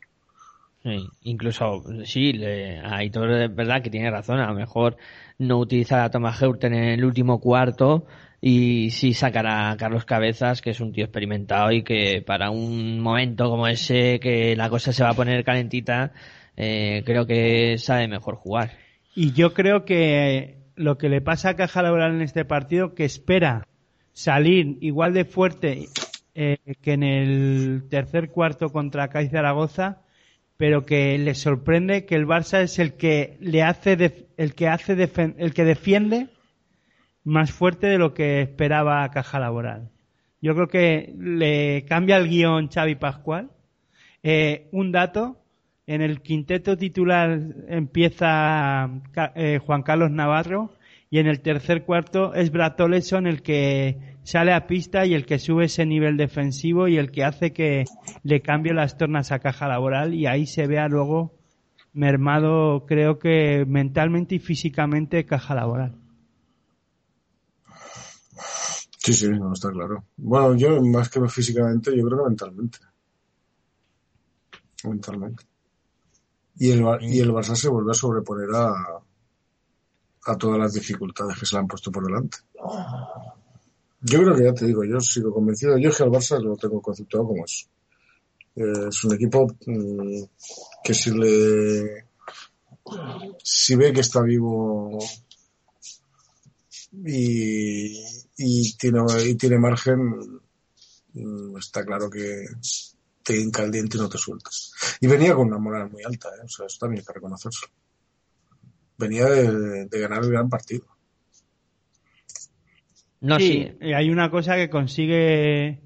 Sí, 0.84 1.08
incluso, 1.22 1.82
sí, 2.04 2.32
le, 2.32 2.78
Aitor 2.78 3.30
es 3.32 3.54
verdad 3.54 3.82
que 3.82 3.90
tiene 3.90 4.10
razón, 4.10 4.38
a 4.38 4.46
lo 4.46 4.54
mejor 4.54 4.96
no 5.38 5.58
utilizar 5.58 6.00
a 6.00 6.10
Thomas 6.10 6.40
Heurten 6.40 6.72
en 6.72 6.84
el 6.84 7.04
último 7.04 7.40
cuarto 7.40 8.06
y 8.40 8.90
sí 8.90 9.14
sacará 9.14 9.70
a 9.70 9.76
Carlos 9.76 10.04
Cabezas, 10.04 10.62
que 10.62 10.70
es 10.70 10.80
un 10.80 10.92
tío 10.92 11.04
experimentado 11.04 11.72
y 11.72 11.82
que 11.82 12.22
para 12.24 12.50
un 12.50 13.00
momento 13.00 13.50
como 13.50 13.66
ese, 13.66 14.20
que 14.20 14.54
la 14.56 14.70
cosa 14.70 14.92
se 14.92 15.02
va 15.02 15.10
a 15.10 15.14
poner 15.14 15.44
calentita, 15.44 16.12
eh, 16.56 17.02
creo 17.04 17.26
que 17.26 17.78
sabe 17.78 18.06
mejor 18.06 18.36
jugar. 18.36 18.72
Y 19.14 19.32
yo 19.32 19.54
creo 19.54 19.84
que 19.84 20.58
lo 20.76 20.98
que 20.98 21.08
le 21.08 21.20
pasa 21.20 21.50
a 21.50 21.56
Caja 21.56 21.82
Laboral 21.82 22.14
en 22.14 22.22
este 22.22 22.44
partido, 22.44 22.94
que 22.94 23.04
espera 23.04 23.66
salir 24.12 24.78
igual 24.80 25.14
de 25.14 25.24
fuerte 25.24 25.86
eh, 26.34 26.58
que 26.80 26.92
en 26.92 27.02
el 27.02 27.84
tercer 27.90 28.30
cuarto 28.30 28.68
contra 28.70 29.08
CAI 29.08 29.28
Zaragoza, 29.28 30.02
pero 30.56 30.86
que 30.86 31.18
le 31.18 31.34
sorprende 31.34 32.04
que 32.04 32.14
el 32.14 32.26
Barça 32.26 32.62
es 32.62 32.78
el 32.78 32.94
que 32.94 33.36
le 33.40 33.62
hace 33.62 34.26
el 34.36 34.54
que 34.54 34.68
hace 34.68 34.92
el 34.92 35.54
que 35.54 35.64
defiende 35.64 36.28
más 37.28 37.52
fuerte 37.52 37.86
de 37.86 37.98
lo 37.98 38.14
que 38.14 38.40
esperaba 38.40 39.08
Caja 39.10 39.38
Laboral. 39.38 39.90
Yo 40.40 40.54
creo 40.54 40.68
que 40.68 41.14
le 41.18 41.84
cambia 41.84 42.16
el 42.16 42.28
guion 42.28 42.68
Xavi 42.68 42.94
Pascual. 42.94 43.50
Eh, 44.22 44.68
un 44.72 44.92
dato, 44.92 45.36
en 45.86 46.00
el 46.00 46.22
quinteto 46.22 46.76
titular 46.76 47.38
empieza 47.68 48.88
eh, 49.34 49.58
Juan 49.64 49.82
Carlos 49.82 50.10
Navarro 50.10 50.72
y 51.10 51.18
en 51.18 51.26
el 51.26 51.40
tercer 51.40 51.84
cuarto 51.84 52.34
es 52.34 52.50
Brad 52.50 52.80
Oleson 52.80 53.26
el 53.26 53.42
que 53.42 54.16
sale 54.22 54.52
a 54.52 54.66
pista 54.66 55.06
y 55.06 55.14
el 55.14 55.26
que 55.26 55.38
sube 55.38 55.66
ese 55.66 55.86
nivel 55.86 56.16
defensivo 56.16 56.88
y 56.88 56.96
el 56.96 57.10
que 57.10 57.24
hace 57.24 57.52
que 57.52 57.84
le 58.22 58.40
cambie 58.40 58.72
las 58.72 58.96
tornas 58.96 59.32
a 59.32 59.38
caja 59.38 59.68
laboral 59.68 60.14
y 60.14 60.26
ahí 60.26 60.46
se 60.46 60.66
vea 60.66 60.88
luego 60.88 61.34
mermado 61.92 62.84
creo 62.86 63.18
que 63.18 63.64
mentalmente 63.66 64.36
y 64.36 64.38
físicamente 64.38 65.24
caja 65.24 65.54
laboral. 65.54 66.07
Sí, 69.08 69.14
sí, 69.14 69.28
no 69.30 69.54
está 69.54 69.70
claro. 69.70 70.04
Bueno, 70.18 70.54
yo 70.54 70.82
más 70.82 71.08
que 71.08 71.26
físicamente, 71.30 71.96
yo 71.96 72.04
creo 72.04 72.18
que 72.18 72.28
mentalmente. 72.28 72.78
Mentalmente. 74.84 75.44
Y 76.58 76.72
el, 76.72 76.84
y 77.00 77.18
el 77.20 77.32
Barça 77.32 77.54
se 77.54 77.70
vuelve 77.70 77.92
a 77.92 77.94
sobreponer 77.94 78.50
a, 78.54 79.00
a 80.26 80.36
todas 80.36 80.58
las 80.58 80.74
dificultades 80.74 81.38
que 81.38 81.46
se 81.46 81.56
le 81.56 81.60
han 81.60 81.68
puesto 81.68 81.90
por 81.90 82.04
delante. 82.04 82.36
Yo 84.02 84.18
creo 84.18 84.36
que 84.36 84.44
ya 84.44 84.52
te 84.52 84.66
digo, 84.66 84.84
yo 84.84 85.00
sigo 85.00 85.32
convencido. 85.32 85.78
Yo 85.78 85.88
es 85.88 85.96
que 85.96 86.02
al 86.02 86.10
Barça 86.10 86.38
lo 86.38 86.54
tengo 86.56 86.82
conceptuado 86.82 87.28
como 87.28 87.46
eso. 87.46 87.66
Eh, 88.56 88.88
es 88.90 89.04
un 89.04 89.14
equipo 89.14 89.46
mm, 89.64 90.22
que 90.84 90.92
si 90.92 91.12
le 91.12 92.08
si 93.42 93.74
ve 93.74 93.90
que 93.90 94.00
está 94.00 94.20
vivo 94.20 94.98
y, 96.92 98.17
y 98.38 98.74
tiene 98.76 99.00
y 99.26 99.34
tiene 99.34 99.58
margen 99.58 100.00
mm, 101.12 101.56
está 101.58 101.84
claro 101.84 102.08
que 102.08 102.46
te 103.22 103.36
hinca 103.38 103.64
el 103.64 103.70
diente 103.72 103.96
y 103.98 104.00
no 104.00 104.08
te 104.08 104.16
sueltas 104.16 104.72
y 105.00 105.06
venía 105.06 105.34
con 105.34 105.48
una 105.48 105.58
moral 105.58 105.90
muy 105.90 106.02
alta 106.04 106.28
¿eh? 106.30 106.42
o 106.44 106.48
sea 106.48 106.66
eso 106.66 106.78
también 106.80 107.00
hay 107.00 107.06
que 107.06 107.12
reconocerlo 107.12 107.68
venía 108.96 109.26
de, 109.26 109.86
de 109.86 110.00
ganar 110.00 110.22
el 110.24 110.30
gran 110.30 110.48
partido. 110.48 110.84
No, 113.20 113.38
Sí, 113.38 113.46
sí, 113.46 113.72
eh, 113.80 113.94
hay 113.94 114.10
una 114.10 114.30
cosa 114.30 114.54
que 114.56 114.70
consigue 114.70 115.82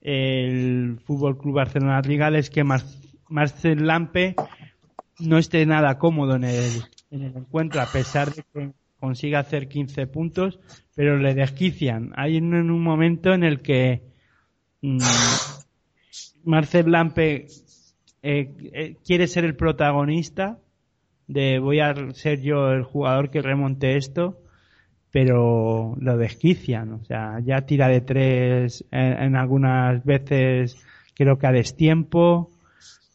el 0.00 1.00
Fútbol 1.04 1.38
Club 1.38 1.54
Barcelona 1.56 2.00
Rigal 2.02 2.36
es 2.36 2.50
que 2.50 2.64
Mar- 2.64 2.84
Marcel 3.28 3.86
Lampe 3.86 4.36
no 5.18 5.38
esté 5.38 5.64
nada 5.66 5.98
cómodo 5.98 6.36
en 6.36 6.44
el, 6.44 6.82
en 7.10 7.22
el 7.24 7.36
encuentro, 7.36 7.80
a 7.80 7.86
pesar 7.86 8.32
de 8.34 8.42
que 8.52 8.72
consiga 9.00 9.40
hacer 9.40 9.68
15 9.68 10.06
puntos, 10.06 10.58
pero 10.94 11.18
le 11.18 11.34
desquician. 11.34 12.12
Hay 12.16 12.38
un, 12.38 12.54
en 12.54 12.70
un 12.70 12.82
momento 12.82 13.32
en 13.32 13.44
el 13.44 13.60
que 13.60 14.02
mm, 14.82 14.98
Marcel 16.44 16.90
Lampe 16.90 17.46
eh, 18.22 18.54
eh, 18.72 18.96
quiere 19.04 19.26
ser 19.26 19.44
el 19.44 19.56
protagonista 19.56 20.58
de 21.26 21.58
voy 21.58 21.80
a 21.80 21.94
ser 22.12 22.40
yo 22.40 22.70
el 22.72 22.84
jugador 22.84 23.30
que 23.30 23.42
remonte 23.42 23.96
esto 23.96 24.40
pero 25.10 25.96
lo 25.98 26.18
desquician, 26.18 26.92
o 26.92 27.04
sea, 27.04 27.40
ya 27.42 27.62
tira 27.62 27.88
de 27.88 28.02
tres 28.02 28.84
en, 28.90 29.12
en 29.14 29.36
algunas 29.36 30.04
veces 30.04 30.76
creo 31.14 31.38
que 31.38 31.46
a 31.46 31.52
destiempo, 31.52 32.50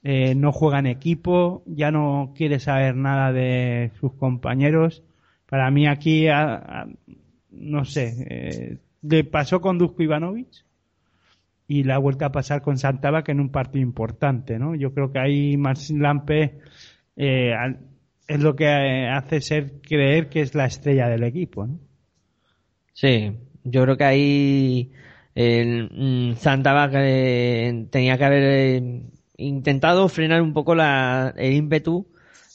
eh, 0.04 0.34
no 0.34 0.52
juega 0.52 0.80
en 0.80 0.88
equipo, 0.88 1.62
ya 1.68 1.92
no 1.92 2.34
quiere 2.36 2.60
saber 2.60 2.96
nada 2.96 3.32
de 3.32 3.92
sus 4.00 4.14
compañeros. 4.14 5.04
Para 5.52 5.70
mí 5.70 5.86
aquí, 5.86 6.28
a- 6.30 6.88
no 7.52 7.84
sé, 7.84 8.06
eh, 8.30 8.78
le 9.02 9.24
pasó 9.26 9.60
con 9.60 9.78
Dusko 9.78 10.02
Ivanovic 10.04 10.48
y 11.68 11.84
la 11.84 11.96
ha 11.96 12.00
vuelto 12.00 12.24
a 12.26 12.32
pasar 12.32 12.62
con 12.62 12.78
Santaba 12.78 13.24
que 13.24 13.34
en 13.34 13.42
un 13.42 13.50
partido 13.52 13.84
importante, 13.84 14.58
¿no? 14.60 14.76
Yo 14.76 14.94
creo 14.94 15.12
que 15.12 15.20
ahí 15.20 15.58
Marcin 15.58 16.02
Lampe 16.02 16.60
eh, 17.18 17.54
es 18.28 18.40
lo 18.40 18.56
que 18.56 18.66
eh, 18.66 19.10
hace 19.10 19.42
ser 19.42 19.82
creer 19.82 20.30
que 20.30 20.40
es 20.42 20.56
la 20.56 20.66
estrella 20.66 21.10
del 21.10 21.24
equipo, 21.24 21.68
¿no? 21.68 21.80
Sí, 22.94 23.34
yo 23.64 23.84
creo 23.84 23.98
que 23.98 24.04
ahí 24.04 24.92
el 25.36 25.90
mm, 25.92 26.36
Santaba 26.38 26.90
que 26.90 27.88
tenía 27.90 28.18
que 28.18 28.26
haber 28.26 28.44
eh, 28.44 29.02
intentado 29.38 30.08
frenar 30.10 30.42
un 30.42 30.54
poco 30.54 30.76
la, 30.76 31.34
el 31.38 31.54
ímpetu 31.54 32.08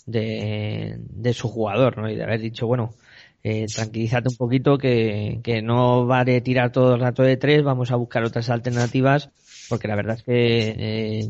de, 0.06 0.96
de 0.98 1.32
su 1.34 1.48
jugador, 1.48 1.98
¿no? 1.98 2.08
Y 2.08 2.16
de 2.16 2.24
haber 2.24 2.40
dicho, 2.40 2.66
bueno, 2.66 2.94
eh, 3.42 3.66
tranquilízate 3.66 4.28
un 4.28 4.36
poquito 4.36 4.78
que, 4.78 5.40
que 5.42 5.62
no 5.62 6.06
vale 6.06 6.40
tirar 6.40 6.72
todo 6.72 6.94
el 6.94 7.00
rato 7.00 7.22
de 7.22 7.36
tres, 7.36 7.62
vamos 7.62 7.90
a 7.90 7.96
buscar 7.96 8.24
otras 8.24 8.50
alternativas, 8.50 9.30
porque 9.68 9.88
la 9.88 9.96
verdad 9.96 10.16
es 10.16 10.22
que 10.22 10.74
eh, 10.78 11.28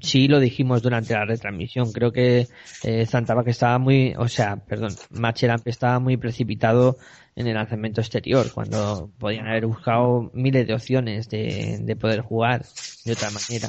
sí 0.00 0.28
lo 0.28 0.40
dijimos 0.40 0.82
durante 0.82 1.14
la 1.14 1.24
retransmisión. 1.24 1.92
Creo 1.92 2.12
que 2.12 2.46
eh, 2.84 3.06
Santaba 3.06 3.44
que 3.44 3.50
estaba 3.50 3.78
muy, 3.78 4.14
o 4.16 4.28
sea, 4.28 4.56
perdón, 4.56 4.94
Macheramp 5.10 5.66
estaba 5.66 5.98
muy 5.98 6.16
precipitado 6.16 6.96
en 7.34 7.46
el 7.46 7.54
lanzamiento 7.54 8.00
exterior, 8.00 8.52
cuando 8.52 9.10
podían 9.18 9.46
haber 9.46 9.66
buscado 9.66 10.30
miles 10.34 10.66
de 10.66 10.74
opciones 10.74 11.28
de, 11.28 11.78
de 11.80 11.96
poder 11.96 12.20
jugar 12.20 12.64
de 13.04 13.12
otra 13.12 13.30
manera. 13.30 13.68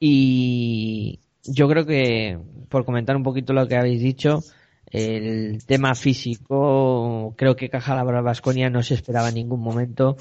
Y 0.00 1.20
yo 1.44 1.68
creo 1.68 1.86
que, 1.86 2.38
por 2.68 2.84
comentar 2.84 3.16
un 3.16 3.22
poquito 3.22 3.52
lo 3.52 3.66
que 3.66 3.76
habéis 3.76 4.00
dicho, 4.00 4.40
el 4.86 5.64
tema 5.66 5.94
físico, 5.94 7.34
creo 7.36 7.56
que 7.56 7.70
Caja 7.70 7.94
Laboral 7.94 8.24
Vasconia 8.24 8.70
no 8.70 8.82
se 8.82 8.94
esperaba 8.94 9.28
en 9.28 9.36
ningún 9.36 9.60
momento 9.60 10.16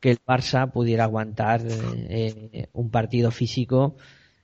que 0.00 0.10
el 0.10 0.18
Barça 0.26 0.70
pudiera 0.70 1.04
aguantar 1.04 1.62
eh, 1.64 2.68
un 2.72 2.90
partido 2.90 3.30
físico 3.30 3.96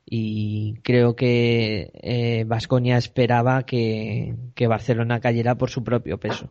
y 0.07 0.75
creo 0.83 1.15
que 1.15 2.45
Vasconia 2.47 2.97
esperaba 2.97 3.63
que, 3.65 4.35
que 4.55 4.67
Barcelona 4.67 5.21
cayera 5.21 5.57
por 5.57 5.71
su 5.71 5.83
propio 5.85 6.19
peso. 6.19 6.51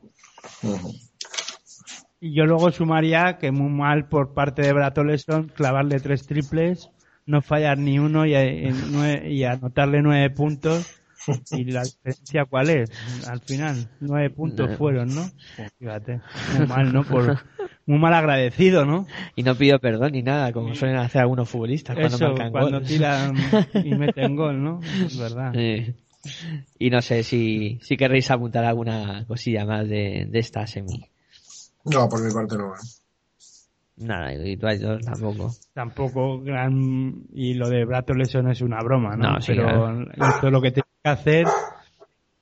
Y 2.19 2.35
yo 2.35 2.45
luego 2.45 2.71
sumaría 2.71 3.39
que 3.39 3.51
muy 3.51 3.71
mal 3.71 4.07
por 4.07 4.35
parte 4.35 4.61
de 4.61 4.73
Bratoleson 4.73 5.49
clavarle 5.49 5.99
tres 5.99 6.27
triples, 6.27 6.91
no 7.25 7.41
fallar 7.41 7.77
ni 7.77 7.99
uno 7.99 8.25
y, 8.25 8.33
y 8.35 8.67
nue- 8.91 9.29
y 9.31 9.43
anotarle 9.43 10.01
nueve 10.01 10.29
puntos. 10.29 10.97
¿Y 11.51 11.65
la 11.65 11.83
diferencia 11.83 12.45
cuál 12.45 12.69
es? 12.71 12.91
Al 13.27 13.39
final, 13.41 13.87
nueve 13.99 14.29
puntos 14.31 14.71
No. 14.71 14.77
fueron, 14.77 15.13
¿no? 15.13 15.29
Pues 15.55 15.71
fíjate, 15.77 16.19
muy 16.57 16.67
mal, 16.67 16.91
¿no? 16.93 17.03
Por, 17.03 17.37
muy 17.85 17.99
mal 17.99 18.13
agradecido, 18.15 18.85
¿no? 18.85 19.05
Y 19.35 19.43
no 19.43 19.55
pidió 19.55 19.79
perdón 19.79 20.13
ni 20.13 20.23
nada, 20.23 20.51
como 20.51 20.73
suelen 20.73 20.97
hacer 20.97 21.21
algunos 21.21 21.47
futbolistas 21.47 21.95
cuando 21.95 22.15
Eso, 22.15 22.27
marcan 22.29 22.51
cuando 22.51 22.79
gol. 22.79 22.87
tiran 22.87 23.35
y 23.83 23.89
meten 23.95 24.35
gol, 24.35 24.63
¿no? 24.63 24.79
Es 25.05 25.17
verdad. 25.17 25.53
Sí. 25.53 25.93
Y 26.79 26.89
no 26.89 27.01
sé 27.01 27.23
si, 27.23 27.79
si 27.83 27.97
querréis 27.97 28.29
apuntar 28.31 28.63
alguna 28.65 29.25
cosilla 29.27 29.65
más 29.65 29.87
de, 29.87 30.27
de 30.29 30.39
esta 30.39 30.65
semi. 30.67 31.07
No, 31.85 32.07
por 32.09 32.23
mi 32.23 32.31
parte 32.33 32.57
no. 32.57 32.73
¿eh? 32.75 32.77
Nada, 34.01 34.33
y 34.33 34.57
tú 34.57 34.67
dos 34.67 35.01
tampoco. 35.05 35.51
Tampoco 35.73 36.41
gran... 36.41 37.23
Y 37.33 37.53
lo 37.53 37.69
de 37.69 37.85
Brattle 37.85 38.23
eso 38.23 38.41
no 38.41 38.51
es 38.51 38.61
una 38.61 38.79
broma, 38.81 39.15
¿no? 39.15 39.33
No, 39.33 39.41
sí, 39.41 39.53
Pero 39.53 39.67
claro. 39.67 40.11
esto 40.11 40.47
es 40.47 40.51
lo 40.53 40.61
que 40.61 40.71
tiene 40.71 40.87
que 41.03 41.09
hacer. 41.09 41.45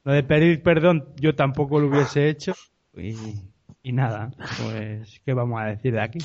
Lo 0.03 0.13
de 0.13 0.23
pedir 0.23 0.63
perdón 0.63 1.13
yo 1.19 1.35
tampoco 1.35 1.79
lo 1.79 1.87
hubiese 1.87 2.29
hecho. 2.29 2.53
Y, 2.95 3.15
y 3.83 3.91
nada, 3.91 4.31
pues, 4.63 5.21
¿qué 5.25 5.33
vamos 5.33 5.61
a 5.61 5.65
decir 5.65 5.93
de 5.93 6.01
aquí? 6.01 6.19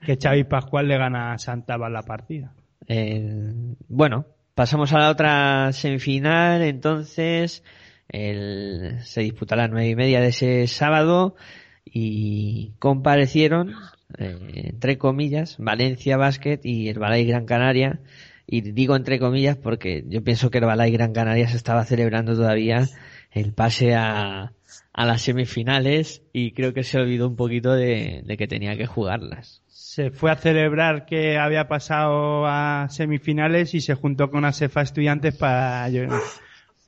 Que 0.00 0.18
Xavi 0.20 0.44
Pascual 0.44 0.88
le 0.88 0.98
gana 0.98 1.32
a 1.32 1.38
Santaba 1.38 1.88
la 1.88 2.02
partida. 2.02 2.52
Eh, 2.86 3.52
bueno, 3.88 4.26
pasamos 4.54 4.92
a 4.92 4.98
la 4.98 5.10
otra 5.10 5.72
semifinal, 5.72 6.62
entonces 6.62 7.64
el, 8.08 8.98
se 9.02 9.22
disputará 9.22 9.64
a 9.64 9.66
las 9.66 9.72
nueve 9.72 9.88
y 9.90 9.96
media 9.96 10.20
de 10.20 10.28
ese 10.28 10.66
sábado 10.66 11.36
y 11.84 12.72
comparecieron, 12.78 13.74
eh, 14.18 14.38
entre 14.54 14.98
comillas, 14.98 15.56
Valencia 15.58 16.16
Basket 16.16 16.60
y 16.62 16.88
el 16.88 16.98
Balay 16.98 17.24
Gran 17.24 17.46
Canaria. 17.46 18.00
Y 18.46 18.60
digo 18.72 18.96
entre 18.96 19.18
comillas 19.18 19.56
porque 19.56 20.04
yo 20.08 20.22
pienso 20.22 20.50
que 20.50 20.58
el 20.58 20.66
Balay 20.66 20.90
Gran 20.90 21.12
Canaria 21.12 21.48
se 21.48 21.56
estaba 21.56 21.84
celebrando 21.84 22.34
todavía 22.34 22.88
el 23.30 23.52
pase 23.52 23.94
a, 23.94 24.52
a 24.92 25.06
las 25.06 25.22
semifinales 25.22 26.22
y 26.32 26.52
creo 26.52 26.74
que 26.74 26.82
se 26.82 26.98
olvidó 26.98 27.28
un 27.28 27.36
poquito 27.36 27.72
de, 27.72 28.22
de 28.24 28.36
que 28.36 28.46
tenía 28.46 28.76
que 28.76 28.86
jugarlas. 28.86 29.62
Se 29.68 30.10
fue 30.10 30.30
a 30.30 30.36
celebrar 30.36 31.06
que 31.06 31.38
había 31.38 31.68
pasado 31.68 32.46
a 32.46 32.88
semifinales 32.90 33.74
y 33.74 33.80
se 33.80 33.94
juntó 33.94 34.30
con 34.30 34.44
Asefa 34.44 34.82
Estudiantes 34.82 35.36
para, 35.36 35.88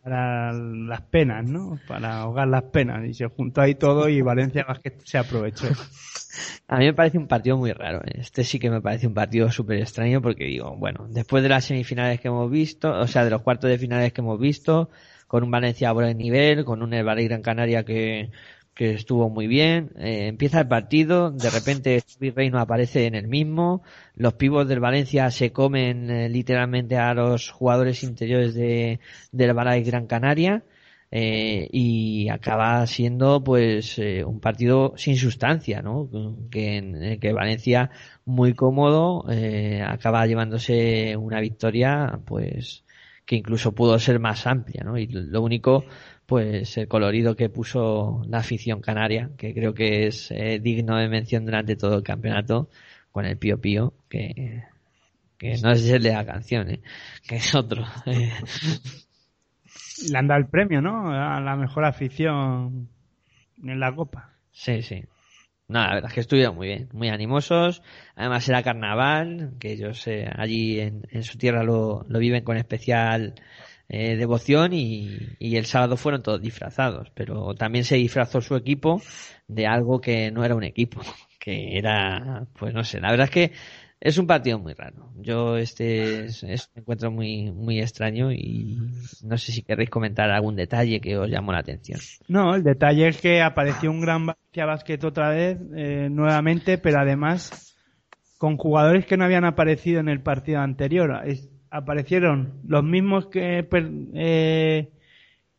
para 0.04 0.52
las 0.52 1.00
penas, 1.00 1.46
¿no? 1.46 1.78
Para 1.88 2.18
ahogar 2.18 2.46
las 2.46 2.64
penas. 2.64 3.08
Y 3.08 3.14
se 3.14 3.26
juntó 3.26 3.62
ahí 3.62 3.74
todo 3.74 4.06
y 4.10 4.20
Valencia 4.20 4.64
Basket 4.68 4.98
se 5.02 5.16
aprovechó. 5.16 5.68
A 6.68 6.78
mí 6.78 6.84
me 6.84 6.92
parece 6.92 7.16
un 7.16 7.26
partido 7.26 7.56
muy 7.56 7.72
raro. 7.72 8.02
¿eh? 8.04 8.18
Este 8.18 8.44
sí 8.44 8.58
que 8.58 8.68
me 8.68 8.82
parece 8.82 9.06
un 9.06 9.14
partido 9.14 9.50
súper 9.50 9.78
extraño 9.78 10.20
porque 10.20 10.44
digo, 10.44 10.76
bueno, 10.76 11.06
después 11.08 11.42
de 11.42 11.48
las 11.48 11.64
semifinales 11.64 12.20
que 12.20 12.28
hemos 12.28 12.50
visto, 12.50 12.92
o 12.92 13.06
sea, 13.06 13.24
de 13.24 13.30
los 13.30 13.40
cuartos 13.40 13.70
de 13.70 13.78
finales 13.78 14.12
que 14.12 14.20
hemos 14.20 14.38
visto, 14.38 14.90
con 15.26 15.42
un 15.42 15.50
Valencia 15.50 15.88
a 15.88 15.92
buen 15.92 16.18
nivel, 16.18 16.66
con 16.66 16.82
un 16.82 16.92
El 16.92 17.06
Valle 17.06 17.24
Gran 17.24 17.40
Canaria 17.40 17.84
que, 17.84 18.30
que 18.74 18.92
estuvo 18.92 19.30
muy 19.30 19.46
bien, 19.46 19.92
eh, 19.96 20.26
empieza 20.28 20.60
el 20.60 20.68
partido, 20.68 21.30
de 21.30 21.50
repente 21.50 22.02
Virreino 22.18 22.58
aparece 22.58 23.06
en 23.06 23.14
el 23.14 23.28
mismo, 23.28 23.82
los 24.16 24.34
pibos 24.34 24.66
del 24.68 24.80
Valencia 24.80 25.30
se 25.30 25.52
comen 25.52 26.10
eh, 26.10 26.28
literalmente 26.28 26.96
a 26.96 27.14
los 27.14 27.50
jugadores 27.50 28.02
interiores 28.02 28.54
de, 28.54 29.00
del 29.32 29.54
Valle 29.54 29.82
Gran 29.82 30.06
Canaria, 30.06 30.64
eh, 31.10 31.68
y 31.70 32.28
acaba 32.28 32.84
siendo 32.88 33.44
pues 33.44 33.98
un 33.98 34.40
partido 34.40 34.94
sin 34.96 35.16
sustancia, 35.16 35.80
¿no? 35.80 36.08
Que, 36.50 36.76
en 36.78 37.20
que 37.20 37.32
Valencia 37.32 37.90
muy 38.24 38.54
cómodo 38.54 39.24
acaba 39.86 40.26
llevándose 40.26 41.16
una 41.16 41.40
victoria 41.40 42.18
pues 42.24 42.84
que 43.26 43.36
incluso 43.36 43.72
pudo 43.72 43.98
ser 43.98 44.18
más 44.18 44.46
amplia, 44.46 44.82
¿no? 44.84 44.98
Y 44.98 45.06
lo 45.06 45.42
único 45.42 45.84
pues 46.26 46.76
el 46.78 46.88
colorido 46.88 47.36
que 47.36 47.48
puso 47.50 48.22
la 48.28 48.38
afición 48.38 48.80
canaria, 48.80 49.30
que 49.36 49.52
creo 49.52 49.74
que 49.74 50.06
es 50.06 50.30
eh, 50.30 50.58
digno 50.60 50.96
de 50.96 51.08
mención 51.08 51.44
durante 51.44 51.76
todo 51.76 51.96
el 51.98 52.02
campeonato, 52.02 52.70
con 53.12 53.26
el 53.26 53.36
Pío 53.36 53.60
Pío, 53.60 53.94
que, 54.08 54.64
que 55.38 55.56
no 55.62 55.72
es 55.72 55.88
el 55.88 56.02
de 56.02 56.12
la 56.12 56.24
canción, 56.24 56.70
¿eh? 56.70 56.80
que 57.26 57.36
es 57.36 57.54
otro. 57.54 57.84
Le 60.10 60.18
han 60.18 60.26
dado 60.26 60.40
el 60.40 60.48
premio, 60.48 60.80
¿no? 60.80 61.12
A 61.12 61.40
la 61.40 61.56
mejor 61.56 61.84
afición 61.84 62.88
en 63.62 63.80
la 63.80 63.94
Copa. 63.94 64.32
Sí, 64.50 64.82
sí. 64.82 65.04
No, 65.68 65.80
la 65.80 65.94
verdad 65.94 66.10
es 66.10 66.14
que 66.14 66.20
estuvieron 66.20 66.56
muy 66.56 66.66
bien, 66.68 66.88
muy 66.92 67.08
animosos. 67.08 67.82
Además 68.16 68.48
era 68.48 68.62
carnaval, 68.62 69.54
que 69.58 69.72
ellos 69.72 70.06
eh, 70.06 70.28
allí 70.36 70.80
en, 70.80 71.06
en 71.10 71.22
su 71.22 71.38
tierra 71.38 71.62
lo, 71.62 72.04
lo 72.08 72.18
viven 72.18 72.44
con 72.44 72.56
especial 72.56 73.34
eh, 73.88 74.16
devoción 74.16 74.72
y, 74.72 75.18
y 75.38 75.56
el 75.56 75.66
sábado 75.66 75.96
fueron 75.96 76.22
todos 76.22 76.40
disfrazados, 76.40 77.10
pero 77.14 77.54
también 77.54 77.84
se 77.84 77.96
disfrazó 77.96 78.40
su 78.40 78.56
equipo 78.56 79.02
de 79.46 79.66
algo 79.66 80.00
que 80.00 80.30
no 80.30 80.44
era 80.44 80.54
un 80.54 80.64
equipo, 80.64 81.00
que 81.38 81.78
era, 81.78 82.46
pues 82.54 82.72
no 82.74 82.84
sé, 82.84 83.00
la 83.00 83.10
verdad 83.10 83.26
es 83.26 83.30
que 83.30 83.52
es 84.04 84.18
un 84.18 84.26
partido 84.26 84.58
muy 84.58 84.74
raro. 84.74 85.10
Yo 85.16 85.56
este 85.56 86.26
es, 86.26 86.42
es 86.42 86.70
encuentro 86.74 87.10
muy, 87.10 87.50
muy 87.50 87.80
extraño 87.80 88.32
y 88.32 88.78
no 89.22 89.38
sé 89.38 89.50
si 89.52 89.62
queréis 89.62 89.88
comentar 89.88 90.30
algún 90.30 90.56
detalle 90.56 91.00
que 91.00 91.16
os 91.16 91.30
llamó 91.30 91.52
la 91.52 91.60
atención. 91.60 91.98
No, 92.28 92.54
el 92.54 92.62
detalle 92.62 93.08
es 93.08 93.20
que 93.20 93.40
apareció 93.40 93.90
un 93.90 94.02
gran 94.02 94.26
Valencia 94.26 94.66
Basket 94.66 94.98
otra 95.04 95.30
vez, 95.30 95.58
eh, 95.74 96.08
nuevamente, 96.10 96.76
pero 96.76 96.98
además 96.98 97.74
con 98.36 98.58
jugadores 98.58 99.06
que 99.06 99.16
no 99.16 99.24
habían 99.24 99.46
aparecido 99.46 100.00
en 100.00 100.10
el 100.10 100.20
partido 100.20 100.60
anterior. 100.60 101.22
Aparecieron 101.74 102.60
los 102.68 102.84
mismos 102.84 103.26
que, 103.26 103.66
eh, 104.14 104.92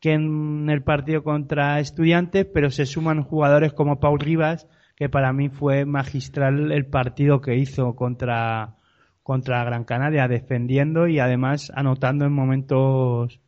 que 0.00 0.12
en 0.12 0.70
el 0.70 0.82
partido 0.82 1.22
contra 1.22 1.78
Estudiantes, 1.78 2.46
pero 2.46 2.70
se 2.70 2.86
suman 2.86 3.22
jugadores 3.22 3.74
como 3.74 4.00
Paul 4.00 4.18
Rivas, 4.18 4.66
que 4.96 5.10
para 5.10 5.34
mí 5.34 5.50
fue 5.50 5.84
magistral 5.84 6.72
el 6.72 6.86
partido 6.86 7.42
que 7.42 7.56
hizo 7.56 7.94
contra, 7.96 8.76
contra 9.22 9.62
Gran 9.64 9.84
Canaria, 9.84 10.26
defendiendo 10.26 11.06
y 11.06 11.18
además 11.18 11.70
anotando 11.74 12.24
en 12.24 12.32
momentos 12.32 13.38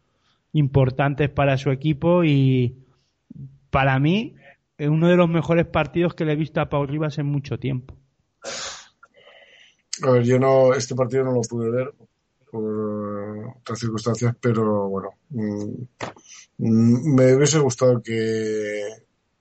importantes 0.52 1.30
para 1.30 1.56
su 1.56 1.70
equipo 1.70 2.22
y 2.22 2.84
para 3.70 3.98
mí 3.98 4.34
es 4.76 4.90
uno 4.90 5.08
de 5.08 5.16
los 5.16 5.30
mejores 5.30 5.64
partidos 5.64 6.12
que 6.14 6.26
le 6.26 6.32
he 6.32 6.36
visto 6.36 6.60
a 6.60 6.68
Paul 6.68 6.88
Rivas 6.88 7.16
en 7.16 7.26
mucho 7.26 7.58
tiempo. 7.58 7.94
A 10.02 10.10
ver, 10.10 10.22
yo 10.24 10.38
no, 10.38 10.74
este 10.74 10.94
partido 10.94 11.24
no 11.24 11.32
lo 11.32 11.40
pude 11.40 11.70
ver 11.70 11.94
por 12.50 13.56
otras 13.60 13.78
circunstancias, 13.78 14.34
pero 14.40 14.88
bueno, 14.88 15.10
mm, 15.30 17.14
me 17.14 17.34
hubiese 17.34 17.58
gustado 17.58 18.02
que 18.02 18.82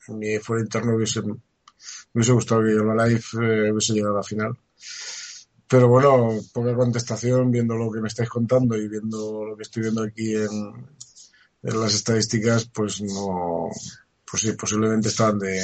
mi 0.09 0.37
fuera 0.39 0.63
interno 0.63 0.95
hubiese, 0.95 1.21
me 1.21 1.35
hubiese 2.13 2.31
gustado 2.33 2.61
que 2.63 2.69
Life 2.71 3.37
eh, 3.41 3.71
hubiese 3.71 3.93
llegado 3.93 4.15
a 4.15 4.17
la 4.17 4.23
final. 4.23 4.57
Pero 5.69 5.89
bueno, 5.89 6.29
poca 6.53 6.75
contestación 6.75 7.51
viendo 7.51 7.75
lo 7.75 7.91
que 7.91 7.99
me 7.99 8.07
estáis 8.07 8.29
contando 8.29 8.77
y 8.77 8.87
viendo 8.87 9.43
lo 9.45 9.57
que 9.57 9.63
estoy 9.63 9.83
viendo 9.83 10.03
aquí 10.03 10.33
en, 10.35 10.87
en 11.63 11.81
las 11.81 11.93
estadísticas, 11.93 12.69
pues 12.73 13.01
no, 13.01 13.69
pues 14.29 14.41
sí, 14.41 14.53
posiblemente 14.53 15.09
estaban 15.09 15.39
de, 15.39 15.59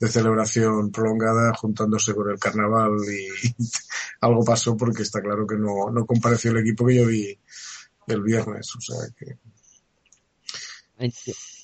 de 0.00 0.08
celebración 0.08 0.92
prolongada 0.92 1.52
juntándose 1.54 2.14
con 2.14 2.30
el 2.30 2.38
carnaval 2.38 2.92
y 3.08 3.52
algo 4.20 4.44
pasó 4.44 4.76
porque 4.76 5.02
está 5.02 5.20
claro 5.20 5.46
que 5.46 5.56
no, 5.56 5.90
no 5.90 6.06
compareció 6.06 6.52
el 6.52 6.58
equipo 6.58 6.86
que 6.86 6.96
yo 6.96 7.06
vi 7.06 7.38
el 8.06 8.22
viernes. 8.22 8.74
O 8.76 8.80
sea 8.80 8.96
que 9.18 9.36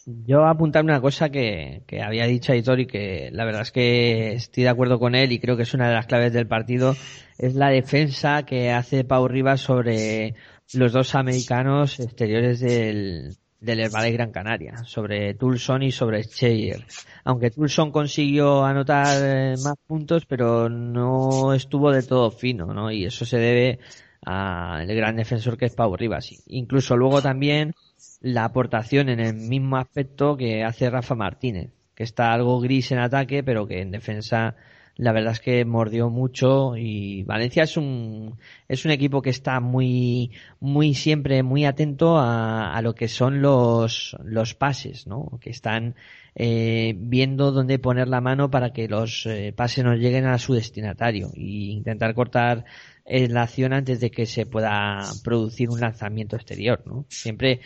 Yo 0.07 0.45
apuntarme 0.47 0.93
una 0.93 1.01
cosa 1.01 1.31
que, 1.31 1.83
que 1.87 2.03
había 2.03 2.27
dicho 2.27 2.53
Aitor 2.53 2.81
y 2.81 2.87
que 2.87 3.31
la 3.33 3.45
verdad 3.45 3.63
es 3.63 3.73
que 3.73 4.35
estoy 4.35 4.65
de 4.65 4.69
acuerdo 4.69 4.99
con 4.99 5.15
él 5.15 5.33
y 5.33 5.41
creo 5.41 5.57
que 5.57 5.63
es 5.63 5.75
una 5.75 5.89
de 5.89 5.95
las 5.95 6.07
claves 6.07 6.33
del 6.33 6.47
partido, 6.47 6.97
es 7.39 7.55
la 7.55 7.71
defensa 7.71 8.45
que 8.45 8.71
hace 8.71 9.05
Pau 9.05 9.27
Rivas 9.27 9.61
sobre 9.61 10.35
los 10.73 10.93
dos 10.93 11.15
americanos 11.15 12.01
exteriores 12.01 12.61
del, 12.61 13.37
del 13.65 13.81
Herbalife 13.81 14.13
Gran 14.13 14.31
Canaria, 14.31 14.85
sobre 14.85 15.35
Tulson 15.35 15.83
y 15.83 15.91
sobre 15.91 16.25
Cheyer. 16.25 16.85
Aunque 17.25 17.51
Tulson 17.51 17.91
consiguió 17.91 18.65
anotar 18.65 19.07
eh, 19.23 19.55
más 19.63 19.75
puntos, 19.87 20.27
pero 20.27 20.69
no 20.69 21.55
estuvo 21.55 21.91
de 21.91 22.03
todo 22.03 22.31
fino, 22.31 22.73
¿no? 22.75 22.91
Y 22.91 23.07
eso 23.07 23.25
se 23.25 23.39
debe 23.39 23.79
al 24.25 24.87
gran 24.87 25.17
defensor 25.17 25.57
que 25.57 25.67
es 25.67 25.75
Pau 25.75 25.97
Rivas. 25.97 26.31
Incluso 26.47 26.97
luego 26.97 27.23
también 27.23 27.75
la 28.21 28.45
aportación 28.45 29.09
en 29.09 29.21
el 29.21 29.35
mismo 29.35 29.77
aspecto 29.77 30.37
que 30.37 30.65
hace 30.65 30.91
Rafa 30.91 31.15
Martínez, 31.15 31.71
que 31.95 32.05
está 32.05 32.33
algo 32.33 32.61
gris 32.61 32.91
en 32.93 32.99
ataque, 32.99 33.43
pero 33.43 33.67
que 33.67 33.81
en 33.81 33.91
defensa 33.91 34.57
la 34.97 35.13
verdad 35.13 35.33
es 35.33 35.41
que 35.41 35.65
mordió 35.65 36.09
mucho 36.09 36.77
y 36.77 37.25
Valencia 37.25 37.65
es 37.65 37.77
un 37.77 38.37
es 38.69 38.85
un 38.85 38.93
equipo 38.93 39.23
que 39.23 39.31
está 39.31 39.61
muy 39.61 40.31
muy 40.61 40.95
siempre 40.95 41.43
muy 41.43 41.65
atento 41.65 42.17
a, 42.17 42.73
a 42.75 42.83
lo 42.83 42.95
que 42.95 43.09
son 43.09 43.43
los 43.43 44.17
los 44.25 44.55
pases, 44.55 45.07
¿no? 45.07 45.39
Que 45.41 45.51
están 45.51 45.97
eh, 46.37 46.95
viendo 46.97 47.53
dónde 47.53 47.79
poner 47.79 48.09
la 48.09 48.21
mano 48.21 48.51
para 48.51 48.73
que 48.73 48.89
los 48.89 49.27
eh, 49.27 49.53
pases 49.57 49.85
nos 49.85 49.99
lleguen 49.99 50.27
a 50.27 50.39
su 50.39 50.55
destinatario 50.55 51.31
y 51.35 51.71
intentar 51.73 52.15
cortar 52.15 52.65
eh, 53.05 53.29
la 53.29 53.43
acción 53.43 53.73
antes 53.73 54.01
de 54.01 54.11
que 54.11 54.27
se 54.27 54.47
pueda 54.47 55.01
producir 55.23 55.71
un 55.71 55.81
lanzamiento 55.81 56.37
exterior, 56.37 56.83
¿no? 56.87 57.05
Siempre 57.09 57.61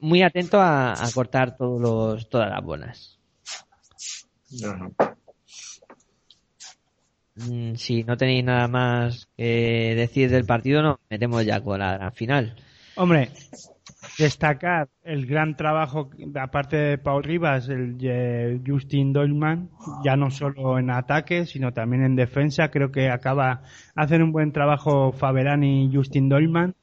muy 0.00 0.22
atento 0.22 0.60
a, 0.60 0.92
a 0.92 1.10
cortar 1.12 1.56
todos 1.56 1.80
los, 1.80 2.28
todas 2.28 2.50
las 2.50 2.64
bolas. 2.64 3.18
Si 7.76 8.04
no 8.04 8.16
tenéis 8.16 8.44
nada 8.44 8.68
más 8.68 9.28
que 9.36 9.94
decir 9.96 10.30
del 10.30 10.44
partido, 10.44 10.82
nos 10.82 10.98
metemos 11.08 11.44
ya 11.44 11.60
con 11.60 11.78
la 11.78 11.94
gran 11.94 12.12
final. 12.12 12.56
Hombre, 12.96 13.30
destacar 14.18 14.88
el 15.02 15.26
gran 15.26 15.56
trabajo, 15.56 16.10
aparte 16.38 16.76
de 16.76 16.98
Paul 16.98 17.22
Rivas, 17.22 17.68
el 17.68 18.62
Justin 18.66 19.12
Dolman, 19.12 19.70
ya 20.04 20.16
no 20.16 20.30
solo 20.30 20.78
en 20.78 20.90
ataque, 20.90 21.46
sino 21.46 21.72
también 21.72 22.04
en 22.04 22.16
defensa. 22.16 22.70
Creo 22.70 22.90
que 22.90 23.10
acaba, 23.10 23.62
hacen 23.94 24.22
un 24.22 24.32
buen 24.32 24.52
trabajo 24.52 25.12
Faberani 25.12 25.86
y 25.86 25.94
Justin 25.94 26.28
Dolman, 26.28 26.74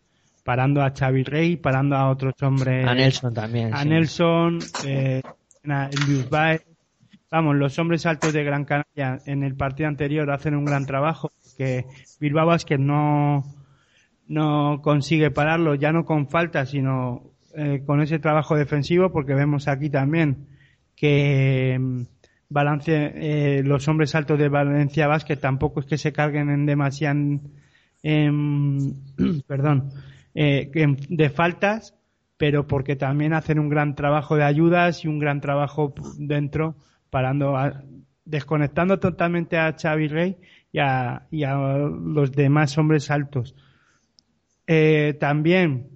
parando 0.43 0.81
a 0.81 0.91
Xavi 0.91 1.23
Rey, 1.23 1.57
parando 1.57 1.95
a 1.95 2.09
otros 2.09 2.33
hombres. 2.41 2.87
A 2.87 2.93
Nelson 2.93 3.33
también. 3.33 3.73
A 3.73 3.83
sí. 3.83 3.89
Nelson, 3.89 4.59
eh, 4.85 5.21
a 5.67 5.89
Luis 6.07 6.29
Baez. 6.29 6.65
Vamos, 7.29 7.57
los 7.57 7.77
hombres 7.77 8.05
altos 8.05 8.31
de 8.31 8.43
Gran 8.43 8.63
Canaria 8.63 9.19
en 9.25 9.43
el 9.43 9.55
partido 9.55 9.89
anterior 9.89 10.31
hacen 10.31 10.55
un 10.55 10.63
gran 10.63 10.85
trabajo, 10.85 11.33
que 11.57 11.85
Bilbao 12.21 12.47
Basket 12.47 12.77
no, 12.77 13.43
no 14.27 14.81
consigue 14.81 15.29
pararlo, 15.29 15.75
ya 15.75 15.91
no 15.91 16.05
con 16.05 16.29
falta, 16.29 16.65
sino 16.65 17.23
eh, 17.53 17.83
con 17.85 18.01
ese 18.01 18.19
trabajo 18.19 18.55
defensivo, 18.55 19.11
porque 19.11 19.33
vemos 19.33 19.67
aquí 19.67 19.89
también 19.89 20.47
que 20.95 21.77
mm, 21.79 22.01
balance, 22.49 23.11
eh, 23.15 23.61
los 23.63 23.87
hombres 23.87 24.15
altos 24.15 24.39
de 24.39 24.49
Valencia 24.49 25.07
Basket 25.07 25.37
tampoco 25.37 25.81
es 25.81 25.85
que 25.85 25.97
se 25.97 26.13
carguen 26.13 26.49
en 26.49 26.65
demasiado, 26.65 27.39
perdón, 29.47 29.89
eh, 30.33 30.71
de 31.09 31.29
faltas, 31.29 31.93
pero 32.37 32.67
porque 32.67 32.95
también 32.95 33.33
hacen 33.33 33.59
un 33.59 33.69
gran 33.69 33.95
trabajo 33.95 34.35
de 34.35 34.43
ayudas 34.43 35.03
y 35.03 35.07
un 35.07 35.19
gran 35.19 35.41
trabajo 35.41 35.93
dentro, 36.17 36.75
parando, 37.09 37.57
a- 37.57 37.83
desconectando 38.25 38.99
totalmente 38.99 39.57
a 39.57 39.75
Xavi 39.79 40.07
Rey 40.07 40.37
y 40.71 40.79
a, 40.79 41.27
y 41.31 41.43
a 41.43 41.55
los 41.55 42.31
demás 42.31 42.77
hombres 42.77 43.09
altos. 43.11 43.55
Eh, 44.67 45.15
también, 45.19 45.89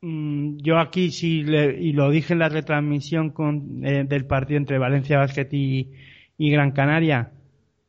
mm, 0.00 0.56
yo 0.58 0.78
aquí 0.78 1.10
sí, 1.10 1.42
le- 1.44 1.80
y 1.80 1.92
lo 1.92 2.10
dije 2.10 2.32
en 2.32 2.38
la 2.40 2.48
retransmisión 2.48 3.30
con, 3.30 3.84
eh, 3.84 4.04
del 4.08 4.26
partido 4.26 4.58
entre 4.58 4.78
Valencia 4.78 5.18
Basket 5.18 5.48
y, 5.52 5.92
y 6.38 6.50
Gran 6.50 6.72
Canaria, 6.72 7.32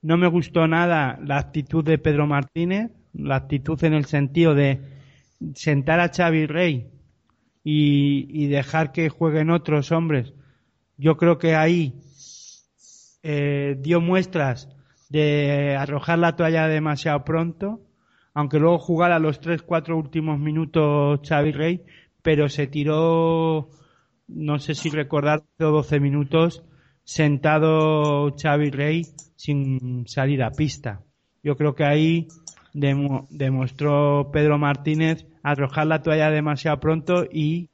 no 0.02 0.18
me 0.18 0.28
gustó 0.28 0.68
nada 0.68 1.20
la 1.24 1.38
actitud 1.38 1.84
de 1.84 1.98
Pedro 1.98 2.28
Martínez, 2.28 2.92
la 3.14 3.36
actitud 3.38 3.84
en 3.84 3.94
el 3.94 4.06
sentido 4.06 4.54
de 4.56 4.80
sentar 5.56 6.00
a 6.00 6.10
Xavi 6.14 6.46
Rey 6.46 6.88
y, 7.64 8.28
y 8.32 8.48
dejar 8.48 8.92
que 8.92 9.10
jueguen 9.10 9.50
otros 9.50 9.92
hombres. 9.92 10.34
Yo 10.98 11.16
creo 11.18 11.38
que 11.38 11.56
ahí 11.56 11.94
eh, 13.24 13.78
dio 13.80 14.02
muestras 14.02 14.70
de 15.10 15.76
arrojar 15.78 16.20
la 16.20 16.36
toalla 16.36 16.68
demasiado 16.68 17.24
pronto, 17.24 17.82
aunque 18.34 18.60
luego 18.60 18.80
jugara 18.80 19.20
los 19.20 19.40
3-4 19.42 19.96
últimos 19.98 20.40
minutos 20.40 21.20
Xavi 21.28 21.52
Rey, 21.52 21.84
pero 22.22 22.50
se 22.50 22.68
tiró, 22.68 23.70
no 24.28 24.60
sé 24.60 24.76
si 24.76 24.90
recordar, 24.90 25.44
12 25.58 26.00
minutos 26.00 26.64
sentado 27.04 28.36
Xavi 28.36 28.70
Rey 28.70 29.04
sin 29.36 30.08
salir 30.08 30.44
a 30.44 30.52
pista. 30.52 31.02
Yo 31.44 31.56
creo 31.56 31.74
que 31.76 31.86
ahí 31.86 32.28
demo- 32.74 33.28
demostró 33.30 34.30
Pedro 34.34 34.58
Martínez 34.58 35.26
arrojar 35.44 35.88
la 35.88 36.02
toalla 36.02 36.30
demasiado 36.30 36.80
pronto 36.80 37.26
y 37.32 37.70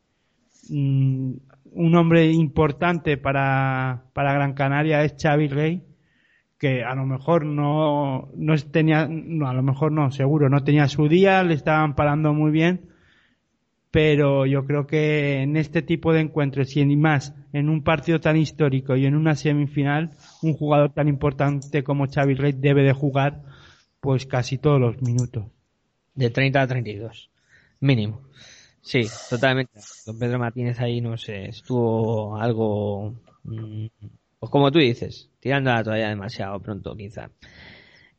mm, 0.69 1.33
un 1.75 1.95
hombre 1.95 2.31
importante 2.31 3.17
para, 3.17 4.05
para 4.13 4.33
Gran 4.33 4.53
Canaria 4.53 5.03
es 5.03 5.15
Xavi 5.21 5.47
Rey, 5.47 5.83
que 6.57 6.83
a 6.83 6.95
lo 6.95 7.05
mejor 7.05 7.45
no, 7.45 8.29
no 8.35 8.55
tenía, 8.57 9.07
no, 9.09 9.47
a 9.49 9.53
lo 9.53 9.63
mejor 9.63 9.91
no, 9.91 10.11
seguro, 10.11 10.49
no 10.49 10.63
tenía 10.63 10.87
su 10.87 11.07
día, 11.07 11.43
le 11.43 11.55
estaban 11.55 11.95
parando 11.95 12.33
muy 12.33 12.51
bien, 12.51 12.89
pero 13.91 14.45
yo 14.45 14.65
creo 14.65 14.87
que 14.87 15.41
en 15.41 15.55
este 15.55 15.81
tipo 15.81 16.13
de 16.13 16.21
encuentros 16.21 16.75
y 16.75 16.81
en- 16.81 16.99
más 16.99 17.35
en 17.53 17.69
un 17.69 17.83
partido 17.83 18.19
tan 18.19 18.37
histórico 18.37 18.95
y 18.95 19.05
en 19.05 19.15
una 19.15 19.35
semifinal, 19.35 20.11
un 20.41 20.53
jugador 20.53 20.93
tan 20.93 21.07
importante 21.07 21.83
como 21.83 22.07
Xavi 22.07 22.33
Rey 22.33 22.53
debe 22.53 22.83
de 22.83 22.93
jugar 22.93 23.43
pues 23.99 24.25
casi 24.25 24.57
todos 24.57 24.79
los 24.81 25.01
minutos. 25.01 25.45
De 26.15 26.29
30 26.29 26.61
a 26.61 26.67
32. 26.67 27.29
Mínimo. 27.79 28.21
Sí, 28.83 29.07
totalmente. 29.29 29.79
Don 30.05 30.19
Pedro 30.19 30.39
Martínez 30.39 30.79
ahí, 30.81 30.99
no 30.99 31.17
sé, 31.17 31.45
estuvo 31.45 32.35
algo, 32.35 33.15
mm, 33.43 33.85
pues 34.39 34.51
como 34.51 34.71
tú 34.71 34.79
dices, 34.79 35.29
tirando 35.39 35.71
la 35.71 35.83
toalla 35.83 36.09
demasiado 36.09 36.59
pronto, 36.59 36.93
quizá. 36.95 37.29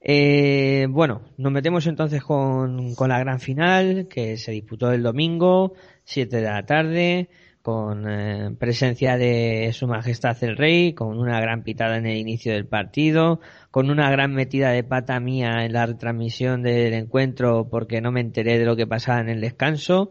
Eh, 0.01 0.87
bueno, 0.89 1.23
nos 1.37 1.53
metemos 1.53 1.87
entonces 1.87 2.23
con, 2.23 2.95
con 2.95 3.11
la 3.11 3.19
gran 3.19 3.41
final 3.41 4.09
que 4.09 4.39
se 4.39 4.53
disputó 4.53 4.91
el 4.91 5.03
domingo, 5.03 5.75
7 6.05 6.37
de 6.37 6.43
la 6.43 6.65
tarde, 6.65 7.29
con 7.61 8.07
eh, 8.07 8.55
presencia 8.59 9.17
de 9.19 9.71
Su 9.73 9.87
Majestad 9.87 10.37
el 10.45 10.57
Rey, 10.57 10.95
con 10.95 11.19
una 11.19 11.41
gran 11.41 11.63
pitada 11.63 11.97
en 11.99 12.07
el 12.07 12.17
inicio 12.19 12.53
del 12.53 12.67
partido, 12.67 13.41
con 13.71 13.91
una 13.91 14.11
gran 14.11 14.35
metida 14.35 14.71
de 14.71 14.85
pata 14.85 15.21
mía 15.21 15.65
en 15.65 15.73
la 15.73 15.87
retransmisión 15.87 16.63
del 16.63 16.93
encuentro 16.95 17.69
porque 17.71 18.01
no 18.03 18.13
me 18.13 18.21
enteré 18.21 18.59
de 18.59 18.67
lo 18.67 18.77
que 18.77 18.87
pasaba 18.87 19.21
en 19.21 19.31
el 19.31 19.41
descanso, 19.41 20.11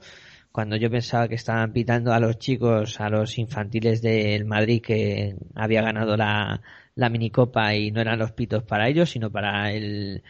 cuando 0.53 0.75
yo 0.77 0.91
pensaba 0.91 1.27
que 1.27 1.35
estaban 1.35 1.73
pitando 1.73 2.13
a 2.13 2.19
los 2.19 2.38
chicos, 2.38 3.01
a 3.01 3.09
los 3.09 3.39
infantiles 3.39 4.03
del 4.03 4.45
Madrid 4.45 4.84
que 4.84 5.35
había 5.55 5.81
ganado 5.81 6.15
la, 6.15 6.61
la 6.93 7.09
minicopa 7.09 7.73
y 7.75 7.89
no 7.89 8.01
eran 8.01 8.19
los 8.19 8.34
pitos 8.34 8.63
para 8.63 8.88
ellos, 8.88 9.09
sino 9.09 9.31
para 9.31 9.71
el, 9.73 10.23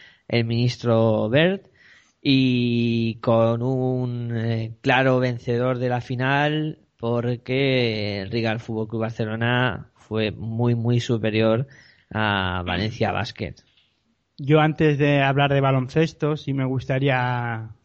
ministro 0.45 1.29
Bert 1.29 1.67
y 2.21 3.15
con 3.15 3.61
un 3.61 4.35
eh, 4.35 4.77
claro 4.81 5.19
vencedor 5.19 5.77
de 5.77 5.89
la 5.89 5.99
final 5.99 6.79
porque 6.97 8.25
Real 8.31 8.61
Fútbol 8.61 8.87
Club 8.87 9.01
Barcelona 9.01 9.91
fue 9.95 10.31
muy 10.31 10.73
muy 10.73 11.01
superior 11.01 11.67
a 12.11 12.63
Valencia 12.65 13.11
Basket. 13.11 13.55
Yo 14.37 14.61
antes 14.61 14.97
de 14.97 15.21
hablar 15.21 15.53
de 15.53 15.61
baloncesto, 15.61 16.37
sí 16.37 16.53
me 16.53 16.65
gustaría 16.65 17.75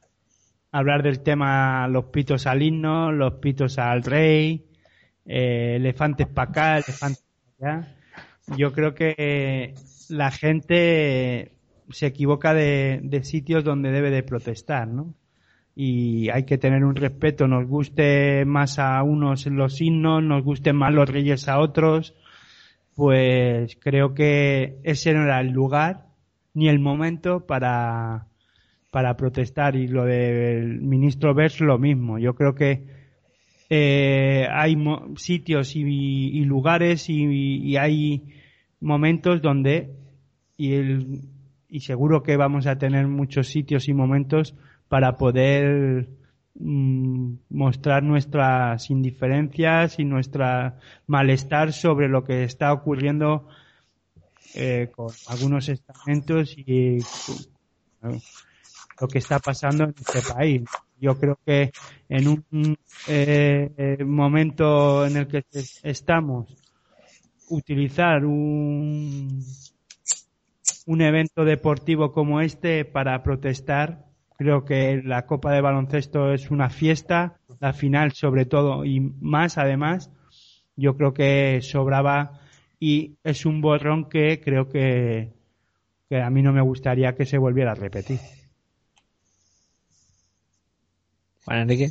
hablar 0.73 1.03
del 1.03 1.21
tema 1.21 1.89
los 1.89 2.07
pitos 2.07 2.47
al 2.47 2.63
himno, 2.63 3.13
los 3.13 3.35
pitos 3.35 3.79
al 3.79 4.03
rey, 4.03 4.67
eh, 5.25 5.77
elefantes 5.77 6.27
para 6.27 6.51
acá, 6.51 6.77
elefantes 6.79 7.25
para 7.59 7.75
allá. 7.75 7.95
Yo 8.57 8.73
creo 8.73 8.95
que 8.95 9.75
la 10.09 10.31
gente 10.31 11.53
se 11.91 12.07
equivoca 12.07 12.55
de, 12.55 13.01
de 13.03 13.25
sitios 13.25 13.65
donde 13.65 13.91
debe 13.91 14.11
de 14.11 14.23
protestar, 14.23 14.89
¿no? 14.89 15.15
Y 15.75 16.29
hay 16.31 16.45
que 16.45 16.59
tener 16.59 16.85
un 16.85 16.97
respeto, 16.97 17.47
nos 17.47 17.67
guste 17.67 18.45
más 18.45 18.79
a 18.79 19.03
unos 19.03 19.47
los 19.47 19.81
himnos, 19.81 20.23
nos 20.23 20.43
gusten 20.43 20.77
más 20.77 20.93
los 20.93 21.09
reyes 21.09 21.49
a 21.49 21.61
otros, 21.61 22.15
pues 22.97 23.77
creo 23.81 24.13
que 24.13 24.81
ese 24.83 25.15
no 25.15 25.23
era 25.23 25.41
el 25.41 25.51
lugar 25.51 26.09
ni 26.53 26.69
el 26.69 26.81
momento 26.81 27.47
para, 27.47 28.28
para 28.91 29.17
protestar 29.17 29.77
y 29.77 29.87
lo 29.87 30.05
del 30.05 30.81
ministro 30.81 31.35
Bers 31.35 31.61
lo 31.61 31.79
mismo. 31.79 32.19
Yo 32.19 32.35
creo 32.35 32.55
que 32.55 32.85
eh, 33.71 34.47
hay 34.51 34.77
sitios 35.17 35.77
y, 35.77 36.45
lugares 36.45 37.09
y, 37.09 37.77
hay 37.77 38.25
momentos 38.81 39.43
donde 39.43 39.95
y, 40.57 40.73
el, 40.73 41.21
y 41.69 41.81
seguro 41.81 42.23
que 42.23 42.37
vamos 42.37 42.67
a 42.67 42.79
tener 42.79 43.07
muchos 43.09 43.49
sitios 43.49 43.89
y 43.89 43.95
momentos 43.95 44.55
para 44.89 45.19
poder 45.19 46.09
mm, 46.55 47.35
mostrar 47.51 48.03
nuestras 48.03 48.89
indiferencias 48.91 49.99
y 49.99 50.05
nuestra 50.05 50.79
malestar 51.07 51.73
sobre 51.73 52.09
lo 52.09 52.25
que 52.25 52.45
está 52.45 52.73
ocurriendo 52.73 53.47
eh, 54.55 54.91
con 54.97 55.09
algunos 55.29 55.69
estamentos 55.69 56.57
y 56.57 57.01
lo 59.01 59.09
que 59.09 59.19
está 59.19 59.39
pasando 59.39 59.85
en 59.85 59.95
este 59.99 60.33
país. 60.33 60.63
Yo 61.01 61.19
creo 61.19 61.39
que 61.45 61.71
en 62.09 62.29
un 62.29 62.77
eh, 63.07 63.99
momento 64.05 65.07
en 65.07 65.17
el 65.17 65.27
que 65.29 65.45
estamos, 65.83 66.53
utilizar 67.51 68.25
un, 68.25 69.43
un 70.87 71.01
evento 71.01 71.45
deportivo 71.45 72.13
como 72.13 72.41
este 72.41 72.85
para 72.85 73.23
protestar, 73.23 74.07
creo 74.37 74.65
que 74.65 75.03
la 75.05 75.27
Copa 75.27 75.53
de 75.53 75.61
Baloncesto 75.61 76.33
es 76.33 76.51
una 76.51 76.71
fiesta, 76.71 77.39
la 77.61 77.73
final 77.73 78.13
sobre 78.13 78.47
todo 78.47 78.85
y 78.85 79.01
más 79.01 79.59
además, 79.59 80.11
yo 80.77 80.97
creo 80.97 81.13
que 81.13 81.61
sobraba 81.63 82.41
y 82.81 83.17
es 83.25 83.47
un 83.47 83.61
borrón 83.61 84.09
que 84.09 84.41
creo 84.41 84.69
que, 84.69 85.33
que 86.09 86.23
a 86.23 86.31
mí 86.31 86.43
no 86.43 86.53
me 86.53 86.63
gustaría 86.63 87.15
que 87.15 87.27
se 87.27 87.39
volviera 87.39 87.73
a 87.73 87.75
repetir. 87.75 88.19
Enrique. 91.51 91.91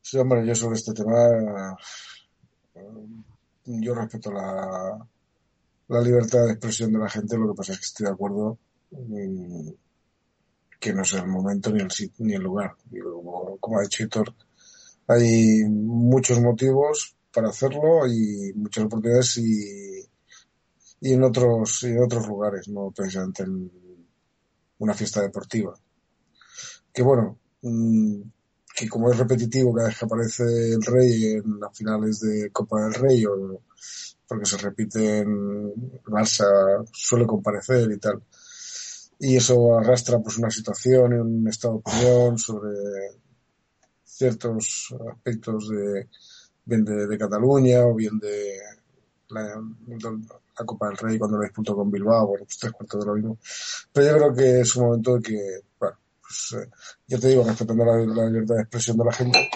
Sí, 0.00 0.18
hombre, 0.18 0.46
yo 0.46 0.54
sobre 0.54 0.76
este 0.76 0.92
tema, 0.92 1.76
eh, 2.74 2.80
yo 3.64 3.94
respeto 3.94 4.32
la, 4.32 5.06
la 5.88 6.00
libertad 6.00 6.46
de 6.46 6.52
expresión 6.52 6.92
de 6.92 6.98
la 6.98 7.08
gente, 7.08 7.36
lo 7.36 7.48
que 7.48 7.56
pasa 7.56 7.72
es 7.72 7.78
que 7.78 7.84
estoy 7.84 8.06
de 8.06 8.12
acuerdo 8.12 8.58
mm, 8.90 9.68
que 10.80 10.92
no 10.92 11.02
es 11.02 11.12
el 11.12 11.26
momento 11.26 11.70
ni 11.70 11.80
el 11.80 11.90
sitio 11.90 12.24
ni 12.24 12.34
el 12.34 12.42
lugar. 12.42 12.74
como, 12.90 13.58
como 13.58 13.78
ha 13.78 13.82
dicho 13.82 14.02
Hitor, 14.02 14.34
hay 15.06 15.64
muchos 15.68 16.40
motivos 16.40 17.16
para 17.32 17.48
hacerlo 17.48 18.06
y 18.06 18.52
muchas 18.54 18.84
oportunidades 18.84 19.38
y, 19.38 20.08
y 21.00 21.12
en 21.12 21.22
otros 21.22 21.82
y 21.82 21.88
en 21.88 22.02
otros 22.02 22.26
lugares, 22.26 22.68
no 22.68 22.90
precisamente 22.90 23.42
en 23.42 23.70
una 24.78 24.94
fiesta 24.94 25.22
deportiva. 25.22 25.74
Que 26.92 27.02
bueno, 27.02 27.38
mm, 27.62 28.22
que 28.80 28.88
como 28.88 29.10
es 29.10 29.18
repetitivo 29.18 29.74
cada 29.74 29.88
vez 29.88 29.98
que 29.98 30.04
aparece 30.06 30.72
el 30.72 30.82
rey 30.82 31.24
en 31.34 31.60
las 31.60 31.76
finales 31.76 32.20
de 32.20 32.50
Copa 32.50 32.80
del 32.80 32.94
Rey 32.94 33.26
o 33.26 33.60
porque 34.26 34.46
se 34.46 34.56
repite 34.56 35.18
en 35.18 36.00
Barça 36.04 36.46
suele 36.90 37.26
comparecer 37.26 37.90
y 37.92 37.98
tal. 37.98 38.22
Y 39.18 39.36
eso 39.36 39.78
arrastra 39.78 40.18
pues 40.20 40.38
una 40.38 40.50
situación, 40.50 41.12
un 41.12 41.46
estado 41.48 41.74
de 41.74 41.80
opinión 41.80 42.38
sobre 42.38 42.70
ciertos 44.02 44.94
aspectos 45.12 45.68
de 45.68 46.08
bien 46.64 46.84
de, 46.84 47.18
Cataluña 47.18 47.84
o 47.84 47.94
bien 47.94 48.18
de 48.18 48.60
la, 49.28 49.60
Copa 50.64 50.88
del 50.88 50.96
Rey 50.96 51.18
cuando 51.18 51.36
lo 51.36 51.42
disputó 51.42 51.74
con 51.74 51.90
Bilbao, 51.90 52.28
bueno, 52.28 52.44
pues 52.44 52.58
tres 52.58 52.72
cuartos 52.72 53.00
de 53.00 53.06
lo 53.06 53.14
mismo. 53.14 53.38
Pero 53.92 54.06
yo 54.06 54.16
creo 54.16 54.34
que 54.34 54.60
es 54.60 54.76
un 54.76 54.84
momento 54.84 55.16
de 55.16 55.22
que, 55.22 55.60
bueno, 55.78 55.96
pues 56.30 56.62
eh, 56.62 56.70
yo 57.08 57.18
te 57.18 57.28
digo, 57.28 57.42
respetando 57.42 57.84
la, 57.84 58.28
libertad 58.28 58.54
de 58.54 58.60
expresión 58.62 58.96
de 58.96 59.04
la 59.04 59.12
gente, 59.12 59.50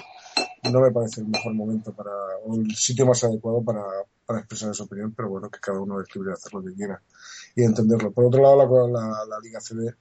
no 0.72 0.80
me 0.80 0.90
parece 0.90 1.20
el 1.20 1.28
mejor 1.28 1.54
momento 1.54 1.92
para, 1.92 2.10
o 2.44 2.56
el 2.56 2.74
sitio 2.74 3.06
más 3.06 3.22
adecuado 3.22 3.62
para, 3.62 3.84
para 4.26 4.40
expresar 4.40 4.74
su 4.74 4.82
opinión, 4.82 5.14
pero 5.14 5.28
bueno, 5.28 5.48
que 5.48 5.60
cada 5.60 5.78
uno 5.78 6.00
es 6.00 6.12
libre 6.16 6.32
hacer 6.32 6.52
lo 6.52 6.64
que 6.64 6.74
quiera 6.74 7.00
y 7.54 7.62
entenderlo. 7.62 8.10
Por 8.10 8.24
otro 8.24 8.42
lado, 8.42 8.88
la, 8.88 9.24
la, 9.24 9.38
Liga 9.40 9.60
CB, 9.60 9.94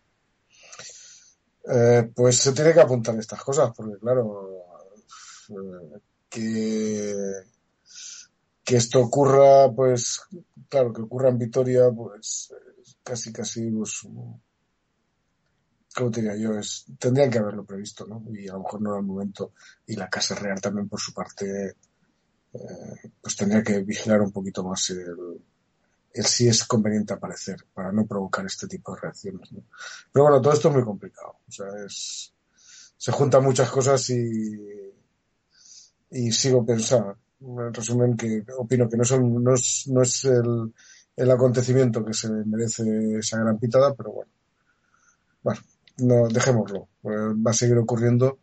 eh, 1.69 2.11
pues 2.15 2.37
se 2.37 2.53
tiene 2.53 2.73
que 2.73 2.81
apuntar 2.81 3.15
estas 3.19 3.43
cosas, 3.43 3.71
porque 3.75 3.99
claro, 3.99 4.49
eh, 5.49 5.99
que, 6.27 7.15
que 8.63 8.75
esto 8.77 8.99
ocurra, 8.99 9.71
pues, 9.71 10.21
claro, 10.69 10.91
que 10.91 11.03
ocurra 11.03 11.29
en 11.29 11.37
Vitoria, 11.37 11.91
pues, 11.95 12.51
casi, 13.03 13.31
casi, 13.31 13.69
pues, 13.69 14.07
¿cómo 15.94 16.11
te 16.11 16.22
diría 16.22 16.36
yo? 16.36 16.57
Es, 16.57 16.86
tendrían 16.99 17.30
que 17.30 17.40
haberlo 17.40 17.65
previsto, 17.65 18.06
¿no? 18.06 18.24
Y 18.34 18.48
a 18.48 18.53
lo 18.53 18.60
mejor 18.60 18.82
no 18.82 18.90
era 18.91 18.99
el 18.99 19.06
momento. 19.06 19.53
Y 19.88 19.95
la 19.95 20.10
Casa 20.10 20.36
Real 20.36 20.60
también, 20.60 20.90
por 20.90 20.99
su 20.99 21.14
parte, 21.14 21.76
eh, 22.53 23.11
pues 23.22 23.36
tendría 23.36 23.64
que 23.64 23.80
vigilar 23.82 24.22
un 24.22 24.32
poquito 24.32 24.64
más 24.64 24.90
el, 24.91 25.41
el 26.14 26.26
si 26.26 26.48
es 26.48 26.65
conveniente 26.65 27.14
aparecer 27.14 27.65
para 27.74 27.91
no 27.91 28.06
provocar 28.06 28.45
este 28.45 28.68
tipo 28.68 28.94
de 28.94 29.02
reacciones. 29.02 29.52
¿no? 29.52 29.64
Pero 30.11 30.26
bueno, 30.26 30.41
todo 30.41 30.53
esto 30.53 30.70
es 30.70 30.76
muy 30.76 30.84
complicado. 30.84 31.40
O 31.48 31.52
sea, 31.52 31.68
es, 31.86 32.34
se 32.98 33.11
juntan 33.11 33.44
muchas 33.44 33.70
cosas 33.70 34.10
y, 34.10 34.94
y 36.11 36.32
sigo 36.32 36.65
pensando, 36.65 37.18
en 37.41 37.74
resumen, 37.74 38.15
que 38.15 38.45
opino 38.57 38.90
que 38.90 38.98
no, 38.98 39.03
son, 39.03 39.44
no 39.44 39.53
es, 39.53 39.88
no 39.88 40.02
es 40.02 40.26
el, 40.26 40.74
el 41.15 41.32
acontecimiento 41.32 42.06
que 42.06 42.14
se 42.14 42.30
merece 42.30 43.18
esa 43.18 43.40
gran 43.40 43.60
pitada, 43.60 43.94
pero 43.94 44.11
bueno. 44.11 44.32
Bueno, 45.41 45.60
no, 45.98 46.28
dejémoslo. 46.28 46.88
Va 47.06 47.52
a 47.52 47.53
seguir 47.53 47.78
ocurriendo 47.78 48.40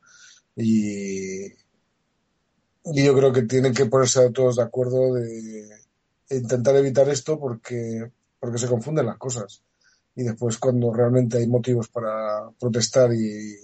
y, 0.56 1.46
y 1.46 3.04
yo 3.04 3.14
creo 3.14 3.32
que 3.32 3.42
tienen 3.42 3.74
que 3.74 3.86
ponerse 3.86 4.30
todos 4.30 4.56
de 4.56 4.62
acuerdo 4.62 5.14
de 5.14 5.68
intentar 6.30 6.76
evitar 6.76 7.08
esto 7.08 7.38
porque, 7.38 8.10
porque 8.38 8.58
se 8.58 8.68
confunden 8.68 9.06
las 9.06 9.18
cosas. 9.18 9.62
Y 10.14 10.24
después 10.24 10.58
cuando 10.58 10.92
realmente 10.92 11.38
hay 11.38 11.46
motivos 11.46 11.88
para 11.88 12.50
protestar 12.58 13.12
y, 13.14 13.56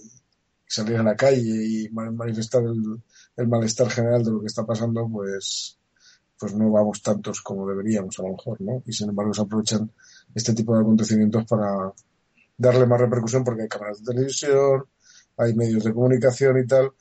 salir 0.67 0.97
a 0.97 1.03
la 1.03 1.15
calle 1.15 1.65
y 1.65 1.89
manifestar 1.89 2.61
el, 2.63 3.01
el, 3.37 3.47
malestar 3.47 3.89
general 3.89 4.23
de 4.23 4.31
lo 4.31 4.41
que 4.41 4.47
está 4.47 4.65
pasando, 4.65 5.07
pues, 5.09 5.77
pues 6.37 6.53
no 6.53 6.69
vamos 6.71 7.01
tantos 7.01 7.41
como 7.41 7.67
deberíamos 7.67 8.19
a 8.19 8.23
lo 8.23 8.33
mejor, 8.33 8.61
¿no? 8.61 8.83
Y 8.85 8.91
sin 8.91 9.09
embargo 9.09 9.33
se 9.33 9.41
aprovechan 9.41 9.89
este 10.35 10.53
tipo 10.53 10.75
de 10.75 10.81
acontecimientos 10.81 11.45
para 11.45 11.91
darle 12.57 12.85
más 12.85 12.99
repercusión 12.99 13.43
porque 13.43 13.63
hay 13.63 13.67
cámaras 13.67 14.03
de 14.03 14.13
televisión, 14.13 14.85
hay 15.37 15.53
medios 15.53 15.83
de 15.83 15.93
comunicación 15.93 16.57
y 16.57 16.65
tal, 16.65 16.91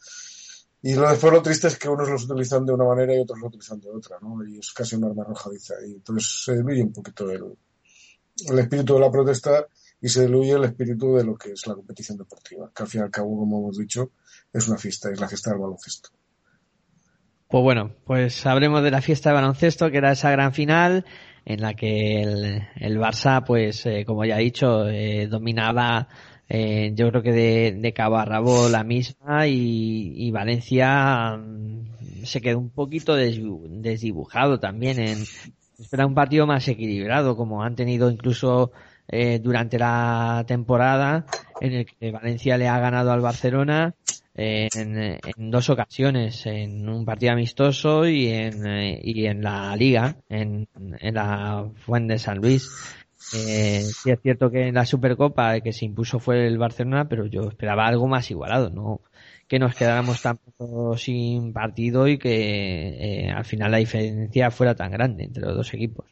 y 0.87 0.95
lo 0.95 1.11
después 1.11 1.33
lo 1.33 1.43
triste 1.43 1.67
es 1.67 1.79
que 1.79 1.89
unos 1.89 2.09
los 2.09 2.25
utilizan 2.27 2.65
de 2.65 2.73
una 2.73 2.85
manera 2.85 3.13
y 3.13 3.19
otros 3.19 3.41
lo 3.41 3.49
utilizan 3.49 3.81
de 3.81 3.91
otra, 3.91 4.19
¿no? 4.23 4.47
Y 4.47 4.59
es 4.59 4.73
casi 4.73 4.95
un 4.95 5.03
arma 5.03 5.25
arrojadiza. 5.25 5.75
Y 5.85 5.95
entonces 5.95 6.45
se 6.45 6.57
diluye 6.57 6.81
un 6.81 6.93
poquito 6.93 7.29
el, 7.29 7.43
el 8.49 8.59
espíritu 8.61 8.95
de 8.95 9.01
la 9.01 9.11
protesta 9.11 9.67
y 10.01 10.09
se 10.09 10.27
diluye 10.27 10.53
el 10.53 10.63
espíritu 10.63 11.17
de 11.17 11.25
lo 11.25 11.35
que 11.35 11.51
es 11.51 11.67
la 11.67 11.75
competición 11.75 12.19
deportiva, 12.19 12.71
que 12.73 12.83
al 12.85 12.89
fin 12.89 13.01
y 13.01 13.03
al 13.05 13.11
cabo, 13.11 13.37
como 13.37 13.59
hemos 13.59 13.79
dicho, 13.79 14.13
es 14.53 14.69
una 14.69 14.79
fiesta, 14.79 15.11
es 15.11 15.19
la 15.19 15.27
fiesta 15.27 15.51
del 15.51 15.59
baloncesto. 15.59 16.11
Pues 17.49 17.63
bueno, 17.65 17.93
pues 18.05 18.47
hablemos 18.47 18.85
de 18.85 18.93
la 18.93 19.03
fiesta 19.03 19.31
de 19.31 19.35
baloncesto, 19.35 19.91
que 19.91 19.97
era 19.97 20.13
esa 20.13 20.31
gran 20.31 20.53
final 20.55 21.05
en 21.47 21.63
la 21.63 21.73
que 21.73 22.21
el, 22.21 22.63
el 22.77 22.99
Barça, 22.99 23.43
pues 23.47 23.87
eh, 23.87 24.05
como 24.05 24.27
ya 24.27 24.39
he 24.39 24.45
dicho, 24.45 24.87
eh, 24.89 25.27
dominaba 25.29 26.09
eh, 26.49 26.93
yo 26.95 27.09
creo 27.11 27.23
que 27.23 27.33
de, 27.33 27.73
de 27.73 27.93
cabo 27.93 28.19
a 28.19 28.25
rabo 28.25 28.69
la 28.69 28.85
misma 28.85 29.49
y, 29.49 30.31
Valencia 30.31 31.37
mm, 31.37 32.25
se 32.25 32.41
quedó 32.41 32.59
un 32.59 32.71
poquito 32.71 33.17
desdibujado 33.17 34.61
también 34.61 35.01
en 35.01 35.19
espera 35.79 36.07
un 36.07 36.15
partido 36.15 36.47
más 36.47 36.69
equilibrado 36.69 37.37
como 37.37 37.63
han 37.65 37.75
tenido 37.75 38.11
incluso 38.11 38.71
eh, 39.09 39.41
durante 39.41 39.79
la 39.79 40.45
temporada 40.47 41.27
en 41.61 41.73
el 41.73 41.87
que 41.87 42.13
Valencia 42.13 42.57
le 42.59 42.69
ha 42.69 42.79
ganado 42.79 43.11
al 43.11 43.21
Barcelona 43.21 43.95
en, 44.37 44.97
en, 44.99 45.51
dos 45.51 45.71
ocasiones, 45.71 46.45
en 46.47 46.89
un 46.89 47.05
partido 47.05 47.33
amistoso 47.33 48.07
y 48.07 48.29
en, 48.29 48.63
y 49.03 49.27
en 49.27 49.43
la 49.43 49.75
liga, 49.77 50.17
en, 50.29 50.69
en 51.01 51.15
la 51.15 51.69
Fuente 51.77 52.19
San 52.19 52.39
Luis. 52.39 52.69
Eh, 53.35 53.83
sí 53.83 54.11
es 54.11 54.21
cierto 54.21 54.51
que 54.51 54.69
en 54.69 54.75
la 54.75 54.87
Supercopa 54.87 55.61
que 55.61 55.73
se 55.73 55.85
impuso 55.85 56.21
fue 56.21 56.47
el 56.47 56.59
Barcelona, 56.59 57.09
pero 57.09 57.27
yo 57.27 57.49
esperaba 57.49 57.87
algo 57.87 58.07
más 58.07 58.31
igualado, 58.31 58.71
no 58.71 59.01
que 59.49 59.59
nos 59.59 59.75
quedáramos 59.75 60.23
tampoco 60.23 60.97
sin 60.97 61.53
partido 61.53 62.09
y 62.09 62.19
que 62.19 63.27
eh, 63.27 63.31
al 63.31 63.45
final 63.45 63.71
la 63.71 63.77
diferencia 63.79 64.51
fuera 64.51 64.75
tan 64.75 64.91
grande 64.91 65.25
entre 65.25 65.43
los 65.43 65.57
dos 65.57 65.75
equipos. 65.75 66.07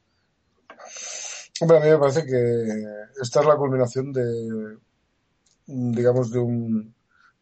Hombre, 1.61 1.79
a 1.79 1.81
mí 1.81 1.89
me 1.89 1.99
parece 1.99 2.25
que 2.25 2.85
esta 3.21 3.41
es 3.41 3.47
la 3.47 3.57
culminación 3.57 4.13
de, 4.13 4.77
digamos, 5.67 6.31
de 6.31 6.39
un, 6.39 6.94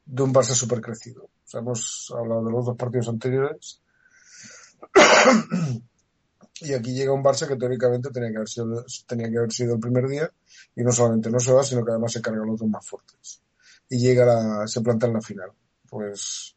de 0.05 0.23
un 0.23 0.33
Barça 0.33 0.55
super 0.55 0.81
crecido. 0.81 1.25
O 1.25 1.31
sea, 1.45 1.61
hemos 1.61 2.13
hablado 2.17 2.45
de 2.45 2.53
los 2.53 2.67
dos 2.67 2.77
partidos 2.77 3.09
anteriores 3.09 3.83
y 6.61 6.73
aquí 6.73 6.95
llega 6.95 7.13
un 7.13 7.23
Barça 7.23 7.47
que 7.47 7.57
teóricamente 7.57 8.11
tenía 8.11 8.31
que 8.31 8.37
haber 8.37 8.49
sido, 8.49 8.85
tenía 9.07 9.31
que 9.31 9.39
haber 9.39 9.53
sido 9.53 9.75
el 9.75 9.81
primer 9.81 10.09
día 10.09 10.31
y 10.77 10.83
no 10.83 10.93
solamente 10.93 11.31
no 11.31 11.41
se 11.41 11.53
va, 11.53 11.63
sino 11.63 11.85
que 11.85 11.91
además 11.91 12.13
se 12.13 12.23
carga 12.23 12.45
los 12.45 12.59
dos 12.59 12.69
más 12.69 12.87
fuertes. 12.87 13.43
Y 13.89 13.99
llega 13.99 14.25
la, 14.25 14.67
se 14.67 14.81
planta 14.81 15.07
en 15.07 15.15
la 15.15 15.21
final. 15.21 15.51
Pues 15.89 16.57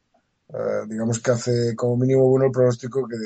eh, 0.50 0.86
digamos 0.88 1.20
que 1.20 1.32
hace 1.32 1.76
como 1.76 1.98
mínimo 1.98 2.28
bueno 2.30 2.46
el 2.46 2.52
pronóstico 2.52 3.08
que 3.08 3.18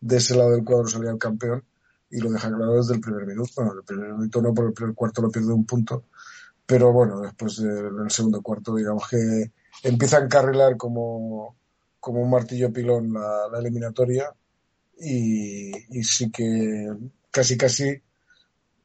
de, 0.00 0.16
ese 0.16 0.36
lado 0.36 0.50
del 0.50 0.64
cuadro 0.64 0.88
salía 0.88 1.10
el 1.10 1.18
campeón 1.18 1.64
y 2.10 2.20
lo 2.20 2.30
deja 2.30 2.48
claro 2.48 2.76
desde 2.76 2.94
el 2.94 3.00
primer 3.00 3.26
minuto. 3.26 3.50
Bueno, 3.56 3.72
el 3.72 3.84
primer 3.84 4.12
minuto 4.12 4.42
no, 4.42 4.52
porque 4.52 4.68
el 4.68 4.74
primer 4.74 4.94
cuarto 4.94 5.22
lo 5.22 5.30
pierde 5.30 5.52
un 5.52 5.64
punto. 5.64 6.04
Pero 6.70 6.92
bueno, 6.92 7.20
después 7.20 7.56
del 7.56 8.08
segundo 8.10 8.40
cuarto, 8.42 8.76
digamos 8.76 9.08
que 9.08 9.50
empieza 9.82 10.18
a 10.18 10.22
encarrilar 10.22 10.76
como, 10.76 11.56
como 11.98 12.22
un 12.22 12.30
martillo 12.30 12.72
pilón 12.72 13.12
la, 13.12 13.58
eliminatoria 13.58 14.32
y, 14.96 15.72
sí 16.04 16.30
que 16.30 16.88
casi 17.28 17.56
casi 17.56 18.00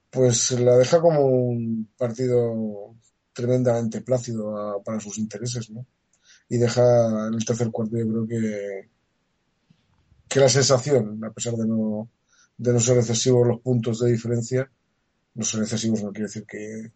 pues 0.10 0.52
la 0.60 0.78
deja 0.78 1.00
como 1.00 1.28
un 1.28 1.88
partido 1.96 2.96
tremendamente 3.34 4.02
plácido 4.02 4.82
para 4.84 5.00
sus 5.00 5.20
intereses, 5.20 5.70
¿no? 5.70 5.86
Y 6.50 6.58
deja 6.58 7.28
en 7.28 7.36
el 7.36 7.46
tercer 7.46 7.70
cuarto 7.70 7.98
yo 7.98 8.08
creo 8.08 8.28
que 8.28 8.90
que 10.28 10.40
la 10.40 10.50
sensación, 10.50 11.24
a 11.24 11.32
pesar 11.32 11.54
de 11.54 11.68
no 11.68 12.10
de 12.58 12.74
no 12.74 12.80
ser 12.80 12.98
excesivos 12.98 13.48
los 13.48 13.62
puntos 13.62 14.00
de 14.00 14.12
diferencia, 14.12 14.72
no 15.36 15.46
ser 15.46 15.62
excesivos 15.62 16.02
no 16.02 16.12
quiere 16.12 16.26
decir 16.30 16.46
que, 16.48 16.92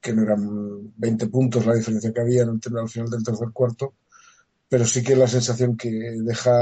que 0.00 0.12
no 0.12 0.22
eran 0.22 0.92
20 0.96 1.26
puntos 1.28 1.66
la 1.66 1.74
diferencia 1.74 2.12
que 2.12 2.20
había 2.20 2.42
en 2.42 2.50
el, 2.50 2.78
al 2.78 2.88
final 2.88 3.10
del 3.10 3.24
tercer 3.24 3.48
cuarto, 3.52 3.94
pero 4.68 4.84
sí 4.84 5.02
que 5.02 5.16
la 5.16 5.26
sensación 5.26 5.76
que 5.76 5.90
deja 6.22 6.52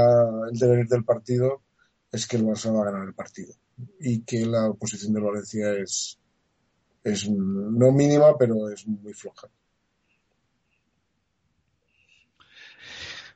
el 0.51 0.57
devenir 0.57 0.87
del 0.87 1.03
partido 1.03 1.61
es 2.11 2.27
que 2.27 2.37
el 2.37 2.45
Barça 2.45 2.73
va 2.73 2.81
a 2.81 2.91
ganar 2.91 3.07
el 3.07 3.13
partido 3.13 3.53
y 3.99 4.21
que 4.21 4.45
la 4.45 4.73
posición 4.73 5.13
de 5.13 5.21
Valencia 5.21 5.73
es, 5.73 6.17
es 7.03 7.29
no 7.29 7.91
mínima, 7.91 8.37
pero 8.37 8.69
es 8.69 8.87
muy 8.87 9.13
floja. 9.13 9.47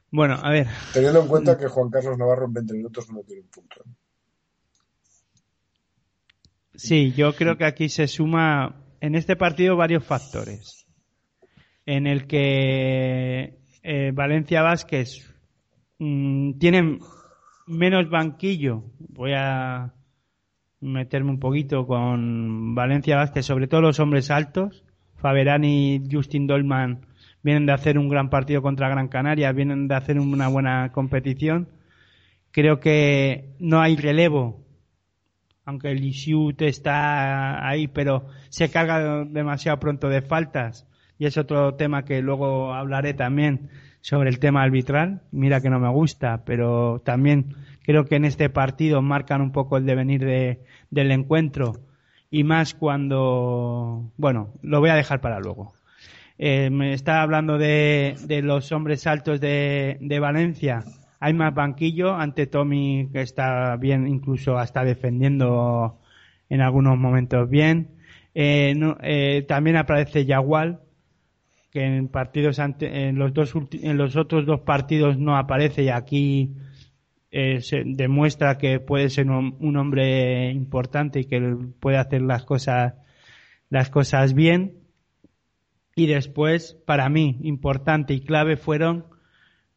Bueno, 0.09 0.35
a 0.41 0.49
ver. 0.49 0.67
Teniendo 0.93 1.21
en 1.21 1.27
cuenta 1.27 1.57
que 1.57 1.67
Juan 1.67 1.89
Carlos 1.89 2.17
Navarro 2.17 2.45
en 2.45 2.53
20 2.53 2.73
minutos 2.73 3.09
no 3.11 3.23
tiene 3.23 3.43
un 3.43 3.47
punto. 3.47 3.83
Sí, 6.75 7.13
yo 7.13 7.35
creo 7.35 7.57
que 7.57 7.65
aquí 7.65 7.89
se 7.89 8.07
suma 8.07 8.80
en 9.01 9.15
este 9.15 9.35
partido 9.35 9.75
varios 9.75 10.05
factores. 10.05 10.87
En 11.85 12.07
el 12.07 12.27
que 12.27 13.57
eh, 13.83 14.11
Valencia 14.13 14.61
Vázquez 14.61 15.35
mm, 15.97 16.59
tiene 16.59 16.99
menos 17.67 18.09
banquillo. 18.09 18.83
Voy 18.99 19.33
a 19.35 19.93
meterme 20.79 21.31
un 21.31 21.39
poquito 21.39 21.85
con 21.85 22.75
Valencia 22.75 23.17
Vázquez, 23.17 23.45
sobre 23.45 23.67
todo 23.67 23.81
los 23.81 23.99
hombres 23.99 24.29
altos. 24.29 24.85
Faberani 25.15 26.03
Justin 26.09 26.47
Dolman 26.47 27.05
vienen 27.43 27.65
de 27.65 27.73
hacer 27.73 27.97
un 27.97 28.07
gran 28.07 28.29
partido 28.29 28.61
contra 28.61 28.89
Gran 28.89 29.07
Canaria, 29.07 29.51
vienen 29.51 29.87
de 29.87 29.95
hacer 29.95 30.19
una 30.19 30.47
buena 30.47 30.91
competición. 30.91 31.69
Creo 32.51 32.79
que 32.79 33.55
no 33.59 33.81
hay 33.81 33.95
relevo, 33.95 34.63
aunque 35.65 35.91
el 35.91 36.03
Isiut 36.03 36.61
está 36.61 37.67
ahí, 37.67 37.87
pero 37.87 38.25
se 38.49 38.69
carga 38.69 39.25
demasiado 39.25 39.79
pronto 39.79 40.09
de 40.09 40.21
faltas. 40.21 40.87
Y 41.17 41.25
es 41.25 41.37
otro 41.37 41.75
tema 41.75 42.03
que 42.03 42.21
luego 42.21 42.73
hablaré 42.73 43.13
también 43.13 43.69
sobre 44.01 44.29
el 44.29 44.39
tema 44.39 44.63
arbitral. 44.63 45.21
Mira 45.31 45.61
que 45.61 45.69
no 45.69 45.79
me 45.79 45.89
gusta, 45.89 46.43
pero 46.45 47.01
también 47.05 47.55
creo 47.83 48.05
que 48.05 48.15
en 48.15 48.25
este 48.25 48.49
partido 48.49 49.01
marcan 49.01 49.41
un 49.41 49.51
poco 49.51 49.77
el 49.77 49.85
devenir 49.85 50.25
de, 50.25 50.61
del 50.89 51.11
encuentro 51.11 51.73
y 52.31 52.43
más 52.45 52.73
cuando, 52.73 54.11
bueno, 54.17 54.53
lo 54.61 54.79
voy 54.79 54.89
a 54.89 54.95
dejar 54.95 55.21
para 55.21 55.39
luego. 55.39 55.73
Eh, 56.37 56.69
me 56.71 56.93
está 56.93 57.21
hablando 57.21 57.57
de, 57.57 58.15
de 58.23 58.41
los 58.41 58.71
hombres 58.71 59.05
altos 59.05 59.39
de, 59.39 59.97
de, 59.99 60.19
Valencia. 60.19 60.83
Hay 61.23 61.33
más 61.35 61.53
banquillo 61.53 62.15
ante 62.15 62.47
Tommy 62.47 63.07
que 63.13 63.21
está 63.21 63.75
bien, 63.77 64.07
incluso 64.07 64.57
hasta 64.57 64.83
defendiendo 64.83 65.99
en 66.49 66.61
algunos 66.61 66.97
momentos 66.97 67.47
bien. 67.47 67.91
Eh, 68.33 68.73
eh, 69.03 69.45
también 69.47 69.77
aparece 69.77 70.25
Yagual, 70.25 70.81
que 71.71 71.83
en 71.83 72.07
partidos 72.07 72.57
ante, 72.57 73.07
en 73.07 73.19
los 73.19 73.35
dos 73.35 73.53
en 73.71 73.97
los 73.97 74.15
otros 74.15 74.47
dos 74.47 74.61
partidos 74.61 75.19
no 75.19 75.37
aparece 75.37 75.83
y 75.83 75.89
aquí 75.89 76.55
eh, 77.29 77.61
se 77.61 77.83
demuestra 77.85 78.57
que 78.57 78.79
puede 78.79 79.11
ser 79.11 79.29
un, 79.29 79.77
hombre 79.77 80.49
importante 80.49 81.19
y 81.19 81.25
que 81.25 81.39
puede 81.79 81.97
hacer 81.97 82.23
las 82.23 82.45
cosas 82.45 82.95
las 83.69 83.91
cosas 83.91 84.33
bien 84.33 84.79
y 85.95 86.07
después 86.07 86.77
para 86.87 87.07
mí 87.09 87.37
importante 87.43 88.15
y 88.15 88.21
clave 88.21 88.57
fueron 88.57 89.05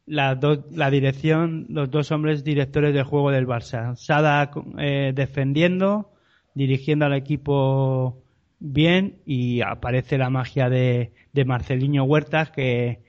la, 0.06 0.38
la 0.70 0.90
dirección 0.90 1.66
los 1.68 1.90
dos 1.90 2.12
hombres 2.12 2.44
directores 2.44 2.94
de 2.94 3.02
juego 3.02 3.30
del 3.30 3.46
Barça 3.46 3.96
Sada 3.96 4.50
eh, 4.78 5.12
defendiendo 5.14 6.12
dirigiendo 6.54 7.06
al 7.06 7.14
equipo 7.14 8.22
bien 8.60 9.20
y 9.26 9.60
aparece 9.60 10.18
la 10.18 10.30
magia 10.30 10.68
de, 10.68 11.12
de 11.32 11.44
Marceliño 11.44 12.04
Huertas 12.04 12.50
que 12.50 13.02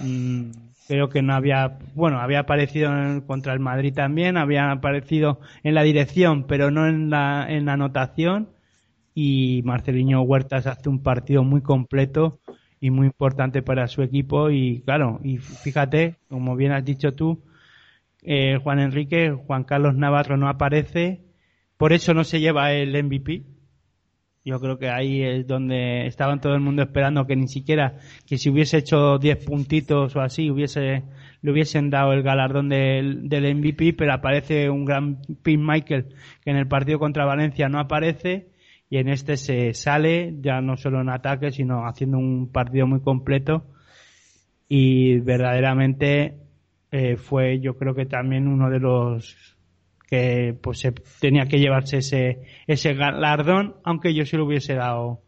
mm, 0.00 0.50
creo 0.90 1.08
que 1.08 1.22
no 1.22 1.34
había, 1.34 1.78
bueno, 1.94 2.18
había 2.18 2.40
aparecido 2.40 2.90
contra 3.24 3.52
el 3.52 3.60
Madrid 3.60 3.94
también, 3.94 4.36
había 4.36 4.72
aparecido 4.72 5.38
en 5.62 5.74
la 5.74 5.84
dirección, 5.84 6.48
pero 6.48 6.72
no 6.72 6.88
en 6.88 7.10
la, 7.10 7.46
en 7.48 7.66
la 7.66 7.74
anotación. 7.74 8.48
Y 9.14 9.62
Marceliño 9.64 10.20
Huertas 10.22 10.66
hace 10.66 10.88
un 10.88 11.00
partido 11.00 11.44
muy 11.44 11.60
completo 11.62 12.40
y 12.80 12.90
muy 12.90 13.06
importante 13.06 13.62
para 13.62 13.86
su 13.88 14.02
equipo. 14.02 14.50
Y 14.50 14.82
claro, 14.82 15.20
y 15.22 15.38
fíjate, 15.38 16.16
como 16.28 16.56
bien 16.56 16.72
has 16.72 16.84
dicho 16.84 17.14
tú, 17.14 17.42
eh, 18.22 18.58
Juan 18.62 18.80
Enrique, 18.80 19.30
Juan 19.30 19.64
Carlos 19.64 19.94
Navarro 19.94 20.36
no 20.36 20.48
aparece, 20.48 21.22
por 21.76 21.92
eso 21.92 22.14
no 22.14 22.24
se 22.24 22.40
lleva 22.40 22.72
el 22.72 23.02
MVP 23.02 23.44
yo 24.44 24.58
creo 24.58 24.78
que 24.78 24.88
ahí 24.88 25.22
es 25.22 25.46
donde 25.46 26.06
estaban 26.06 26.40
todo 26.40 26.54
el 26.54 26.60
mundo 26.60 26.82
esperando 26.82 27.26
que 27.26 27.36
ni 27.36 27.46
siquiera 27.46 27.98
que 28.26 28.38
si 28.38 28.48
hubiese 28.48 28.78
hecho 28.78 29.18
10 29.18 29.44
puntitos 29.44 30.16
o 30.16 30.20
así 30.20 30.50
hubiese 30.50 31.04
le 31.42 31.52
hubiesen 31.52 31.90
dado 31.90 32.12
el 32.12 32.22
galardón 32.22 32.68
del, 32.68 33.28
del 33.28 33.54
MVP, 33.54 33.94
pero 33.94 34.12
aparece 34.12 34.68
un 34.70 34.84
gran 34.84 35.20
Pin 35.42 35.64
Michael 35.64 36.14
que 36.42 36.50
en 36.50 36.56
el 36.56 36.68
partido 36.68 36.98
contra 36.98 37.24
Valencia 37.24 37.68
no 37.68 37.78
aparece 37.78 38.49
y 38.90 38.98
en 38.98 39.08
este 39.08 39.36
se 39.36 39.72
sale 39.72 40.34
ya 40.40 40.60
no 40.60 40.76
solo 40.76 41.00
en 41.00 41.08
ataque 41.08 41.52
sino 41.52 41.86
haciendo 41.86 42.18
un 42.18 42.50
partido 42.52 42.86
muy 42.86 43.00
completo. 43.00 43.64
Y 44.68 45.18
verdaderamente 45.20 46.36
eh, 46.90 47.16
fue 47.16 47.60
yo 47.60 47.78
creo 47.78 47.94
que 47.94 48.06
también 48.06 48.48
uno 48.48 48.68
de 48.68 48.80
los 48.80 49.56
que 50.08 50.58
pues 50.60 50.80
se 50.80 50.92
tenía 51.20 51.46
que 51.46 51.60
llevarse 51.60 51.98
ese, 51.98 52.42
ese 52.66 52.94
galardón, 52.94 53.76
aunque 53.84 54.12
yo 54.12 54.26
se 54.26 54.36
lo 54.36 54.44
hubiese 54.44 54.74
dado 54.74 55.22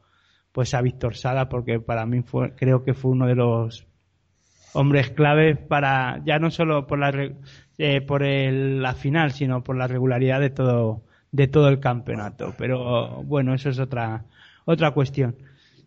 pues 0.50 0.74
a 0.74 0.82
Víctor 0.82 1.16
Sada, 1.16 1.48
porque 1.48 1.78
para 1.78 2.04
mí 2.04 2.22
fue, 2.22 2.54
creo 2.56 2.84
que 2.84 2.94
fue 2.94 3.12
uno 3.12 3.26
de 3.26 3.36
los 3.36 3.86
hombres 4.74 5.10
claves 5.10 5.56
para, 5.56 6.20
ya 6.24 6.38
no 6.38 6.50
solo 6.50 6.86
por 6.86 6.98
la, 6.98 7.30
eh, 7.78 8.00
por 8.00 8.24
el, 8.24 8.82
la 8.82 8.94
final, 8.94 9.30
sino 9.30 9.62
por 9.62 9.76
la 9.76 9.86
regularidad 9.86 10.40
de 10.40 10.50
todo, 10.50 11.04
de 11.32 11.48
todo 11.48 11.68
el 11.68 11.80
campeonato. 11.80 12.54
Pero 12.56 13.22
bueno, 13.24 13.54
eso 13.54 13.70
es 13.70 13.78
otra, 13.78 14.26
otra 14.64 14.92
cuestión. 14.92 15.36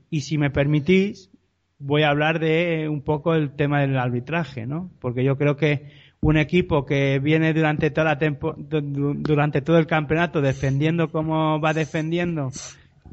Y 0.10 0.22
si 0.22 0.38
me 0.38 0.50
permitís, 0.50 1.32
voy 1.78 2.04
a 2.04 2.10
hablar 2.10 2.40
de 2.40 2.90
un 2.90 3.02
poco 3.02 3.36
el 3.36 3.56
tema 3.56 3.82
del 3.82 3.98
arbitraje, 3.98 4.66
¿no? 4.66 4.92
Porque 5.00 5.24
yo 5.24 5.38
creo 5.38 5.56
que 5.56 5.92
un 6.22 6.38
equipo 6.38 6.86
que 6.86 7.20
viene 7.20 7.54
durante 7.54 7.92
toda 7.92 8.06
la 8.06 8.18
tempo, 8.18 8.56
durante 8.58 9.62
todo 9.62 9.78
el 9.78 9.86
campeonato 9.86 10.42
defendiendo 10.42 11.12
como 11.12 11.60
va 11.62 11.74
defendiendo, 11.74 12.52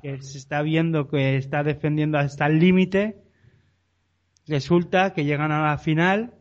que 0.01 0.23
se 0.23 0.39
está 0.39 0.63
viendo 0.63 1.09
que 1.09 1.37
está 1.37 1.63
defendiendo 1.63 2.19
hasta 2.19 2.47
el 2.47 2.59
límite, 2.59 3.23
resulta 4.47 5.13
que 5.13 5.25
llegan 5.25 5.53
a 5.53 5.63
la 5.69 5.79
final 5.79 6.35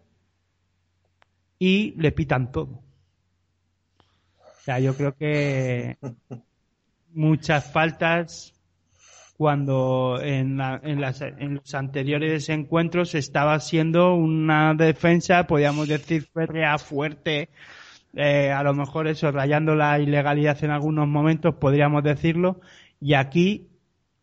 y 1.59 1.93
le 1.97 2.11
pitan 2.11 2.51
todo. 2.51 2.81
O 4.61 4.63
sea, 4.63 4.79
yo 4.79 4.95
creo 4.95 5.15
que 5.15 5.97
muchas 7.13 7.71
faltas 7.71 8.53
cuando 9.35 10.19
en, 10.21 10.61
en, 10.61 11.01
las, 11.01 11.21
en, 11.21 11.55
los 11.55 11.73
anteriores 11.73 12.47
encuentros 12.49 13.15
estaba 13.15 13.59
siendo 13.59 14.13
una 14.13 14.75
defensa, 14.75 15.47
podríamos 15.47 15.87
decir, 15.87 16.27
férrea, 16.31 16.77
fuerte, 16.77 17.49
eh, 18.13 18.51
a 18.51 18.61
lo 18.61 18.75
mejor 18.75 19.07
eso, 19.07 19.31
rayando 19.31 19.73
la 19.73 19.99
ilegalidad 19.99 20.63
en 20.63 20.69
algunos 20.69 21.07
momentos, 21.07 21.55
podríamos 21.55 22.03
decirlo, 22.03 22.61
y 22.99 23.15
aquí, 23.15 23.67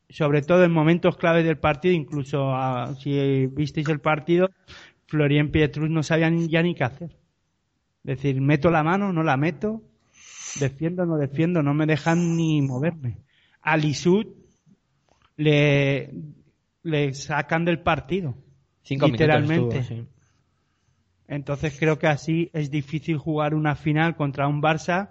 sobre 0.09 0.43
todo 0.43 0.63
en 0.63 0.71
momentos 0.71 1.17
claves 1.17 1.45
del 1.45 1.59
partido, 1.59 1.95
incluso 1.95 2.55
ah, 2.55 2.95
si 3.01 3.49
visteis 3.49 3.89
el 3.89 3.99
partido, 3.99 4.51
Florian 5.09 5.51
Pietrus 5.51 5.91
no 5.91 6.05
sabía 6.05 6.31
ya 6.31 6.63
ni 6.63 6.77
qué 6.77 6.85
hacer. 6.85 7.11
Es 8.05 8.23
decir, 8.23 8.41
meto 8.41 8.71
la 8.71 8.85
mano, 8.85 9.13
no 9.13 9.25
la 9.25 9.37
meto, 9.37 9.83
defiendo, 10.57 11.07
no 11.07 11.17
defiendo, 11.17 11.63
no 11.63 11.75
me 11.75 11.87
dejan 11.87 12.37
ni 12.37 12.63
moverme. 12.63 13.19
Alisud 13.63 14.27
le, 15.37 16.13
le 16.83 17.15
sacan 17.15 17.65
del 17.65 17.81
partido. 17.81 18.37
literalmente. 18.89 20.07
Entonces 21.27 21.77
creo 21.79 21.99
que 21.99 22.07
así 22.07 22.51
es 22.55 22.71
difícil 22.71 23.19
jugar 23.19 23.55
una 23.55 23.77
final 23.77 24.17
contra 24.17 24.49
un 24.49 24.63
Barça 24.63 25.11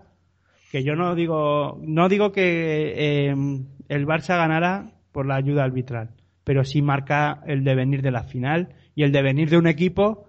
que 0.71 0.83
yo 0.83 0.95
no 0.95 1.15
digo 1.15 1.79
no 1.81 2.09
digo 2.09 2.31
que 2.31 3.27
em, 3.29 3.67
el 3.87 4.05
Barça 4.05 4.35
ganara 4.35 4.99
por 5.11 5.27
la 5.27 5.35
ayuda 5.35 5.63
arbitral, 5.63 6.15
pero 6.43 6.65
sí 6.65 6.81
marca 6.81 7.41
el 7.45 7.63
devenir 7.63 8.01
de 8.01 8.11
la 8.11 8.23
final 8.23 8.75
y 8.95 9.03
el 9.03 9.11
devenir 9.11 9.49
de 9.49 9.57
un 9.57 9.67
equipo 9.67 10.27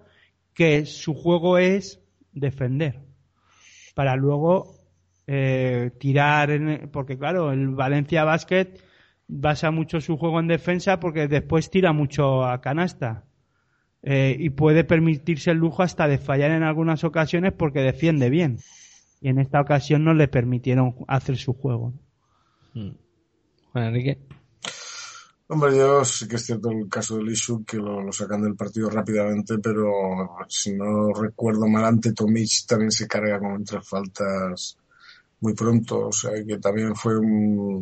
que 0.53 0.85
su 0.85 1.15
juego 1.15 1.57
es 1.57 2.01
defender 2.31 3.01
para 3.95 4.15
luego 4.15 4.78
eh, 5.31 5.91
tirar 5.99 6.49
en, 6.49 6.89
porque 6.91 7.15
claro 7.15 7.51
el 7.51 7.69
Valencia 7.69 8.23
Basket 8.23 8.79
basa 9.27 9.69
mucho 9.69 10.01
su 10.01 10.17
juego 10.17 10.39
en 10.39 10.47
defensa 10.47 10.99
porque 10.99 11.27
después 11.27 11.69
tira 11.69 11.93
mucho 11.93 12.43
a 12.43 12.61
canasta. 12.61 13.25
Eh, 14.01 14.35
y 14.39 14.49
puede 14.49 14.83
permitirse 14.85 15.51
el 15.51 15.57
lujo 15.57 15.83
hasta 15.83 16.07
de 16.07 16.17
fallar 16.17 16.49
en 16.49 16.63
algunas 16.63 17.03
ocasiones 17.03 17.53
porque 17.53 17.81
defiende 17.81 18.31
bien. 18.31 18.57
Y 19.21 19.29
en 19.29 19.37
esta 19.37 19.61
ocasión 19.61 20.03
no 20.03 20.15
le 20.15 20.29
permitieron 20.29 20.95
hacer 21.07 21.37
su 21.37 21.53
juego. 21.53 21.93
Hmm. 22.73 22.93
Juan 23.71 23.85
Enrique. 23.85 24.17
Hombre, 25.47 25.77
yo 25.77 26.03
sí 26.05 26.27
que 26.27 26.37
es 26.37 26.45
cierto 26.45 26.71
el 26.71 26.89
caso 26.89 27.17
de 27.17 27.23
Lishu 27.25 27.63
que 27.65 27.77
lo, 27.77 28.11
sacan 28.11 28.41
del 28.41 28.55
partido 28.55 28.89
rápidamente, 28.89 29.59
pero 29.59 29.91
si 30.47 30.73
no 30.73 31.13
recuerdo 31.13 31.67
mal, 31.67 31.85
ante 31.85 32.13
Tomic 32.13 32.65
también 32.67 32.89
se 32.89 33.07
carga 33.07 33.37
con 33.37 33.63
tres 33.63 33.87
faltas 33.87 34.77
muy 35.41 35.53
pronto. 35.53 36.07
O 36.07 36.11
sea 36.11 36.31
que 36.45 36.57
también 36.57 36.95
fue 36.95 37.17
un, 37.17 37.81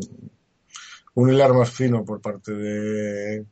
hilar 1.15 1.53
más 1.53 1.71
fino 1.71 2.05
por 2.05 2.21
parte 2.21 2.53
de 2.53 3.45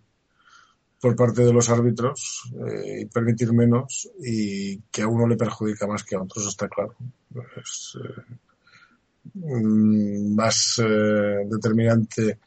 por 1.01 1.15
parte 1.15 1.43
de 1.43 1.53
los 1.53 1.69
árbitros 1.69 2.51
eh, 2.67 3.01
y 3.01 3.05
permitir 3.05 3.53
menos 3.53 4.09
y 4.19 4.79
que 4.91 5.03
a 5.03 5.07
uno 5.07 5.27
le 5.27 5.37
perjudica 5.37 5.85
más 5.85 6.03
que 6.03 6.15
a 6.15 6.21
otros 6.21 6.47
está 6.47 6.67
claro 6.67 6.95
pues, 7.31 7.97
eh, 8.01 8.21
mm, 9.35 10.35
más 10.35 10.81
eh, 10.83 11.45
determinante 11.47 12.39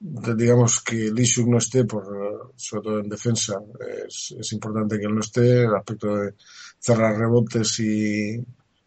digamos 0.00 0.80
que 0.80 1.10
Lishuk 1.10 1.48
no 1.48 1.58
esté, 1.58 1.84
por, 1.84 2.52
sobre 2.56 2.82
todo 2.82 3.00
en 3.00 3.08
defensa, 3.08 3.60
es, 4.06 4.34
es, 4.38 4.52
importante 4.52 4.98
que 4.98 5.06
él 5.06 5.14
no 5.14 5.20
esté, 5.20 5.64
el 5.64 5.74
aspecto 5.74 6.16
de 6.16 6.34
cerrar 6.78 7.18
rebotes 7.18 7.80
y, 7.80 8.36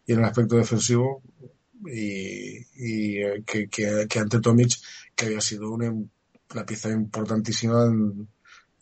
y 0.06 0.12
en 0.12 0.18
el 0.18 0.24
aspecto 0.24 0.56
defensivo, 0.56 1.22
y, 1.86 2.58
y 2.76 3.22
eh, 3.22 3.42
que, 3.46 3.68
que, 3.68 4.06
que, 4.08 4.18
ante 4.18 4.40
Tomic, 4.40 4.72
que 5.14 5.26
había 5.26 5.40
sido 5.40 5.70
una, 5.70 5.90
una 5.90 6.66
pieza 6.66 6.90
importantísima 6.90 7.84
en, 7.86 8.28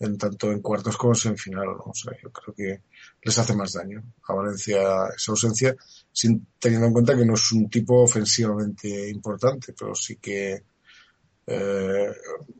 en, 0.00 0.18
tanto 0.18 0.50
en 0.50 0.60
cuartos 0.60 0.96
como 0.96 1.14
en 1.24 1.36
final. 1.36 1.66
¿no? 1.66 1.84
O 1.86 1.94
sea, 1.94 2.12
yo 2.22 2.30
creo 2.30 2.54
que 2.54 2.82
les 3.22 3.38
hace 3.38 3.54
más 3.54 3.72
daño 3.72 4.02
a 4.26 4.34
Valencia 4.34 4.80
esa 5.16 5.32
ausencia, 5.32 5.76
sin 6.12 6.46
teniendo 6.58 6.86
en 6.86 6.92
cuenta 6.92 7.16
que 7.16 7.24
no 7.24 7.34
es 7.34 7.52
un 7.52 7.68
tipo 7.68 8.02
ofensivamente 8.02 9.10
importante, 9.10 9.74
pero 9.78 9.94
sí 9.94 10.16
que 10.16 10.64
eh, 11.46 12.12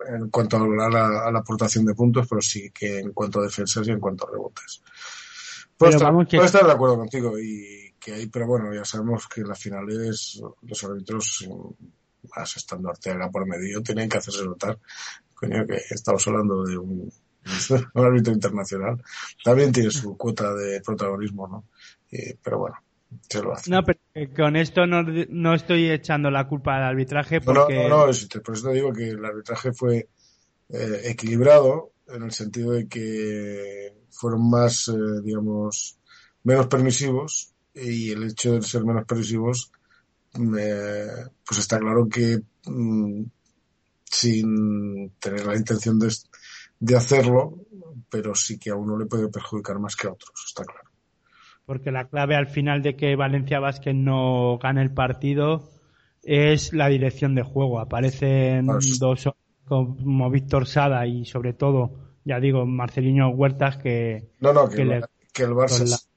en 0.08 0.30
cuanto 0.30 0.56
a 0.56 0.66
la, 0.66 1.26
a 1.26 1.30
la, 1.30 1.38
aportación 1.38 1.84
de 1.84 1.94
puntos, 1.94 2.26
pero 2.28 2.40
sí 2.40 2.70
que 2.70 2.98
en 2.98 3.12
cuanto 3.12 3.40
a 3.40 3.44
defensas 3.44 3.86
y 3.86 3.90
en 3.90 4.00
cuanto 4.00 4.26
a 4.26 4.32
rebotes. 4.32 4.82
Puedo, 5.76 5.92
estar, 5.92 6.12
que... 6.26 6.36
puedo 6.36 6.46
estar, 6.46 6.66
de 6.66 6.72
acuerdo 6.72 6.98
contigo 6.98 7.38
y 7.38 7.89
que 8.01 8.14
hay, 8.14 8.27
pero 8.27 8.47
bueno, 8.47 8.74
ya 8.74 8.85
sabemos 8.85 9.28
que 9.28 9.43
en 9.43 9.48
las 9.48 9.59
finales 9.59 10.43
los 10.62 10.85
árbitros, 10.85 11.48
más 12.35 12.56
estando 12.56 12.90
Arteaga 12.90 13.31
por 13.31 13.47
medio, 13.47 13.82
tienen 13.82 14.09
que 14.09 14.18
hacerse 14.18 14.44
notar. 14.44 14.78
Coño, 15.35 15.66
que 15.66 15.77
estamos 15.90 16.27
hablando 16.27 16.64
de 16.64 16.78
un, 16.78 17.12
un 17.94 18.05
árbitro 18.05 18.32
internacional. 18.32 19.02
También 19.44 19.72
tiene 19.72 19.90
su 19.90 20.16
cuota 20.16 20.55
de 20.55 20.81
protagonismo, 20.81 21.47
¿no? 21.47 21.64
Y, 22.10 22.35
pero 22.35 22.59
bueno, 22.59 22.77
no, 23.66 23.82
pero 23.82 23.98
con 24.36 24.56
esto 24.56 24.86
no, 24.86 25.02
no, 25.02 25.55
estoy 25.55 25.90
echando 25.90 26.31
la 26.31 26.47
culpa 26.47 26.77
al 26.77 26.85
arbitraje 26.85 27.40
porque... 27.40 27.74
No, 27.74 27.89
no, 27.89 28.06
no, 28.06 28.12
por 28.44 28.55
eso 28.55 28.68
te 28.68 28.74
digo 28.74 28.93
que 28.93 29.10
el 29.10 29.24
arbitraje 29.24 29.72
fue 29.72 30.09
eh, 30.68 31.01
equilibrado 31.05 31.93
en 32.06 32.22
el 32.22 32.31
sentido 32.31 32.72
de 32.72 32.86
que 32.86 33.94
fueron 34.10 34.48
más, 34.48 34.89
eh, 34.89 35.22
digamos, 35.24 35.98
menos 36.44 36.68
permisivos 36.68 37.52
y 37.82 38.11
el 38.11 38.24
hecho 38.24 38.52
de 38.52 38.62
ser 38.62 38.85
menos 38.85 39.05
permisivos, 39.07 39.73
eh, 40.35 41.07
pues 41.47 41.61
está 41.61 41.78
claro 41.78 42.09
que 42.09 42.40
mm, 42.66 43.23
sin 44.05 45.11
tener 45.19 45.47
la 45.47 45.57
intención 45.57 45.98
de, 45.98 46.12
de 46.78 46.97
hacerlo, 46.97 47.59
pero 48.09 48.35
sí 48.35 48.59
que 48.59 48.70
a 48.70 48.77
uno 48.77 48.98
le 48.98 49.07
puede 49.07 49.28
perjudicar 49.28 49.78
más 49.78 49.97
que 49.97 50.07
a 50.07 50.12
otros, 50.12 50.44
está 50.47 50.65
claro 50.65 50.90
porque 51.70 51.93
la 51.93 52.09
clave 52.09 52.35
al 52.35 52.48
final 52.48 52.82
de 52.82 52.97
que 52.97 53.15
Valencia 53.15 53.61
Vázquez 53.61 53.94
no 53.94 54.59
gane 54.59 54.82
el 54.82 54.93
partido 54.93 55.70
es 56.24 56.73
la 56.73 56.89
dirección 56.89 57.36
de 57.36 57.44
juego. 57.44 57.78
Aparecen 57.78 58.66
pues... 58.66 58.98
dos 58.98 59.31
como 59.66 60.31
Víctor 60.31 60.66
Sada 60.66 61.07
y 61.07 61.24
sobre 61.27 61.52
todo, 61.52 62.16
ya 62.24 62.40
digo, 62.40 62.66
Marcelino 62.66 63.28
Huertas 63.31 63.77
que... 63.77 64.31
No, 64.40 64.52
no, 64.52 64.69
que, 64.69 64.78
que, 64.78 64.85
le, 64.85 65.01
que 65.32 65.44
el 65.44 65.51
Barça... 65.51 66.09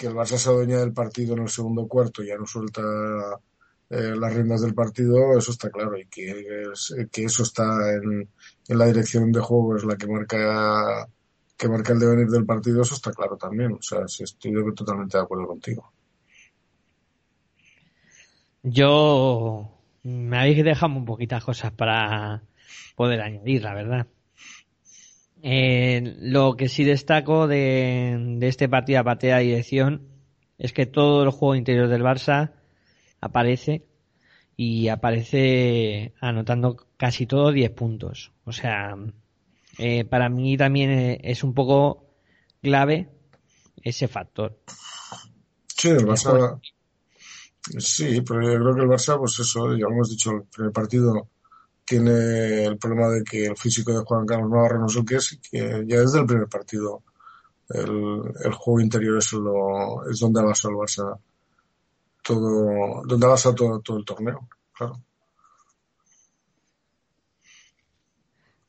Que 0.00 0.06
el 0.06 0.14
Barça 0.14 0.38
se 0.38 0.48
adueña 0.48 0.78
del 0.78 0.94
partido 0.94 1.34
en 1.34 1.42
el 1.42 1.50
segundo 1.50 1.86
cuarto 1.86 2.22
y 2.22 2.28
ya 2.28 2.38
no 2.38 2.46
suelta 2.46 2.80
eh, 3.90 4.14
las 4.16 4.34
riendas 4.34 4.62
del 4.62 4.72
partido, 4.72 5.36
eso 5.36 5.50
está 5.52 5.68
claro. 5.68 5.98
Y 5.98 6.06
que, 6.06 6.72
que 7.12 7.24
eso 7.24 7.42
está 7.42 7.92
en, 7.92 8.28
en 8.68 8.78
la 8.78 8.86
dirección 8.86 9.30
de 9.30 9.40
juego, 9.40 9.76
es 9.76 9.84
la 9.84 9.96
que 9.96 10.06
marca 10.06 11.06
que 11.58 11.68
marca 11.68 11.92
el 11.92 11.98
devenir 11.98 12.28
del 12.28 12.46
partido, 12.46 12.80
eso 12.80 12.94
está 12.94 13.12
claro 13.12 13.36
también. 13.36 13.72
O 13.72 13.82
sea, 13.82 14.08
si 14.08 14.24
estoy 14.24 14.52
totalmente 14.74 15.18
de 15.18 15.22
acuerdo 15.22 15.46
contigo. 15.46 15.92
Yo 18.62 19.70
me 20.02 20.38
habéis 20.38 20.64
dejado 20.64 20.94
un 20.94 21.04
poquitas 21.04 21.44
cosas 21.44 21.72
para 21.72 22.42
poder 22.96 23.20
añadir, 23.20 23.62
la 23.62 23.74
verdad. 23.74 24.06
Eh, 25.42 26.16
lo 26.20 26.56
que 26.56 26.68
sí 26.68 26.84
destaco 26.84 27.46
de, 27.46 28.36
de 28.38 28.48
este 28.48 28.68
partido 28.68 29.00
a 29.00 29.04
patea 29.04 29.38
dirección 29.38 30.08
es 30.58 30.72
que 30.72 30.86
todo 30.86 31.22
el 31.22 31.30
juego 31.30 31.54
interior 31.54 31.88
del 31.88 32.02
Barça 32.02 32.52
aparece 33.20 33.86
y 34.56 34.88
aparece 34.88 36.12
anotando 36.20 36.76
casi 36.98 37.26
todo 37.26 37.50
10 37.50 37.70
puntos. 37.70 38.32
O 38.44 38.52
sea, 38.52 38.94
eh, 39.78 40.04
para 40.04 40.28
mí 40.28 40.58
también 40.58 40.90
eh, 40.90 41.20
es 41.22 41.42
un 41.42 41.54
poco 41.54 42.10
clave 42.60 43.08
ese 43.82 44.06
factor. 44.06 44.58
Sí, 45.66 45.88
el 45.88 46.06
Barça. 46.06 46.60
Sí, 47.78 48.20
pero 48.20 48.42
yo 48.42 48.58
creo 48.58 48.74
que 48.74 48.82
el 48.82 48.88
Barça, 48.88 49.18
pues 49.18 49.38
eso, 49.38 49.74
ya 49.74 49.86
hemos 49.86 50.10
dicho, 50.10 50.30
el 50.32 50.42
primer 50.42 50.72
partido 50.72 51.30
tiene 51.90 52.66
el 52.66 52.78
problema 52.78 53.08
de 53.08 53.24
que 53.24 53.46
el 53.46 53.56
físico 53.56 53.92
de 53.92 54.04
Juan 54.04 54.24
Carlos 54.24 54.48
Navarro 54.48 54.78
no 54.78 54.88
sé 54.88 55.04
qué 55.04 55.16
es, 55.16 55.40
que 55.50 55.84
ya 55.88 55.98
desde 55.98 56.20
el 56.20 56.26
primer 56.26 56.46
partido 56.46 57.02
el, 57.68 58.22
el 58.44 58.52
juego 58.52 58.80
interior 58.80 59.18
es, 59.18 59.32
lo, 59.32 60.08
es 60.08 60.20
donde 60.20 60.40
basado 60.40 60.74
el 60.74 60.78
Barça 60.78 61.18
todo, 62.22 63.02
donde 63.04 63.26
ha 63.26 63.30
basado 63.30 63.54
todo, 63.56 63.80
todo 63.80 63.98
el 63.98 64.04
torneo, 64.04 64.48
claro. 64.72 65.00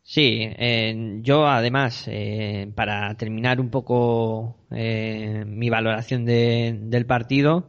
Sí, 0.01 0.39
eh, 0.41 1.19
yo 1.21 1.45
además, 1.45 2.05
eh, 2.07 2.71
para 2.75 3.15
terminar 3.17 3.61
un 3.61 3.69
poco 3.69 4.57
eh, 4.71 5.45
mi 5.45 5.69
valoración 5.69 6.25
de, 6.25 6.75
del 6.81 7.05
partido, 7.05 7.67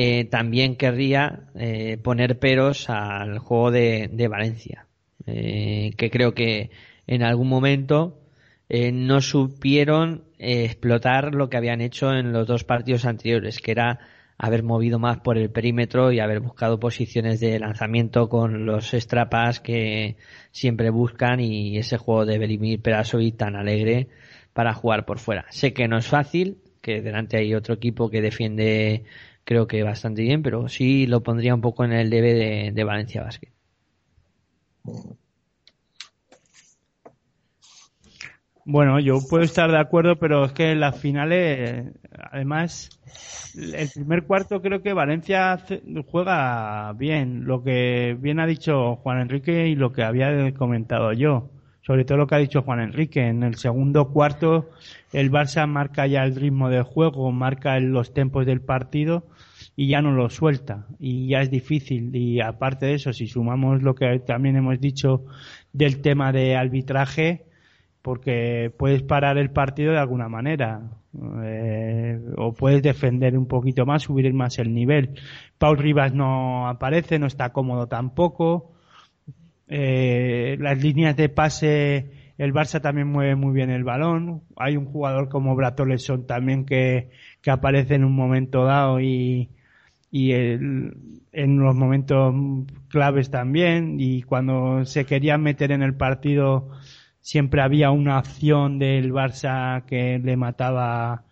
eh, 0.00 0.26
también 0.26 0.76
querría 0.76 1.40
eh, 1.56 1.98
poner 2.00 2.38
peros 2.38 2.88
al 2.88 3.40
juego 3.40 3.72
de, 3.72 4.28
Valencia, 4.30 4.86
que 5.26 6.10
creo 6.12 6.34
que 6.34 6.70
en 7.08 7.24
algún 7.24 7.48
momento 7.48 8.20
no 8.70 9.20
supieron 9.20 10.22
explotar 10.38 11.34
lo 11.34 11.50
que 11.50 11.56
habían 11.56 11.80
hecho 11.80 12.12
en 12.12 12.32
los 12.32 12.46
dos 12.46 12.62
partidos 12.62 13.06
anteriores, 13.06 13.58
que 13.60 13.72
era 13.72 13.98
haber 14.38 14.62
movido 14.62 15.00
más 15.00 15.18
por 15.18 15.36
el 15.36 15.50
perímetro 15.50 16.12
y 16.12 16.20
haber 16.20 16.38
buscado 16.38 16.78
posiciones 16.78 17.40
de 17.40 17.58
lanzamiento 17.58 18.28
con 18.28 18.66
los 18.66 18.94
estrapas 18.94 19.58
que 19.58 20.16
siempre 20.52 20.90
buscan 20.90 21.40
y 21.40 21.76
ese 21.76 21.98
juego 21.98 22.24
de 22.24 22.38
Belimir 22.38 22.80
Perasovic 22.80 23.36
tan 23.36 23.56
alegre 23.56 24.06
para 24.52 24.74
jugar 24.74 25.04
por 25.06 25.18
fuera. 25.18 25.46
Sé 25.50 25.72
que 25.72 25.88
no 25.88 25.98
es 25.98 26.06
fácil, 26.06 26.58
que 26.80 27.02
delante 27.02 27.36
hay 27.36 27.52
otro 27.52 27.74
equipo 27.74 28.10
que 28.10 28.22
defiende 28.22 29.04
creo 29.48 29.66
que 29.66 29.82
bastante 29.82 30.20
bien, 30.20 30.42
pero 30.42 30.68
sí 30.68 31.06
lo 31.06 31.22
pondría 31.22 31.54
un 31.54 31.62
poco 31.62 31.82
en 31.82 31.92
el 31.92 32.10
debe 32.10 32.70
de, 32.70 32.84
Valencia 32.84 33.22
Basket. 33.22 33.48
Bueno, 38.66 39.00
yo 39.00 39.20
puedo 39.26 39.42
estar 39.42 39.70
de 39.70 39.78
acuerdo, 39.78 40.18
pero 40.18 40.44
es 40.44 40.52
que 40.52 40.72
en 40.72 40.80
las 40.80 41.00
finales, 41.00 41.94
además, 42.30 42.90
el 43.56 43.88
primer 43.88 44.24
cuarto 44.24 44.60
creo 44.60 44.82
que 44.82 44.92
Valencia 44.92 45.58
juega 46.06 46.92
bien, 46.92 47.46
lo 47.46 47.64
que 47.64 48.18
bien 48.20 48.40
ha 48.40 48.46
dicho 48.46 48.96
Juan 48.96 49.20
Enrique 49.20 49.68
y 49.68 49.76
lo 49.76 49.94
que 49.94 50.02
había 50.02 50.52
comentado 50.52 51.14
yo, 51.14 51.48
sobre 51.80 52.04
todo 52.04 52.18
lo 52.18 52.26
que 52.26 52.34
ha 52.34 52.38
dicho 52.38 52.60
Juan 52.60 52.80
Enrique. 52.80 53.26
En 53.26 53.42
el 53.44 53.54
segundo 53.54 54.10
cuarto 54.10 54.68
el 55.14 55.30
Barça 55.30 55.66
marca 55.66 56.06
ya 56.06 56.24
el 56.24 56.36
ritmo 56.36 56.68
del 56.68 56.82
juego, 56.82 57.32
marca 57.32 57.80
los 57.80 58.12
tempos 58.12 58.44
del 58.44 58.60
partido 58.60 59.24
y 59.80 59.86
ya 59.86 60.02
no 60.02 60.10
lo 60.10 60.28
suelta 60.28 60.88
y 60.98 61.28
ya 61.28 61.40
es 61.40 61.52
difícil 61.52 62.10
y 62.16 62.40
aparte 62.40 62.86
de 62.86 62.94
eso 62.94 63.12
si 63.12 63.28
sumamos 63.28 63.80
lo 63.80 63.94
que 63.94 64.18
también 64.18 64.56
hemos 64.56 64.80
dicho 64.80 65.24
del 65.72 66.00
tema 66.00 66.32
de 66.32 66.56
arbitraje 66.56 67.44
porque 68.02 68.72
puedes 68.76 69.04
parar 69.04 69.38
el 69.38 69.52
partido 69.52 69.92
de 69.92 70.00
alguna 70.00 70.28
manera 70.28 70.82
eh, 71.44 72.18
o 72.36 72.54
puedes 72.54 72.82
defender 72.82 73.38
un 73.38 73.46
poquito 73.46 73.86
más, 73.86 74.02
subir 74.02 74.32
más 74.34 74.58
el 74.58 74.74
nivel. 74.74 75.14
Paul 75.58 75.78
Rivas 75.78 76.12
no 76.12 76.68
aparece, 76.68 77.20
no 77.20 77.26
está 77.26 77.50
cómodo 77.52 77.86
tampoco. 77.86 78.72
Eh, 79.68 80.56
las 80.58 80.82
líneas 80.82 81.16
de 81.16 81.28
pase, 81.28 82.32
el 82.36 82.52
Barça 82.52 82.80
también 82.80 83.08
mueve 83.08 83.36
muy 83.36 83.52
bien 83.52 83.70
el 83.70 83.84
balón. 83.84 84.42
Hay 84.56 84.76
un 84.76 84.86
jugador 84.86 85.28
como 85.28 85.54
Bratoleson 85.54 86.26
también 86.26 86.64
que, 86.64 87.10
que 87.42 87.50
aparece 87.50 87.94
en 87.94 88.04
un 88.04 88.14
momento 88.14 88.64
dado 88.64 89.00
y, 89.00 89.50
y 90.10 90.32
el, 90.32 91.22
en 91.32 91.58
los 91.58 91.74
momentos 91.74 92.34
claves 92.88 93.30
también. 93.30 93.96
Y 94.00 94.22
cuando 94.22 94.84
se 94.84 95.04
quería 95.04 95.38
meter 95.38 95.72
en 95.72 95.82
el 95.82 95.94
partido, 95.94 96.70
siempre 97.20 97.62
había 97.62 97.90
una 97.90 98.18
acción 98.18 98.78
del 98.78 99.12
Barça 99.12 99.84
que 99.84 100.18
le 100.18 100.36
mataba 100.36 101.24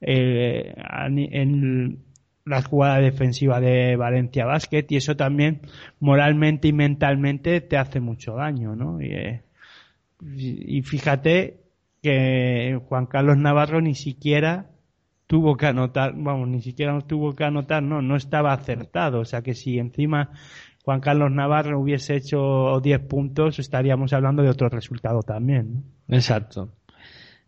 eh, 0.00 0.74
en 0.76 2.04
la 2.44 2.62
jugada 2.62 3.00
defensiva 3.00 3.60
de 3.60 3.96
Valencia 3.96 4.44
Basket 4.46 4.86
y 4.88 4.96
eso 4.96 5.16
también 5.16 5.60
moralmente 6.00 6.68
y 6.68 6.72
mentalmente 6.72 7.60
te 7.60 7.76
hace 7.76 8.00
mucho 8.00 8.34
daño, 8.34 8.74
¿no? 8.74 9.00
Y, 9.00 9.12
eh, 9.12 9.42
y 10.22 10.82
fíjate 10.82 11.60
que 12.02 12.80
Juan 12.88 13.06
Carlos 13.06 13.36
Navarro 13.36 13.80
ni 13.80 13.94
siquiera 13.94 14.69
tuvo 15.30 15.56
que 15.56 15.66
anotar, 15.66 16.12
vamos, 16.16 16.48
ni 16.48 16.60
siquiera 16.60 17.00
tuvo 17.02 17.36
que 17.36 17.44
anotar, 17.44 17.84
no, 17.84 18.02
no 18.02 18.16
estaba 18.16 18.52
acertado. 18.52 19.20
O 19.20 19.24
sea 19.24 19.42
que 19.42 19.54
si 19.54 19.78
encima 19.78 20.32
Juan 20.84 20.98
Carlos 20.98 21.30
Navarro 21.30 21.78
hubiese 21.78 22.16
hecho 22.16 22.80
10 22.82 23.06
puntos, 23.06 23.60
estaríamos 23.60 24.12
hablando 24.12 24.42
de 24.42 24.50
otro 24.50 24.68
resultado 24.68 25.22
también. 25.22 25.84
Exacto. 26.08 26.72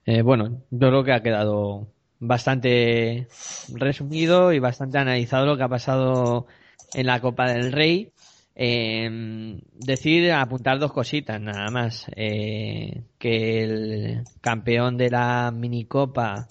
Eh, 0.06 0.22
bueno, 0.22 0.62
yo 0.70 0.90
creo 0.90 1.02
que 1.02 1.12
ha 1.12 1.24
quedado 1.24 1.88
bastante 2.20 3.26
resumido 3.74 4.52
y 4.52 4.60
bastante 4.60 4.98
analizado 4.98 5.44
lo 5.44 5.56
que 5.56 5.64
ha 5.64 5.68
pasado 5.68 6.46
en 6.94 7.06
la 7.06 7.20
Copa 7.20 7.50
del 7.50 7.72
Rey. 7.72 8.12
Eh, 8.54 9.58
decir, 9.72 10.30
apuntar 10.30 10.78
dos 10.78 10.92
cositas 10.92 11.40
nada 11.40 11.68
más. 11.72 12.06
Eh, 12.14 13.02
que 13.18 13.64
el 13.64 14.22
campeón 14.40 14.96
de 14.96 15.10
la 15.10 15.50
minicopa 15.52 16.46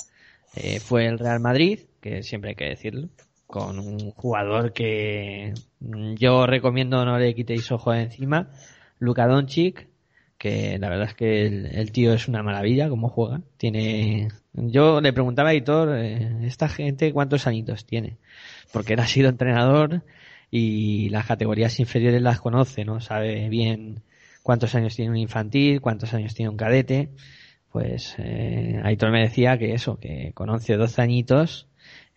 eh, 0.55 0.79
fue 0.79 1.05
el 1.07 1.19
Real 1.19 1.39
Madrid, 1.39 1.79
que 2.01 2.23
siempre 2.23 2.51
hay 2.51 2.55
que 2.55 2.69
decirlo, 2.69 3.09
con 3.47 3.79
un 3.79 4.11
jugador 4.11 4.73
que 4.73 5.53
yo 5.79 6.47
recomiendo 6.47 7.03
no 7.05 7.19
le 7.19 7.35
quitéis 7.35 7.71
ojo 7.71 7.91
de 7.91 8.03
encima, 8.03 8.49
Luka 8.99 9.27
Doncic, 9.27 9.87
que 10.37 10.79
la 10.79 10.89
verdad 10.89 11.09
es 11.09 11.13
que 11.15 11.45
el, 11.45 11.91
tío 11.91 12.13
es 12.13 12.27
una 12.27 12.41
maravilla 12.41 12.89
como 12.89 13.09
juega. 13.09 13.41
Tiene, 13.57 14.29
yo 14.53 14.99
le 15.01 15.13
preguntaba 15.13 15.49
a 15.49 15.53
Hitor, 15.53 15.95
eh, 15.97 16.47
esta 16.47 16.67
gente 16.67 17.13
cuántos 17.13 17.45
añitos 17.45 17.85
tiene, 17.85 18.17
porque 18.73 18.93
él 18.93 18.99
ha 19.01 19.07
sido 19.07 19.29
entrenador 19.29 20.03
y 20.49 21.09
las 21.09 21.27
categorías 21.27 21.79
inferiores 21.79 22.21
las 22.21 22.41
conoce, 22.41 22.85
¿no? 22.85 23.01
Sabe 23.01 23.49
bien 23.49 24.01
cuántos 24.43 24.75
años 24.75 24.95
tiene 24.95 25.11
un 25.11 25.17
infantil, 25.17 25.79
cuántos 25.81 26.13
años 26.13 26.33
tiene 26.33 26.49
un 26.49 26.57
cadete. 26.57 27.09
Pues 27.71 28.15
eh, 28.17 28.79
Aitor 28.83 29.11
me 29.11 29.21
decía 29.21 29.57
que 29.57 29.73
eso, 29.73 29.97
que 29.97 30.31
con 30.33 30.49
11 30.49 30.75
o 30.75 30.77
12 30.77 31.01
añitos, 31.01 31.67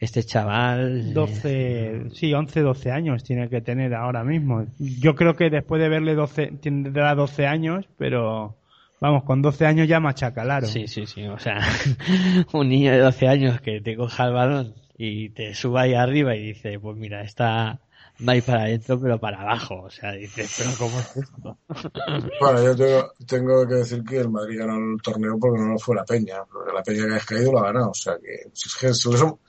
este 0.00 0.22
chaval... 0.24 1.14
12, 1.14 1.40
eh, 1.44 2.02
sí, 2.12 2.34
11, 2.34 2.60
12 2.60 2.90
años 2.90 3.22
tiene 3.22 3.48
que 3.48 3.60
tener 3.60 3.94
ahora 3.94 4.24
mismo. 4.24 4.66
Yo 4.78 5.14
creo 5.14 5.36
que 5.36 5.50
después 5.50 5.80
de 5.80 5.88
verle 5.88 6.14
12, 6.14 6.54
tendrá 6.60 7.14
12 7.14 7.46
años, 7.46 7.86
pero 7.96 8.56
vamos, 9.00 9.22
con 9.24 9.42
12 9.42 9.66
años 9.66 9.86
ya 9.86 10.00
machaca, 10.00 10.42
claro. 10.42 10.66
Sí, 10.66 10.88
sí, 10.88 11.06
sí, 11.06 11.26
o 11.26 11.38
sea, 11.38 11.60
un 12.52 12.68
niño 12.68 12.90
de 12.90 12.98
12 12.98 13.28
años 13.28 13.60
que 13.60 13.80
te 13.80 13.96
coja 13.96 14.26
el 14.26 14.32
balón 14.32 14.74
y 14.96 15.30
te 15.30 15.54
suba 15.54 15.82
ahí 15.82 15.94
arriba 15.94 16.34
y 16.34 16.46
dice, 16.48 16.78
pues 16.80 16.96
mira, 16.96 17.22
está 17.22 17.80
va 18.20 18.32
a 18.32 18.36
ir 18.36 18.42
para 18.44 18.62
adentro, 18.62 19.00
pero 19.00 19.18
para 19.18 19.40
abajo. 19.40 19.82
O 19.82 19.90
sea, 19.90 20.12
dices, 20.12 20.54
pero 20.58 20.70
¿cómo 20.78 20.98
es 21.00 21.16
esto? 21.16 21.58
bueno, 22.40 22.62
yo 22.62 22.76
tengo, 22.76 23.12
tengo, 23.26 23.68
que 23.68 23.74
decir 23.74 24.04
que 24.04 24.18
el 24.18 24.30
Madrid 24.30 24.58
ganó 24.58 24.76
el 24.76 25.02
torneo 25.02 25.38
porque 25.38 25.60
no 25.60 25.78
fue 25.78 25.96
la 25.96 26.04
Peña. 26.04 26.44
Porque 26.50 26.72
la 26.72 26.82
Peña 26.82 27.06
que 27.06 27.14
has 27.14 27.26
caído 27.26 27.52
lo 27.52 27.58
ha 27.60 27.72
ganado. 27.72 27.90
O 27.90 27.94
sea, 27.94 28.18
que, 28.18 28.50
si 28.52 28.68
es 28.68 28.76
que 28.76 28.94
se 28.94 29.10
lo, 29.10 29.40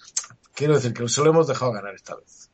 quiero 0.53 0.75
decir 0.75 0.93
que 0.93 1.07
se 1.07 1.21
lo 1.21 1.29
hemos 1.29 1.47
dejado 1.47 1.71
ganar 1.73 1.93
esta 1.93 2.15
vez. 2.15 2.49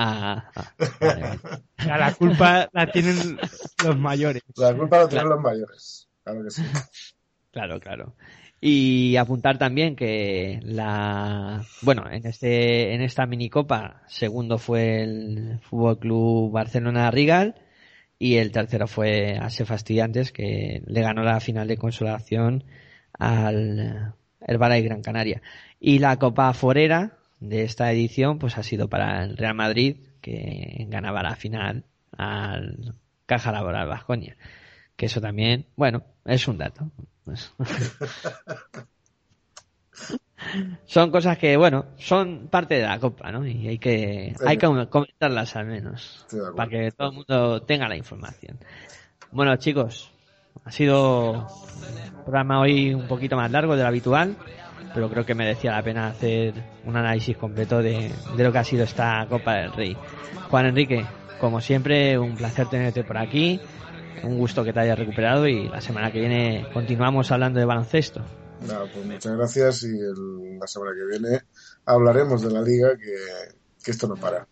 Ah, 0.00 0.50
ah 0.54 1.96
La 1.98 2.14
culpa 2.14 2.68
la 2.72 2.90
tienen 2.90 3.38
los 3.84 3.98
mayores. 3.98 4.42
La 4.56 4.76
culpa 4.76 4.98
la 4.98 5.08
tienen 5.08 5.28
los 5.28 5.40
mayores. 5.40 6.08
Claro 6.24 6.44
que 6.44 6.50
sí. 6.50 6.62
Claro, 7.50 7.80
claro. 7.80 8.14
Y 8.60 9.16
apuntar 9.16 9.58
también 9.58 9.94
que 9.94 10.60
la, 10.64 11.64
bueno, 11.82 12.10
en 12.10 12.26
este, 12.26 12.94
en 12.94 13.02
esta 13.02 13.26
minicopa, 13.26 14.02
segundo 14.08 14.58
fue 14.58 15.02
el 15.02 15.60
Fútbol 15.62 15.98
Club 16.00 16.52
Barcelona 16.52 17.10
Rigal 17.10 17.54
y 18.18 18.36
el 18.36 18.50
tercero 18.50 18.88
fue 18.88 19.38
Ase 19.40 19.64
Fastidiantes 19.64 20.32
que 20.32 20.82
le 20.86 21.02
ganó 21.02 21.22
la 21.22 21.40
final 21.40 21.68
de 21.68 21.76
consolación 21.76 22.64
al 23.12 24.14
el 24.40 24.56
y 24.56 24.82
Gran 24.82 25.02
Canaria. 25.02 25.42
Y 25.80 25.98
la 25.98 26.16
Copa 26.16 26.52
Forera 26.52 27.18
de 27.40 27.62
esta 27.62 27.90
edición 27.92 28.38
pues 28.38 28.58
ha 28.58 28.62
sido 28.62 28.88
para 28.88 29.22
el 29.24 29.36
Real 29.36 29.54
Madrid 29.54 29.98
que 30.20 30.86
ganaba 30.88 31.22
la 31.22 31.36
final 31.36 31.84
al 32.16 32.94
Caja 33.26 33.52
Laboral 33.52 33.88
Vasconia. 33.88 34.36
Que 34.96 35.06
eso 35.06 35.20
también, 35.20 35.66
bueno, 35.76 36.04
es 36.28 36.46
un 36.46 36.58
dato. 36.58 36.90
Son 40.86 41.10
cosas 41.10 41.36
que, 41.38 41.56
bueno, 41.56 41.86
son 41.96 42.48
parte 42.48 42.76
de 42.76 42.82
la 42.82 42.98
copa, 42.98 43.32
¿no? 43.32 43.46
Y 43.46 43.66
hay 43.66 43.78
que, 43.78 44.34
hay 44.46 44.56
que 44.56 44.66
comentarlas 44.88 45.56
al 45.56 45.66
menos. 45.66 46.26
Para 46.56 46.70
que 46.70 46.92
todo 46.92 47.08
el 47.08 47.14
mundo 47.14 47.62
tenga 47.62 47.88
la 47.88 47.96
información. 47.96 48.58
Bueno, 49.32 49.56
chicos, 49.56 50.12
ha 50.64 50.70
sido 50.70 51.32
un 51.32 52.22
programa 52.24 52.60
hoy 52.60 52.94
un 52.94 53.08
poquito 53.08 53.36
más 53.36 53.50
largo 53.50 53.74
de 53.76 53.82
lo 53.82 53.88
habitual, 53.88 54.36
pero 54.94 55.10
creo 55.10 55.26
que 55.26 55.34
merecía 55.34 55.72
la 55.72 55.82
pena 55.82 56.08
hacer 56.08 56.54
un 56.84 56.96
análisis 56.96 57.36
completo 57.36 57.82
de, 57.82 58.12
de 58.36 58.44
lo 58.44 58.52
que 58.52 58.58
ha 58.58 58.64
sido 58.64 58.84
esta 58.84 59.26
Copa 59.28 59.54
del 59.54 59.72
Rey. 59.72 59.96
Juan 60.48 60.66
Enrique, 60.66 61.04
como 61.40 61.60
siempre, 61.60 62.18
un 62.18 62.36
placer 62.36 62.68
tenerte 62.68 63.02
por 63.02 63.18
aquí 63.18 63.60
un 64.22 64.38
gusto 64.38 64.64
que 64.64 64.72
te 64.72 64.80
hayas 64.80 64.98
recuperado 64.98 65.46
y 65.46 65.68
la 65.68 65.80
semana 65.80 66.10
que 66.10 66.20
viene 66.20 66.66
continuamos 66.72 67.30
hablando 67.30 67.58
de 67.60 67.66
baloncesto. 67.66 68.22
pues 68.60 69.06
muchas 69.06 69.36
gracias 69.36 69.82
y 69.84 69.98
la 70.58 70.66
semana 70.66 70.92
que 70.94 71.18
viene 71.18 71.40
hablaremos 71.86 72.42
de 72.42 72.50
la 72.50 72.62
liga 72.62 72.96
que, 72.96 73.90
esto 73.90 74.06
no 74.06 74.16
para. 74.16 74.46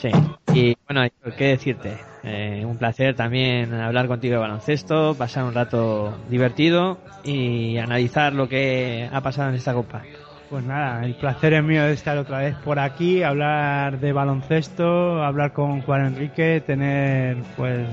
Sí, 0.00 0.10
y 0.52 0.76
bueno, 0.88 1.08
¿qué 1.36 1.44
decirte? 1.44 1.96
Eh, 2.24 2.64
un 2.66 2.76
placer 2.76 3.14
también 3.14 3.72
hablar 3.72 4.08
contigo 4.08 4.34
de 4.34 4.40
baloncesto, 4.40 5.14
pasar 5.14 5.44
un 5.44 5.54
rato 5.54 6.16
divertido 6.28 6.98
y 7.22 7.78
analizar 7.78 8.32
lo 8.32 8.48
que 8.48 9.08
ha 9.12 9.20
pasado 9.20 9.50
en 9.50 9.54
esta 9.54 9.74
copa. 9.74 10.02
Pues 10.48 10.64
nada, 10.64 11.04
el 11.04 11.16
placer 11.16 11.54
es 11.54 11.64
mío 11.64 11.82
de 11.82 11.92
estar 11.92 12.16
otra 12.18 12.38
vez 12.38 12.54
por 12.56 12.78
aquí, 12.78 13.24
hablar 13.24 13.98
de 13.98 14.12
baloncesto, 14.12 15.20
hablar 15.24 15.52
con 15.52 15.82
Juan 15.82 16.06
Enrique, 16.06 16.62
tener 16.64 17.38
pues 17.56 17.84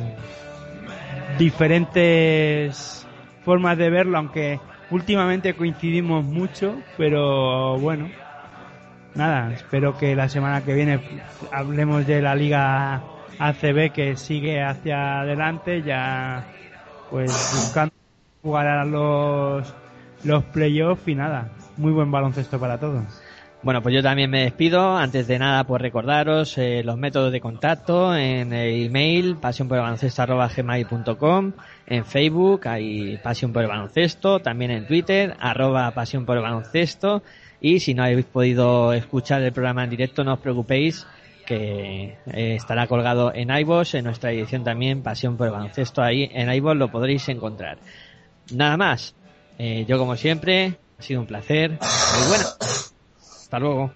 diferentes 1.39 3.07
formas 3.43 3.75
de 3.79 3.89
verlo, 3.89 4.19
aunque 4.19 4.59
últimamente 4.91 5.55
coincidimos 5.55 6.23
mucho, 6.23 6.77
pero 6.95 7.79
bueno, 7.79 8.07
nada, 9.15 9.51
espero 9.51 9.97
que 9.97 10.15
la 10.15 10.29
semana 10.29 10.63
que 10.63 10.75
viene 10.75 10.99
hablemos 11.51 12.05
de 12.05 12.21
la 12.21 12.35
liga 12.35 13.01
ACB 13.39 13.91
que 13.91 14.15
sigue 14.15 14.61
hacia 14.61 15.21
adelante, 15.21 15.81
ya 15.81 16.45
pues 17.09 17.31
buscando 17.31 17.93
jugar 18.43 18.67
a 18.67 18.85
los, 18.85 19.73
los 20.23 20.43
playoffs 20.45 21.07
y 21.07 21.15
nada, 21.15 21.49
muy 21.77 21.91
buen 21.91 22.11
baloncesto 22.11 22.59
para 22.59 22.79
todos. 22.79 23.03
Bueno, 23.61 23.81
pues 23.81 23.95
yo 23.95 24.03
también 24.03 24.29
me 24.29 24.43
despido. 24.43 24.97
Antes 24.97 25.25
de 25.27 25.39
nada, 25.39 25.63
pues 25.63 25.81
recordaros 25.81 26.57
eh, 26.57 26.83
los 26.83 26.97
métodos 26.97 27.31
de 27.31 27.39
contacto 27.39 28.13
en 28.15 28.51
el 28.51 28.87
email 28.87 29.37
pasionporbaloncesto.gmail.com 29.37 31.53
en 31.85 32.05
Facebook 32.05 32.67
hay 32.67 33.17
Pasión 33.17 33.51
por 33.51 33.63
el 33.63 33.69
Baloncesto, 33.69 34.39
también 34.39 34.71
en 34.71 34.87
Twitter, 34.87 35.35
arroba 35.39 35.91
Pasión 35.91 36.25
por 36.25 36.37
el 36.37 36.43
Baloncesto 36.43 37.23
y 37.59 37.79
si 37.79 37.93
no 37.93 38.03
habéis 38.03 38.25
podido 38.25 38.93
escuchar 38.93 39.41
el 39.41 39.51
programa 39.51 39.83
en 39.83 39.89
directo, 39.89 40.23
no 40.23 40.33
os 40.33 40.39
preocupéis 40.39 41.05
que 41.45 42.17
eh, 42.25 42.55
estará 42.55 42.87
colgado 42.87 43.33
en 43.33 43.49
iVoox, 43.49 43.95
en 43.95 44.05
nuestra 44.05 44.31
edición 44.31 44.63
también 44.63 45.03
Pasión 45.03 45.35
por 45.35 45.47
el 45.47 45.53
Baloncesto, 45.53 46.01
ahí 46.01 46.29
en 46.31 46.51
iVoox 46.51 46.77
lo 46.77 46.89
podréis 46.89 47.27
encontrar. 47.27 47.79
Nada 48.53 48.77
más, 48.77 49.15
eh, 49.59 49.85
yo 49.87 49.97
como 49.97 50.15
siempre 50.15 50.77
ha 50.97 51.03
sido 51.03 51.21
un 51.21 51.27
placer. 51.27 51.71
Muy 51.71 52.27
bueno. 52.29 52.45
Hasta 53.17 53.59
luego. 53.59 53.93